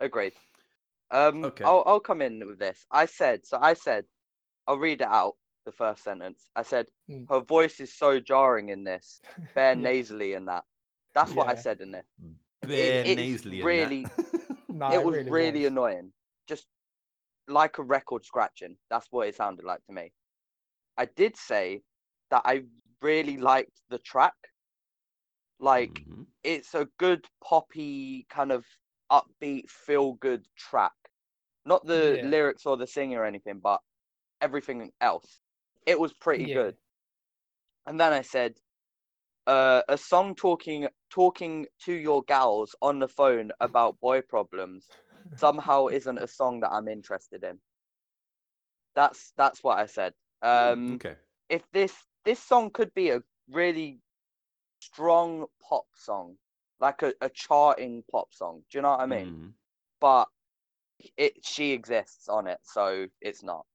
agreed. 0.00 0.34
Um, 1.12 1.44
Okay. 1.44 1.64
I'll 1.64 1.84
I'll 1.86 2.00
come 2.00 2.20
in 2.22 2.44
with 2.44 2.58
this. 2.58 2.84
I 2.90 3.06
said 3.06 3.46
so. 3.46 3.58
I 3.60 3.74
said, 3.74 4.04
I'll 4.66 4.78
read 4.78 5.00
it 5.00 5.06
out. 5.06 5.36
The 5.64 5.72
first 5.72 6.02
sentence. 6.02 6.48
I 6.56 6.62
said 6.62 6.86
Mm. 7.08 7.28
her 7.28 7.40
voice 7.40 7.78
is 7.80 7.94
so 7.94 8.18
jarring 8.20 8.68
in 8.70 8.84
this, 8.84 9.20
bare 9.54 9.76
nasally 9.88 10.34
in 10.34 10.46
that. 10.46 10.64
That's 11.14 11.32
what 11.36 11.48
I 11.48 11.54
said 11.54 11.80
in 11.80 11.94
it. 11.94 12.04
Bare 12.62 13.04
it's 13.04 13.16
nasally. 13.16 13.62
really- 13.62 14.04
that. 14.04 14.26
Nah, 14.68 14.92
it 14.92 15.02
was 15.02 15.24
really, 15.28 15.60
was. 15.60 15.68
annoying. 15.68 16.12
Just 16.46 16.66
like 17.48 17.78
a 17.78 17.82
record 17.82 18.24
scratching. 18.26 18.76
That's 18.90 19.06
what 19.10 19.26
it 19.26 19.34
sounded 19.34 19.64
like 19.64 19.82
to 19.86 19.92
me. 19.94 20.12
I 20.98 21.06
did 21.06 21.34
say 21.36 21.82
that 22.30 22.42
I 22.44 22.64
really 23.00 23.38
liked 23.38 23.80
the 23.88 23.98
track. 24.00 24.34
Like 25.60 25.92
Mhm. 26.06 26.26
it's 26.44 26.74
a 26.74 26.88
good 26.98 27.24
poppy 27.42 28.26
kind 28.28 28.52
of 28.52 28.66
upbeat 29.10 29.70
feel 29.70 30.14
good 30.14 30.44
track 30.56 30.92
not 31.64 31.84
the 31.86 32.16
Yeah. 32.18 32.26
lyrics 32.28 32.66
or 32.66 32.76
the 32.76 32.86
singer 32.88 33.20
or 33.20 33.24
anything 33.24 33.60
but 33.60 33.80
everything 34.40 34.92
else 35.00 35.40
it 35.86 35.98
was 35.98 36.12
pretty 36.14 36.44
Yeah. 36.46 36.54
good 36.54 36.76
and 37.86 38.00
then 38.00 38.12
i 38.12 38.20
said 38.20 38.58
uh, 39.46 39.82
a 39.88 39.96
song 39.96 40.34
talking 40.34 40.88
talking 41.16 41.66
to 41.86 41.92
your 41.94 42.22
gals 42.24 42.76
on 42.82 43.00
the 43.00 43.08
phone 43.08 43.50
about 43.60 44.00
boy 44.00 44.20
problems 44.20 44.88
somehow 45.36 45.86
isn't 45.98 46.18
a 46.18 46.28
song 46.28 46.60
that 46.60 46.72
i'm 46.72 46.88
interested 46.88 47.42
in 47.44 47.58
that's 48.94 49.32
that's 49.36 49.64
what 49.64 49.78
i 49.78 49.86
said 49.86 50.12
um 50.42 50.96
okay. 50.96 51.16
if 51.48 51.62
this 51.72 51.94
this 52.24 52.40
song 52.40 52.70
could 52.70 52.92
be 52.94 53.10
a 53.10 53.22
really 53.50 54.00
strong 54.80 55.46
pop 55.68 55.86
song, 55.94 56.36
like 56.80 57.02
a, 57.02 57.12
a 57.20 57.30
charting 57.30 58.04
pop 58.10 58.32
song. 58.32 58.62
Do 58.70 58.78
you 58.78 58.82
know 58.82 58.90
what 58.90 59.00
I 59.00 59.06
mean? 59.06 59.28
Mhm. 59.28 59.54
But 60.00 60.28
it 61.16 61.44
she 61.44 61.72
exists 61.72 62.28
on 62.28 62.46
it, 62.46 62.60
so 62.64 63.08
it's 63.20 63.42
not. 63.42 63.66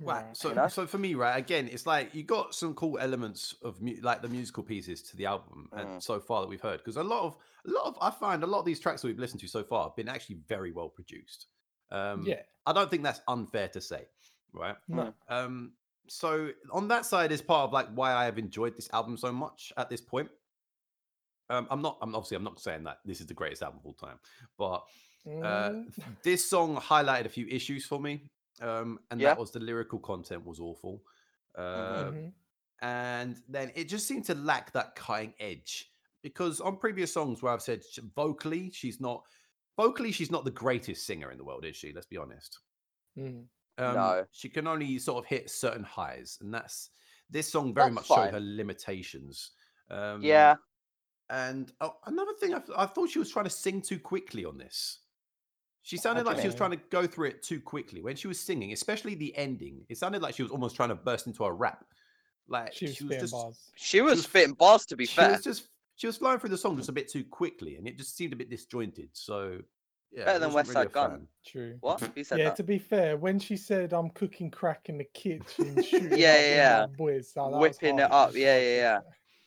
Right. 0.00 0.24
Right. 0.26 0.36
So, 0.36 0.52
know? 0.52 0.68
so 0.68 0.86
for 0.86 0.98
me, 0.98 1.14
right, 1.14 1.36
again, 1.38 1.68
it's 1.72 1.86
like 1.86 2.14
you 2.14 2.22
got 2.22 2.54
some 2.54 2.74
cool 2.74 2.98
elements 2.98 3.54
of 3.62 3.80
mu- 3.80 3.96
like 4.02 4.20
the 4.20 4.28
musical 4.28 4.62
pieces 4.62 5.02
to 5.04 5.16
the 5.16 5.26
album, 5.26 5.68
and 5.72 5.88
Mhm. 5.88 6.02
so 6.02 6.20
far 6.20 6.42
that 6.42 6.48
we've 6.48 6.60
heard, 6.60 6.78
because 6.78 6.96
a 6.96 7.02
lot 7.04 7.22
of 7.24 7.36
a 7.66 7.70
lot 7.70 7.86
of 7.86 7.98
I 8.00 8.10
find 8.10 8.42
a 8.42 8.46
lot 8.46 8.58
of 8.60 8.64
these 8.66 8.80
tracks 8.80 9.02
that 9.02 9.08
we've 9.08 9.18
listened 9.18 9.40
to 9.40 9.48
so 9.48 9.64
far 9.64 9.84
have 9.88 9.96
been 9.96 10.08
actually 10.08 10.36
very 10.46 10.70
well 10.72 10.88
produced. 10.90 11.46
Um, 11.90 12.24
yeah, 12.26 12.42
I 12.66 12.72
don't 12.72 12.90
think 12.90 13.02
that's 13.02 13.20
unfair 13.26 13.68
to 13.68 13.80
say, 13.80 14.06
right? 14.52 14.76
no, 14.88 15.14
Um, 15.28 15.72
so 16.08 16.50
on 16.70 16.88
that 16.88 17.06
side 17.06 17.32
is 17.32 17.40
part 17.40 17.64
of 17.68 17.72
like 17.72 17.88
why 17.94 18.12
I 18.12 18.24
have 18.26 18.38
enjoyed 18.38 18.76
this 18.76 18.90
album 18.92 19.16
so 19.16 19.32
much 19.32 19.72
at 19.76 19.88
this 19.88 20.00
point. 20.00 20.30
Um, 21.48 21.66
I'm 21.70 21.82
not. 21.82 21.98
I'm 22.00 22.14
obviously. 22.14 22.36
I'm 22.36 22.44
not 22.44 22.60
saying 22.60 22.84
that 22.84 22.98
this 23.04 23.20
is 23.20 23.26
the 23.26 23.34
greatest 23.34 23.62
album 23.62 23.80
of 23.80 23.86
all 23.86 23.94
time, 23.94 24.18
but 24.58 24.84
uh, 25.42 25.70
Mm, 25.70 25.92
this 26.22 26.48
song 26.48 26.76
highlighted 26.76 27.26
a 27.26 27.28
few 27.28 27.46
issues 27.48 27.84
for 27.84 28.00
me, 28.00 28.30
um, 28.60 28.98
and 29.10 29.20
Yeah. 29.20 29.30
that 29.30 29.38
was 29.38 29.50
the 29.50 29.60
lyrical 29.60 29.98
content 29.98 30.44
was 30.44 30.60
awful, 30.60 31.02
uh, 31.56 32.10
mhm. 32.10 32.32
and 32.82 33.42
then 33.48 33.72
it 33.74 33.84
just 33.84 34.06
seemed 34.06 34.24
to 34.26 34.34
lack 34.34 34.72
that 34.72 34.94
cutting 34.94 35.34
edge. 35.40 35.92
Because 36.22 36.60
on 36.60 36.76
previous 36.76 37.12
songs 37.12 37.42
where 37.42 37.52
I've 37.52 37.62
said 37.62 37.82
vocally 38.14 38.70
she's 38.70 39.00
not, 39.00 39.24
vocally 39.76 40.12
she's 40.12 40.30
not 40.30 40.44
the 40.44 40.50
greatest 40.50 41.06
singer 41.06 41.30
in 41.30 41.38
the 41.38 41.44
world, 41.44 41.64
is 41.64 41.76
she? 41.76 41.92
Let's 41.92 42.06
be 42.06 42.18
honest. 42.18 42.58
Mm. 43.16 43.46
Um, 43.78 43.94
No. 43.94 44.26
she 44.30 44.48
can 44.50 44.66
only 44.66 44.98
sort 44.98 45.24
of 45.24 45.28
hit 45.28 45.48
certain 45.50 45.84
highs, 45.84 46.38
and 46.42 46.52
that's 46.52 46.90
this 47.30 47.50
song 47.50 47.72
very 47.72 47.86
That's 47.90 48.08
much 48.08 48.08
showed 48.08 48.32
her 48.32 48.40
limitations. 48.40 49.52
Um, 49.88 50.22
yeah, 50.22 50.56
And 51.30 51.72
oh, 51.80 51.96
another 52.06 52.34
thing, 52.34 52.54
I, 52.54 52.62
I 52.76 52.86
thought 52.86 53.08
she 53.08 53.18
was 53.20 53.30
trying 53.30 53.44
to 53.46 53.50
sing 53.50 53.80
too 53.80 53.98
quickly 54.00 54.44
on 54.44 54.58
this. 54.58 54.98
She 55.82 55.96
sounded 55.96 56.26
like 56.26 56.38
she 56.40 56.46
was 56.46 56.54
trying 56.54 56.72
to 56.72 56.80
go 56.90 57.06
through 57.06 57.28
it 57.28 57.42
too 57.42 57.60
quickly 57.60 58.02
when 58.02 58.14
she 58.16 58.28
was 58.28 58.38
singing, 58.38 58.72
especially 58.72 59.14
the 59.14 59.34
ending. 59.36 59.80
It 59.88 59.96
sounded 59.98 60.20
like 60.22 60.34
she 60.34 60.42
was 60.42 60.52
almost 60.52 60.76
trying 60.76 60.90
to 60.90 60.94
burst 60.94 61.26
into 61.26 61.44
a 61.44 61.52
rap. 61.52 61.84
Like 62.48 62.72
She 62.74 62.86
was 62.86 62.96
she 62.96 63.04
was 63.04 63.16
just, 63.16 63.32
bars. 63.32 63.70
she 63.76 64.00
was 64.00 64.16
was- 64.16 64.24
spitting 64.24 64.54
bars. 64.54 64.84
To 64.86 64.96
be 64.96 65.06
she 65.06 65.16
fair, 65.16 65.32
was 65.32 65.42
just 65.44 65.68
she 65.96 66.06
was 66.06 66.16
flying 66.16 66.38
through 66.38 66.50
the 66.50 66.58
song 66.58 66.76
just 66.76 66.88
a 66.88 66.92
bit 66.92 67.08
too 67.08 67.24
quickly, 67.24 67.76
and 67.76 67.86
it 67.86 67.96
just 67.96 68.16
seemed 68.16 68.32
a 68.32 68.36
bit 68.36 68.50
disjointed. 68.50 69.08
So 69.12 69.58
yeah, 70.12 70.24
Better 70.24 70.40
than 70.40 70.52
wasn't 70.52 70.54
West 70.54 70.68
really 70.74 70.86
Side 70.86 70.92
Gun. 70.92 71.28
True. 71.46 71.76
what 71.80 72.10
he 72.16 72.24
said 72.24 72.38
Yeah, 72.40 72.44
that. 72.46 72.56
to 72.56 72.62
be 72.64 72.78
fair, 72.78 73.16
when 73.16 73.38
she 73.38 73.56
said 73.56 73.92
I'm 73.92 74.10
cooking 74.10 74.50
crack 74.50 74.88
in 74.88 74.98
the 74.98 75.04
kitchen, 75.04 75.80
shooting 75.82 76.10
Yeah, 76.18 76.36
yeah, 76.40 76.54
yeah. 76.56 76.86
boys, 76.86 77.32
oh, 77.36 77.58
Whipping 77.60 78.00
it 78.00 78.10
up, 78.10 78.34
yeah, 78.34 78.58
yeah, 78.58 78.76
yeah. 78.76 78.98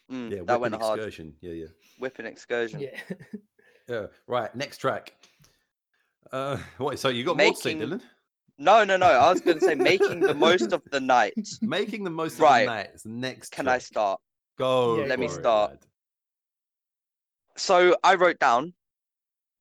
be. 0.10 0.16
Mm, 0.16 0.32
Yeah, 0.32 0.38
that 0.46 0.60
whipping 0.60 0.62
went 0.62 0.76
hard. 0.82 1.00
excursion. 1.00 1.34
Yeah, 1.42 1.52
yeah. 1.54 1.66
Whipping 2.00 2.26
excursion. 2.26 2.80
Yeah. 2.80 2.98
Yeah. 3.90 4.06
Right. 4.28 4.56
Next 4.56 4.78
track. 4.78 5.12
Uh, 6.34 6.58
what? 6.78 7.00
So 7.00 7.10
you 7.10 7.24
got 7.24 7.38
more 7.38 7.52
to 7.52 7.56
say, 7.56 7.76
Dylan? 7.76 8.02
No, 8.58 8.84
no, 8.84 8.98
no. 8.98 9.06
I 9.06 9.32
was 9.32 9.40
going 9.40 9.60
to 9.60 9.66
say 9.66 9.76
making 9.92 10.20
the 10.20 10.34
most 10.34 10.74
of 10.74 10.82
the 10.92 11.00
night. 11.00 11.34
Making 11.62 12.04
the 12.04 12.10
most 12.10 12.34
of 12.34 12.40
the 12.40 12.66
night 12.66 12.90
is 12.94 13.04
the 13.04 13.10
next. 13.10 13.52
Can 13.52 13.68
I 13.68 13.78
start? 13.78 14.20
Go. 14.58 15.00
Yeah, 15.00 15.06
Let 15.06 15.20
me 15.20 15.28
for 15.28 15.34
it, 15.34 15.40
start. 15.40 15.78
So 17.56 17.96
I 18.04 18.16
wrote 18.16 18.40
down. 18.40 18.74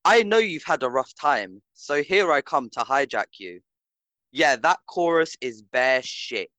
I 0.05 0.23
know 0.23 0.37
you've 0.37 0.65
had 0.65 0.83
a 0.83 0.89
rough 0.89 1.13
time, 1.15 1.61
so 1.73 2.03
here 2.03 2.29
I 2.33 2.41
come 2.41 2.69
to 2.71 2.81
hijack 2.81 3.39
you. 3.39 3.61
Yeah, 4.33 4.57
that 4.57 4.79
chorus 4.87 5.37
is 5.39 5.61
bare 5.61 6.01
shit. 6.03 6.51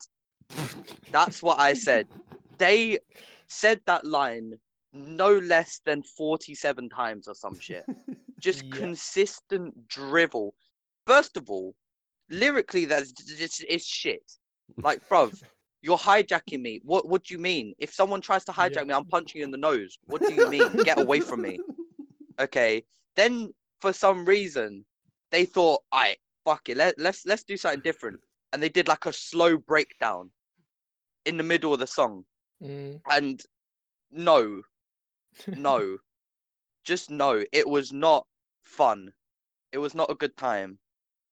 That's 1.12 1.42
what 1.42 1.58
I 1.58 1.74
said. 1.74 2.06
They 2.56 3.00
said 3.48 3.80
that 3.86 4.06
line 4.06 4.52
no 4.92 5.38
less 5.38 5.80
than 5.84 6.04
47 6.04 6.88
times 6.88 7.26
or 7.26 7.34
some 7.34 7.58
shit. 7.58 7.84
Just 8.44 8.68
Yeah. 8.68 8.76
consistent 8.78 9.88
drivel. 9.88 10.54
First 11.06 11.36
of 11.38 11.48
all, 11.50 11.74
lyrically, 12.28 12.84
that's 12.84 13.12
just 13.12 13.64
it's 13.68 13.86
shit. 13.86 14.32
Like, 14.82 15.00
bruv, 15.10 15.42
you're 15.82 15.96
hijacking 15.98 16.60
me. 16.60 16.80
What 16.84 17.08
what 17.08 17.24
do 17.24 17.34
you 17.34 17.40
mean? 17.40 17.74
If 17.78 17.92
someone 17.94 18.20
tries 18.20 18.44
to 18.44 18.52
hijack 18.52 18.84
Yeah. 18.84 18.84
me, 18.86 18.94
I'm 18.94 19.06
punching 19.06 19.38
you 19.40 19.44
in 19.44 19.50
the 19.50 19.56
nose. 19.70 19.98
What 20.06 20.22
do 20.24 20.34
you 20.34 20.44
mean? 20.44 20.78
Get 20.84 20.98
away 20.98 21.20
from 21.20 21.42
me. 21.42 21.62
Okay. 22.40 22.84
Then 23.16 23.54
for 23.80 23.92
some 23.92 24.24
reason, 24.24 24.84
they 25.30 25.44
thought, 25.46 25.82
alright, 25.94 26.18
fuck 26.44 26.68
it, 26.68 26.76
let, 26.76 26.98
let's 26.98 27.24
let's 27.26 27.44
do 27.44 27.56
something 27.56 27.80
different. 27.80 28.20
And 28.52 28.62
they 28.62 28.68
did 28.68 28.88
like 28.88 29.06
a 29.06 29.12
slow 29.12 29.56
breakdown 29.56 30.32
in 31.24 31.36
the 31.38 31.44
middle 31.44 31.72
of 31.72 31.80
the 31.80 31.86
song. 31.86 32.24
Mm. 32.62 33.00
And 33.10 33.42
no, 34.10 34.62
no, 35.54 35.98
just 36.84 37.10
no. 37.10 37.44
It 37.52 37.68
was 37.68 37.92
not 37.92 38.26
fun. 38.64 39.12
It 39.72 39.78
was 39.78 39.94
not 39.94 40.10
a 40.10 40.14
good 40.14 40.36
time. 40.36 40.78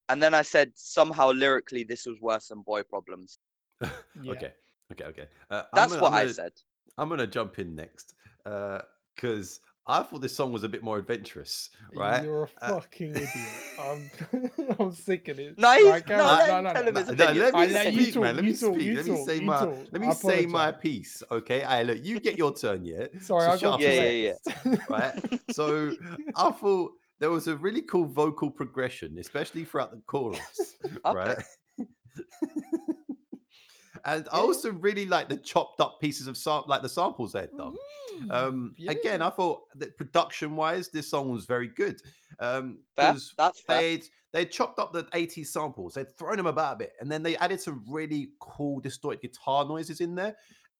And 0.08 0.22
then 0.22 0.34
I 0.34 0.42
said 0.42 0.72
somehow 0.74 1.30
lyrically 1.32 1.84
this 1.84 2.06
was 2.06 2.20
worse 2.20 2.48
than 2.48 2.62
Boy 2.62 2.82
Problems. 2.82 3.38
Yeah. 4.22 4.32
Okay. 4.32 4.52
Okay. 4.92 5.04
Okay. 5.04 5.26
Uh, 5.50 5.62
That's 5.74 5.92
gonna- 5.92 6.02
what 6.02 6.12
I'm 6.12 6.28
I 6.28 6.32
said. 6.32 6.52
I'm 6.98 7.08
gonna 7.08 7.26
jump 7.26 7.58
in 7.58 7.74
next 7.74 8.14
Uh 8.44 8.80
because 9.16 9.60
I 9.86 10.02
thought 10.04 10.20
this 10.20 10.34
song 10.36 10.52
was 10.52 10.62
a 10.62 10.68
bit 10.68 10.82
more 10.84 10.96
adventurous, 10.98 11.70
right? 11.94 12.22
You're 12.22 12.44
a 12.44 12.64
Uh, 12.64 12.68
fucking 12.80 13.10
idiot. 13.10 13.30
I'm, 13.80 14.10
I'm 14.78 14.92
sick 14.92 15.26
of 15.28 15.40
it. 15.40 15.58
No, 15.58 15.72
he's- 15.72 15.86
Right, 15.90 16.08
no, 16.08 16.14
carry 16.16 16.20
on. 16.22 16.38
let 16.38 16.48
no, 16.48 16.58
him 16.58 16.64
no, 16.64 16.70
no, 16.72 16.90
no. 16.90 17.00
No, 17.12 17.32
let 17.40 17.54
me 17.54 17.60
I 17.60 17.90
speak, 17.92 18.16
man. 18.16 18.36
Let 18.36 18.44
me 18.44 18.52
speak. 18.54 18.96
Let 18.96 19.06
me 19.06 19.24
say 19.26 19.40
my 19.40 19.64
let 19.90 20.00
me 20.00 20.12
say 20.14 20.46
my 20.46 20.70
piece. 20.72 21.22
Okay, 21.30 21.62
I 21.64 21.82
look. 21.82 21.98
You 22.04 22.20
get 22.20 22.38
your 22.38 22.54
turn, 22.54 22.84
yeah. 22.84 23.06
Sorry, 23.20 23.20
So 23.20 23.36
I 23.38 23.56
shut 23.56 23.60
got 23.62 23.80
Yeah, 23.80 24.10
yeah, 24.10 24.34
yeah. 24.64 24.76
Right. 24.88 25.14
So 25.50 25.92
I 26.36 26.50
thought 26.52 26.92
there 27.22 27.30
was 27.30 27.46
a 27.46 27.56
really 27.56 27.82
cool 27.82 28.04
vocal 28.04 28.50
progression, 28.50 29.16
especially 29.16 29.64
throughout 29.64 29.92
the 29.92 30.02
chorus. 30.08 30.74
Right. 31.04 31.38
and 34.04 34.28
I 34.32 34.38
also 34.38 34.72
really 34.72 35.06
like 35.06 35.28
the 35.28 35.36
chopped 35.36 35.80
up 35.80 36.00
pieces 36.00 36.26
of 36.26 36.36
sam- 36.36 36.64
like 36.66 36.82
the 36.82 36.88
samples 36.88 37.32
they'd 37.32 37.56
done. 37.56 37.76
Mm, 38.22 38.32
Um, 38.32 38.74
again, 38.88 39.22
I 39.22 39.30
thought 39.30 39.62
that 39.76 39.96
production 39.96 40.56
wise, 40.56 40.88
this 40.88 41.08
song 41.08 41.30
was 41.30 41.44
very 41.46 41.68
good. 41.68 42.02
Um, 42.40 42.80
Fair. 42.96 43.14
That's 43.38 43.62
they'd 43.68 44.04
they 44.32 44.44
chopped 44.44 44.80
up 44.80 44.92
the 44.92 45.04
80s 45.04 45.46
samples, 45.46 45.94
they'd 45.94 46.16
thrown 46.18 46.38
them 46.38 46.46
about 46.46 46.74
a 46.74 46.78
bit, 46.78 46.92
and 47.00 47.10
then 47.10 47.22
they 47.22 47.36
added 47.36 47.60
some 47.60 47.84
really 47.86 48.30
cool 48.40 48.80
distorted 48.80 49.20
guitar 49.20 49.64
noises 49.64 50.00
in 50.00 50.16
there. 50.16 50.34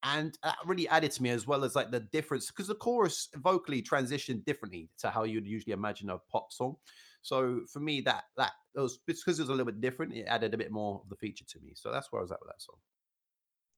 And 0.05 0.37
uh, 0.43 0.49
that 0.49 0.59
really 0.67 0.89
added 0.89 1.13
to 1.13 1.23
me 1.23 1.31
as 1.31 1.47
well 1.47 1.65
as 1.65 1.77
like 1.77 1.91
the 1.91 2.01
difference 2.01 2.49
because 2.49 2.67
the 2.67 2.75
chorus 2.75 3.29
vocally 3.37 3.83
transitioned 3.83 4.45
differently 4.45 4.89
to 4.99 5.11
how 5.11 5.25
you'd 5.25 5.47
usually 5.47 5.73
imagine 5.73 6.11
a 6.11 6.19
pop 6.31 6.53
song. 6.53 6.77
So 7.23 7.61
for 7.73 7.79
me, 7.81 8.01
that 8.03 8.25
that 8.37 8.53
it 8.75 8.81
was 8.81 8.99
because 9.07 9.39
it 9.39 9.43
was 9.43 9.49
a 9.49 9.53
little 9.53 9.67
bit 9.67 9.81
different, 9.81 10.15
it 10.15 10.27
added 10.29 10.55
a 10.55 10.59
bit 10.59 10.73
more 10.73 11.01
of 11.03 11.09
the 11.09 11.17
feature 11.17 11.45
to 11.49 11.61
me. 11.61 11.73
So 11.75 11.93
that's 11.93 12.11
where 12.11 12.21
I 12.21 12.23
was 12.23 12.33
at 12.33 12.41
with 12.41 12.49
that 12.49 12.63
song. 12.63 12.77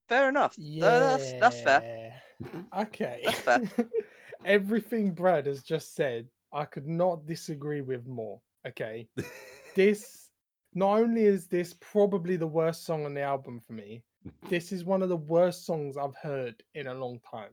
Fair 0.08 0.28
enough. 0.28 0.54
Yeah. 0.56 0.98
That's 0.98 1.32
that's 1.34 1.60
fair. 1.60 2.14
Mm-hmm. 2.42 2.80
Okay. 2.80 3.20
That's 3.24 3.40
fair. 3.40 3.60
Everything 4.44 5.12
Brad 5.12 5.46
has 5.46 5.62
just 5.62 5.94
said, 5.94 6.26
I 6.52 6.64
could 6.64 6.86
not 6.86 7.26
disagree 7.26 7.80
with 7.80 8.06
more. 8.06 8.40
Okay. 8.66 9.08
this 9.74 10.28
not 10.74 11.00
only 11.00 11.24
is 11.24 11.46
this 11.46 11.74
probably 11.80 12.36
the 12.36 12.46
worst 12.46 12.84
song 12.84 13.04
on 13.04 13.14
the 13.14 13.22
album 13.22 13.60
for 13.60 13.74
me, 13.74 14.02
this 14.48 14.72
is 14.72 14.84
one 14.84 15.02
of 15.02 15.08
the 15.08 15.16
worst 15.16 15.66
songs 15.66 15.96
I've 15.96 16.16
heard 16.16 16.62
in 16.74 16.86
a 16.86 16.94
long 16.94 17.20
time. 17.30 17.50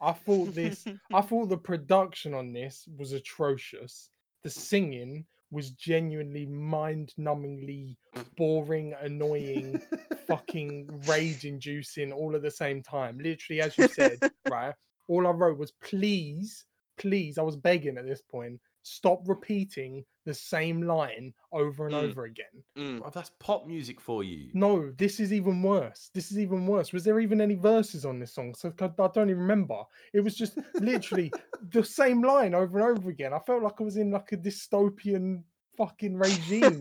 I 0.00 0.12
thought 0.12 0.54
this 0.54 0.84
I 1.12 1.20
thought 1.20 1.48
the 1.48 1.56
production 1.56 2.34
on 2.34 2.52
this 2.52 2.88
was 2.96 3.12
atrocious. 3.12 4.10
The 4.42 4.50
singing 4.50 5.24
was 5.50 5.70
genuinely 5.70 6.46
mind-numbingly 6.46 7.96
boring, 8.36 8.94
annoying, 9.00 9.80
fucking 10.26 11.02
rage-inducing 11.06 12.12
all 12.12 12.34
at 12.34 12.42
the 12.42 12.50
same 12.50 12.82
time. 12.82 13.18
Literally, 13.18 13.60
as 13.60 13.78
you 13.78 13.88
said, 13.88 14.18
right? 14.50 14.74
All 15.06 15.26
I 15.26 15.30
wrote 15.30 15.58
was 15.58 15.72
please, 15.82 16.64
please. 16.98 17.38
I 17.38 17.42
was 17.42 17.56
begging 17.56 17.98
at 17.98 18.06
this 18.06 18.20
point. 18.20 18.60
Stop 18.86 19.22
repeating 19.26 20.04
the 20.26 20.34
same 20.34 20.82
line 20.82 21.32
over 21.52 21.86
and 21.86 21.94
Mm. 21.94 22.02
over 22.04 22.24
again. 22.24 22.62
Mm. 22.78 23.00
Bro, 23.00 23.10
that's 23.14 23.30
pop 23.40 23.66
music 23.66 24.00
for 24.00 24.22
you. 24.22 24.50
No, 24.54 24.90
this 24.98 25.20
is 25.20 25.32
even 25.32 25.62
worse. 25.62 26.10
This 26.14 26.30
is 26.30 26.38
even 26.38 26.66
worse. 26.66 26.92
Was 26.92 27.02
there 27.02 27.18
even 27.18 27.40
any 27.40 27.54
verses 27.54 28.04
on 28.04 28.18
this 28.20 28.32
song? 28.34 28.54
So 28.54 28.72
I 28.80 28.84
I 28.84 29.08
don't 29.08 29.30
even 29.30 29.40
remember. 29.42 29.82
It 30.12 30.20
was 30.20 30.36
just 30.36 30.58
literally 30.74 31.32
the 31.72 31.82
same 31.82 32.22
line 32.22 32.54
over 32.54 32.78
and 32.78 32.98
over 32.98 33.08
again. 33.10 33.32
I 33.32 33.38
felt 33.38 33.62
like 33.62 33.80
I 33.80 33.84
was 33.84 33.96
in 33.96 34.10
like 34.10 34.32
a 34.32 34.36
dystopian 34.36 35.42
fucking 35.76 36.16
regime 36.16 36.80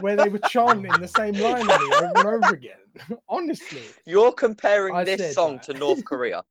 where 0.00 0.16
they 0.16 0.28
were 0.28 0.38
chanting 0.50 0.92
the 1.00 1.08
same 1.08 1.34
line 1.34 1.68
at 1.68 1.80
me 1.80 1.92
over 1.94 2.12
and 2.14 2.26
over 2.44 2.54
again. 2.54 2.78
Honestly, 3.28 3.82
You're 4.06 4.32
comparing 4.32 4.94
I 4.94 5.02
this 5.04 5.34
song 5.34 5.54
that. 5.56 5.62
to 5.64 5.74
North 5.74 6.04
Korea. 6.04 6.44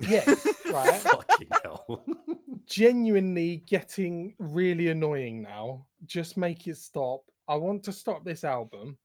yes, 0.00 0.46
right. 0.72 0.94
Fucking 1.00 1.48
hell. 1.62 2.04
Genuinely 2.68 3.58
getting 3.66 4.34
really 4.38 4.88
annoying 4.88 5.42
now. 5.42 5.86
Just 6.06 6.36
make 6.36 6.66
it 6.66 6.76
stop. 6.76 7.22
I 7.48 7.54
want 7.54 7.82
to 7.84 7.92
stop 7.92 8.24
this 8.24 8.44
album. 8.44 8.98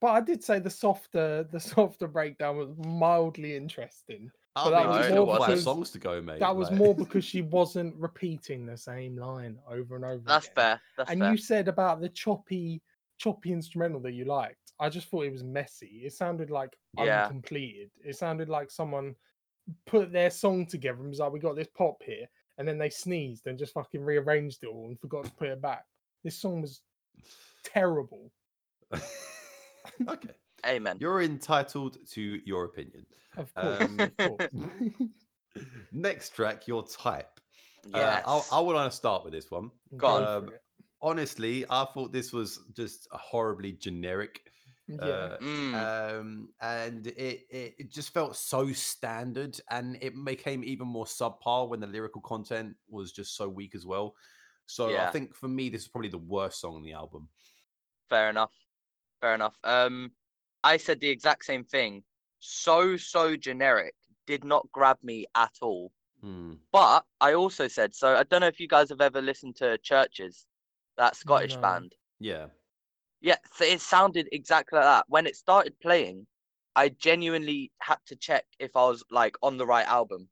But 0.00 0.08
I 0.08 0.20
did 0.20 0.44
say 0.44 0.58
the 0.58 0.70
softer, 0.70 1.44
the 1.52 1.60
softer 1.60 2.08
breakdown 2.08 2.56
was 2.58 2.70
mildly 2.86 3.56
interesting. 3.56 4.30
I 4.56 4.70
that 4.70 4.86
mean, 4.86 4.88
was 4.88 4.96
you 4.96 5.00
more 5.00 5.08
still 5.10 5.26
got 5.26 5.38
five 5.38 5.48
because- 5.48 5.64
songs 5.64 5.90
to 5.92 5.98
go, 5.98 6.20
mate. 6.22 6.40
That 6.40 6.54
was 6.54 6.68
like- 6.68 6.78
more 6.78 6.94
because 7.04 7.24
she 7.24 7.42
wasn't 7.42 7.96
repeating 7.96 8.66
the 8.66 8.76
same 8.76 9.16
line 9.16 9.58
over 9.68 9.96
and 9.96 10.04
over. 10.04 10.22
That's 10.26 10.46
again. 10.46 10.54
fair. 10.54 10.80
That's 10.98 11.10
And 11.10 11.20
fair. 11.20 11.30
you 11.32 11.36
said 11.38 11.68
about 11.68 12.00
the 12.00 12.08
choppy, 12.10 12.82
choppy 13.18 13.52
instrumental 13.52 14.00
that 14.00 14.12
you 14.12 14.26
liked. 14.26 14.72
I 14.78 14.88
just 14.90 15.08
thought 15.08 15.24
it 15.24 15.32
was 15.32 15.42
messy. 15.44 16.02
It 16.04 16.12
sounded 16.12 16.50
like 16.50 16.76
Yeah. 16.98 17.24
uncompleted. 17.26 17.90
It 18.04 18.16
sounded 18.16 18.48
like 18.48 18.70
someone 18.70 19.14
put 19.86 20.12
their 20.12 20.30
song 20.30 20.66
together 20.66 21.00
and 21.00 21.08
was 21.08 21.20
like, 21.20 21.32
"We 21.32 21.38
got 21.40 21.56
this 21.56 21.68
pop 21.74 22.02
here," 22.02 22.26
and 22.58 22.66
then 22.66 22.78
they 22.78 22.90
sneezed 22.90 23.46
and 23.46 23.58
just 23.58 23.74
fucking 23.74 24.02
rearranged 24.04 24.62
it 24.62 24.68
all 24.68 24.86
and 24.88 24.98
forgot 25.00 25.24
to 25.24 25.30
put 25.32 25.48
it 25.48 25.60
back. 25.60 25.84
This 26.22 26.36
song 26.38 26.62
was 26.62 26.80
terrible. 27.64 28.30
okay. 30.08 30.30
Amen. 30.66 30.96
You're 31.00 31.22
entitled 31.22 31.98
to 32.12 32.40
your 32.44 32.64
opinion. 32.64 33.06
Of 33.36 33.52
course, 33.54 33.80
Um, 33.82 34.00
of 34.00 34.16
course. 34.16 34.48
Next 35.92 36.30
track, 36.34 36.66
your 36.66 36.84
type. 36.86 37.40
Yes. 37.86 38.22
Uh, 38.26 38.40
I, 38.52 38.56
I 38.58 38.60
would 38.60 38.74
want 38.74 38.90
to 38.90 38.96
start 38.96 39.24
with 39.24 39.32
this 39.32 39.50
one. 39.50 39.70
Go 39.96 40.06
on. 40.06 40.24
Um, 40.24 40.48
it. 40.48 40.62
Honestly, 41.02 41.66
I 41.68 41.84
thought 41.92 42.12
this 42.12 42.32
was 42.32 42.60
just 42.74 43.08
a 43.12 43.18
horribly 43.18 43.72
generic. 43.72 44.40
Yeah. 44.86 44.98
Uh, 44.98 45.38
Mm. 45.38 45.74
um, 46.20 46.48
and 46.60 47.06
it, 47.06 47.46
it 47.50 47.74
it 47.78 47.90
just 47.92 48.12
felt 48.12 48.36
so 48.36 48.70
standard, 48.72 49.58
and 49.70 49.96
it 50.02 50.12
became 50.24 50.62
even 50.64 50.86
more 50.86 51.06
subpar 51.06 51.68
when 51.68 51.80
the 51.80 51.86
lyrical 51.86 52.20
content 52.20 52.76
was 52.88 53.12
just 53.12 53.36
so 53.36 53.48
weak 53.48 53.74
as 53.74 53.86
well. 53.86 54.14
So 54.66 54.96
I 54.96 55.10
think 55.10 55.34
for 55.34 55.48
me, 55.48 55.68
this 55.68 55.82
is 55.82 55.88
probably 55.88 56.10
the 56.10 56.18
worst 56.18 56.60
song 56.60 56.74
on 56.76 56.82
the 56.82 56.92
album. 56.92 57.28
Fair 58.08 58.30
enough. 58.30 58.52
fair 59.20 59.34
enough. 59.34 59.56
Um, 59.64 60.12
I 60.62 60.76
said 60.76 61.00
the 61.00 61.08
exact 61.08 61.44
same 61.44 61.64
thing. 61.64 62.02
So 62.40 62.96
so 62.96 63.36
generic, 63.36 63.94
did 64.26 64.44
not 64.44 64.70
grab 64.72 64.98
me 65.02 65.26
at 65.34 65.52
all. 65.62 65.92
Hmm. 66.20 66.54
But 66.72 67.04
I 67.20 67.34
also 67.34 67.68
said 67.68 67.94
so. 67.94 68.16
I 68.16 68.22
don't 68.24 68.40
know 68.40 68.46
if 68.48 68.60
you 68.60 68.68
guys 68.68 68.88
have 68.90 69.00
ever 69.00 69.20
listened 69.22 69.56
to 69.56 69.78
CHVRCHES, 69.82 70.44
that 70.98 71.16
Scottish 71.16 71.54
No. 71.56 71.60
band. 71.62 71.94
Yeah. 72.20 72.46
Yeah, 73.24 73.36
so 73.54 73.64
it 73.64 73.80
sounded 73.80 74.28
exactly 74.32 74.76
like 74.76 74.84
that. 74.84 75.06
When 75.08 75.26
it 75.26 75.34
started 75.34 75.80
playing, 75.80 76.26
I 76.76 76.90
genuinely 76.90 77.72
had 77.78 77.96
to 78.08 78.16
check 78.16 78.44
if 78.58 78.76
I 78.76 78.86
was 78.86 79.02
like 79.10 79.34
on 79.42 79.56
the 79.56 79.64
right 79.64 79.86
album. 79.86 80.28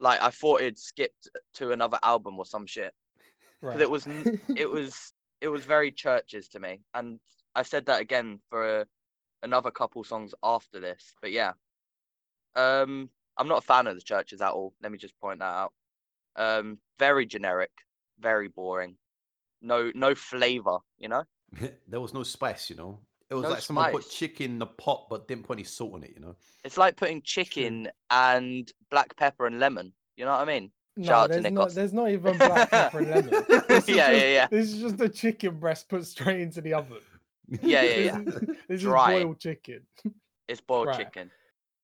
Like 0.00 0.22
I 0.22 0.30
thought 0.30 0.62
it 0.62 0.78
skipped 0.78 1.28
to 1.56 1.72
another 1.72 1.98
album 2.02 2.38
or 2.38 2.46
some 2.46 2.64
shit. 2.64 2.94
Right. 3.60 3.78
it 3.78 3.90
was 3.90 4.06
It 4.56 4.70
was 4.70 5.12
it 5.42 5.48
was 5.48 5.66
very 5.66 5.92
CHVRCHES 5.92 6.48
to 6.52 6.60
me, 6.60 6.80
and 6.94 7.20
I 7.54 7.62
said 7.62 7.84
that 7.84 8.00
again 8.00 8.40
for 8.48 8.80
uh, 8.80 8.84
another 9.42 9.70
couple 9.70 10.02
songs 10.02 10.34
after 10.42 10.80
this. 10.80 11.12
But 11.20 11.32
yeah, 11.32 11.52
um, 12.56 13.10
I'm 13.36 13.48
not 13.48 13.58
a 13.58 13.66
fan 13.66 13.86
of 13.86 13.96
the 13.96 14.02
CHVRCHES 14.02 14.40
at 14.40 14.52
all. 14.52 14.72
Let 14.82 14.92
me 14.92 14.96
just 14.96 15.20
point 15.20 15.40
that 15.40 15.44
out. 15.44 15.72
Um, 16.36 16.78
very 16.98 17.26
generic, 17.26 17.72
very 18.18 18.48
boring. 18.48 18.96
No 19.60 19.92
no 19.94 20.14
flavor, 20.14 20.78
you 20.96 21.10
know. 21.10 21.24
there 21.88 22.00
was 22.00 22.14
no 22.14 22.22
spice, 22.22 22.70
you 22.70 22.76
know. 22.76 23.00
It 23.30 23.34
was 23.34 23.44
No 23.44 23.50
like 23.50 23.62
someone 23.62 23.90
put 23.92 24.10
chicken 24.10 24.52
in 24.52 24.58
the 24.58 24.66
pot 24.66 25.06
but 25.08 25.26
didn't 25.26 25.44
put 25.44 25.54
any 25.54 25.64
salt 25.64 25.94
on 25.94 26.02
it, 26.04 26.12
you 26.14 26.20
know. 26.20 26.36
It's 26.64 26.76
like 26.76 26.96
putting 26.96 27.22
chicken 27.22 27.88
and 28.10 28.70
black 28.90 29.16
pepper 29.16 29.46
and 29.46 29.58
lemon. 29.58 29.92
You 30.16 30.26
know 30.26 30.32
what 30.32 30.40
I 30.40 30.44
mean? 30.44 30.70
no, 30.98 31.04
Shout 31.06 31.14
out 31.30 31.34
to 31.36 31.40
there's 31.40 31.52
not. 31.54 31.70
There's 31.74 31.92
not 31.94 32.10
even 32.10 32.36
black 32.36 32.70
pepper 32.70 32.98
and 32.98 33.10
lemon. 33.10 33.44
This 33.68 33.88
is 33.88 33.96
Yeah, 33.96 34.12
just, 34.12 34.24
yeah, 34.24 34.32
yeah. 34.32 34.46
This 34.50 34.72
is 34.72 34.80
just 34.80 35.00
a 35.00 35.08
chicken 35.08 35.58
breast 35.58 35.88
put 35.88 36.04
straight 36.06 36.40
into 36.40 36.60
the 36.60 36.74
oven. 36.74 36.98
Yeah, 37.62 37.82
yeah, 37.82 37.96
yeah. 37.98 38.18
This 38.18 38.34
is- 38.34 38.48
This 38.68 38.76
is 38.76 38.82
Dry. 38.82 39.22
boiled 39.22 39.38
chicken. 39.40 39.80
It's 40.48 40.60
boiled 40.60 40.88
Right. 40.88 40.96
chicken. 40.98 41.30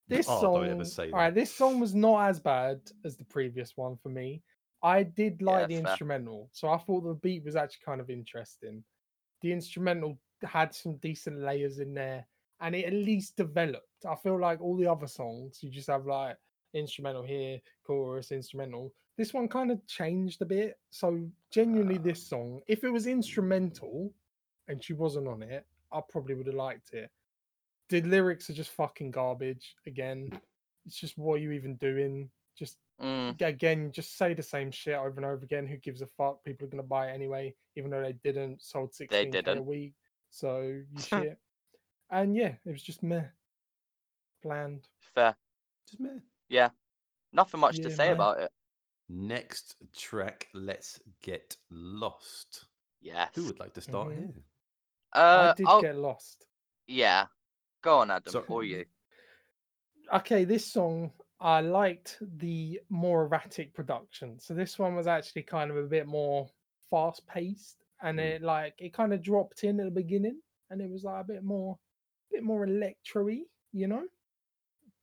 This 0.08 0.26
Oh, 0.28 0.40
song, 0.40 0.54
don't 0.54 0.70
ever 0.70 0.84
say 0.84 1.10
all 1.10 1.18
right, 1.18 1.34
this 1.34 1.54
song 1.54 1.80
was 1.80 1.94
not 1.94 2.28
as 2.28 2.40
bad 2.40 2.80
as 3.04 3.16
the 3.16 3.24
previous 3.24 3.76
one 3.76 3.96
for 4.02 4.08
me. 4.08 4.42
I 4.82 5.02
did 5.02 5.42
like 5.42 5.62
Yeah, 5.62 5.66
the 5.66 5.74
fair. 5.82 5.90
instrumental, 5.92 6.48
so 6.52 6.68
I 6.68 6.78
thought 6.78 7.02
the 7.02 7.14
beat 7.14 7.44
was 7.44 7.56
actually 7.56 7.84
kind 7.84 8.00
of 8.00 8.08
interesting. 8.10 8.84
The 9.42 9.52
instrumental 9.52 10.18
had 10.42 10.74
some 10.74 10.96
decent 10.96 11.40
layers 11.40 11.78
in 11.78 11.94
there, 11.94 12.26
and 12.60 12.74
it 12.74 12.86
at 12.86 12.92
least 12.92 13.36
developed. 13.36 13.86
I 14.08 14.14
feel 14.16 14.40
like 14.40 14.60
all 14.60 14.76
the 14.76 14.90
other 14.90 15.06
songs, 15.06 15.62
you 15.62 15.70
just 15.70 15.88
have 15.88 16.06
like 16.06 16.36
instrumental 16.74 17.22
here, 17.22 17.60
chorus, 17.84 18.32
instrumental. 18.32 18.92
This 19.16 19.34
one 19.34 19.48
kind 19.48 19.70
of 19.70 19.84
changed 19.86 20.42
a 20.42 20.46
bit. 20.46 20.78
So 20.90 21.28
genuinely, 21.50 21.96
ah. 21.98 22.02
this 22.02 22.26
song, 22.26 22.60
if 22.68 22.84
it 22.84 22.90
was 22.90 23.06
instrumental 23.06 24.12
and 24.68 24.82
she 24.82 24.92
wasn't 24.92 25.28
on 25.28 25.42
it, 25.42 25.66
I 25.92 26.00
probably 26.08 26.34
would 26.34 26.46
have 26.46 26.54
liked 26.54 26.92
it. 26.92 27.10
The 27.88 28.02
lyrics 28.02 28.50
are 28.50 28.54
just 28.54 28.70
fucking 28.70 29.10
garbage. 29.10 29.74
Again, 29.86 30.30
it's 30.86 30.96
just 30.96 31.16
what 31.16 31.34
are 31.34 31.38
you 31.38 31.52
even 31.52 31.76
doing? 31.76 32.30
Just 32.58 32.76
Mm, 33.00 33.40
again, 33.42 33.92
just 33.92 34.18
say 34.18 34.34
the 34.34 34.42
same 34.42 34.72
shit 34.72 34.96
over 34.96 35.14
and 35.18 35.24
over 35.24 35.44
again. 35.44 35.68
Who 35.68 35.76
gives 35.76 36.02
a 36.02 36.06
fuck? 36.06 36.42
People 36.42 36.66
are 36.66 36.70
gonna 36.70 36.82
buy 36.82 37.10
it 37.10 37.14
anyway, 37.14 37.54
even 37.76 37.92
though 37.92 38.02
they 38.02 38.14
didn't. 38.24 38.60
Sold 38.60 38.90
16k 38.92 39.28
a 39.28 39.30
didn't. 39.30 39.64
week, 39.64 39.94
so 40.30 40.62
you 40.62 40.84
shit. 41.00 41.38
And 42.10 42.34
yeah, 42.34 42.54
it 42.66 42.70
was 42.72 42.82
just 42.82 43.04
meh, 43.04 43.22
bland. 44.42 44.88
fair. 45.14 45.36
Just 45.86 46.00
meh. 46.00 46.18
Yeah. 46.48 46.70
Nothing 47.32 47.60
much 47.60 47.76
to 47.76 47.90
say 47.90 48.06
man. 48.06 48.14
about 48.14 48.40
it. 48.40 48.50
Next 49.08 49.76
track, 49.96 50.48
let's 50.52 51.00
get 51.22 51.56
lost. 51.70 52.64
Yes. 53.00 53.30
Who 53.36 53.44
would 53.44 53.60
like 53.60 53.74
to 53.74 53.80
start 53.80 54.08
Mhm. 54.08 54.16
here? 54.16 54.32
Uh, 55.12 55.52
I 55.52 55.54
did 55.56 55.66
I'll- 55.68 55.82
get 55.82 55.96
lost. 55.96 56.46
yeah. 56.88 57.26
Go 57.82 57.98
on, 57.98 58.10
Adam, 58.10 58.32
So- 58.32 58.44
or 58.48 58.64
you. 58.64 58.86
Okay, 60.12 60.44
this 60.44 60.66
song 60.66 61.12
I 61.40 61.60
liked 61.60 62.18
the 62.38 62.80
more 62.88 63.24
erratic 63.24 63.72
production. 63.74 64.38
So 64.40 64.54
this 64.54 64.78
one 64.78 64.96
was 64.96 65.06
actually 65.06 65.42
kind 65.44 65.70
of 65.70 65.76
a 65.76 65.84
bit 65.84 66.06
more 66.06 66.48
fast 66.90 67.26
paced, 67.26 67.84
and 68.02 68.18
Mm. 68.18 68.22
it 68.22 68.42
like 68.42 68.74
it 68.78 68.92
kind 68.92 69.12
of 69.12 69.22
dropped 69.22 69.62
in 69.64 69.78
at 69.80 69.84
the 69.86 69.90
beginning, 70.02 70.40
and 70.70 70.80
it 70.80 70.90
was 70.90 71.04
like 71.04 71.20
a 71.20 71.26
bit 71.28 71.44
more, 71.44 71.78
a 72.30 72.34
bit 72.36 72.42
more 72.42 72.64
electro-y, 72.64 73.42
you 73.72 73.86
know. 73.86 74.04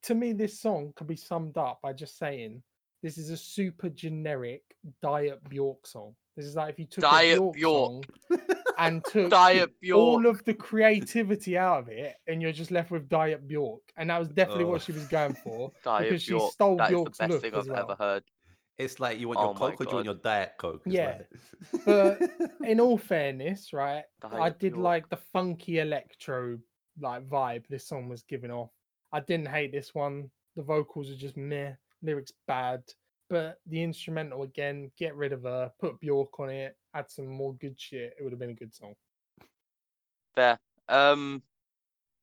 To 0.03 0.15
me, 0.15 0.33
this 0.33 0.59
song 0.59 0.91
could 0.95 1.07
be 1.07 1.15
summed 1.15 1.57
up 1.57 1.79
by 1.81 1.93
just 1.93 2.17
saying 2.17 2.61
this 3.01 3.17
is 3.17 3.29
a 3.29 3.37
super 3.37 3.89
generic 3.89 4.63
Diet 5.01 5.41
Bjork 5.49 5.87
song. 5.87 6.15
This 6.35 6.45
is 6.45 6.55
like 6.55 6.73
if 6.73 6.79
you 6.79 6.85
took 6.85 7.01
Diet 7.03 7.37
a 7.37 7.41
Bjork, 7.41 7.53
Bjork. 7.55 8.05
song 8.29 8.47
and 8.77 9.03
took 9.06 9.30
Diet 9.31 9.69
Bjork. 9.81 9.97
all 9.97 10.26
of 10.27 10.43
the 10.45 10.53
creativity 10.53 11.57
out 11.57 11.80
of 11.84 11.89
it, 11.89 12.15
and 12.27 12.41
you're 12.41 12.52
just 12.52 12.72
left 12.72 12.91
with 12.91 13.07
Diet 13.10 13.47
Bjork, 13.47 13.81
and 13.97 14.10
that 14.10 14.19
was 14.19 14.30
definitely 14.30 14.65
Oh. 14.65 14.69
what 14.69 14.81
she 14.81 14.91
was 14.91 15.07
going 15.07 15.34
for. 15.35 15.72
Diet 15.84 16.10
because 16.10 16.22
she 16.23 16.31
Bjork. 16.31 16.52
stole 16.53 16.77
That 16.77 16.85
is 16.85 16.89
Bjork's 16.91 17.18
the 17.18 17.22
best 17.23 17.31
look 17.31 17.41
thing 17.41 17.53
as 17.60 17.69
I've 17.69 17.77
ever 17.77 17.95
heard. 17.95 18.23
It's 18.77 18.99
like 18.99 19.19
you 19.19 19.27
want 19.30 19.39
Oh 19.39 19.43
your 19.45 19.53
my 19.53 19.60
Coke 19.60 19.73
or 19.73 19.77
do 19.77 19.84
you 19.84 19.85
God. 19.85 19.95
want 19.95 20.06
your 20.06 20.15
Diet 20.15 20.52
Coke? 20.57 20.81
It's 20.85 20.95
Yeah, 20.95 21.22
like- 21.72 21.85
but 21.85 22.22
In 22.68 22.80
all 22.81 22.97
fairness, 22.97 23.72
right, 23.72 24.03
I 24.22 24.49
did 24.49 24.73
Bjork. 24.73 24.84
like 24.84 25.10
the 25.10 25.18
funky 25.18 25.80
electro 25.80 26.60
like 26.99 27.26
vibe 27.27 27.68
this 27.68 27.88
song 27.88 28.10
was 28.10 28.23
giving 28.23 28.52
off. 28.52 28.72
I 29.14 29.19
didn't 29.22 29.47
hate 29.47 29.72
this 29.72 29.93
one. 29.95 30.30
The 30.57 30.64
vocals 30.64 31.10
are 31.10 31.15
just 31.15 31.38
meh, 31.38 31.73
lyrics 32.02 32.34
bad, 32.47 32.84
but 33.30 33.60
the 33.65 33.81
instrumental 33.81 34.43
again, 34.43 34.91
get 34.97 35.15
rid 35.15 35.31
of 35.34 35.43
her, 35.43 35.72
put 35.80 35.99
Bjork 36.02 36.38
on 36.39 36.49
it, 36.49 36.76
add 36.95 37.11
some 37.11 37.27
more 37.27 37.53
good 37.55 37.80
shit. 37.80 38.15
It 38.17 38.23
would 38.23 38.31
have 38.31 38.39
been 38.39 38.49
a 38.51 38.55
good 38.55 38.73
song. 38.73 38.95
Fair. 40.35 40.59
Um, 40.88 41.43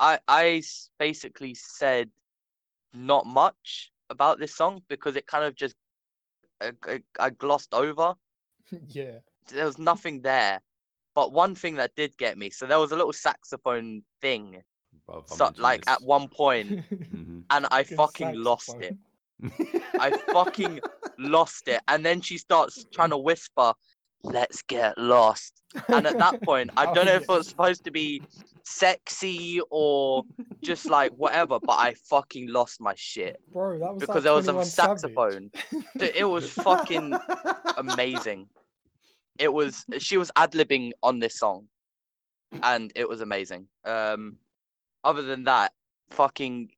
I 0.01 0.19
I 0.29 0.63
basically 0.99 1.55
said 1.55 2.11
not 2.93 3.27
much 3.27 3.93
about 4.11 4.39
this 4.39 4.55
song 4.55 4.83
because 4.89 5.17
it 5.17 5.27
kind 5.27 5.45
of 5.45 5.55
just 5.55 5.77
I, 6.61 6.73
I, 6.85 7.03
I 7.19 7.31
glossed 7.31 7.75
over. 7.75 8.15
yeah. 8.89 9.19
There 9.49 9.67
was 9.67 9.79
nothing 9.79 10.23
there. 10.23 10.61
But 11.15 11.33
one 11.33 11.55
thing 11.55 11.75
that 11.77 11.95
did 11.95 12.17
get 12.17 12.39
me, 12.39 12.51
so 12.51 12.67
there 12.67 12.79
was 12.79 12.93
a 12.93 12.97
little 12.97 13.13
saxophone 13.13 14.03
thing, 14.23 14.63
Bruv, 15.09 15.29
so, 15.29 15.51
like 15.59 15.85
at 15.87 16.03
one 16.03 16.29
point, 16.29 16.79
Mhm. 17.13 17.45
and 17.51 17.67
I 17.71 17.83
Good 17.83 17.97
fucking 17.97 18.33
lost 18.43 18.81
it. 18.81 18.97
I 19.99 20.13
fucking 20.33 20.81
lost 21.19 21.69
it. 21.69 21.81
And 21.89 22.05
then 22.05 22.21
she 22.23 22.39
starts 22.39 22.87
trying 22.93 23.11
to 23.11 23.19
whisper, 23.19 23.75
"Let's 24.23 24.63
get 24.63 24.97
lost." 24.99 25.63
And 25.89 26.07
at 26.07 26.19
that 26.19 26.43
point, 26.43 26.71
I 26.77 26.93
don't 26.93 27.07
know 27.07 27.15
if 27.15 27.23
it 27.23 27.29
was 27.29 27.49
supposed 27.55 27.85
to 27.85 27.91
be 27.91 28.23
sexy 28.65 29.61
or 29.71 30.25
just 30.63 30.87
like 30.89 31.13
whatever, 31.13 31.59
but 31.61 31.73
I 31.79 31.95
fucking 32.09 32.49
lost 32.49 32.81
my 32.81 32.95
shit 32.97 33.41
Bro, 33.53 33.79
that 33.81 33.95
was 33.95 34.01
because 34.01 34.15
like 34.17 34.25
there 34.25 34.33
was 34.35 34.45
some 34.45 34.55
21 34.55 34.67
Savage. 34.67 35.01
saxophone. 35.01 35.51
It 36.01 36.29
was 36.29 36.49
fucking 36.69 37.15
amazing. 37.77 38.49
It 39.39 39.53
was 39.53 39.85
she 39.99 40.17
was 40.19 40.31
ad 40.37 40.53
libbing 40.53 40.93
on 41.03 41.19
this 41.19 41.39
song, 41.39 41.69
and 42.63 42.93
it 42.95 43.09
was 43.09 43.21
amazing. 43.21 43.67
Um, 43.85 44.37
other 45.05 45.23
than 45.23 45.45
that, 45.45 45.73
fucking, 46.11 46.71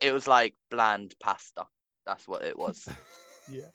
it 0.00 0.12
was 0.12 0.26
like 0.26 0.54
bland 0.70 1.14
pasta. 1.20 1.66
That's 2.06 2.26
what 2.26 2.42
it 2.42 2.58
was. 2.58 2.88
Yeah. 3.50 3.70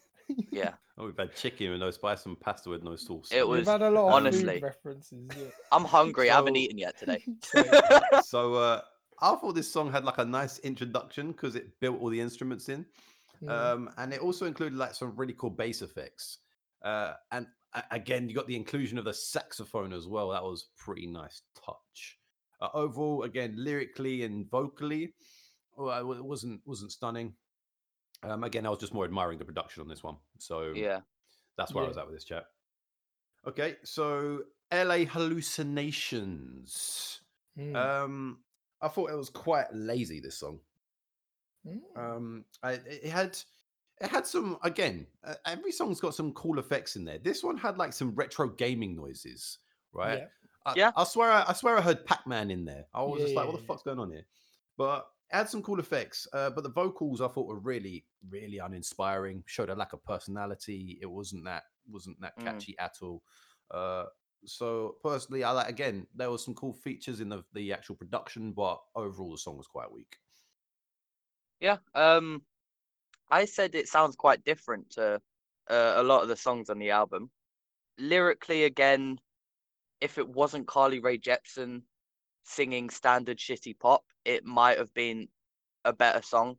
Yeah. 0.51 0.73
Oh, 0.97 1.05
we've 1.05 1.17
had 1.17 1.35
chicken 1.35 1.71
with 1.71 1.79
no 1.81 1.91
spice 1.91 2.25
and 2.25 2.39
pasta 2.39 2.69
with 2.69 2.81
no 2.83 2.95
sauce. 2.95 3.29
It 3.31 3.45
We've 3.47 3.59
was 3.59 3.67
had 3.67 3.81
a 3.81 3.89
lot 3.89 4.07
of 4.07 4.13
honestly- 4.13 4.55
food 4.55 4.63
references. 4.63 5.27
Yeah. 5.37 5.47
I'm 5.71 5.83
hungry. 5.83 6.29
I 6.29 6.35
haven't 6.35 6.55
So- 6.55 6.59
eaten 6.59 6.77
yet 6.77 6.97
today. 6.97 7.23
So 8.23 8.53
uh, 8.55 8.81
I 9.21 9.35
thought 9.35 9.55
this 9.55 9.71
song 9.71 9.91
had 9.91 10.05
like 10.05 10.19
a 10.19 10.25
nice 10.25 10.59
introduction 10.59 11.31
because 11.33 11.55
it 11.55 11.77
built 11.81 11.99
all 12.01 12.09
the 12.09 12.19
instruments 12.21 12.69
in, 12.69 12.85
Mm. 13.43 13.49
um, 13.49 13.89
and 13.97 14.13
it 14.13 14.21
also 14.21 14.45
included 14.45 14.77
like 14.77 14.95
some 14.95 15.13
really 15.17 15.33
cool 15.33 15.49
bass 15.49 15.81
effects. 15.81 16.37
Uh, 16.81 17.15
and 17.33 17.45
a- 17.73 17.83
again, 17.91 18.29
you 18.29 18.33
got 18.35 18.47
the 18.47 18.55
inclusion 18.55 18.97
of 18.97 19.03
the 19.03 19.13
saxophone 19.13 19.91
as 19.91 20.07
well. 20.07 20.29
That 20.29 20.41
was 20.41 20.67
pretty 20.77 21.05
nice 21.05 21.41
touch. 21.53 22.17
Uh, 22.61 22.69
overall, 22.73 23.23
again, 23.23 23.53
lyrically 23.57 24.23
and 24.23 24.49
vocally, 24.49 25.13
well, 25.75 26.13
it 26.13 26.23
wasn't 26.23 26.61
wasn't 26.65 26.93
stunning. 26.93 27.33
Um, 28.31 28.43
again, 28.43 28.65
I 28.65 28.69
was 28.69 28.79
just 28.79 28.93
more 28.93 29.05
admiring 29.05 29.39
the 29.39 29.45
production 29.45 29.81
on 29.81 29.87
this 29.87 30.03
one. 30.03 30.17
So 30.37 30.73
Yeah. 30.75 31.01
that's 31.57 31.73
where 31.73 31.83
I 31.83 31.87
was 31.87 31.97
at 31.97 32.05
with 32.05 32.15
this 32.15 32.25
chat. 32.25 32.45
Okay, 33.47 33.77
so 33.83 34.43
LA 34.71 35.05
hallucinations. 35.05 37.21
Mm. 37.57 37.75
Um, 37.75 38.39
I 38.81 38.87
thought 38.87 39.11
it 39.11 39.15
was 39.15 39.29
quite 39.29 39.67
lazy. 39.73 40.19
This 40.19 40.37
song. 40.37 40.59
Mm. 41.65 41.79
Um, 41.95 42.45
I, 42.63 42.73
it 42.73 42.87
it 43.03 43.09
had 43.09 43.37
it 44.01 44.09
had 44.09 44.25
some 44.27 44.57
again. 44.63 45.07
Uh, 45.23 45.35
every 45.45 45.71
song's 45.71 46.01
got 46.01 46.15
some 46.15 46.33
cool 46.33 46.59
effects 46.59 46.95
in 46.95 47.05
there. 47.05 47.19
This 47.19 47.43
one 47.43 47.57
had 47.57 47.77
like 47.77 47.93
some 47.93 48.13
retro 48.15 48.49
gaming 48.49 48.95
noises, 48.95 49.59
right? 49.93 50.19
Yeah. 50.19 50.25
I, 50.65 50.73
Yeah. 50.75 50.91
I 50.95 51.03
swear, 51.03 51.31
I, 51.31 51.45
I 51.47 51.53
swear, 51.53 51.77
I 51.77 51.81
heard 51.81 52.05
Pac 52.05 52.25
Man 52.27 52.51
in 52.51 52.65
there. 52.65 52.85
I 52.93 53.03
was 53.03 53.19
Yeah, 53.19 53.25
just 53.25 53.35
like, 53.35 53.45
yeah, 53.45 53.51
what 53.51 53.55
the 53.57 53.61
yeah. 53.61 53.67
fuck's 53.67 53.83
going 53.83 53.99
on 53.99 54.11
here? 54.11 54.25
But 54.77 55.07
had 55.29 55.49
some 55.49 55.63
cool 55.63 55.79
effects. 55.79 56.27
Uh, 56.33 56.49
but 56.49 56.63
the 56.63 56.69
vocals 56.69 57.21
I 57.21 57.27
thought 57.27 57.47
were 57.47 57.59
really, 57.59 58.05
really 58.29 58.59
uninspiring. 58.59 59.43
Showed 59.47 59.69
a 59.69 59.75
lack 59.75 59.93
of 59.93 60.03
personality. 60.03 60.99
It 61.01 61.07
wasn't 61.07 61.45
that 61.45 61.63
wasn't 61.87 62.19
that 62.21 62.37
Mm. 62.37 62.43
catchy 62.45 62.77
at 62.79 62.97
all. 63.01 63.23
Uh, 63.71 64.05
So 64.47 64.97
personally, 65.01 65.43
I 65.43 65.51
like 65.51 65.69
again 65.69 66.07
there 66.13 66.29
was 66.29 66.43
some 66.45 66.53
cool 66.53 66.73
features 66.73 67.19
in 67.19 67.29
the 67.29 67.43
the 67.53 67.73
actual 67.73 67.95
production, 67.95 68.53
but 68.53 68.79
overall 68.95 69.31
the 69.31 69.37
song 69.39 69.57
was 69.57 69.67
quite 69.67 69.91
weak. 69.91 70.19
Yeah. 71.59 71.77
Um, 71.95 72.45
I 73.31 73.45
said 73.45 73.75
it 73.75 73.87
sounds 73.87 74.15
quite 74.15 74.43
different 74.43 74.91
to 74.91 75.21
uh, 75.69 75.93
a 75.97 76.03
lot 76.03 76.21
of 76.21 76.27
the 76.29 76.35
songs 76.35 76.69
on 76.69 76.77
the 76.79 76.91
album. 76.91 77.31
Lyrically, 77.97 78.65
again, 78.65 79.19
if 80.01 80.17
it 80.17 80.27
wasn't 80.29 80.67
Carly 80.67 80.99
Rae 80.99 81.17
Jepsen 81.17 81.81
singing 82.43 82.89
standard 82.89 83.39
shitty 83.39 83.79
pop, 83.79 84.03
it 84.25 84.43
might 84.43 84.77
have 84.77 84.93
been 84.93 85.27
a 85.85 85.93
better 85.93 86.21
song. 86.21 86.57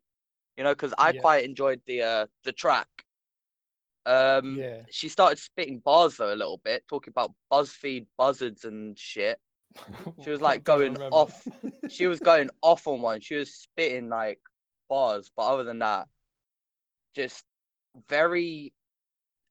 You 0.56 0.64
know, 0.64 0.72
because 0.72 0.94
I 0.96 1.12
Yeah. 1.12 1.20
quite 1.20 1.44
enjoyed 1.44 1.82
the 1.86 2.02
uh 2.02 2.26
the 2.44 2.52
track. 2.52 2.88
Um, 4.06 4.56
Yeah. 4.56 4.82
she 4.88 5.08
started 5.08 5.38
spitting 5.38 5.80
bars 5.80 6.16
though 6.16 6.32
a 6.32 6.36
little 6.36 6.58
bit, 6.64 6.86
talking 6.88 7.10
about 7.10 7.32
BuzzFeed 7.52 8.06
buzzards 8.16 8.64
and 8.64 8.98
shit. 8.98 9.38
She 10.24 10.30
was, 10.30 10.40
like, 10.40 10.64
going 10.64 10.96
off. 11.10 11.46
She 11.88 12.06
was 12.06 12.20
going 12.30 12.48
off 12.62 12.86
on 12.86 13.02
one. 13.02 13.20
She 13.20 13.34
was 13.34 13.52
spitting 13.54 14.08
like 14.08 14.40
bars, 14.88 15.30
but 15.36 15.42
other 15.42 15.64
than 15.64 15.80
that, 15.80 16.08
just 17.14 17.44
very. 18.08 18.72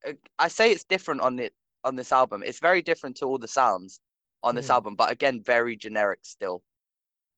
uh, 0.07 0.13
I 0.39 0.47
say 0.47 0.71
it's 0.71 0.85
different 0.85 1.21
on 1.21 1.37
it 1.39 1.53
on 1.83 1.95
this 1.95 2.11
album. 2.11 2.41
It's 2.43 2.59
very 2.59 2.81
different 2.81 3.17
to 3.17 3.25
all 3.25 3.37
the 3.37 3.47
sounds 3.47 3.99
on 4.41 4.55
this 4.55 4.67
Hmm. 4.67 4.73
album, 4.73 4.95
but 4.95 5.11
again, 5.11 5.41
very 5.43 5.75
generic 5.75 6.19
still. 6.23 6.63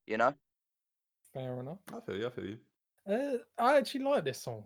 You 0.05 0.17
know? 0.17 0.33
Fair 1.33 1.59
enough. 1.59 1.79
I 1.93 1.99
feel 1.99 2.17
you. 2.17 2.27
I 2.27 2.29
feel 2.29 2.45
you. 2.45 2.57
Uh, 3.09 3.37
I 3.57 3.77
actually 3.77 4.03
like 4.03 4.25
this 4.25 4.41
song. 4.41 4.63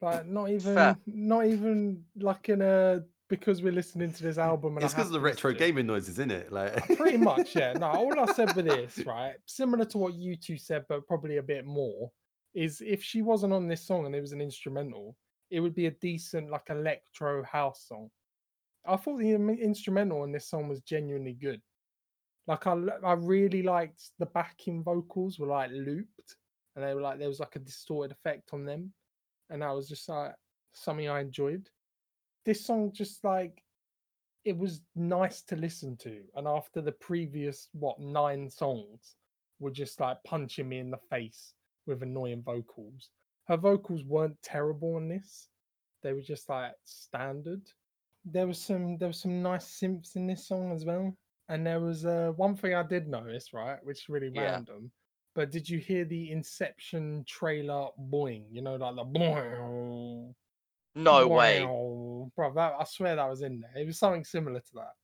Like 0.00 0.26
not 0.26 0.48
even 0.48 0.74
Fair. 0.74 0.96
not 1.06 1.46
even 1.46 2.04
like 2.16 2.48
in 2.48 2.62
a 2.62 3.02
because 3.28 3.62
we're 3.62 3.72
listening 3.72 4.12
to 4.12 4.22
this 4.22 4.38
album 4.38 4.76
and 4.76 4.84
It's 4.84 4.92
because 4.92 5.06
of 5.06 5.12
the 5.12 5.20
retro 5.20 5.52
gaming 5.52 5.86
noises, 5.86 6.10
isn't 6.18 6.32
it? 6.32 6.52
Like 6.52 6.84
Pretty 6.96 7.16
much, 7.16 7.54
yeah. 7.54 7.72
No, 7.74 7.86
all 7.90 8.18
I 8.18 8.32
said 8.32 8.54
with 8.56 8.66
this, 8.66 9.06
right, 9.06 9.34
similar 9.46 9.84
to 9.86 9.98
what 9.98 10.14
you 10.14 10.36
two 10.36 10.58
said, 10.58 10.84
but 10.88 11.06
probably 11.06 11.36
a 11.36 11.42
bit 11.42 11.64
more, 11.64 12.10
is 12.54 12.82
if 12.84 13.02
she 13.02 13.22
wasn't 13.22 13.52
on 13.52 13.68
this 13.68 13.86
song 13.86 14.04
and 14.04 14.14
it 14.14 14.20
was 14.20 14.32
an 14.32 14.40
instrumental, 14.40 15.16
it 15.50 15.60
would 15.60 15.74
be 15.74 15.86
a 15.86 15.92
decent 15.92 16.50
like 16.50 16.68
electro 16.70 17.42
house 17.44 17.84
song. 17.86 18.10
I 18.86 18.96
thought 18.96 19.18
the 19.18 19.32
instrumental 19.32 20.22
on 20.22 20.32
this 20.32 20.48
song 20.48 20.68
was 20.68 20.80
genuinely 20.80 21.34
good. 21.34 21.60
Like 22.50 22.66
I, 22.66 22.76
I 23.04 23.12
really 23.12 23.62
liked 23.62 24.10
the 24.18 24.26
backing 24.26 24.82
vocals 24.82 25.38
were 25.38 25.46
like 25.46 25.70
looped, 25.70 26.34
and 26.74 26.84
they 26.84 26.94
were 26.94 27.00
like 27.00 27.20
there 27.20 27.28
was 27.28 27.38
like 27.38 27.54
a 27.54 27.60
distorted 27.60 28.10
effect 28.10 28.50
on 28.52 28.64
them, 28.64 28.92
and 29.50 29.62
that 29.62 29.70
was 29.72 29.88
just 29.88 30.08
like 30.08 30.34
something 30.72 31.08
I 31.08 31.20
enjoyed. 31.20 31.68
This 32.44 32.66
song 32.66 32.90
just 32.92 33.22
like 33.22 33.62
it 34.44 34.58
was 34.58 34.80
nice 34.96 35.42
to 35.42 35.54
listen 35.54 35.96
to, 35.98 36.22
and 36.34 36.48
after 36.48 36.80
the 36.80 36.90
previous 36.90 37.68
what 37.70 38.00
nine 38.00 38.50
songs 38.50 39.14
were 39.60 39.70
just 39.70 40.00
like 40.00 40.18
punching 40.24 40.68
me 40.68 40.80
in 40.80 40.90
the 40.90 40.98
face 41.08 41.54
with 41.86 42.02
annoying 42.02 42.42
vocals. 42.42 43.10
Her 43.46 43.58
vocals 43.58 44.02
weren't 44.02 44.42
terrible 44.42 44.96
on 44.96 45.06
this; 45.06 45.46
they 46.02 46.14
were 46.14 46.20
just 46.20 46.48
like 46.48 46.72
standard. 46.82 47.62
There 48.24 48.48
was 48.48 48.58
some 48.60 48.98
there 48.98 49.06
was 49.06 49.20
some 49.20 49.40
nice 49.40 49.66
synths 49.66 50.16
in 50.16 50.26
this 50.26 50.48
song 50.48 50.72
as 50.72 50.84
well, 50.84 51.16
and 51.50 51.66
there 51.66 51.80
was 51.80 52.06
uh, 52.06 52.32
one 52.36 52.56
thing 52.56 52.74
I 52.74 52.82
did 52.82 53.08
notice, 53.08 53.52
right, 53.52 53.78
which 53.84 53.98
is 54.02 54.08
really 54.08 54.30
Yeah. 54.32 54.52
random. 54.52 54.90
But 55.34 55.50
did 55.50 55.68
you 55.68 55.78
hear 55.78 56.04
the 56.04 56.30
Inception 56.32 57.24
trailer 57.26 57.88
boing? 58.10 58.46
You 58.50 58.62
know, 58.62 58.76
like 58.76 58.96
the 58.96 59.04
boing. 59.04 60.34
No 60.96 61.28
way. 61.28 61.60
Bro, 62.34 62.52
that, 62.54 62.74
I 62.78 62.84
swear 62.84 63.16
that 63.16 63.28
was 63.28 63.42
in 63.42 63.60
there. 63.60 63.82
It 63.82 63.86
was 63.86 63.98
something 63.98 64.24
similar 64.24 64.60
to 64.60 64.74
that. 64.74 64.94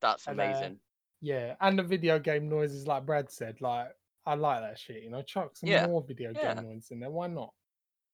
That's 0.00 0.26
And, 0.28 0.38
uh, 0.38 0.44
amazing. 0.44 0.78
Yeah, 1.20 1.56
and 1.60 1.76
the 1.78 1.82
video 1.82 2.20
game 2.20 2.48
noises, 2.48 2.86
like 2.86 3.04
Brad 3.04 3.30
said, 3.30 3.60
like 3.60 3.88
I 4.24 4.34
like 4.34 4.60
that 4.60 4.78
shit. 4.78 5.02
You 5.02 5.10
know, 5.10 5.22
chuck 5.22 5.56
some 5.56 5.68
Yeah, 5.68 5.86
more 5.86 6.02
video 6.06 6.32
yeah. 6.34 6.54
game 6.54 6.64
noises 6.64 6.90
in 6.92 7.00
there. 7.00 7.10
Why 7.10 7.26
not? 7.26 7.52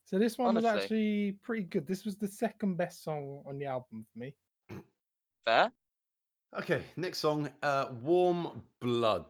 So 0.06 0.18
this 0.18 0.38
one 0.38 0.54
was 0.54 0.64
actually 0.64 1.32
pretty 1.42 1.64
good. 1.64 1.86
This 1.86 2.04
was 2.06 2.16
the 2.16 2.28
second 2.28 2.76
best 2.76 3.02
song 3.04 3.42
on 3.46 3.58
the 3.58 3.66
album 3.66 4.06
for 4.12 4.18
me. 4.18 4.34
Fair? 5.44 5.70
Okay, 6.56 6.82
next 6.96 7.18
song, 7.18 7.50
uh, 7.64 7.86
"Warm 8.02 8.62
Blood." 8.80 9.26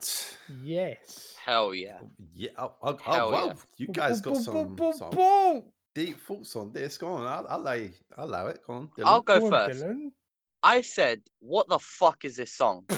Yes. 0.62 1.34
Hell 1.42 1.74
yeah. 1.74 1.98
Yeah, 2.34 2.50
oh, 2.58 2.72
oh, 2.82 2.98
oh, 3.06 3.12
Hell 3.12 3.30
yeah. 3.30 3.44
wow, 3.46 3.54
you 3.78 3.86
guys 3.88 4.20
got 4.20 4.36
some, 4.36 4.76
some 4.92 5.10
Boom. 5.10 5.62
deep 5.94 6.20
thoughts 6.20 6.54
on 6.54 6.72
this. 6.72 6.98
Go 6.98 7.08
on, 7.08 7.26
I'll, 7.26 7.46
I'll 7.48 7.60
allow 7.60 7.72
you. 7.72 7.92
I'll 8.18 8.26
allow 8.26 8.46
it. 8.48 8.60
Go 8.66 8.74
on. 8.74 8.90
I'll 9.04 9.22
go 9.22 9.40
Go 9.40 9.50
first. 9.50 9.82
Dylan. 9.82 10.10
I 10.62 10.82
said, 10.82 11.22
what 11.40 11.68
the 11.68 11.78
fuck 11.78 12.24
is 12.24 12.36
this 12.36 12.52
song? 12.52 12.84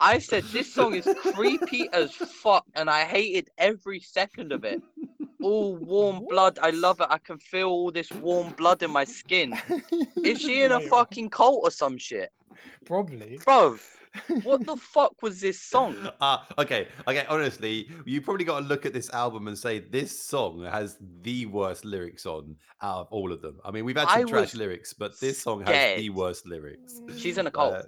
I 0.00 0.18
said 0.18 0.44
this 0.44 0.72
song 0.74 0.94
is 0.94 1.08
creepy 1.32 1.88
as 1.92 2.14
fuck, 2.14 2.64
and 2.74 2.90
I 2.90 3.04
hated 3.04 3.48
every 3.56 4.00
second 4.00 4.52
of 4.52 4.64
it. 4.64 4.82
All 5.44 5.76
warm 5.92 6.26
blood. 6.28 6.58
I 6.62 6.70
love 6.70 7.00
it. 7.00 7.08
I 7.10 7.18
can 7.18 7.38
feel 7.38 7.68
all 7.68 7.90
this 7.90 8.10
warm 8.10 8.52
blood 8.52 8.82
in 8.82 8.90
my 8.90 9.04
skin. 9.04 9.56
Is 10.24 10.40
she 10.40 10.62
in 10.62 10.72
a 10.72 10.80
fucking 10.80 11.30
cult 11.30 11.60
or 11.62 11.70
some 11.70 11.98
shit? 11.98 12.32
Probably. 12.84 13.38
Bro, 13.44 13.78
what 14.42 14.64
the 14.64 14.76
fuck 14.76 15.22
was 15.22 15.40
this 15.40 15.60
song? 15.60 15.96
Ah, 16.20 16.46
okay, 16.58 16.88
okay. 17.06 17.26
Honestly, 17.28 17.88
you 18.04 18.20
probably 18.20 18.44
got 18.44 18.60
to 18.60 18.66
look 18.66 18.86
at 18.86 18.92
this 18.92 19.10
album 19.10 19.48
and 19.48 19.58
say 19.58 19.80
this 19.80 20.18
song 20.18 20.64
has 20.64 20.96
the 21.22 21.46
worst 21.46 21.84
lyrics 21.84 22.24
on 22.24 22.56
out 22.82 23.00
of 23.00 23.08
all 23.10 23.32
of 23.32 23.42
them. 23.42 23.58
I 23.64 23.70
mean, 23.70 23.84
we've 23.84 23.96
had 23.96 24.08
some 24.08 24.20
I 24.20 24.24
trash 24.24 24.54
lyrics, 24.54 24.92
but 24.92 25.18
this 25.20 25.40
song 25.40 25.64
has 25.66 25.98
the 25.98 26.10
worst 26.10 26.46
lyrics. 26.46 27.00
She's 27.16 27.38
in 27.38 27.46
a 27.46 27.50
cult. 27.50 27.74
Uh, 27.74 27.82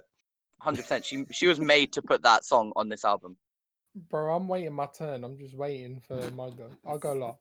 100%. 0.63 1.03
She 1.03 1.25
she 1.31 1.47
was 1.47 1.59
made 1.59 1.93
to 1.93 2.01
put 2.01 2.23
that 2.23 2.43
song 2.43 2.73
on 2.75 2.89
this 2.89 3.05
album. 3.05 3.37
Bro, 4.09 4.35
I'm 4.35 4.47
waiting 4.47 4.73
my 4.73 4.85
turn. 4.87 5.23
I'm 5.23 5.37
just 5.37 5.55
waiting 5.55 5.99
for 6.07 6.15
my 6.35 6.49
go. 6.49 6.69
I'll 6.85 6.99
go 6.99 7.13
last. 7.13 7.39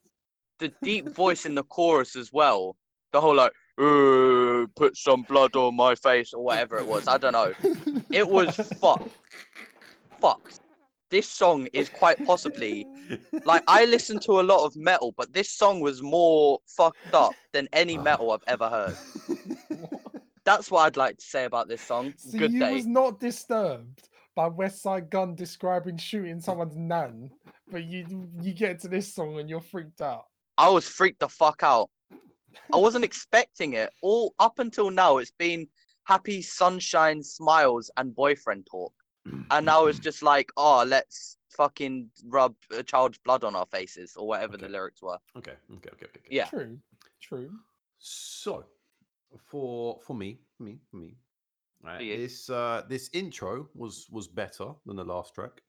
The 0.58 0.72
deep 0.82 1.08
voice 1.10 1.44
in 1.44 1.54
the 1.54 1.64
chorus 1.64 2.16
as 2.16 2.32
well. 2.32 2.76
The 3.12 3.20
whole 3.20 3.34
like, 3.34 3.52
"Uh, 3.78 4.66
put 4.74 4.96
some 4.96 5.22
blood 5.22 5.54
on 5.54 5.76
my 5.76 5.94
face 5.94 6.32
or 6.32 6.42
whatever 6.42 6.78
it 6.78 6.86
was. 6.86 7.06
I 7.08 7.18
don't 7.18 7.32
know. 7.32 7.52
It 8.10 8.26
was 8.28 8.56
fucked. 8.80 9.10
Fucked. 10.20 10.60
This 11.10 11.28
song 11.28 11.68
is 11.72 11.88
quite 11.88 12.24
possibly 12.26 12.86
like 13.44 13.62
I 13.68 13.84
listen 13.84 14.18
to 14.20 14.40
a 14.40 14.42
lot 14.42 14.64
of 14.64 14.74
metal, 14.76 15.12
but 15.16 15.32
this 15.32 15.50
song 15.50 15.80
was 15.80 16.02
more 16.02 16.58
fucked 16.66 17.14
up 17.14 17.34
than 17.52 17.68
any 17.72 17.96
metal 17.96 18.32
I've 18.32 18.42
ever 18.46 18.68
heard. 18.68 18.96
That's 20.44 20.70
what 20.70 20.80
I'd 20.86 20.96
like 20.96 21.18
to 21.18 21.24
say 21.24 21.44
about 21.44 21.68
this 21.68 21.80
song. 21.82 22.14
So 22.16 22.38
Good 22.38 22.52
you 22.52 22.60
day. 22.60 22.72
was 22.74 22.86
not 22.86 23.20
disturbed 23.20 24.08
by 24.36 24.50
Westside 24.50 25.10
Gunn 25.10 25.34
describing 25.34 25.96
shooting 25.96 26.36
mm. 26.36 26.42
someone's 26.42 26.76
nan, 26.76 27.30
but 27.72 27.84
you 27.84 28.28
you 28.40 28.52
get 28.52 28.78
to 28.80 28.88
this 28.88 29.12
song 29.12 29.40
and 29.40 29.50
you're 29.50 29.60
freaked 29.60 30.02
out. 30.02 30.26
I 30.58 30.68
was 30.68 30.86
freaked 30.86 31.20
the 31.20 31.28
fuck 31.28 31.62
out. 31.64 31.90
I 32.72 32.76
wasn't 32.76 33.04
expecting 33.10 33.72
it. 33.72 33.90
All 34.02 34.34
up 34.38 34.60
until 34.60 34.90
now, 34.90 35.16
it's 35.16 35.32
been 35.32 35.66
happy 36.04 36.42
sunshine, 36.42 37.22
smiles, 37.22 37.90
and 37.96 38.14
boyfriend 38.14 38.68
talk. 38.70 38.92
And 39.50 39.66
now 39.66 39.86
it's 39.86 39.98
just 39.98 40.22
like, 40.22 40.52
oh, 40.56 40.84
let's 40.86 41.36
fucking 41.50 42.08
rub 42.26 42.54
a 42.70 42.84
child's 42.84 43.18
blood 43.18 43.42
on 43.42 43.56
our 43.56 43.66
faces 43.66 44.14
or 44.16 44.24
whatever 44.28 44.56
the 44.56 44.68
lyrics 44.68 45.02
were. 45.02 45.18
okay, 45.36 45.54
okay, 45.74 45.90
okay, 45.94 46.06
okay. 46.06 46.20
Yeah. 46.30 46.44
True, 46.44 46.78
true. 47.20 47.50
So, 47.98 48.64
for 49.46 49.98
for 50.06 50.14
me, 50.14 50.38
me, 50.60 50.78
me, 50.92 51.16
right, 51.86 52.02
you. 52.02 52.16
this 52.16 52.48
uh 52.50 52.82
this 52.88 53.10
intro 53.12 53.68
was 53.74 54.06
was 54.10 54.28
better 54.28 54.72
than 54.84 54.96
the 54.96 55.04
last 55.04 55.34
track. 55.34 55.62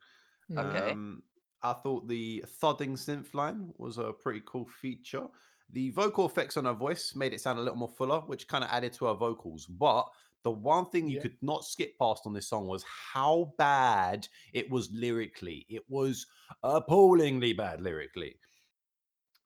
Okay. 0.56 0.92
Um, 0.92 1.24
I 1.64 1.74
thought 1.74 2.08
the 2.08 2.44
thudding 2.48 2.96
synth 2.96 3.34
line 3.34 3.74
was 3.78 3.98
a 3.98 4.14
pretty 4.14 4.42
cool 4.46 4.66
feature. 4.82 5.28
The 5.72 5.90
vocal 5.90 6.26
effects 6.26 6.56
on 6.56 6.66
her 6.66 6.74
voice 6.74 7.14
made 7.16 7.34
it 7.34 7.42
sound 7.42 7.60
a 7.60 7.62
little 7.62 7.78
more 7.78 7.90
fuller, 7.90 8.22
which 8.22 8.48
kind 8.48 8.64
of 8.64 8.70
added 8.72 8.94
to 8.94 9.06
her 9.06 9.14
vocals. 9.16 9.66
But 9.66 10.08
the 10.44 10.52
one 10.52 10.86
thing 10.92 11.10
you 11.10 11.18
Yeah. 11.18 11.24
could 11.24 11.38
not 11.42 11.66
skip 11.66 11.98
past 12.00 12.24
on 12.26 12.34
this 12.34 12.48
song 12.48 12.68
was 12.68 12.84
how 12.84 13.54
bad 13.58 14.28
it 14.54 14.70
was 14.70 14.90
lyrically. 14.94 15.66
It 15.68 15.84
was 15.90 16.26
appallingly 16.64 17.52
bad 17.54 17.82
lyrically. 17.82 18.40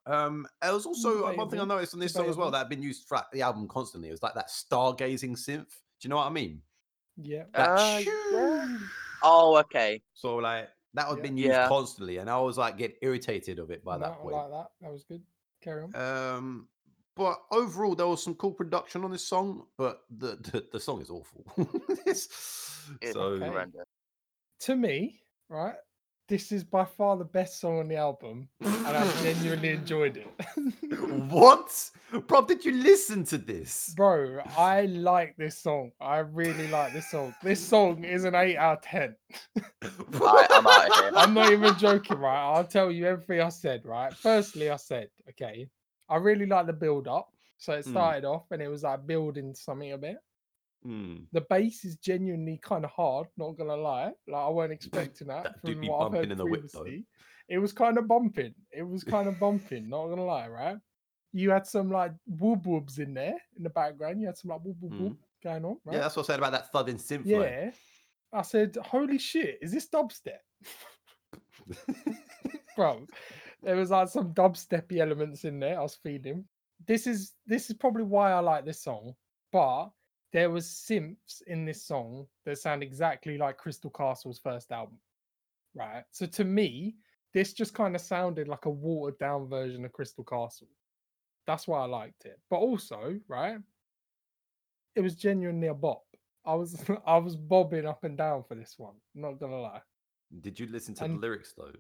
Um, 0.06 0.48
there 0.62 0.74
was 0.74 0.86
also 0.86 1.26
uh, 1.26 1.34
one 1.34 1.50
thing 1.50 1.60
I 1.60 1.66
noticed 1.66 1.94
on 1.94 2.00
this 2.00 2.14
song 2.14 2.28
as 2.30 2.36
well 2.36 2.52
that 2.52 2.58
had 2.58 2.70
been 2.70 2.84
used 2.84 3.08
throughout 3.08 3.32
the 3.32 3.42
album 3.42 3.68
constantly. 3.68 4.10
It 4.10 4.14
was 4.14 4.24
like 4.24 4.34
that 4.36 4.50
stargazing 4.50 5.38
synth. 5.38 5.72
Do 6.02 6.08
you 6.08 6.10
know 6.10 6.16
what 6.18 6.28
I 6.28 6.32
mean? 6.32 6.62
Yeah. 7.16 7.44
That 7.54 7.70
Uh, 7.70 7.98
yeah. 8.00 8.78
Oh, 9.24 9.56
okay. 9.58 10.02
so 10.14 10.38
like 10.38 10.68
that 10.96 11.08
had 11.08 11.18
Yeah. 11.18 11.22
been 11.22 11.38
used 11.38 11.50
Yeah. 11.52 11.68
constantly, 11.68 12.18
and 12.18 12.28
I 12.28 12.40
was 12.40 12.58
like 12.58 12.76
getting 12.78 12.98
irritated 13.04 13.60
of 13.60 13.70
it 13.70 13.84
by 13.86 13.98
No, 13.98 14.04
that 14.06 14.12
I 14.14 14.16
point. 14.16 14.36
like 14.36 14.50
that. 14.50 14.72
That 14.82 14.92
was 14.92 15.04
good. 15.04 15.22
Carry 15.62 15.84
on. 15.84 15.96
Um, 15.96 16.68
but 17.16 17.40
overall, 17.52 17.94
there 17.94 18.08
was 18.08 18.24
some 18.24 18.34
cool 18.34 18.52
production 18.54 19.04
on 19.04 19.12
this 19.12 19.28
song, 19.28 19.68
but 19.78 20.02
the 20.10 20.38
the, 20.38 20.68
the 20.72 20.80
song 20.80 21.02
is 21.02 21.12
awful. 21.12 21.46
It's- 22.08 22.28
It's 23.00 23.14
so 23.14 23.22
Okay. 23.22 23.66
to 24.62 24.76
me, 24.76 25.22
right, 25.50 25.76
this 26.32 26.54
is 26.54 26.64
by 26.64 26.86
far 26.86 27.18
the 27.18 27.26
best 27.26 27.60
song 27.60 27.80
on 27.80 27.90
the 27.90 27.98
album, 27.98 28.48
and 28.62 28.88
I 28.88 29.12
genuinely 29.22 29.72
enjoyed 29.72 30.16
it. 30.16 30.28
what? 31.30 31.92
Bro, 32.26 32.46
did 32.46 32.64
you 32.64 32.72
listen 32.72 33.26
to 33.26 33.38
this? 33.38 33.94
Bro, 33.98 34.40
I 34.56 34.84
like 34.84 35.36
this 35.36 35.58
song. 35.58 35.92
I 36.00 36.20
really 36.20 36.70
like 36.70 36.94
this 36.94 37.10
song. 37.10 37.36
This 37.44 37.68
song 37.68 38.06
is 38.06 38.24
an 38.24 38.34
8 38.36 38.56
out 38.56 38.78
of 38.78 38.84
10. 38.84 39.16
Right, 40.12 40.48
I'm 40.52 40.68
out 40.68 40.88
of 40.88 40.96
here. 40.96 41.12
I'm 41.16 41.34
not 41.34 41.52
even 41.52 41.76
joking, 41.78 42.20
right? 42.20 42.38
I'll 42.54 42.64
tell 42.64 42.92
you 42.92 43.08
everything 43.08 43.42
I 43.42 43.50
said, 43.50 43.82
right? 43.84 44.14
Firstly, 44.14 44.70
I 44.70 44.76
said, 44.76 45.08
okay, 45.30 45.68
I 46.08 46.18
really 46.18 46.46
like 46.46 46.68
the 46.68 46.74
build 46.74 47.08
up. 47.08 47.30
So 47.58 47.74
it 47.74 47.86
Mm. 47.86 47.90
started 47.92 48.26
off 48.26 48.44
and 48.52 48.62
it 48.62 48.68
was 48.68 48.84
like 48.84 49.06
building 49.08 49.56
something 49.56 49.92
a 49.92 49.98
bit. 49.98 50.18
Hmm. 50.84 51.18
The 51.32 51.42
bass 51.42 51.86
is 51.86 51.98
genuinely 51.98 52.60
kind 52.64 52.84
of 52.86 52.92
hard, 52.92 53.28
not 53.38 53.52
gonna 53.58 53.76
lie. 53.76 54.12
Like 54.28 54.42
I 54.42 54.50
weren't 54.50 54.74
expecting 54.74 55.28
that, 55.28 55.44
That 55.44 55.62
from 55.62 55.82
what 55.82 56.08
I've 56.08 56.14
heard 56.14 56.32
in 56.32 56.38
previously. 56.38 57.06
It 57.48 57.60
was 57.60 57.74
kind 57.74 57.98
of 57.98 58.08
bumping. 58.08 58.54
It 58.72 58.84
was 58.84 59.04
kind 59.04 59.28
of 59.28 59.40
bumping, 59.40 59.90
not 59.90 60.08
gonna 60.08 60.26
lie, 60.26 60.48
right? 60.48 60.78
You 61.34 61.52
had 61.52 61.68
some 61.68 61.92
like 61.92 62.14
whoop 62.26 62.66
whoops 62.66 62.98
in 62.98 63.14
there 63.14 63.36
in 63.58 63.64
the 63.64 63.70
background. 63.70 64.20
You 64.22 64.28
had 64.28 64.38
some 64.38 64.50
like 64.50 64.62
whoop 64.64 64.78
whoop 64.80 64.94
whoop 65.00 65.18
going 65.44 65.66
on, 65.66 65.78
right? 65.86 65.96
Yeah, 65.96 66.02
that's 66.02 66.16
what 66.16 66.26
I 66.26 66.28
said 66.28 66.40
about 66.40 66.54
that 66.54 66.72
thudding 66.72 66.98
synth 66.98 67.26
line. 67.26 67.42
Yeah. 67.42 67.72
I 68.34 68.42
said, 68.44 68.78
holy 68.82 69.18
shit, 69.18 69.60
is 69.62 69.72
this 69.72 69.90
dubstep? 69.90 70.40
Bro, 72.76 73.06
there 73.62 73.76
was 73.76 73.92
like 73.92 74.08
some 74.08 74.34
dubsteppy 74.34 74.98
elements 74.98 75.44
in 75.44 75.60
there. 75.60 75.78
I 75.78 75.84
was 75.84 76.00
feeding. 76.02 76.46
This 76.88 77.06
is 77.06 77.34
this 77.46 77.70
is 77.70 77.76
probably 77.76 78.04
why 78.04 78.32
I 78.32 78.40
like 78.40 78.66
this 78.66 78.82
song, 78.82 79.14
but 79.52 79.90
there 80.34 80.50
was 80.50 80.66
synths 80.68 81.42
in 81.48 81.66
this 81.66 81.84
song 81.84 82.26
that 82.46 82.58
sound 82.58 82.84
exactly 82.84 83.38
like 83.38 83.58
Crystal 83.58 83.90
Castles' 83.90 84.40
first 84.40 84.72
album. 84.72 84.98
Right. 85.76 86.04
So 86.12 86.26
to 86.26 86.44
me, 86.44 86.96
this 87.34 87.54
just 87.54 87.74
kind 87.74 87.96
of 87.96 88.02
sounded 88.02 88.48
like 88.48 88.66
a 88.66 88.70
watered 88.70 89.18
down 89.20 89.48
version 89.48 89.86
of 89.86 89.94
Crystal 89.94 90.24
Castle. 90.24 90.68
That's 91.48 91.68
why 91.68 91.80
I 91.82 91.86
liked 91.86 92.26
it. 92.26 92.40
But 92.50 92.58
also, 92.58 93.20
right, 93.28 93.58
it 94.96 95.02
was 95.02 95.16
genuinely 95.16 95.68
a 95.68 95.74
bop. 95.74 96.04
I 96.46 96.56
was 96.56 96.84
I 97.06 97.18
was 97.18 97.36
bobbing 97.36 97.86
up 97.86 98.04
and 98.04 98.18
down 98.18 98.44
for 98.44 98.56
this 98.56 98.76
one. 98.78 98.96
Not 99.16 99.40
gonna 99.40 99.60
lie. 99.62 99.82
Did 100.42 100.60
you 100.60 100.68
listen 100.68 100.94
to 100.96 101.06
And- 101.06 101.16
the 101.18 101.20
lyrics 101.20 101.54
though? 101.58 101.74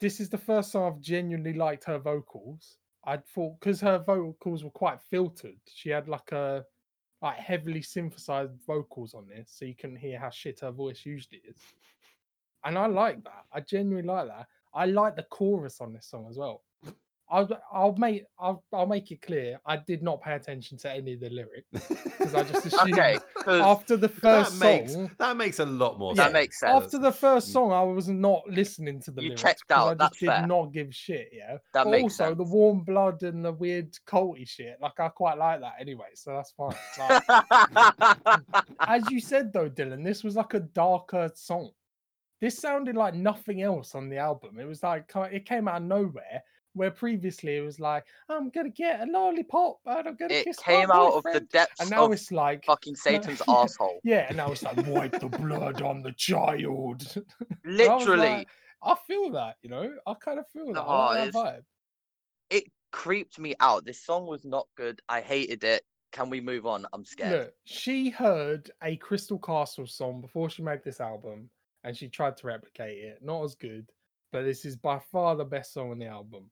This 0.00 0.20
is 0.20 0.28
the 0.28 0.38
first 0.38 0.72
time 0.72 0.82
I've 0.84 1.00
genuinely 1.00 1.54
liked 1.54 1.82
her 1.84 1.98
vocals. 1.98 2.76
I 3.04 3.16
thought 3.16 3.58
because 3.58 3.80
her 3.80 3.98
vocals 3.98 4.62
were 4.62 4.70
quite 4.70 5.00
filtered. 5.10 5.58
She 5.68 5.90
had 5.90 6.06
like 6.08 6.30
a 6.30 6.64
like 7.20 7.36
heavily 7.36 7.82
synthesized 7.82 8.52
vocals 8.66 9.14
on 9.14 9.26
this, 9.28 9.50
so 9.52 9.64
you 9.64 9.74
couldn't 9.74 9.96
hear 9.96 10.18
how 10.18 10.30
shit 10.30 10.60
her 10.60 10.70
voice 10.70 11.04
usually 11.04 11.42
is. 11.48 11.56
And 12.64 12.78
I 12.78 12.86
like 12.86 13.22
that. 13.24 13.44
I 13.52 13.60
genuinely 13.60 14.08
like 14.08 14.28
that. 14.28 14.46
I 14.74 14.86
like 14.86 15.16
the 15.16 15.24
chorus 15.24 15.80
on 15.80 15.92
this 15.92 16.06
song 16.06 16.26
as 16.30 16.36
well. 16.36 16.62
I'll 17.30 17.48
I'll 17.72 17.94
make 17.96 18.24
I'll 18.38 18.64
I'll 18.72 18.86
make 18.86 19.10
it 19.10 19.20
clear. 19.20 19.60
I 19.66 19.76
did 19.76 20.02
not 20.02 20.22
pay 20.22 20.32
attention 20.34 20.78
to 20.78 20.90
any 20.90 21.12
of 21.14 21.20
the 21.20 21.28
lyrics 21.28 21.68
because 22.18 22.34
I 22.34 22.42
just 22.42 22.64
assumed 22.74 22.94
Okay, 22.94 23.18
'cause 23.34 23.60
after 23.60 23.96
the 23.98 24.08
that 24.08 24.20
first 24.46 24.60
makes 24.60 24.94
song. 24.94 25.10
that 25.18 25.36
makes 25.36 25.58
a 25.58 25.66
lot 25.66 25.98
more 25.98 26.14
Yeah, 26.14 26.22
sense. 26.22 26.26
that 26.28 26.32
makes 26.32 26.60
sense. 26.60 26.84
After 26.84 26.98
the 26.98 27.12
first 27.12 27.48
Mm. 27.48 27.52
song, 27.52 27.72
I 27.72 27.82
was 27.82 28.08
not 28.08 28.48
listening 28.48 29.00
to 29.02 29.10
the 29.10 29.20
You 29.22 29.28
lyrics 29.28 29.42
checked 29.42 29.68
'cause 29.68 29.76
out, 29.78 29.88
I 29.88 29.90
just 29.94 29.98
that's 29.98 30.18
did 30.20 30.26
fair. 30.28 30.46
not 30.46 30.72
give 30.72 30.94
shit. 30.94 31.28
Yeah, 31.32 31.58
that 31.74 31.84
but 31.84 31.90
makes 31.90 32.02
also 32.04 32.24
sense. 32.28 32.38
the 32.38 32.44
warm 32.44 32.84
blood 32.84 33.22
and 33.22 33.44
the 33.44 33.52
weird 33.52 33.92
culty 34.06 34.48
shit. 34.48 34.78
Like 34.80 34.98
I 34.98 35.08
quite 35.08 35.36
like 35.36 35.60
that 35.60 35.74
anyway, 35.78 36.08
so 36.14 36.32
that's 36.34 36.52
fine. 36.52 36.74
Like, 36.98 37.22
as 38.86 39.10
you 39.10 39.20
said 39.20 39.52
though, 39.52 39.68
Dylan, 39.68 40.02
this 40.04 40.24
was 40.24 40.36
like 40.36 40.54
a 40.54 40.60
darker 40.60 41.30
song. 41.34 41.70
This 42.40 42.56
sounded 42.56 42.96
like 42.96 43.14
nothing 43.14 43.62
else 43.62 43.94
on 43.94 44.08
the 44.08 44.16
album. 44.18 44.58
It 44.60 44.64
was 44.64 44.82
like 44.82 45.10
it 45.32 45.44
came 45.44 45.68
out 45.68 45.82
of 45.82 45.88
nowhere. 45.88 46.42
Where 46.74 46.90
previously 46.90 47.56
it 47.56 47.62
was 47.62 47.80
like, 47.80 48.04
I'm 48.28 48.50
gonna 48.50 48.68
get 48.70 49.00
a 49.00 49.10
lollipop 49.10 49.78
and 49.86 50.08
I'm 50.08 50.16
gonna 50.16 50.34
it 50.34 50.44
kiss 50.44 50.58
came 50.58 50.88
my 50.88 50.94
out 50.94 51.14
of 51.14 51.26
the 51.32 51.40
boyfriend." 51.40 51.48
depths 51.50 51.80
and 51.80 51.90
now 51.90 52.06
of 52.06 52.12
it's 52.12 52.30
like, 52.30 52.64
fucking 52.66 52.94
Satan's 52.96 53.42
yeah. 53.48 53.54
asshole. 53.54 54.00
yeah, 54.04 54.26
and 54.28 54.36
now 54.36 54.52
it's 54.52 54.62
like 54.62 54.76
wipe 54.86 55.18
the 55.18 55.28
blood 55.28 55.82
on 55.82 56.02
the 56.02 56.12
child. 56.12 57.16
And 57.64 57.82
I 57.90 57.96
was 57.96 58.06
Literally, 58.06 58.18
like, 58.18 58.48
I 58.82 58.94
feel 59.06 59.30
that, 59.32 59.56
you 59.62 59.70
know, 59.70 59.92
I 60.06 60.14
kind 60.14 60.38
of 60.38 60.46
feel 60.52 60.72
that. 60.74 60.80
I 60.82 61.24
like 61.24 61.32
that 61.32 61.38
vibe. 61.38 61.62
it 62.50 62.64
creeped 62.92 63.38
me 63.38 63.54
out. 63.60 63.84
This 63.84 64.02
song 64.04 64.26
was 64.26 64.44
not 64.44 64.66
good. 64.76 65.00
I 65.08 65.20
hated 65.20 65.64
it. 65.64 65.82
Can 66.12 66.30
we 66.30 66.40
move 66.40 66.64
on? 66.66 66.86
I'm 66.92 67.04
scared. 67.04 67.32
Look, 67.46 67.54
she 67.64 68.08
heard 68.08 68.70
a 68.82 68.96
Crystal 68.96 69.38
Castle 69.38 69.86
song 69.86 70.20
before 70.22 70.48
she 70.48 70.62
made 70.62 70.82
this 70.84 71.00
album, 71.00 71.50
and 71.84 71.94
she 71.96 72.08
tried 72.08 72.36
to 72.38 72.46
replicate 72.46 72.98
it. 72.98 73.18
Not 73.22 73.42
as 73.44 73.54
good, 73.54 73.90
but 74.32 74.42
this 74.42 74.64
is 74.64 74.76
by 74.76 75.00
far 75.12 75.36
the 75.36 75.44
best 75.44 75.74
song 75.74 75.90
on 75.90 75.98
the 75.98 76.06
album. 76.06 76.50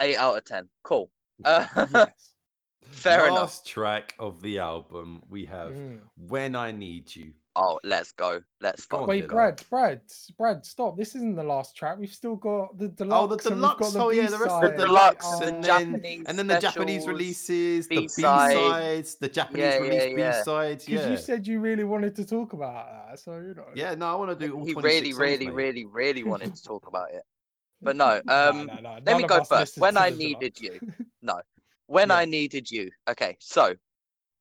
Eight 0.00 0.16
out 0.16 0.36
of 0.36 0.44
ten. 0.44 0.68
Cool. 0.82 1.10
Uh, 1.44 1.66
Yes. 1.92 2.32
fair 2.82 3.26
enough. 3.26 3.38
Last 3.40 3.66
track 3.66 4.14
of 4.18 4.42
the 4.42 4.58
album, 4.58 5.22
we 5.28 5.44
have 5.46 5.70
Mm. 5.72 6.00
"When 6.16 6.56
I 6.56 6.72
Need 6.72 7.14
You." 7.14 7.32
Oh, 7.54 7.78
let's 7.82 8.12
go. 8.12 8.40
Let's 8.60 8.86
Go 8.86 8.98
go. 9.00 9.06
Wait, 9.06 9.24
Dylan. 9.24 9.28
Brad, 9.30 9.62
Brad, 9.68 10.00
Brad, 10.36 10.64
stop! 10.64 10.96
This 10.96 11.14
isn't 11.16 11.34
the 11.34 11.42
last 11.42 11.74
track. 11.76 11.98
We've 11.98 12.12
still 12.12 12.36
got 12.36 12.78
the 12.78 12.88
deluxe. 12.88 13.20
Oh, 13.20 13.26
the 13.26 13.52
and 13.52 13.62
got 13.62 13.78
deluxe. 13.78 13.92
the 13.94 14.00
Oh, 14.04 14.10
yeah, 14.10 14.30
the 14.30 14.38
rest 14.38 14.54
of 14.56 14.70
the 14.76 14.86
deluxe, 14.86 15.26
Oh, 15.28 15.42
and 15.42 15.62
then 15.62 15.62
Japanese 15.62 16.24
and 16.26 16.38
then 16.38 16.46
the 16.46 16.60
Japanese 16.60 17.02
specials, 17.02 17.08
releases, 17.08 17.88
the 17.88 18.00
B 18.02 18.08
sides, 18.08 19.14
the 19.16 19.28
Japanese 19.28 19.60
Yeah, 19.60 19.78
release 19.78 20.02
yeah, 20.04 20.16
yeah. 20.16 20.38
B 20.38 20.44
sides. 20.44 20.84
Because 20.86 21.04
Yeah, 21.04 21.10
you 21.10 21.16
said 21.18 21.46
you 21.46 21.60
really 21.60 21.84
wanted 21.84 22.14
to 22.16 22.24
talk 22.24 22.52
about 22.52 23.08
that, 23.08 23.18
so 23.18 23.38
you 23.38 23.54
know. 23.54 23.66
yeah. 23.74 23.94
No, 23.96 24.06
I 24.06 24.14
want 24.14 24.38
to 24.38 24.46
do 24.46 24.54
all 24.54 24.64
He 24.64 24.74
really, 24.74 25.10
songs, 25.10 25.18
really, 25.18 25.46
mate. 25.46 25.54
really, 25.54 25.84
really 25.84 26.22
wanted 26.24 26.54
to 26.56 26.62
talk 26.62 26.86
about 26.86 27.10
it. 27.12 27.22
But 27.84 27.96
no, 27.96 28.20
No, 28.24 28.32
um, 28.50 28.66
no, 28.66 28.80
no, 28.80 28.98
let 29.06 29.16
me 29.16 29.24
go 29.24 29.42
first. 29.44 29.78
When 29.80 29.96
I 29.96 30.10
needed 30.10 30.58
you. 30.60 30.80
No. 31.22 31.40
When 31.86 32.10
Yeah. 32.10 32.16
I 32.16 32.24
needed 32.24 32.70
you. 32.70 32.90
Okay, 33.08 33.36
so 33.40 33.76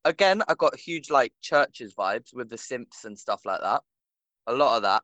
again, 0.05 0.41
I 0.47 0.55
got 0.55 0.75
huge 0.77 1.09
like 1.09 1.33
CHVRCHES 1.43 1.93
vibes 1.95 2.33
with 2.33 2.49
the 2.49 2.55
synths 2.57 3.05
and 3.05 3.17
stuff 3.17 3.45
like 3.45 3.61
that. 3.61 3.81
A 4.47 4.53
lot 4.53 4.77
of 4.77 4.83
that. 4.83 5.03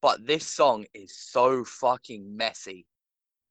But 0.00 0.26
this 0.26 0.46
song 0.46 0.86
is 0.94 1.16
so 1.16 1.64
fucking 1.64 2.36
messy. 2.36 2.86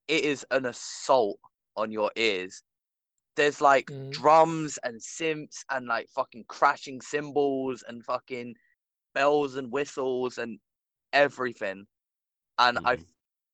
It 0.07 0.23
is 0.25 0.45
an 0.51 0.65
assault 0.65 1.39
on 1.75 1.91
your 1.91 2.11
ears. 2.15 2.63
There's 3.35 3.61
like 3.61 3.91
Mm. 3.91 4.11
drums 4.11 4.77
and 4.83 4.99
synths 4.99 5.63
and 5.69 5.87
like 5.87 6.09
fucking 6.09 6.45
crashing 6.47 7.01
cymbals 7.01 7.83
and 7.87 8.03
fucking 8.03 8.55
bells 9.13 9.55
and 9.55 9.71
whistles 9.71 10.37
and 10.37 10.59
everything. 11.13 11.87
And 12.57 12.79
I 12.85 12.97
Mhm. 12.97 13.05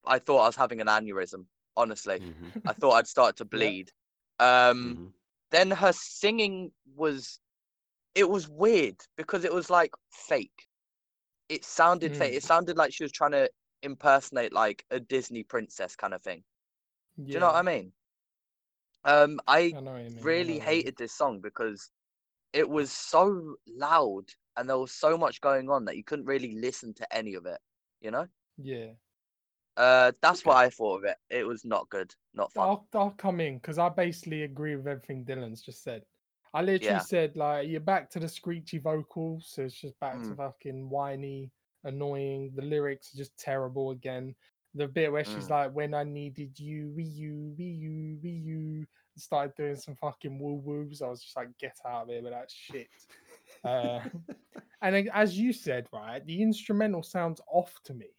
I 0.06 0.20
thought 0.20 0.42
I 0.44 0.48
was 0.48 0.56
having 0.56 0.82
an 0.82 0.88
aneurysm, 0.88 1.48
honestly. 1.76 2.22
Mhm, 2.22 2.54
I 2.66 2.74
thought 2.74 2.94
I'd 2.94 3.08
start 3.08 3.38
to 3.38 3.46
bleed. 3.46 3.92
Um, 4.40 5.00
mhm. 5.00 5.14
then 5.52 5.72
her 5.72 5.94
singing 5.94 6.72
was, 6.96 7.40
it 8.16 8.30
was 8.30 8.50
weird 8.50 8.98
because 9.18 9.44
it 9.46 9.54
was 9.54 9.70
like 9.70 9.92
fake. 10.10 10.68
It 11.50 11.64
sounded 11.66 12.16
fake. 12.16 12.34
Mm. 12.34 12.36
It 12.36 12.44
sounded 12.44 12.78
like 12.78 12.94
she 12.94 13.04
was 13.04 13.12
trying 13.12 13.32
to 13.32 13.50
impersonate 13.84 14.54
like 14.54 14.86
a 14.92 15.00
Disney 15.00 15.44
princess 15.44 15.96
kind 15.96 16.14
of 16.14 16.22
thing. 16.24 16.44
Do 17.30 17.38
you 17.38 17.40
know 17.42 17.48
what 17.48 17.56
I 17.58 17.62
mean? 17.64 17.94
Um, 19.04 19.40
I 19.48 19.78
I 19.78 19.80
know 19.82 19.94
what 19.94 20.04
you 20.04 20.12
mean, 20.12 20.44
really 20.44 20.58
know 20.58 20.60
what 20.60 20.72
you 20.72 20.78
mean. 20.78 20.86
hated 20.86 20.98
this 20.98 21.14
song 21.14 21.42
because 21.42 21.92
it 22.54 22.70
was 22.70 22.92
so 22.92 23.56
loud 23.68 24.26
and 24.56 24.70
there 24.70 24.78
was 24.78 24.92
so 24.94 25.18
much 25.18 25.42
going 25.42 25.70
on 25.70 25.86
that 25.86 25.98
you 25.98 26.04
couldn't 26.04 26.26
really 26.26 26.54
listen 26.56 26.94
to 26.96 27.16
any 27.16 27.36
of 27.36 27.46
it. 27.46 27.60
You 28.02 28.12
know? 28.12 28.28
Yeah. 28.58 28.96
Uh, 29.78 30.12
that's 30.22 30.44
what 30.44 30.58
I 30.58 30.70
thought 30.70 30.98
of 30.98 31.04
it. 31.06 31.18
It 31.30 31.46
was 31.46 31.64
not 31.64 31.88
good, 31.90 32.14
not 32.34 32.52
fun. 32.52 32.68
I'll 32.70 32.88
I'll 32.94 33.12
come 33.12 33.40
in 33.40 33.56
because 33.58 33.78
I 33.78 33.90
basically 33.90 34.44
agree 34.44 34.76
with 34.76 34.88
everything 34.88 35.24
Dylan's 35.24 35.62
just 35.62 35.84
said. 35.84 36.04
I 36.54 36.62
literally 36.62 36.86
Yeah. 36.86 37.00
said 37.00 37.36
like 37.38 37.68
you're 37.70 37.80
back 37.80 38.10
to 38.12 38.20
the 38.20 38.28
screechy 38.28 38.80
vocals, 38.80 39.48
so 39.50 39.64
it's 39.64 39.76
just 39.80 40.00
back 40.00 40.16
to 40.24 40.30
Mm. 40.30 40.38
fucking 40.38 40.90
whiny, 40.90 41.52
annoying. 41.84 42.52
The 42.56 42.64
lyrics 42.64 43.14
are 43.14 43.18
just 43.18 43.38
terrible 43.38 43.92
again. 43.92 44.36
The 44.74 44.88
bit 44.88 45.12
where 45.12 45.24
she's 45.24 45.48
Mm. 45.48 45.52
like, 45.52 45.72
"When 45.74 45.94
I 45.94 46.04
needed 46.04 46.60
you, 46.60 46.92
we 46.96 47.04
you, 47.04 47.54
we 47.58 47.66
you, 47.66 48.20
we 48.24 48.30
you," 48.30 48.88
started 49.16 49.56
doing 49.56 49.76
some 49.76 49.96
fucking 49.96 50.40
woo 50.40 50.56
woos. 50.56 51.02
I 51.02 51.08
was 51.08 51.22
just 51.24 51.36
like, 51.36 51.56
"Get 51.60 51.78
out 51.86 52.04
of 52.04 52.10
here 52.10 52.24
with 52.24 52.32
that 52.34 52.50
shit." 52.50 52.90
Uh, 53.64 54.00
and 54.82 55.10
as 55.14 55.38
you 55.38 55.54
said, 55.54 55.88
right, 55.94 56.26
the 56.26 56.42
instrumental 56.42 57.04
sounds 57.04 57.42
off 57.52 57.74
to 57.84 57.94
me. 57.94 58.17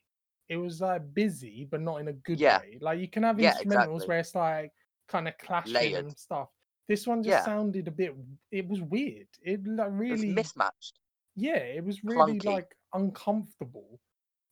It 0.48 0.56
was 0.56 0.80
like 0.80 1.12
busy, 1.14 1.66
but 1.70 1.80
not 1.80 2.00
in 2.00 2.08
a 2.08 2.12
good 2.12 2.40
Yeah. 2.40 2.60
way. 2.60 2.78
Like 2.80 3.00
you 3.00 3.08
can 3.08 3.22
have 3.22 3.38
Yeah, 3.38 3.52
instrumentals 3.54 3.62
exactly. 4.02 4.06
where 4.08 4.18
it's 4.18 4.34
like 4.34 4.72
kind 5.08 5.28
of 5.28 5.36
clashing 5.38 5.72
Layered. 5.74 6.04
and 6.06 6.18
stuff. 6.18 6.48
This 6.88 7.06
one 7.06 7.22
just 7.22 7.38
Yeah. 7.40 7.44
sounded 7.44 7.86
a 7.88 7.90
bit. 7.90 8.14
It 8.50 8.66
was 8.66 8.80
weird. 8.80 9.28
It 9.42 9.66
like 9.66 9.88
It 9.88 9.90
was 9.90 10.00
really, 10.00 10.32
mismatched. 10.32 10.98
yeah, 11.36 11.56
it 11.56 11.84
was 11.84 12.02
really 12.02 12.38
clunky. 12.38 12.44
like 12.46 12.74
uncomfortable. 12.94 14.00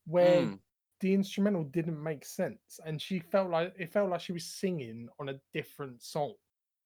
Where 0.06 0.43
Mm. 0.43 0.60
the 1.01 1.14
instrumental 1.14 1.64
didn't 1.64 2.01
make 2.02 2.24
sense, 2.24 2.78
and 2.85 3.01
she 3.01 3.18
felt 3.20 3.51
like 3.51 3.74
it 3.78 3.90
felt 3.90 4.10
like 4.10 4.20
she 4.20 4.32
was 4.32 4.44
singing 4.47 5.09
on 5.18 5.31
a 5.31 5.40
different 5.52 6.02
song. 6.02 6.35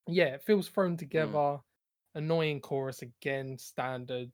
Yeah, 0.07 0.35
it 0.35 0.43
feels 0.43 0.69
Mm. 0.69 0.73
thrown 0.73 0.97
together. 0.97 1.61
Annoying 2.15 2.61
chorus 2.61 3.03
again, 3.03 3.57
standard. 3.59 4.33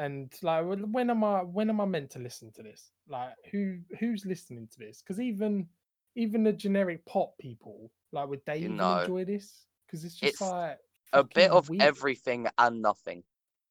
And 0.00 0.32
like, 0.40 0.64
when 0.64 1.10
am 1.10 1.22
I 1.22 1.40
when 1.42 1.68
am 1.68 1.78
I 1.78 1.84
meant 1.84 2.08
to 2.12 2.18
listen 2.18 2.50
to 2.52 2.62
this? 2.62 2.90
Like, 3.06 3.34
who 3.52 3.76
who's 3.98 4.24
listening 4.24 4.66
to 4.68 4.78
this? 4.78 5.02
Because 5.02 5.20
even 5.20 5.66
even 6.16 6.42
the 6.42 6.54
generic 6.54 7.04
pop 7.04 7.36
people, 7.38 7.90
like, 8.10 8.26
would 8.26 8.40
they 8.46 8.60
even 8.60 8.78
know, 8.78 9.00
enjoy 9.00 9.26
this? 9.26 9.66
Because 9.86 10.06
it's 10.06 10.14
just 10.14 10.32
it's 10.32 10.40
like 10.40 10.78
A 11.12 11.22
bit 11.22 11.50
of 11.50 11.68
weird. 11.68 11.82
everything 11.82 12.46
and 12.56 12.80
nothing. 12.80 13.22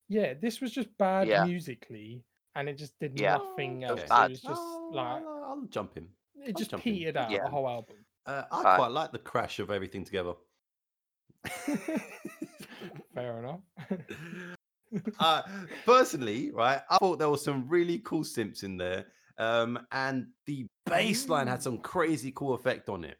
Yeah, 0.07 0.35
this 0.39 0.61
was 0.61 0.71
just 0.71 0.95
bad 0.99 1.27
Yeah. 1.27 1.45
musically, 1.45 2.23
and 2.55 2.69
it 2.69 2.77
just 2.77 2.93
did 2.99 3.19
Yeah, 3.19 3.37
nothing 3.39 3.81
it 3.81 3.91
was 3.91 4.03
It 4.03 4.31
was 4.31 4.41
just 4.41 4.61
Oh, 4.61 4.91
like 4.93 5.23
I'll, 5.23 5.43
I'll 5.49 5.65
jump 5.71 5.97
in. 5.97 6.07
it 6.45 6.55
just 6.55 6.69
jump 6.69 6.85
in. 6.85 6.93
petered 6.93 7.17
out 7.17 7.31
Yeah. 7.31 7.43
the 7.43 7.49
whole 7.49 7.67
album. 7.67 7.95
Uh, 8.27 8.43
I 8.51 8.57
Alright. 8.57 8.75
quite 8.77 8.91
like 8.91 9.11
the 9.11 9.17
crash 9.17 9.57
of 9.57 9.71
everything 9.71 10.03
together. 10.03 10.33
Fair 13.15 13.39
enough. 13.39 13.61
uh, 15.19 15.41
personally, 15.85 16.51
right, 16.51 16.81
I 16.89 16.97
thought 16.97 17.19
there 17.19 17.29
was 17.29 17.43
some 17.43 17.67
really 17.67 17.99
cool 17.99 18.23
synths 18.23 18.63
in 18.63 18.77
there, 18.77 19.07
um, 19.37 19.79
and 19.91 20.27
the 20.45 20.65
baseline 20.87 21.47
had 21.47 21.61
some 21.61 21.79
crazy 21.79 22.31
cool 22.31 22.53
effect 22.53 22.89
on 22.89 23.03
it. 23.03 23.17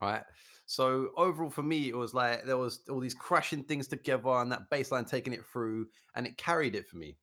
Right. 0.00 0.24
So 0.66 1.10
overall, 1.16 1.50
for 1.50 1.62
me, 1.62 1.88
it 1.88 1.96
was 1.96 2.14
like 2.14 2.44
there 2.44 2.56
was 2.56 2.80
all 2.88 3.00
these 3.00 3.14
crashing 3.14 3.64
things 3.64 3.88
together, 3.88 4.30
and 4.30 4.50
that 4.52 4.70
baseline 4.70 5.08
taking 5.08 5.32
it 5.32 5.44
through, 5.44 5.88
and 6.14 6.26
it 6.26 6.36
carried 6.38 6.74
it 6.74 6.86
for 6.88 6.96
me. 6.96 7.18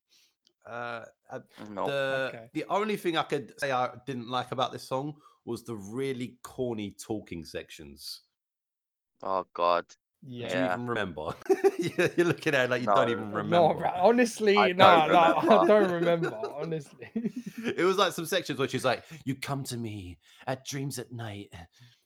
Uh, 0.65 1.05
No. 1.69 1.87
the 1.87 2.31
Okay. 2.33 2.49
the 2.53 2.65
only 2.69 2.95
thing 2.95 3.17
I 3.17 3.23
could 3.23 3.59
say 3.59 3.71
I 3.71 3.95
didn't 4.05 4.29
like 4.29 4.51
about 4.51 4.71
this 4.71 4.87
song 4.87 5.15
was 5.45 5.63
the 5.63 5.75
really 5.75 6.37
corny 6.43 6.91
talking 6.91 7.43
sections. 7.43 8.21
Oh 9.23 9.45
God. 9.53 9.85
Do 10.25 10.31
you 10.31 10.41
yeah. 10.41 10.53
Yeah. 10.53 10.73
even 10.73 10.87
remember? 10.87 11.33
You're 11.79 12.09
you're 12.17 12.27
looking 12.27 12.53
at 12.53 12.65
it 12.65 12.69
like 12.69 12.81
you 12.81 12.87
don't 12.87 13.09
even 13.09 13.31
remember. 13.31 13.79
ra- 13.79 13.93
honestly, 14.01 14.57
I 14.57 14.73
no, 14.73 15.07
don't 15.07 15.11
no, 15.13 15.55
I 15.63 15.67
don't 15.67 15.91
remember. 15.91 16.35
Honestly. 16.55 17.09
it 17.15 17.85
was 17.85 17.97
like 17.97 18.11
some 18.13 18.25
sections 18.25 18.59
where 18.59 18.67
she's 18.67 18.83
like, 18.83 19.03
"You 19.23 19.35
come 19.35 19.63
to 19.65 19.77
me 19.77 20.17
at 20.45 20.65
dreams 20.65 20.99
at 20.99 21.11
night." 21.11 21.53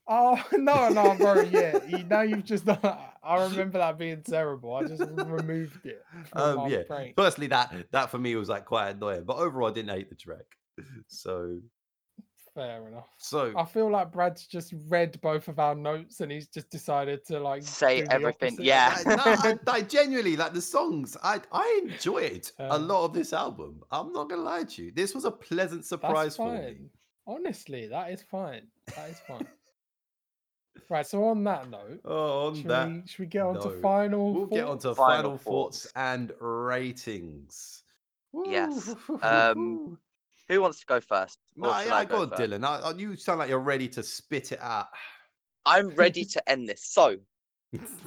Oh 0.07 0.41
no, 0.53 0.89
no, 0.89 1.15
bro. 1.15 1.41
Yeah, 1.41 1.83
you, 1.85 2.03
now 2.03 2.21
you've 2.21 2.43
just. 2.45 2.65
Done, 2.65 2.77
I 3.23 3.43
remember 3.43 3.79
that 3.79 3.97
being 3.97 4.21
terrible. 4.21 4.75
I 4.75 4.83
just 4.83 5.01
removed 5.01 5.85
it 5.85 6.03
from 6.29 6.41
Um, 6.41 6.55
my 6.57 6.67
yeah. 6.67 6.83
brain. 6.87 7.13
Personally, 7.15 7.47
that 7.47 7.73
that 7.91 8.11
for 8.11 8.19
me 8.19 8.35
was 8.35 8.49
like 8.49 8.65
quite 8.65 8.89
annoying, 8.89 9.23
but 9.25 9.37
overall, 9.37 9.69
I 9.69 9.73
didn't 9.73 9.95
hate 9.95 10.09
the 10.09 10.15
track. 10.15 10.45
So, 11.07 11.59
Fair 12.55 12.87
enough. 12.87 13.07
so 13.17 13.51
I 13.57 13.65
feel 13.65 13.89
like 13.89 14.11
Brad's 14.11 14.45
just 14.45 14.75
read 14.87 15.19
both 15.21 15.47
of 15.47 15.57
our 15.57 15.73
notes 15.73 16.19
and 16.19 16.31
he's 16.31 16.47
just 16.47 16.69
decided 16.69 17.25
to 17.25 17.39
like 17.39 17.63
Say 17.63 18.03
everything, 18.11 18.57
yeah. 18.59 18.95
I, 19.07 19.15
no, 19.15 19.23
I, 19.25 19.57
I 19.77 19.81
genuinely 19.81 20.35
like 20.37 20.53
the 20.53 20.61
songs. 20.61 21.17
I 21.23 21.41
I 21.51 21.81
enjoyed 21.83 22.51
a 22.59 22.73
Um, 22.73 22.87
lot 22.87 23.05
of 23.05 23.13
this 23.13 23.33
album. 23.33 23.81
I'm 23.89 24.13
not 24.13 24.29
gonna 24.29 24.43
lie 24.43 24.65
to 24.65 24.83
you. 24.83 24.91
This 24.91 25.15
was 25.15 25.25
a 25.25 25.31
pleasant 25.31 25.83
surprise 25.85 26.35
for 26.35 26.53
me. 26.53 26.89
Honestly, 27.25 27.87
that 27.87 28.11
is 28.11 28.21
fine. 28.21 28.67
That 28.95 29.09
is 29.09 29.19
fine. 29.27 29.47
right. 30.89 31.07
So 31.07 31.23
on 31.23 31.43
that 31.45 31.69
note, 31.71 32.01
Oh, 32.05 32.47
on 32.49 32.55
should, 32.55 32.67
that, 32.67 32.87
we, 32.87 33.01
should 33.07 33.19
we 33.19 33.25
get 33.25 33.43
on 33.45 33.55
to 33.61 33.69
final? 33.81 34.31
we'll 34.33 34.45
get 34.45 34.65
on 34.65 34.77
to 34.79 34.93
thoughts? 34.93 34.97
final, 34.99 35.15
Final 35.23 35.37
thoughts 35.39 35.81
thoughts. 35.83 35.93
and 35.95 36.31
ratings. 36.39 37.83
Yes, 38.45 38.95
um, 39.21 39.97
Who 40.49 40.61
wants 40.61 40.79
to 40.79 40.85
go 40.85 40.99
first? 40.99 41.37
No, 41.55 41.67
yeah, 41.67 41.95
I 41.95 42.05
go? 42.05 42.27
Dylan. 42.27 42.65
I, 42.65 42.79
I- 42.79 42.93
you 42.95 43.15
sound 43.15 43.39
like 43.39 43.49
you're 43.49 43.59
ready 43.59 43.87
to 43.89 44.03
spit 44.03 44.51
it 44.51 44.59
out. 44.61 44.87
I'm 45.65 45.89
ready 45.89 46.25
to 46.25 46.43
end 46.49 46.67
this. 46.67 46.83
So, 46.85 47.17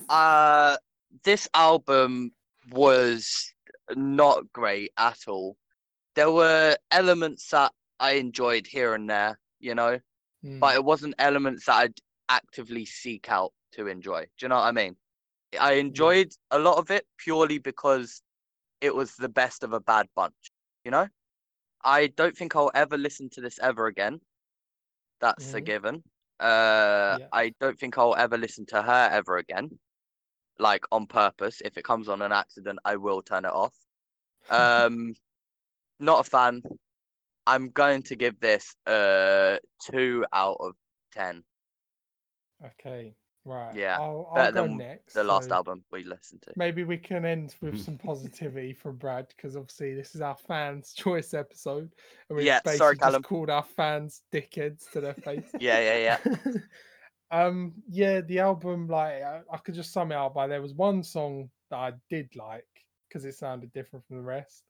uh, 0.08 0.76
this 1.24 1.48
album 1.54 2.32
was 2.70 3.52
not 3.94 4.52
great 4.52 4.92
at 4.98 5.18
all. 5.28 5.56
There 6.14 6.30
were 6.30 6.76
elements 6.90 7.48
that 7.50 7.72
I 8.00 8.12
enjoyed 8.12 8.66
here 8.66 8.94
and 8.94 9.08
there, 9.08 9.38
you 9.60 9.74
know, 9.74 9.98
Hmm, 10.42 10.58
but 10.60 10.74
it 10.74 10.84
wasn't 10.84 11.14
elements 11.18 11.64
that 11.66 11.76
I'd 11.76 11.98
actively 12.28 12.84
seek 12.84 13.30
out 13.30 13.52
to 13.72 13.86
enjoy. 13.86 14.22
Do 14.38 14.44
you 14.44 14.48
know 14.48 14.56
what 14.56 14.64
I 14.66 14.72
mean? 14.72 14.96
I 15.58 15.74
enjoyed 15.74 16.32
a 16.50 16.58
lot 16.58 16.76
of 16.76 16.90
it 16.90 17.06
purely 17.16 17.58
because 17.58 18.22
it 18.82 18.94
was 18.94 19.14
the 19.16 19.28
best 19.30 19.62
of 19.64 19.72
a 19.72 19.80
bad 19.80 20.06
bunch, 20.14 20.34
you 20.84 20.90
know? 20.90 21.08
I 21.86 22.08
don't 22.08 22.36
think 22.36 22.56
I'll 22.56 22.72
ever 22.74 22.98
listen 22.98 23.30
to 23.30 23.40
this 23.42 23.58
ever 23.60 23.86
again. 23.86 24.20
That's 25.20 25.54
a 25.54 25.60
Mhm. 25.60 25.64
given. 25.64 26.04
Uh, 26.40 27.18
Yeah. 27.18 27.28
I 27.32 27.52
don't 27.60 27.78
think 27.78 27.98
I'll 27.98 28.16
ever 28.16 28.36
listen 28.38 28.66
to 28.66 28.82
her 28.82 29.08
ever 29.12 29.38
again, 29.38 29.78
like 30.58 30.84
on 30.92 31.06
purpose. 31.06 31.62
If 31.64 31.78
it 31.78 31.84
comes 31.84 32.08
on 32.08 32.22
an 32.22 32.32
accident, 32.32 32.80
I 32.84 32.96
will 32.96 33.22
turn 33.22 33.44
it 33.46 33.52
off. 33.52 33.74
Um, 34.50 35.14
not 36.00 36.26
a 36.26 36.30
fan. 36.30 36.62
I'm 37.46 37.70
going 37.70 38.02
to 38.04 38.16
give 38.16 38.40
this 38.40 38.76
a 38.86 39.60
two 39.90 40.24
out 40.32 40.58
of 40.60 40.76
ten. 41.12 41.44
Okay. 42.64 43.16
Right. 43.46 43.76
Yeah, 43.76 43.96
I'll, 44.00 44.28
I'll 44.34 44.52
go 44.52 44.66
than 44.66 44.78
next. 44.78 45.14
The 45.14 45.22
last 45.22 45.52
album 45.52 45.84
we 45.92 46.02
listened 46.02 46.42
to. 46.42 46.52
Maybe 46.56 46.82
we 46.82 46.98
can 46.98 47.24
end 47.24 47.54
with 47.62 47.80
some 47.84 47.96
positivity 47.96 48.72
from 48.72 48.96
Brad 48.96 49.28
because 49.28 49.54
obviously 49.54 49.94
this 49.94 50.16
is 50.16 50.20
our 50.20 50.36
fans' 50.36 50.92
choice 50.96 51.32
episode, 51.32 51.92
and 52.28 52.36
we've 52.36 52.44
Yeah, 52.44 52.58
basically 52.64 52.78
sorry, 52.78 53.12
just 53.12 53.22
called 53.22 53.48
our 53.48 53.62
fans 53.62 54.22
dickheads 54.32 54.90
to 54.90 55.00
their 55.00 55.14
face. 55.14 55.44
Yeah, 55.60 55.78
yeah, 55.78 56.18
yeah. 56.26 56.60
um, 57.30 57.72
yeah, 57.88 58.20
the 58.20 58.40
album 58.40 58.88
like 58.88 59.22
I, 59.22 59.42
I 59.52 59.58
could 59.58 59.74
just 59.74 59.92
sum 59.92 60.10
it 60.10 60.16
up 60.16 60.34
by 60.34 60.48
there 60.48 60.60
was 60.60 60.74
one 60.74 61.04
song 61.04 61.48
that 61.70 61.76
I 61.76 61.92
did 62.10 62.34
like 62.34 62.66
because 63.08 63.24
it 63.24 63.36
sounded 63.36 63.72
different 63.72 64.04
from 64.08 64.16
the 64.16 64.22
rest. 64.24 64.64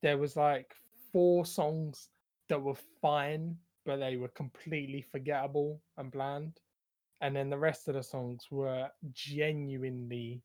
There 0.00 0.16
was 0.16 0.36
like 0.36 0.76
four 1.12 1.44
songs 1.44 2.08
that 2.48 2.62
were 2.62 2.78
fine, 3.00 3.56
but 3.84 3.96
they 3.96 4.16
were 4.16 4.28
completely 4.28 5.02
forgettable 5.10 5.80
and 5.98 6.12
bland. 6.12 6.60
And 7.22 7.34
then 7.36 7.48
the 7.48 7.58
rest 7.58 7.88
of 7.88 7.94
the 7.94 8.02
songs 8.02 8.48
were 8.50 8.88
genuinely 9.12 10.42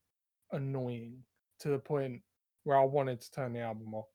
annoying 0.52 1.18
to 1.60 1.70
the 1.70 1.80
point 1.80 2.22
where 2.64 2.78
I 2.78 2.86
wanted 2.86 3.20
to 3.20 3.32
turn 3.32 3.54
the 3.54 3.62
album 3.62 3.96
off. 3.96 4.08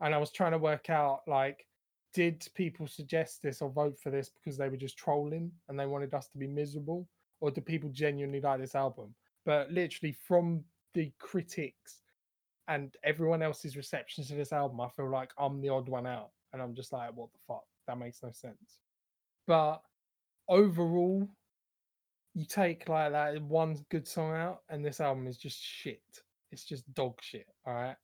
And 0.00 0.14
I 0.14 0.18
was 0.18 0.32
trying 0.32 0.52
to 0.52 0.58
work 0.58 0.88
out 0.88 1.20
like, 1.28 1.66
did 2.14 2.46
people 2.54 2.86
suggest 2.86 3.42
this 3.42 3.62
or 3.62 3.70
vote 3.70 3.98
for 4.02 4.10
this 4.10 4.30
because 4.30 4.56
they 4.56 4.68
were 4.68 4.76
just 4.76 4.96
trolling 4.96 5.52
and 5.68 5.78
they 5.78 5.86
wanted 5.86 6.14
us 6.14 6.28
to 6.28 6.38
be 6.38 6.46
miserable? 6.46 7.06
Or 7.40 7.50
do 7.50 7.60
people 7.60 7.90
genuinely 7.90 8.40
like 8.40 8.60
this 8.60 8.74
album? 8.74 9.14
But 9.44 9.70
literally, 9.70 10.16
from 10.26 10.64
the 10.94 11.12
critics 11.18 12.02
and 12.68 12.96
everyone 13.04 13.42
else's 13.42 13.76
reception 13.76 14.24
to 14.24 14.34
this 14.34 14.52
album, 14.52 14.80
I 14.80 14.88
feel 14.88 15.10
like 15.10 15.32
I'm 15.38 15.60
the 15.60 15.68
odd 15.68 15.88
one 15.88 16.06
out. 16.06 16.30
And 16.52 16.62
I'm 16.62 16.74
just 16.74 16.92
like, 16.92 17.10
what 17.14 17.32
the 17.32 17.38
fuck? 17.46 17.64
That 17.86 17.98
makes 17.98 18.22
no 18.22 18.30
sense. 18.30 18.78
But 19.46 19.82
overall, 20.48 21.28
you 22.34 22.44
take 22.46 22.88
like 22.88 23.12
that 23.12 23.40
one 23.42 23.76
good 23.90 24.06
song 24.06 24.32
out, 24.34 24.62
and 24.68 24.84
this 24.84 25.00
album 25.00 25.26
is 25.26 25.36
just 25.36 25.60
shit. 25.62 26.02
It's 26.50 26.64
just 26.64 26.92
dog 26.94 27.18
shit. 27.22 27.46
All 27.66 27.74
right. 27.74 27.96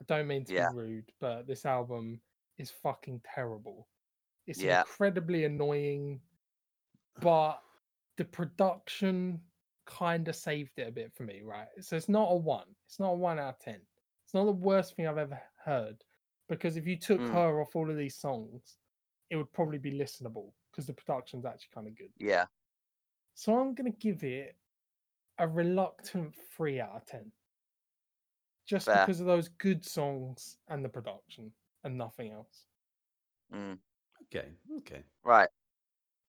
I 0.00 0.04
don't 0.06 0.26
mean 0.26 0.44
to 0.46 0.54
Yeah. 0.54 0.68
be 0.70 0.76
rude, 0.76 1.12
but 1.20 1.46
this 1.46 1.64
album 1.64 2.20
is 2.58 2.70
fucking 2.70 3.20
terrible. 3.34 3.88
It's 4.46 4.60
Yeah. 4.62 4.80
incredibly 4.80 5.44
annoying, 5.44 6.20
but 7.20 7.62
the 8.16 8.24
production 8.24 9.40
kind 9.84 10.26
of 10.28 10.36
saved 10.36 10.78
it 10.78 10.88
a 10.88 10.92
bit 10.92 11.12
for 11.14 11.22
me, 11.24 11.42
right? 11.42 11.68
So 11.80 11.96
it's 11.96 12.08
not 12.08 12.30
a 12.32 12.36
one. 12.36 12.74
It's 12.86 12.98
not 12.98 13.10
a 13.12 13.16
one 13.16 13.38
out 13.38 13.54
of 13.54 13.58
ten. 13.60 13.80
It's 14.24 14.34
not 14.34 14.44
the 14.44 14.52
worst 14.52 14.94
thing 14.96 15.06
I've 15.06 15.18
ever 15.18 15.40
heard. 15.64 16.02
Because 16.48 16.76
if 16.76 16.86
you 16.86 16.96
took 16.96 17.20
Mm. 17.20 17.32
her 17.32 17.60
off 17.60 17.74
all 17.74 17.90
of 17.90 17.96
these 17.96 18.16
songs, 18.16 18.78
it 19.30 19.36
would 19.36 19.52
probably 19.52 19.78
be 19.78 19.90
listenable 19.90 20.52
because 20.70 20.86
the 20.86 20.94
production's 20.94 21.44
actually 21.44 21.70
kind 21.72 21.88
of 21.88 21.96
good. 21.96 22.12
Yeah. 22.18 22.46
So 23.36 23.58
I'm 23.58 23.74
going 23.74 23.92
to 23.92 23.98
give 23.98 24.24
it 24.24 24.56
a 25.38 25.46
reluctant 25.46 26.34
3 26.56 26.80
out 26.80 26.96
of 26.96 27.04
10. 27.04 27.30
Just 28.66 28.86
Fair. 28.86 29.04
because 29.04 29.20
of 29.20 29.26
those 29.26 29.48
good 29.58 29.84
songs 29.84 30.56
and 30.68 30.82
the 30.82 30.88
production 30.88 31.52
and 31.84 31.98
nothing 31.98 32.32
else. 32.32 32.64
Mm. 33.54 33.76
Okay, 34.24 34.48
okay. 34.78 35.04
Right. 35.22 35.50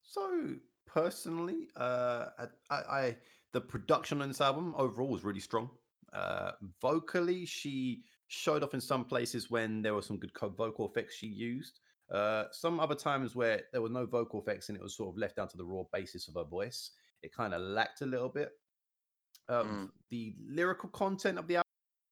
So 0.03 0.55
personally, 0.85 1.69
uh, 1.77 2.25
I, 2.37 2.45
I, 2.69 2.75
I 2.75 3.15
the 3.53 3.61
production 3.61 4.21
on 4.21 4.27
this 4.27 4.41
album 4.41 4.75
overall 4.77 5.07
was 5.07 5.23
really 5.23 5.39
strong. 5.39 5.69
Uh, 6.11 6.51
vocally, 6.81 7.45
she 7.45 8.03
showed 8.27 8.63
off 8.63 8.73
in 8.73 8.81
some 8.81 9.05
places 9.05 9.49
when 9.49 9.81
there 9.81 9.93
were 9.93 10.01
some 10.01 10.17
good 10.17 10.31
vocal 10.57 10.89
effects 10.89 11.15
she 11.15 11.27
used. 11.27 11.79
Uh, 12.09 12.45
some 12.51 12.79
other 12.79 12.95
times 12.95 13.35
where 13.35 13.63
there 13.71 13.81
were 13.81 13.89
no 13.89 14.05
vocal 14.05 14.39
effects 14.41 14.69
and 14.69 14.77
it 14.77 14.81
was 14.81 14.95
sort 14.95 15.13
of 15.13 15.17
left 15.17 15.35
down 15.35 15.47
to 15.49 15.57
the 15.57 15.65
raw 15.65 15.83
basis 15.91 16.27
of 16.27 16.35
her 16.35 16.43
voice, 16.45 16.91
it 17.21 17.33
kind 17.33 17.53
of 17.53 17.61
lacked 17.61 18.01
a 18.01 18.05
little 18.05 18.29
bit. 18.29 18.53
Um, 19.49 19.93
The 20.09 20.35
lyrical 20.39 20.89
content 20.89 21.37
of 21.37 21.47
the 21.47 21.57
album 21.57 21.63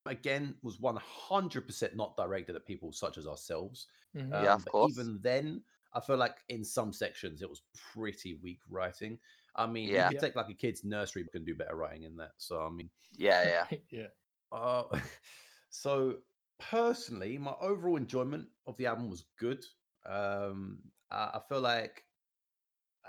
again 0.06 0.60
was 0.62 0.80
100% 0.80 1.96
not 1.96 2.16
directed 2.18 2.56
at 2.56 2.66
people 2.66 2.92
such 2.92 3.18
as 3.18 3.28
ourselves. 3.28 3.88
Mhm. 4.16 4.32
Yeah, 4.32 4.54
Um, 4.54 4.62
of 4.62 4.66
course. 4.66 4.92
Even 4.92 5.22
then, 5.22 5.66
I 5.94 6.02
feel 6.02 6.18
like 6.18 6.44
in 6.50 6.64
some 6.64 6.94
sections 6.94 7.42
it 7.42 7.50
was 7.50 7.62
pretty 7.74 8.36
weak 8.36 8.62
writing. 8.70 9.20
I 9.56 9.66
mean, 9.68 9.90
Yeah. 9.90 10.10
you 10.10 10.16
could 10.16 10.20
take 10.20 10.36
like 10.36 10.50
a 10.50 10.54
kid's 10.54 10.84
nursery 10.84 11.24
book 11.24 11.36
and 11.36 11.46
do 11.46 11.56
better 11.56 11.76
writing 11.76 12.04
in 12.04 12.18
that. 12.18 12.34
So 12.38 12.66
I 12.66 12.70
mean, 12.70 12.92
Yeah, 13.12 13.44
yeah. 13.70 13.78
yeah. 13.90 14.08
uh, 14.52 14.88
so 15.70 16.24
personally, 16.60 17.38
my 17.38 17.56
overall 17.60 17.98
enjoyment 17.98 18.50
of 18.68 18.78
the 18.78 18.86
album 18.88 19.10
was 19.10 19.24
good. 19.38 19.66
Um, 20.06 20.80
I, 21.12 21.32
I 21.36 21.42
feel 21.50 21.62
like 21.62 22.04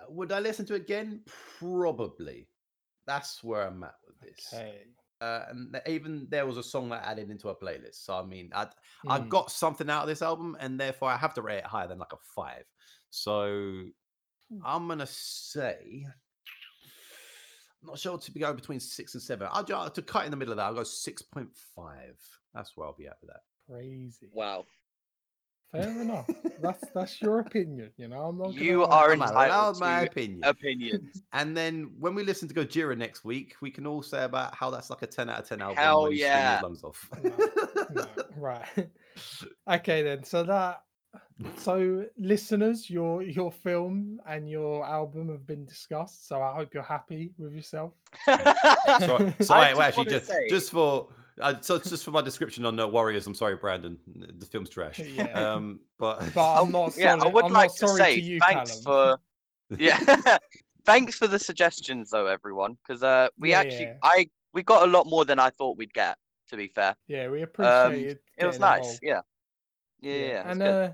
uh, 0.00 0.06
would 0.10 0.32
I 0.32 0.40
listen 0.40 0.66
to 0.66 0.74
it 0.74 0.82
again? 0.82 1.22
Probably. 1.58 2.48
That's 3.06 3.42
where 3.44 3.66
I'm 3.66 3.82
at 3.84 3.94
with 4.06 4.18
this. 4.20 4.46
Okay. 4.52 4.82
Uh, 5.20 5.44
and 5.48 5.80
even 5.86 6.26
there 6.30 6.44
was 6.46 6.58
a 6.58 6.62
song 6.62 6.90
that 6.90 7.02
I 7.02 7.12
added 7.12 7.30
into 7.30 7.48
a 7.48 7.56
playlist. 7.56 8.04
So 8.04 8.14
I 8.18 8.24
mean, 8.24 8.50
I 8.54 8.68
I 9.08 9.18
Hmm. 9.18 9.28
got 9.28 9.50
something 9.50 9.88
out 9.88 10.02
of 10.02 10.08
this 10.08 10.20
album, 10.22 10.56
and 10.60 10.78
therefore 10.78 11.08
I 11.08 11.16
have 11.16 11.32
to 11.34 11.42
rate 11.42 11.58
it 11.58 11.64
higher 11.64 11.88
than 11.88 11.98
like 11.98 12.12
a 12.12 12.18
five. 12.34 12.64
So 13.10 13.84
Hmm. 14.50 14.60
I'm 14.64 14.86
gonna 14.88 15.06
say, 15.06 16.04
I'm 17.82 17.88
not 17.88 17.98
sure 17.98 18.18
to 18.18 18.30
be 18.30 18.40
going 18.40 18.56
between 18.56 18.80
six 18.80 19.14
and 19.14 19.22
seven. 19.22 19.48
I'll 19.50 19.64
ju- 19.64 19.90
to 19.92 20.02
cut 20.02 20.24
in 20.26 20.30
the 20.30 20.36
middle 20.36 20.52
of 20.52 20.56
that. 20.58 20.64
I'll 20.66 20.74
go 20.74 20.84
six 20.84 21.22
point 21.22 21.48
five. 21.74 22.20
That's 22.52 22.76
where 22.76 22.86
I'll 22.86 22.94
be 22.96 23.06
at 23.06 23.16
with 23.22 23.30
that. 23.30 23.40
Crazy. 23.72 24.28
Wow. 24.32 24.66
Fair 25.72 26.00
enough. 26.02 26.26
That's 26.62 26.84
that's 26.94 27.20
your 27.20 27.40
opinion. 27.40 27.90
You 27.96 28.08
know, 28.08 28.22
I'm 28.22 28.38
not. 28.38 28.48
gonna 28.48 28.60
You 28.60 28.84
are 28.84 29.12
I'm 29.12 29.20
entitled 29.20 29.46
allowed 29.46 29.80
my 29.80 30.00
to 30.04 30.10
opinion. 30.10 30.40
opinions. 30.44 31.22
And 31.32 31.56
then 31.56 31.90
when 31.98 32.14
we 32.14 32.22
listen 32.24 32.48
to 32.48 32.54
Gojira 32.54 32.96
next 32.96 33.24
week, 33.24 33.56
we 33.60 33.70
can 33.70 33.86
all 33.86 34.02
say 34.02 34.24
about 34.24 34.54
how 34.54 34.70
that's 34.70 34.88
like 34.90 35.02
a 35.02 35.06
10 35.06 35.28
out 35.28 35.40
of 35.40 35.48
10 35.48 35.60
album. 35.60 35.76
Hell 35.76 36.02
when 36.04 36.12
you 36.12 36.18
scream 36.18 36.30
yeah. 36.32 36.60
your 36.60 36.62
lungs 36.62 36.84
off. 36.84 37.10
No, 37.92 38.06
right. 38.36 38.66
okay 39.70 40.02
then. 40.02 40.24
So 40.24 40.44
that. 40.44 40.82
So 41.58 42.06
listeners, 42.16 42.88
your 42.88 43.22
your 43.22 43.52
film 43.52 44.20
and 44.26 44.48
your 44.48 44.86
album 44.86 45.28
have 45.28 45.46
been 45.46 45.66
discussed. 45.66 46.26
So 46.28 46.40
I 46.40 46.54
hope 46.54 46.72
you're 46.72 46.82
happy 46.82 47.32
with 47.36 47.52
yourself. 47.52 47.92
so, 48.24 48.34
so 48.38 48.38
I 48.38 48.94
wait, 48.94 49.36
just 49.40 49.50
wait, 49.78 49.78
actually, 49.78 50.04
just, 50.06 50.26
say- 50.28 50.48
just 50.48 50.70
for 50.70 51.08
uh, 51.40 51.54
so 51.60 51.78
just 51.78 52.04
for 52.04 52.10
my 52.10 52.22
description 52.22 52.64
on 52.64 52.78
uh, 52.78 52.86
Warriors, 52.86 53.26
I'm 53.26 53.34
sorry, 53.34 53.56
Brandon. 53.56 53.98
The 54.38 54.46
film's 54.46 54.70
trash. 54.70 54.98
Yeah. 55.14 55.24
Um, 55.32 55.80
but 55.98 56.32
But 56.34 56.62
I'm 56.62 56.70
not. 56.78 56.96
yeah, 56.96 57.16
I 57.20 57.28
would 57.28 57.44
I'm 57.46 57.52
like 57.52 57.72
to 57.72 57.88
sorry 57.88 57.98
say 58.00 58.14
to 58.16 58.20
you, 58.22 58.38
thanks 58.40 58.80
Callum. 58.84 59.18
for 59.68 59.76
yeah, 59.78 60.38
thanks 60.84 61.16
for 61.16 61.26
the 61.26 61.38
suggestions 61.38 62.10
though, 62.10 62.26
everyone, 62.26 62.76
because 62.86 63.02
uh, 63.02 63.28
we 63.38 63.50
Yeah, 63.50 63.60
actually 63.60 63.84
yeah. 63.86 63.94
I 64.02 64.28
we 64.52 64.62
got 64.62 64.88
a 64.88 64.90
lot 64.90 65.06
more 65.06 65.24
than 65.24 65.38
I 65.38 65.50
thought 65.50 65.76
we'd 65.76 65.92
get. 65.92 66.16
To 66.50 66.56
be 66.56 66.68
fair, 66.68 66.94
Yeah, 67.08 67.28
we 67.28 67.42
um, 67.42 67.48
appreciate 67.48 68.06
it 68.12 68.22
It 68.38 68.46
was 68.46 68.60
nice. 68.60 69.00
Yeah, 69.02 69.22
yeah, 70.00 70.12
yeah. 70.14 70.26
yeah, 70.26 70.50
and 70.50 70.62
uh, 70.62 70.90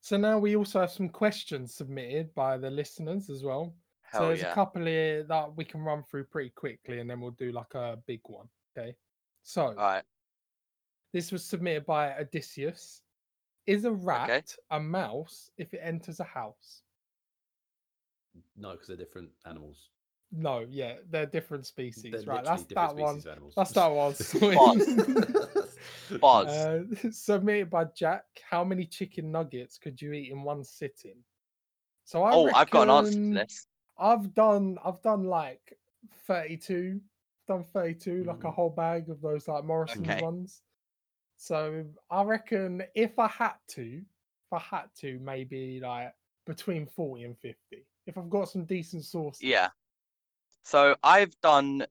so 0.00 0.16
now 0.16 0.38
we 0.38 0.54
also 0.54 0.78
have 0.80 0.92
some 0.92 1.08
questions 1.08 1.74
submitted 1.74 2.32
by 2.36 2.56
the 2.56 2.70
listeners 2.70 3.28
as 3.28 3.42
well. 3.42 3.74
so 4.12 4.28
there's 4.28 4.42
yeah. 4.42 4.52
a 4.52 4.54
couple 4.54 4.86
here 4.86 5.24
that 5.24 5.56
we 5.56 5.64
can 5.64 5.80
run 5.80 6.04
through 6.04 6.24
pretty 6.26 6.50
quickly, 6.50 7.00
and 7.00 7.10
then 7.10 7.20
we'll 7.20 7.32
do 7.32 7.50
like 7.50 7.74
a 7.74 7.98
big 8.06 8.20
one. 8.26 8.46
Okay. 8.78 8.94
So 9.42 9.66
All 9.66 9.74
right. 9.74 10.02
this 11.12 11.32
was 11.32 11.44
submitted 11.44 11.86
by 11.86 12.14
Odysseus. 12.14 13.02
Is 13.66 13.84
a 13.84 13.92
rat 13.92 14.56
a 14.70 14.80
mouse 14.80 15.50
if 15.56 15.72
it 15.72 15.80
enters 15.82 16.20
a 16.20 16.24
house? 16.24 16.82
no, 18.56 18.72
because 18.72 18.88
they're 18.88 18.96
different 18.96 19.30
animals. 19.46 19.88
No, 20.34 20.66
yeah, 20.70 20.94
they're 21.10 21.26
different 21.26 21.66
species, 21.66 22.10
They're 22.10 22.22
right? 22.22 22.44
That's 22.44 22.64
different 22.64 22.96
that 22.96 23.02
one. 23.02 23.20
species 23.20 23.26
of 23.26 23.32
animals. 23.32 23.54
That's 23.54 23.72
that 23.72 23.92
one. 23.92 24.14
sorted. 24.14 26.20
Pause. 26.20 26.48
Uh, 26.60 26.80
submitted 27.10 27.70
by 27.70 27.86
Jack. 27.96 28.24
How 28.48 28.64
many 28.64 28.84
chicken 28.84 29.32
nuggets 29.32 29.78
could 29.78 30.00
you 30.00 30.12
eat 30.12 30.30
in 30.30 30.42
one 30.42 30.62
sitting? 30.62 31.16
So 32.04 32.22
I 32.22 32.32
oh, 32.32 32.50
I've 32.54 32.70
got 32.70 32.82
an 32.82 32.90
answer 32.90 33.12
to 33.12 33.34
this. 33.34 33.66
I've 33.98 34.34
done 34.34 34.78
I've 34.84 35.00
done 35.00 35.24
like 35.24 35.78
32. 36.26 37.00
Done 37.48 37.64
32, 37.72 38.24
like 38.24 38.44
a 38.44 38.48
Mm. 38.48 38.54
whole 38.54 38.70
bag 38.70 39.08
of 39.10 39.20
those 39.20 39.48
like 39.48 39.64
Morrison's 39.64 40.08
Okay. 40.08 40.22
ones. 40.22 40.62
So 41.36 41.84
I 42.08 42.22
reckon 42.22 42.84
if 42.94 43.18
I 43.18 43.26
had 43.26 43.54
to, 43.70 43.98
if 43.98 44.52
I 44.52 44.58
had 44.60 44.94
to, 44.98 45.18
maybe 45.18 45.80
like 45.80 46.14
between 46.46 46.86
40 46.86 47.24
and 47.24 47.38
50. 47.38 47.84
If 48.06 48.16
I've 48.16 48.30
got 48.30 48.48
some 48.48 48.64
decent 48.64 49.04
sauce. 49.04 49.38
Yeah. 49.40 49.70
So 50.62 50.94
I've 51.02 51.38
done 51.40 51.84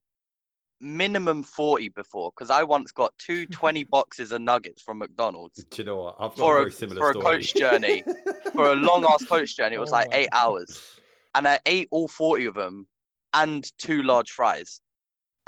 minimum 0.79 1.43
40 1.43 1.89
before 1.89 2.31
because 2.35 2.49
I 2.49 2.63
once 2.63 2.91
got 2.91 3.15
two 3.17 3.45
20 3.47 3.83
boxes 3.85 4.31
of 4.31 4.41
nuggets 4.41 4.81
from 4.81 4.97
McDonald's 4.99 5.63
Do 5.65 5.81
you 5.81 5.85
know 5.85 5.97
what? 6.03 6.15
I've 6.19 6.29
got 6.31 6.37
For 6.37 6.57
a 6.57 6.61
a- 6.61 6.63
very 6.63 6.71
similar 6.71 6.99
for 7.01 7.11
a 7.11 7.13
coach 7.13 7.53
journey, 7.55 8.03
for 8.53 8.71
a 8.71 8.75
long 8.75 9.03
ass 9.05 9.25
coach 9.25 9.55
journey. 9.57 9.75
It 9.75 9.79
was 9.79 9.89
Oh 9.91 9.97
like 9.97 10.09
my 10.11 10.17
eight 10.17 10.29
hours. 10.31 10.99
And 11.35 11.47
I 11.47 11.59
ate 11.65 11.87
all 11.91 12.07
40 12.07 12.45
of 12.45 12.55
them 12.55 12.87
and 13.33 13.69
two 13.77 14.03
large 14.03 14.31
fries. 14.31 14.81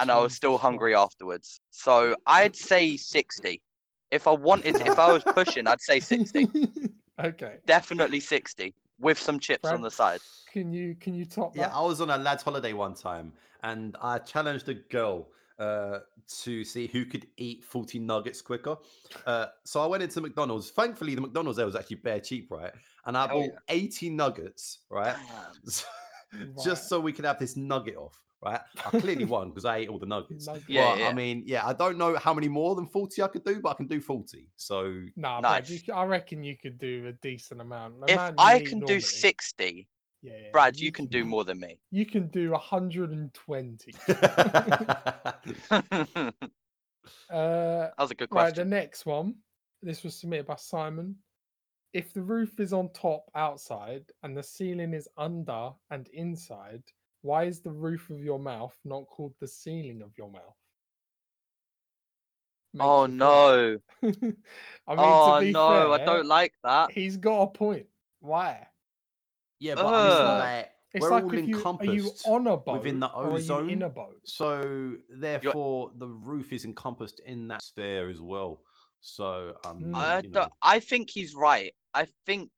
And 0.04 0.12
I 0.12 0.20
was 0.20 0.34
still 0.34 0.58
hungry 0.58 0.94
afterwards. 0.94 1.62
So 1.72 2.16
I'd 2.28 2.56
say 2.58 2.98
60. 2.98 3.62
If 4.12 4.28
I 4.28 4.32
wanted, 4.32 4.76
if 4.76 5.00
I 5.00 5.14
was 5.14 5.24
pushing, 5.24 5.66
I'd 5.66 5.80
say 5.80 6.02
60. 6.02 6.50
okay. 7.24 7.56
Definitely 7.66 8.20
60 8.20 8.76
with 9.00 9.18
some 9.18 9.40
chips 9.40 9.70
on 9.70 9.82
the 9.82 9.90
side. 9.90 10.20
Can 10.52 10.74
you 10.74 10.96
can 10.96 11.16
you 11.16 11.26
top 11.26 11.54
that? 11.54 11.60
Yeah. 11.60 11.76
I 11.78 11.82
was 11.82 12.02
on 12.02 12.10
a 12.10 12.18
lad's 12.18 12.44
holiday 12.44 12.74
one 12.74 12.94
time 12.96 13.32
and 13.64 13.96
I 14.02 14.18
challenged 14.20 14.68
a 14.68 14.74
girl 14.74 15.30
uh, 15.58 16.00
to 16.42 16.66
see 16.66 16.88
who 16.88 17.06
could 17.06 17.26
eat 17.38 17.64
40 17.64 18.00
nuggets 18.00 18.42
quicker. 18.42 18.76
Uh, 19.26 19.46
so 19.64 19.82
I 19.82 19.86
went 19.86 20.04
into 20.04 20.20
McDonald's. 20.20 20.70
Thankfully, 20.72 21.16
the 21.16 21.22
McDonald's 21.22 21.56
there 21.58 21.66
was 21.66 21.76
actually 21.78 21.98
bare 21.98 22.20
cheap, 22.20 22.52
right? 22.52 22.74
And 23.06 23.18
I 23.18 23.28
Hell 23.28 23.40
bought 23.40 23.50
yeah. 23.54 23.60
80 23.70 24.10
nuggets, 24.10 24.80
right? 24.90 25.16
So- 25.66 25.86
Right. 26.36 26.50
Just 26.66 26.90
so 26.90 27.00
we 27.00 27.14
could 27.14 27.26
have 27.26 27.38
this 27.38 27.56
nugget 27.56 27.96
off, 27.96 28.20
right? 28.44 28.62
I 28.86 29.00
clearly 29.00 29.26
won 29.26 29.50
because 29.50 29.66
I 29.66 29.78
ate 29.78 29.90
all 29.90 30.00
the 30.00 30.06
nuggets. 30.06 30.48
Nugget. 30.48 30.64
Yeah, 30.68 30.92
But, 30.92 31.00
yeah. 31.00 31.08
I 31.10 31.14
mean, 31.14 31.44
yeah, 31.46 31.66
I 31.68 31.74
don't 31.74 31.98
know 31.98 32.16
how 32.18 32.34
many 32.34 32.48
more 32.48 32.76
than 32.76 32.88
40 32.88 33.22
I 33.22 33.28
could 33.28 33.44
do, 33.44 33.60
but 33.62 33.70
I 33.70 33.74
can 33.76 33.88
do 33.88 34.00
40. 34.02 34.48
So 34.56 35.04
Nah, 35.16 35.42
Brad, 35.42 35.70
you, 35.70 35.76
Nice. 35.76 35.86
c- 35.86 35.92
I 35.92 36.06
reckon 36.06 36.44
you 36.44 36.58
could 36.58 36.78
do 36.78 37.08
a 37.08 37.14
decent 37.14 37.62
amount. 37.62 38.02
the 38.02 38.14
If 38.14 38.20
I 38.38 38.58
eat 38.58 38.66
can 38.68 38.80
do 38.80 39.00
60, 39.00 39.88
yeah, 40.22 40.32
yeah, 40.32 40.38
Brad, 40.52 40.78
you 40.78 40.92
can 40.92 41.06
do 41.06 41.24
more 41.26 41.44
than 41.44 41.60
me. 41.60 41.80
You 41.92 42.06
can 42.06 42.28
do 42.28 42.52
120. 42.52 43.92
that 44.08 45.40
uh, 47.30 47.90
was 48.00 48.12
a 48.12 48.16
good 48.16 48.30
question. 48.30 48.46
right, 48.46 48.56
the 48.56 48.66
next 48.66 49.06
one. 49.06 49.36
This 49.82 50.04
was 50.04 50.16
submitted 50.16 50.48
by 50.48 50.56
Simon. 50.56 51.16
If 51.94 52.14
the 52.14 52.22
roof 52.24 52.60
is 52.60 52.74
on 52.74 52.90
top 52.94 53.30
outside 53.36 54.06
and 54.24 54.36
the 54.36 54.42
ceiling 54.42 54.94
is 54.94 55.08
under 55.18 55.72
and 55.92 56.08
inside, 56.08 56.82
why 57.24 57.46
is 57.46 57.62
the 57.62 57.72
roof 57.72 58.10
of 58.10 58.24
your 58.24 58.38
mouth 58.38 58.78
not 58.86 59.08
called 59.08 59.34
the 59.40 59.48
ceiling 59.48 60.02
of 60.04 60.16
your 60.18 60.30
mouth? 60.30 60.58
Makes 62.74 62.86
Oh 62.86 63.06
no. 63.08 63.78
I 64.04 64.08
mean, 64.08 64.36
oh 64.88 65.40
to 65.40 65.46
be 65.46 65.52
no, 65.52 65.94
I 65.94 66.06
don't 66.06 66.28
like 66.28 66.54
that. 66.64 66.92
He's 66.92 67.18
got 67.18 67.42
a 67.42 67.48
point. 67.48 67.88
Why? 68.20 68.68
yeah, 69.60 69.76
but 69.76 69.86
I 69.88 70.02
mean, 70.02 70.12
Ugh. 70.12 70.40
like, 70.40 70.70
It's 70.94 71.02
we're 71.02 71.12
like 71.12 71.24
all 71.24 71.34
if 71.34 71.48
you 71.48 71.56
are 71.56 71.86
you 71.86 72.08
encompassed. 72.08 72.28
on 72.28 72.48
a 72.48 72.58
boat 72.58 72.74
within 72.80 73.00
the 73.00 73.12
or 73.14 73.26
are 73.28 73.40
you 73.40 73.60
in 73.60 73.82
ozone. 73.82 73.82
a 73.84 73.90
boat? 73.90 74.20
So 74.26 74.96
therefore, 75.10 75.92
the 75.98 76.08
roof 76.08 76.52
is 76.52 76.66
encompassed 76.66 77.22
in 77.26 77.48
that 77.48 77.62
sphere 77.62 78.10
as 78.10 78.20
well. 78.22 78.62
So 79.02 79.56
um. 79.66 79.96
I 79.96 80.20
you 80.20 80.30
know, 80.30 80.50
I 80.62 80.80
think 80.80 81.10
he's 81.10 81.34
right. 81.36 81.74
I 81.94 82.08
think 82.26 82.50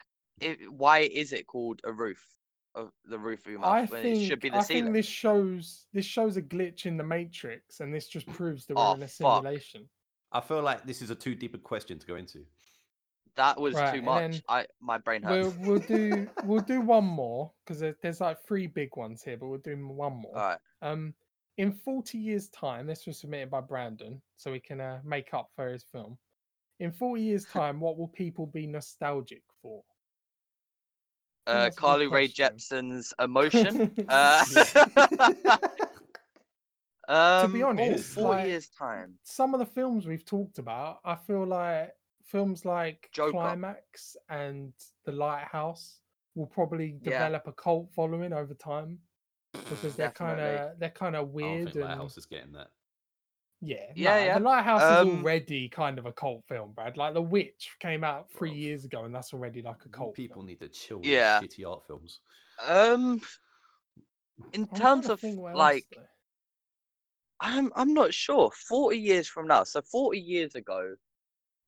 it, 0.41 0.71
why 0.71 0.99
is 0.99 1.33
it 1.33 1.45
called 1.45 1.81
a 1.83 1.91
roof 1.91 2.34
of 2.75 2.91
the 3.05 3.17
roof 3.17 3.45
of 3.45 3.51
your 3.51 3.61
mouth 3.61 3.73
I 3.73 3.85
when 3.87 4.01
think 4.03 4.17
it 4.17 4.27
should 4.27 4.41
be 4.41 4.49
the 4.49 4.59
I 4.59 4.63
ceiling? 4.63 4.85
think 4.85 4.95
this 4.95 5.05
shows 5.05 5.85
this 5.93 6.05
shows 6.05 6.37
a 6.37 6.41
glitch 6.41 6.85
in 6.85 6.97
the 6.97 7.03
matrix, 7.03 7.79
and 7.79 7.93
this 7.93 8.07
just 8.07 8.27
proves 8.27 8.65
that 8.67 8.75
we're 8.75 8.81
Oh, 8.81 8.93
in 8.93 9.03
a 9.03 9.07
fuck. 9.07 9.43
simulation. 9.43 9.89
I 10.31 10.41
feel 10.41 10.61
like 10.61 10.85
this 10.85 11.01
is 11.01 11.09
a 11.09 11.15
too 11.15 11.35
deep 11.35 11.53
a 11.55 11.57
question 11.57 11.97
to 11.99 12.05
go 12.07 12.15
into. 12.15 12.45
That 13.35 13.59
was 13.59 13.75
Right, 13.75 13.91
too 13.93 13.97
and 13.99 14.07
much. 14.07 14.21
then 14.33 14.41
I 14.49 14.65
my 14.81 14.97
brain 14.97 15.21
We'll 15.23 15.51
hurts. 15.51 15.55
we'll 15.61 15.79
do 15.79 16.29
we'll 16.45 16.59
do 16.61 16.81
one 16.81 17.05
more 17.05 17.51
because 17.65 17.79
there's 18.01 18.21
like 18.21 18.37
three 18.45 18.67
big 18.67 18.95
ones 18.95 19.23
here, 19.23 19.37
but 19.37 19.47
we'll 19.47 19.59
do 19.59 19.73
m- 19.73 19.89
one 19.95 20.13
more. 20.13 20.35
All 20.37 20.41
right. 20.49 20.59
Um, 20.81 21.13
in 21.57 21.71
40 21.71 22.17
years' 22.17 22.49
time, 22.49 22.85
this 22.85 23.05
was 23.07 23.17
submitted 23.19 23.49
by 23.49 23.61
Brandon, 23.61 24.21
so 24.35 24.51
we 24.51 24.59
can 24.59 24.81
uh, 24.81 24.99
make 25.05 25.33
up 25.33 25.49
for 25.55 25.69
his 25.69 25.83
film. 25.83 26.17
In 26.81 26.91
40 26.91 27.21
years' 27.21 27.45
time, 27.45 27.79
what 27.79 27.97
will 27.97 28.09
people 28.09 28.45
be 28.45 28.67
nostalgic 28.67 29.41
for? 29.61 29.81
Uh, 31.47 31.53
that's 31.63 31.77
a 31.77 31.79
Carly 31.79 32.07
Rae 32.07 32.27
question. 32.27 32.35
Jepsen's 32.35 33.13
emotion. 33.19 33.91
uh, 34.09 34.43
um, 37.07 37.51
be 37.51 37.63
oh, 37.63 37.69
honest, 37.69 38.13
four 38.13 38.29
like- 38.29 38.47
years 38.47 38.67
time. 38.69 39.13
Some 39.23 39.53
of 39.53 39.59
the 39.59 39.65
films 39.65 40.05
we've 40.07 40.25
talked 40.25 40.57
about, 40.57 40.99
I 41.05 41.15
feel 41.15 41.45
like 41.45 41.93
films 42.25 42.65
like 42.65 43.09
Joker. 43.13 43.31
Climax 43.31 44.17
and 44.29 44.73
The 45.05 45.11
Lighthouse 45.11 45.99
will 46.33 46.47
probably 46.47 46.97
Yeah. 47.01 47.11
develop 47.11 47.47
a 47.47 47.53
cult 47.53 47.91
following 47.93 48.33
over 48.33 48.53
time 48.53 48.99
because 49.53 49.95
they're 49.95 50.11
kind 50.11 50.39
of 50.39 50.79
they're 50.79 50.89
kind 50.89 51.15
of 51.15 51.21
I 51.21 51.25
don't 51.25 51.33
weird 51.33 51.65
think 51.65 51.75
and 51.75 51.85
Lighthouse 51.85 52.17
is 52.17 52.25
getting 52.25 52.53
that. 52.53 52.67
Yeah, 53.61 53.91
Yeah, 53.95 54.09
nah, 54.19 54.25
yeah. 54.25 54.37
The 54.39 54.43
Lighthouse 54.43 54.81
Um, 54.83 55.07
is 55.07 55.15
already 55.23 55.69
kind 55.69 55.97
of 55.97 56.05
a 56.05 56.11
cult 56.13 56.43
film, 56.47 56.73
Brad. 56.73 56.97
Like 56.97 57.13
The 57.13 57.21
Witch 57.21 57.75
came 57.79 58.03
out 58.03 58.29
three 58.31 58.51
Bruv. 58.51 58.59
years 58.59 58.85
ago, 58.85 59.05
and 59.05 59.15
that's 59.15 59.33
already 59.33 59.61
like 59.61 59.83
a 59.85 59.89
cult. 59.89 60.13
people 60.13 60.35
film. 60.37 60.47
need 60.47 60.59
to 60.59 60.69
chill 60.69 60.97
with 60.97 61.07
Yeah. 61.07 61.41
shitty 61.41 61.67
art 61.69 61.85
films. 61.87 62.19
Um, 62.63 63.21
in 64.53 64.67
I'm 64.71 64.77
terms 64.79 65.09
of 65.09 65.19
think 65.19 65.39
what 65.39 65.49
else, 65.51 65.57
like. 65.57 65.85
I'm 67.41 67.71
I'm 67.75 67.93
not 67.93 68.13
sure. 68.13 68.49
40 68.51 68.97
years 68.97 69.27
from 69.27 69.47
now, 69.47 69.63
so 69.63 69.81
40 69.81 70.19
years 70.19 70.55
ago, 70.55 70.95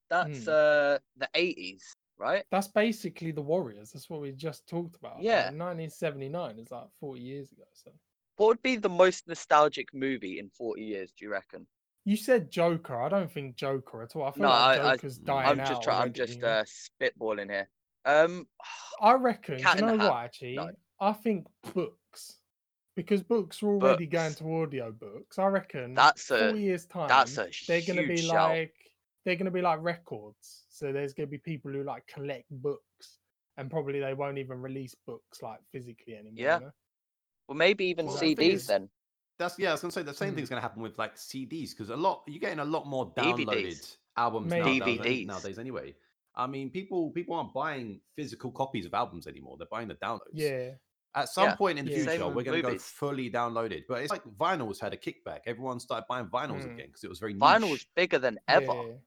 That's 0.10 0.46
Hmm. 0.46 0.50
uh 0.50 1.00
the 1.18 1.30
eighties, 1.34 1.94
right? 2.18 2.46
That's 2.50 2.70
basically 2.70 3.32
the 3.32 3.42
Warriors. 3.42 3.92
That's 3.92 4.10
what 4.10 4.22
we 4.22 4.32
just 4.32 4.66
talked 4.68 4.96
about. 4.96 5.22
Yeah. 5.22 5.50
Like, 5.50 5.56
1979 5.56 6.60
is 6.60 6.72
like 6.72 6.88
40 7.02 7.20
years 7.20 7.52
ago. 7.52 7.66
So 7.74 7.92
What 8.38 8.48
would 8.48 8.62
be 8.62 8.78
the 8.78 8.88
most 8.90 9.28
nostalgic 9.28 9.94
movie 9.94 10.40
in 10.40 10.50
forty 10.50 10.84
years? 10.86 11.12
Do 11.12 11.26
you 11.26 11.32
reckon? 11.32 11.68
You 12.08 12.16
said 12.16 12.50
Joker. 12.50 13.02
I 13.02 13.10
don't 13.10 13.30
think 13.30 13.58
Joker 13.58 14.02
at 14.02 14.16
all. 14.16 14.24
I 14.24 14.32
feel 14.32 14.44
No, 14.44 14.48
like 14.50 14.80
I- 14.80 14.90
I- 14.92 14.96
Joker's 14.96 15.18
I'm 15.18 15.24
dying 15.26 15.50
I'm 15.50 15.60
out. 15.60 15.68
just 15.68 15.82
trying. 15.84 16.02
I'm 16.04 16.14
just 16.14 16.42
uh 16.42 16.64
spitballing 16.64 17.50
here. 17.52 17.70
Um, 18.06 18.48
I 19.02 19.14
reckon. 19.14 19.60
You 19.60 19.82
know 19.82 19.98
what? 19.98 20.14
Actually, 20.24 20.56
No. 20.56 20.72
I 21.02 21.12
think 21.12 21.46
books, 21.74 22.40
because 22.96 23.22
books 23.24 23.62
are 23.62 23.68
already 23.68 24.08
going 24.08 24.34
to 24.36 24.54
audio 24.62 24.92
books. 24.92 25.38
I 25.38 25.48
reckon 25.48 25.94
that's 25.96 26.32
a 26.32 26.50
four 26.52 26.58
years 26.58 26.86
time. 26.86 27.10
that's 27.10 27.38
a 27.38 27.50
they're 27.68 27.82
going 27.82 28.02
to 28.02 28.08
be 28.08 28.18
shout. 28.22 28.50
like 28.52 28.74
they're 29.26 29.36
going 29.36 29.46
to 29.46 29.52
be 29.52 29.62
like 29.62 29.80
records. 29.82 30.64
So 30.70 30.94
there's 30.94 31.14
going 31.14 31.28
to 31.28 31.32
be 31.32 31.38
people 31.40 31.72
who 31.72 31.84
like 31.84 32.08
collect 32.08 32.46
books, 32.50 33.18
and 33.58 33.70
probably 33.70 34.00
they 34.00 34.14
won't 34.14 34.38
even 34.38 34.62
release 34.62 34.96
books 35.06 35.42
like 35.42 35.60
physically 35.74 36.16
anymore. 36.16 36.32
Yeah. 36.36 36.60
you 36.60 36.66
know? 36.68 36.72
Well, 37.50 37.58
maybe 37.58 37.86
even 37.86 38.06
Well, 38.06 38.18
CDs 38.18 38.66
then. 38.68 38.90
That's 39.38 39.58
yeah. 39.60 39.70
I 39.70 39.72
was 39.74 39.82
gonna 39.82 39.92
say 39.92 40.04
the 40.04 40.14
same 40.14 40.30
Hmm. 40.32 40.36
thing's 40.38 40.50
gonna 40.50 40.62
happen 40.62 40.82
with 40.82 40.98
like 40.98 41.16
CDs 41.16 41.72
because 41.72 41.90
a 41.90 41.96
lot 41.98 42.24
you're 42.28 42.40
getting 42.40 42.60
a 42.60 42.66
lot 42.66 42.88
more 42.88 43.14
DVDs. 43.14 43.46
downloaded 43.46 43.98
albums 44.18 44.50
Maybe. 44.50 44.80
nowadays, 44.80 45.00
DVDs. 45.00 45.26
nowadays 45.28 45.60
anyway. 45.60 45.96
I 46.36 46.48
mean, 46.48 46.70
people 46.70 47.12
people 47.12 47.36
aren't 47.36 47.54
buying 47.54 48.02
physical 48.16 48.52
copies 48.52 48.86
of 48.86 48.94
albums 48.94 49.28
anymore. 49.28 49.58
They're 49.58 49.68
buying 49.72 49.88
the 49.88 49.96
downloads. 49.96 50.34
Yeah. 50.34 50.72
At 51.16 51.30
some 51.30 51.46
Yeah. 51.50 51.56
point 51.56 51.80
in 51.80 51.86
the 51.86 51.92
Yeah. 51.92 51.98
future, 51.98 52.12
Same 52.12 52.36
we're 52.36 52.44
going 52.44 52.58
to 52.58 52.62
go 52.62 52.68
movies. 52.68 52.86
fully 52.86 53.32
downloaded. 53.32 53.86
But 53.88 54.04
it's 54.04 54.12
like 54.12 54.24
vinyls 54.26 54.80
had 54.80 54.94
a 54.94 54.98
kickback. 54.98 55.40
Everyone 55.48 55.80
started 55.80 56.06
buying 56.08 56.28
vinyls 56.28 56.62
Mm. 56.64 56.74
again 56.76 56.88
because 56.88 57.04
it 57.04 57.10
was 57.10 57.18
very 57.18 57.34
Vinyl's 57.34 57.62
niche. 57.72 57.90
bigger 57.96 58.20
than 58.20 58.38
ever. 58.48 59.00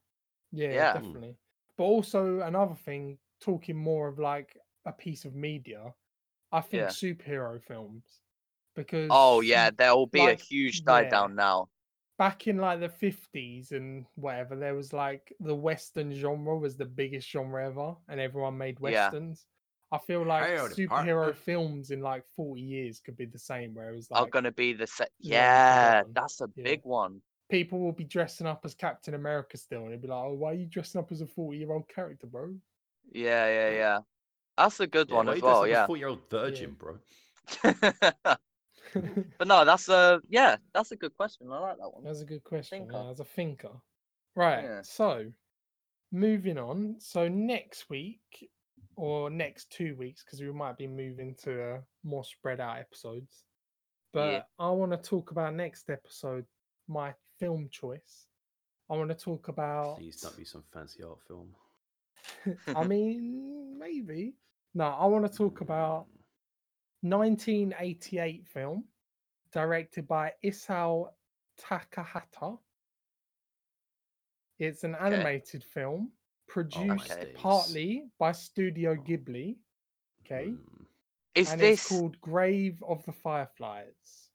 Yeah. 0.51 0.67
Yeah, 0.67 0.73
Yeah. 0.73 0.93
definitely. 0.93 1.37
But 1.77 1.83
also 1.85 2.41
another 2.41 2.75
thing, 2.75 3.17
talking 3.39 3.77
more 3.77 4.09
of 4.09 4.19
like 4.19 4.57
a 4.85 4.91
piece 4.91 5.23
of 5.23 5.35
media, 5.35 5.95
I 6.51 6.59
think 6.59 6.81
Yeah. 6.81 6.87
superhero 6.87 7.63
films. 7.63 8.19
Because 8.75 9.11
Oh 9.11 9.41
yeah, 9.41 9.69
there 9.77 9.95
will 9.95 10.07
be 10.07 10.19
like, 10.19 10.39
a 10.39 10.43
huge 10.43 10.83
die 10.83 11.03
yeah. 11.03 11.09
down 11.11 11.35
now. 11.35 11.69
back 12.17 12.47
in 12.47 12.57
like 12.57 12.79
the 12.79 12.89
fifties 12.89 13.71
and 13.71 14.05
whatever, 14.15 14.55
there 14.55 14.75
was 14.75 14.93
like 14.93 15.33
the 15.39 15.55
Western 15.55 16.13
genre 16.13 16.57
was 16.57 16.77
the 16.77 16.85
biggest 16.85 17.29
genre 17.29 17.65
ever, 17.65 17.95
and 18.09 18.19
everyone 18.19 18.57
made 18.57 18.79
Yeah. 18.79 19.09
westerns. 19.11 19.45
I 19.91 19.97
feel 19.97 20.25
like 20.25 20.47
Howdy, 20.47 20.75
superhero 20.75 20.87
partner. 20.87 21.33
films 21.33 21.91
in 21.91 22.01
like 22.01 22.25
forty 22.35 22.61
years 22.61 22.99
could 23.01 23.17
be 23.17 23.25
the 23.25 23.39
same, 23.39 23.73
where 23.75 23.89
it 23.91 23.95
was 23.95 24.09
Are 24.13 24.21
like 24.23 24.31
gonna 24.31 24.51
be 24.51 24.73
the 24.73 24.87
set. 24.87 25.11
Yeah, 25.19 25.45
Yeah, 25.47 26.03
that's 26.13 26.41
a 26.41 26.47
Yeah. 26.55 26.63
big 26.63 26.81
one. 26.83 27.21
people 27.49 27.79
will 27.79 27.91
be 27.91 28.05
dressing 28.05 28.47
up 28.47 28.61
as 28.65 28.73
Captain 28.75 29.13
America 29.13 29.57
still, 29.57 29.81
and 29.81 29.89
it'd 29.89 30.01
be 30.01 30.07
like, 30.07 30.23
oh, 30.23 30.33
why 30.33 30.51
are 30.51 30.55
you 30.55 30.65
dressing 30.65 30.99
up 30.99 31.11
as 31.11 31.21
a 31.21 31.27
forty-year-old 31.27 31.87
character, 31.89 32.27
bro? 32.27 32.55
Yeah, 33.11 33.47
yeah, 33.47 33.69
yeah. 33.71 33.99
That's 34.57 34.79
a 34.79 34.87
good 34.87 35.09
Yeah, 35.09 35.15
one 35.15 35.29
as 35.29 35.41
well. 35.41 35.63
up 35.63 35.69
Yeah. 35.69 35.85
forty-year-old 35.85 36.29
virgin, 36.29 36.73
bro. 36.79 36.99
but 39.37 39.47
no, 39.47 39.65
that's 39.65 39.89
a 39.89 40.21
yeah, 40.29 40.57
that's 40.73 40.91
a 40.91 40.95
good 40.95 41.15
question. 41.15 41.47
I 41.51 41.59
like 41.59 41.77
that 41.77 41.89
one. 41.89 42.03
That's 42.03 42.21
a 42.21 42.25
good 42.25 42.43
question. 42.43 42.79
Thinker. 42.79 43.03
Yeah, 43.03 43.11
as 43.11 43.19
a 43.19 43.25
thinker. 43.25 43.71
Right. 44.35 44.63
Yeah. 44.63 44.81
So, 44.83 45.25
moving 46.11 46.57
on. 46.57 46.95
So 46.99 47.27
next 47.27 47.89
week 47.89 48.49
or 48.95 49.29
next 49.29 49.69
two 49.71 49.95
weeks, 49.95 50.23
because 50.23 50.41
we 50.41 50.51
might 50.51 50.77
be 50.77 50.87
moving 50.87 51.35
to 51.43 51.75
uh, 51.75 51.77
more 52.03 52.23
spread 52.23 52.59
out 52.59 52.77
episodes. 52.79 53.43
But 54.13 54.31
Yeah. 54.31 54.43
I 54.59 54.69
want 54.69 54.91
to 54.91 54.97
talk 54.97 55.31
about 55.31 55.53
next 55.55 55.89
episode 55.89 56.45
my 56.87 57.13
film 57.39 57.69
choice. 57.71 58.27
I 58.89 58.95
want 58.95 59.09
to 59.09 59.15
talk 59.15 59.47
about. 59.47 59.97
Please 59.97 60.19
don't 60.19 60.35
be 60.35 60.43
some 60.43 60.63
fancy 60.73 61.01
art 61.03 61.19
film. 61.27 61.55
I 62.75 62.83
mean, 62.83 63.77
maybe. 63.79 64.35
No, 64.73 64.85
I 64.85 65.05
want 65.05 65.29
to 65.29 65.37
talk 65.37 65.61
about 65.61 66.07
1988 67.01 68.47
film 68.47 68.83
directed 69.51 70.07
by 70.07 70.31
Isao 70.43 71.07
Takahata. 71.59 72.57
It's 74.59 74.83
an 74.83 74.95
animated 74.95 75.63
film 75.63 76.11
produced 76.47 77.09
days. 77.09 77.35
partly 77.35 78.03
by 78.19 78.31
Studio 78.31 78.95
Ghibli. 78.95 79.57
Okay. 80.25 80.49
Mm. 80.49 80.85
Is 81.33 81.51
and 81.51 81.61
this? 81.61 81.79
it's 81.79 81.89
called 81.89 82.19
Grave 82.19 82.83
of 82.87 83.03
the 83.05 83.13
Fireflies. 83.13 84.29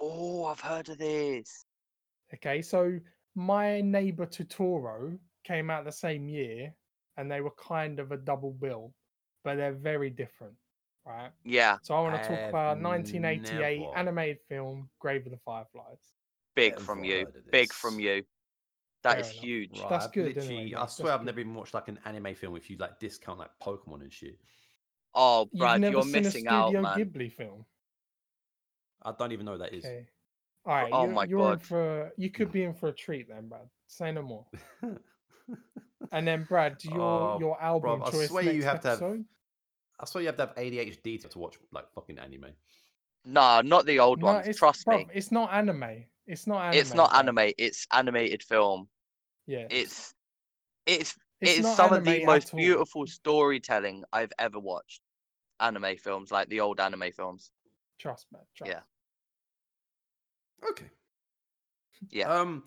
Oh, 0.00 0.46
I've 0.46 0.60
heard 0.60 0.88
of 0.88 0.98
this. 0.98 1.66
Okay, 2.34 2.62
so 2.62 2.98
My 3.34 3.82
Neighbor 3.82 4.26
Totoro 4.26 5.18
came 5.44 5.70
out 5.70 5.84
the 5.84 5.92
same 5.92 6.28
year 6.28 6.74
and 7.16 7.30
they 7.30 7.42
were 7.42 7.52
kind 7.52 8.00
of 8.00 8.12
a 8.12 8.16
double 8.16 8.52
bill, 8.52 8.94
but 9.44 9.56
they're 9.56 9.72
very 9.74 10.08
different, 10.08 10.54
right? 11.06 11.30
Yeah, 11.44 11.78
So 11.82 11.94
I 11.94 12.00
want 12.00 12.22
to 12.22 12.28
talk 12.28 12.48
about 12.48 12.80
1988 12.80 13.80
never- 13.80 13.96
animated 13.98 14.38
film 14.48 14.88
Grave 14.98 15.24
of 15.26 15.32
the 15.32 15.38
Fireflies. 15.44 15.98
big 16.54 16.72
Never 16.74 16.84
from 16.84 17.04
you. 17.04 17.26
Big 17.50 17.72
from 17.72 17.98
you. 18.00 18.22
That 19.02 19.12
Fair 19.12 19.20
is 19.20 19.30
enough. 19.32 19.42
huge. 19.44 19.80
Right, 19.80 19.88
That's 19.90 20.04
I've 20.06 20.12
good 20.12 20.38
anyway, 20.38 20.74
I 20.76 20.80
mate, 20.82 20.90
swear 20.90 21.08
that's 21.08 21.18
I've 21.20 21.24
never 21.26 21.36
good. 21.36 21.40
even 21.40 21.54
watched 21.54 21.74
like 21.74 21.88
an 21.88 21.98
anime 22.04 22.34
film 22.36 22.54
if 22.56 22.70
you 22.70 22.76
like 22.76 23.00
discount 23.00 23.38
like 23.40 23.50
Pokemon 23.60 24.02
and 24.02 24.12
shit. 24.12 24.38
Oh, 25.14 25.48
You've 25.52 25.58
Brad, 25.60 25.80
never 25.80 25.92
you're 25.94 26.02
seen 26.04 26.12
missing 26.12 26.46
a 26.46 26.50
Studio 26.62 26.86
out, 26.86 26.96
man. 26.98 26.98
Ghibli 27.10 27.32
film. 27.32 27.66
I 29.02 29.12
don't 29.18 29.32
even 29.32 29.44
know 29.44 29.52
what 29.52 29.60
that 29.60 29.74
is. 29.74 29.84
Okay. 29.84 30.06
All 30.64 30.74
right, 30.74 30.90
Oh 30.92 31.04
you're, 31.04 31.12
my 31.12 31.24
you're 31.24 31.38
in 31.40 31.44
God. 31.44 31.62
for 31.62 32.12
you 32.16 32.30
could 32.30 32.52
be 32.52 32.62
in 32.62 32.72
for 32.74 32.88
a 32.90 32.92
treat 32.92 33.28
then, 33.28 33.48
Brad. 33.48 33.68
Say 33.88 34.12
no 34.12 34.22
more. 34.22 34.46
And 36.10 36.26
then 36.26 36.44
Brad, 36.44 36.82
your 36.84 37.00
Oh, 37.00 37.36
your 37.40 37.60
album 37.62 38.00
bruv, 38.00 38.06
I 38.08 38.10
choice 38.10 38.28
swear 38.28 38.42
next 38.44 38.56
you 38.56 38.62
have 38.64 38.80
to 38.82 38.88
have- 38.88 39.02
episode. 39.02 39.24
I 40.02 40.06
swear 40.06 40.22
you 40.22 40.26
have 40.28 40.36
to 40.36 40.46
have 40.46 40.54
ADHD 40.56 41.30
to 41.30 41.38
watch 41.38 41.56
like 41.70 41.90
fucking 41.94 42.18
anime. 42.18 42.46
Nah, 43.24 43.62
not 43.62 43.86
the 43.86 44.00
old 44.00 44.20
No, 44.20 44.26
ones. 44.26 44.48
it's, 44.48 44.58
Trust 44.58 44.84
bruv, 44.84 45.06
me. 45.06 45.12
It's 45.14 45.30
not 45.30 45.52
anime. 45.52 46.04
It's 46.26 46.46
not 46.48 46.62
anime. 46.64 46.80
It's 46.80 46.94
not 46.94 47.10
bruv. 47.10 47.18
anime. 47.20 47.52
It's 47.56 47.86
animated 47.92 48.42
film. 48.42 48.88
Yeah. 49.46 49.66
It's 49.70 50.12
it's 50.86 51.16
It's 51.40 51.58
it's 51.58 51.76
some 51.76 51.92
of 51.92 52.04
the 52.04 52.26
most 52.26 52.52
all. 52.52 52.58
beautiful 52.58 53.06
storytelling 53.06 54.04
I've 54.12 54.32
ever 54.38 54.58
watched. 54.58 55.02
Anime 55.60 55.96
films, 55.96 56.32
like 56.32 56.48
the 56.48 56.58
old 56.58 56.80
anime 56.80 57.12
films. 57.12 57.52
Trust 57.98 58.26
me. 58.32 58.40
Trust. 58.56 58.72
Yeah. 58.72 58.80
Okay. 60.68 60.86
Yeah. 62.10 62.32
Um. 62.32 62.64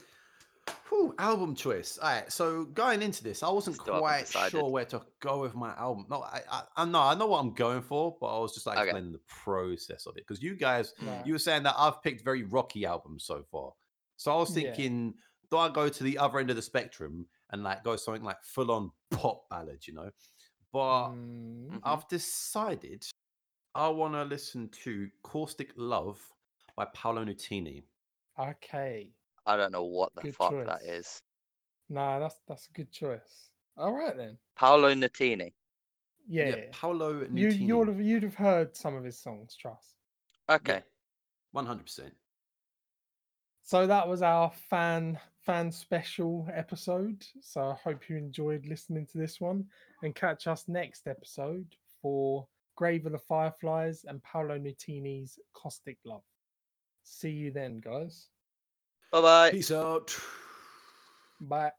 Whew, 0.89 1.13
album 1.19 1.55
choice. 1.55 1.97
All 1.97 2.09
right. 2.09 2.31
So 2.31 2.65
going 2.65 3.01
into 3.01 3.23
this, 3.23 3.43
I 3.43 3.49
wasn't 3.49 3.77
Still 3.77 3.99
quite 3.99 4.27
sure 4.49 4.69
where 4.69 4.85
to 4.85 5.01
go 5.19 5.41
with 5.41 5.55
my 5.55 5.73
album. 5.75 6.05
No, 6.09 6.21
I, 6.23 6.41
I, 6.51 6.63
I 6.77 6.85
know, 6.85 7.01
I 7.01 7.15
know 7.15 7.27
what 7.27 7.39
I'm 7.39 7.53
going 7.53 7.81
for, 7.81 8.17
but 8.19 8.27
I 8.35 8.39
was 8.39 8.53
just 8.53 8.65
like 8.65 8.77
Okay. 8.77 8.85
explaining 8.85 9.11
the 9.11 9.19
process 9.27 10.05
of 10.05 10.17
it 10.17 10.23
because 10.27 10.41
you 10.41 10.55
guys, 10.55 10.93
Right. 11.01 11.25
you 11.25 11.33
were 11.33 11.39
saying 11.39 11.63
that 11.63 11.75
I've 11.77 12.01
picked 12.01 12.23
very 12.23 12.43
rocky 12.43 12.85
albums 12.85 13.25
so 13.25 13.43
far. 13.51 13.71
So 14.17 14.31
I 14.31 14.35
was 14.37 14.55
Yeah. 14.55 14.63
thinking, 14.63 15.13
do 15.51 15.57
I 15.57 15.69
go 15.69 15.89
to 15.89 16.03
the 16.03 16.17
other 16.17 16.39
end 16.39 16.49
of 16.49 16.55
the 16.55 16.61
spectrum 16.61 17.27
and 17.51 17.63
like 17.63 17.83
go 17.83 17.95
something 17.95 18.23
like 18.23 18.43
full 18.43 18.71
on 18.71 18.91
pop 19.11 19.47
ballad, 19.49 19.85
you 19.87 19.93
know? 19.93 20.09
But 20.71 21.09
Mm, 21.09 21.69
Mhm. 21.71 21.79
I've 21.83 22.07
decided 22.07 23.05
I 23.75 23.87
want 23.89 24.13
to 24.13 24.23
listen 24.23 24.69
to 24.83 25.09
Caustic 25.23 25.71
Love 25.75 26.21
by 26.75 26.85
Paolo 26.93 27.25
Nutini. 27.25 27.83
okay. 28.39 29.09
I 29.45 29.57
don't 29.57 29.71
know 29.71 29.83
what 29.83 30.13
the 30.15 30.21
Good 30.21 30.35
fuck 30.35 30.51
that 30.65 30.81
choice. 30.81 30.89
is. 30.89 31.21
Nah, 31.89 32.19
that's 32.19 32.35
that's 32.47 32.67
a 32.67 32.73
good 32.73 32.91
choice. 32.91 33.49
All 33.77 33.93
right 33.93 34.15
then. 34.17 34.37
Paolo 34.55 34.93
Nutini. 34.93 35.53
Yeah. 36.27 36.55
Paolo 36.71 37.27
You 37.31 37.49
you'd 37.49 37.87
have 37.87 38.01
you'd 38.01 38.23
have 38.23 38.35
heard 38.35 38.75
some 38.75 38.95
of 38.95 39.03
his 39.03 39.19
songs, 39.19 39.55
trust. 39.55 39.95
Okay. 40.49 40.81
One 41.51 41.65
hundred 41.65 41.85
percent. 41.85 42.13
So 43.61 43.87
that 43.87 44.07
was 44.07 44.21
our 44.21 44.51
fan 44.69 45.19
fan 45.43 45.71
special 45.71 46.47
episode. 46.53 47.23
So 47.41 47.69
I 47.69 47.75
hope 47.83 48.09
you 48.09 48.17
enjoyed 48.17 48.65
listening 48.65 49.05
to 49.11 49.17
this 49.17 49.39
one 49.39 49.65
and 50.01 50.15
catch 50.15 50.47
us 50.47 50.65
next 50.67 51.07
episode 51.07 51.67
for 52.01 52.47
Grave 52.75 53.05
of 53.05 53.11
the 53.11 53.19
Fireflies 53.19 54.05
and 54.07 54.21
Paolo 54.23 54.57
Nutini's 54.57 55.39
Caustic 55.53 55.97
Love. 56.05 56.23
See 57.03 57.29
you 57.29 57.51
then, 57.51 57.79
guys. 57.79 58.29
Bye 59.11 59.21
bye. 59.21 59.51
Peace 59.51 59.71
out. 59.71 60.15
Bye. 61.39 61.71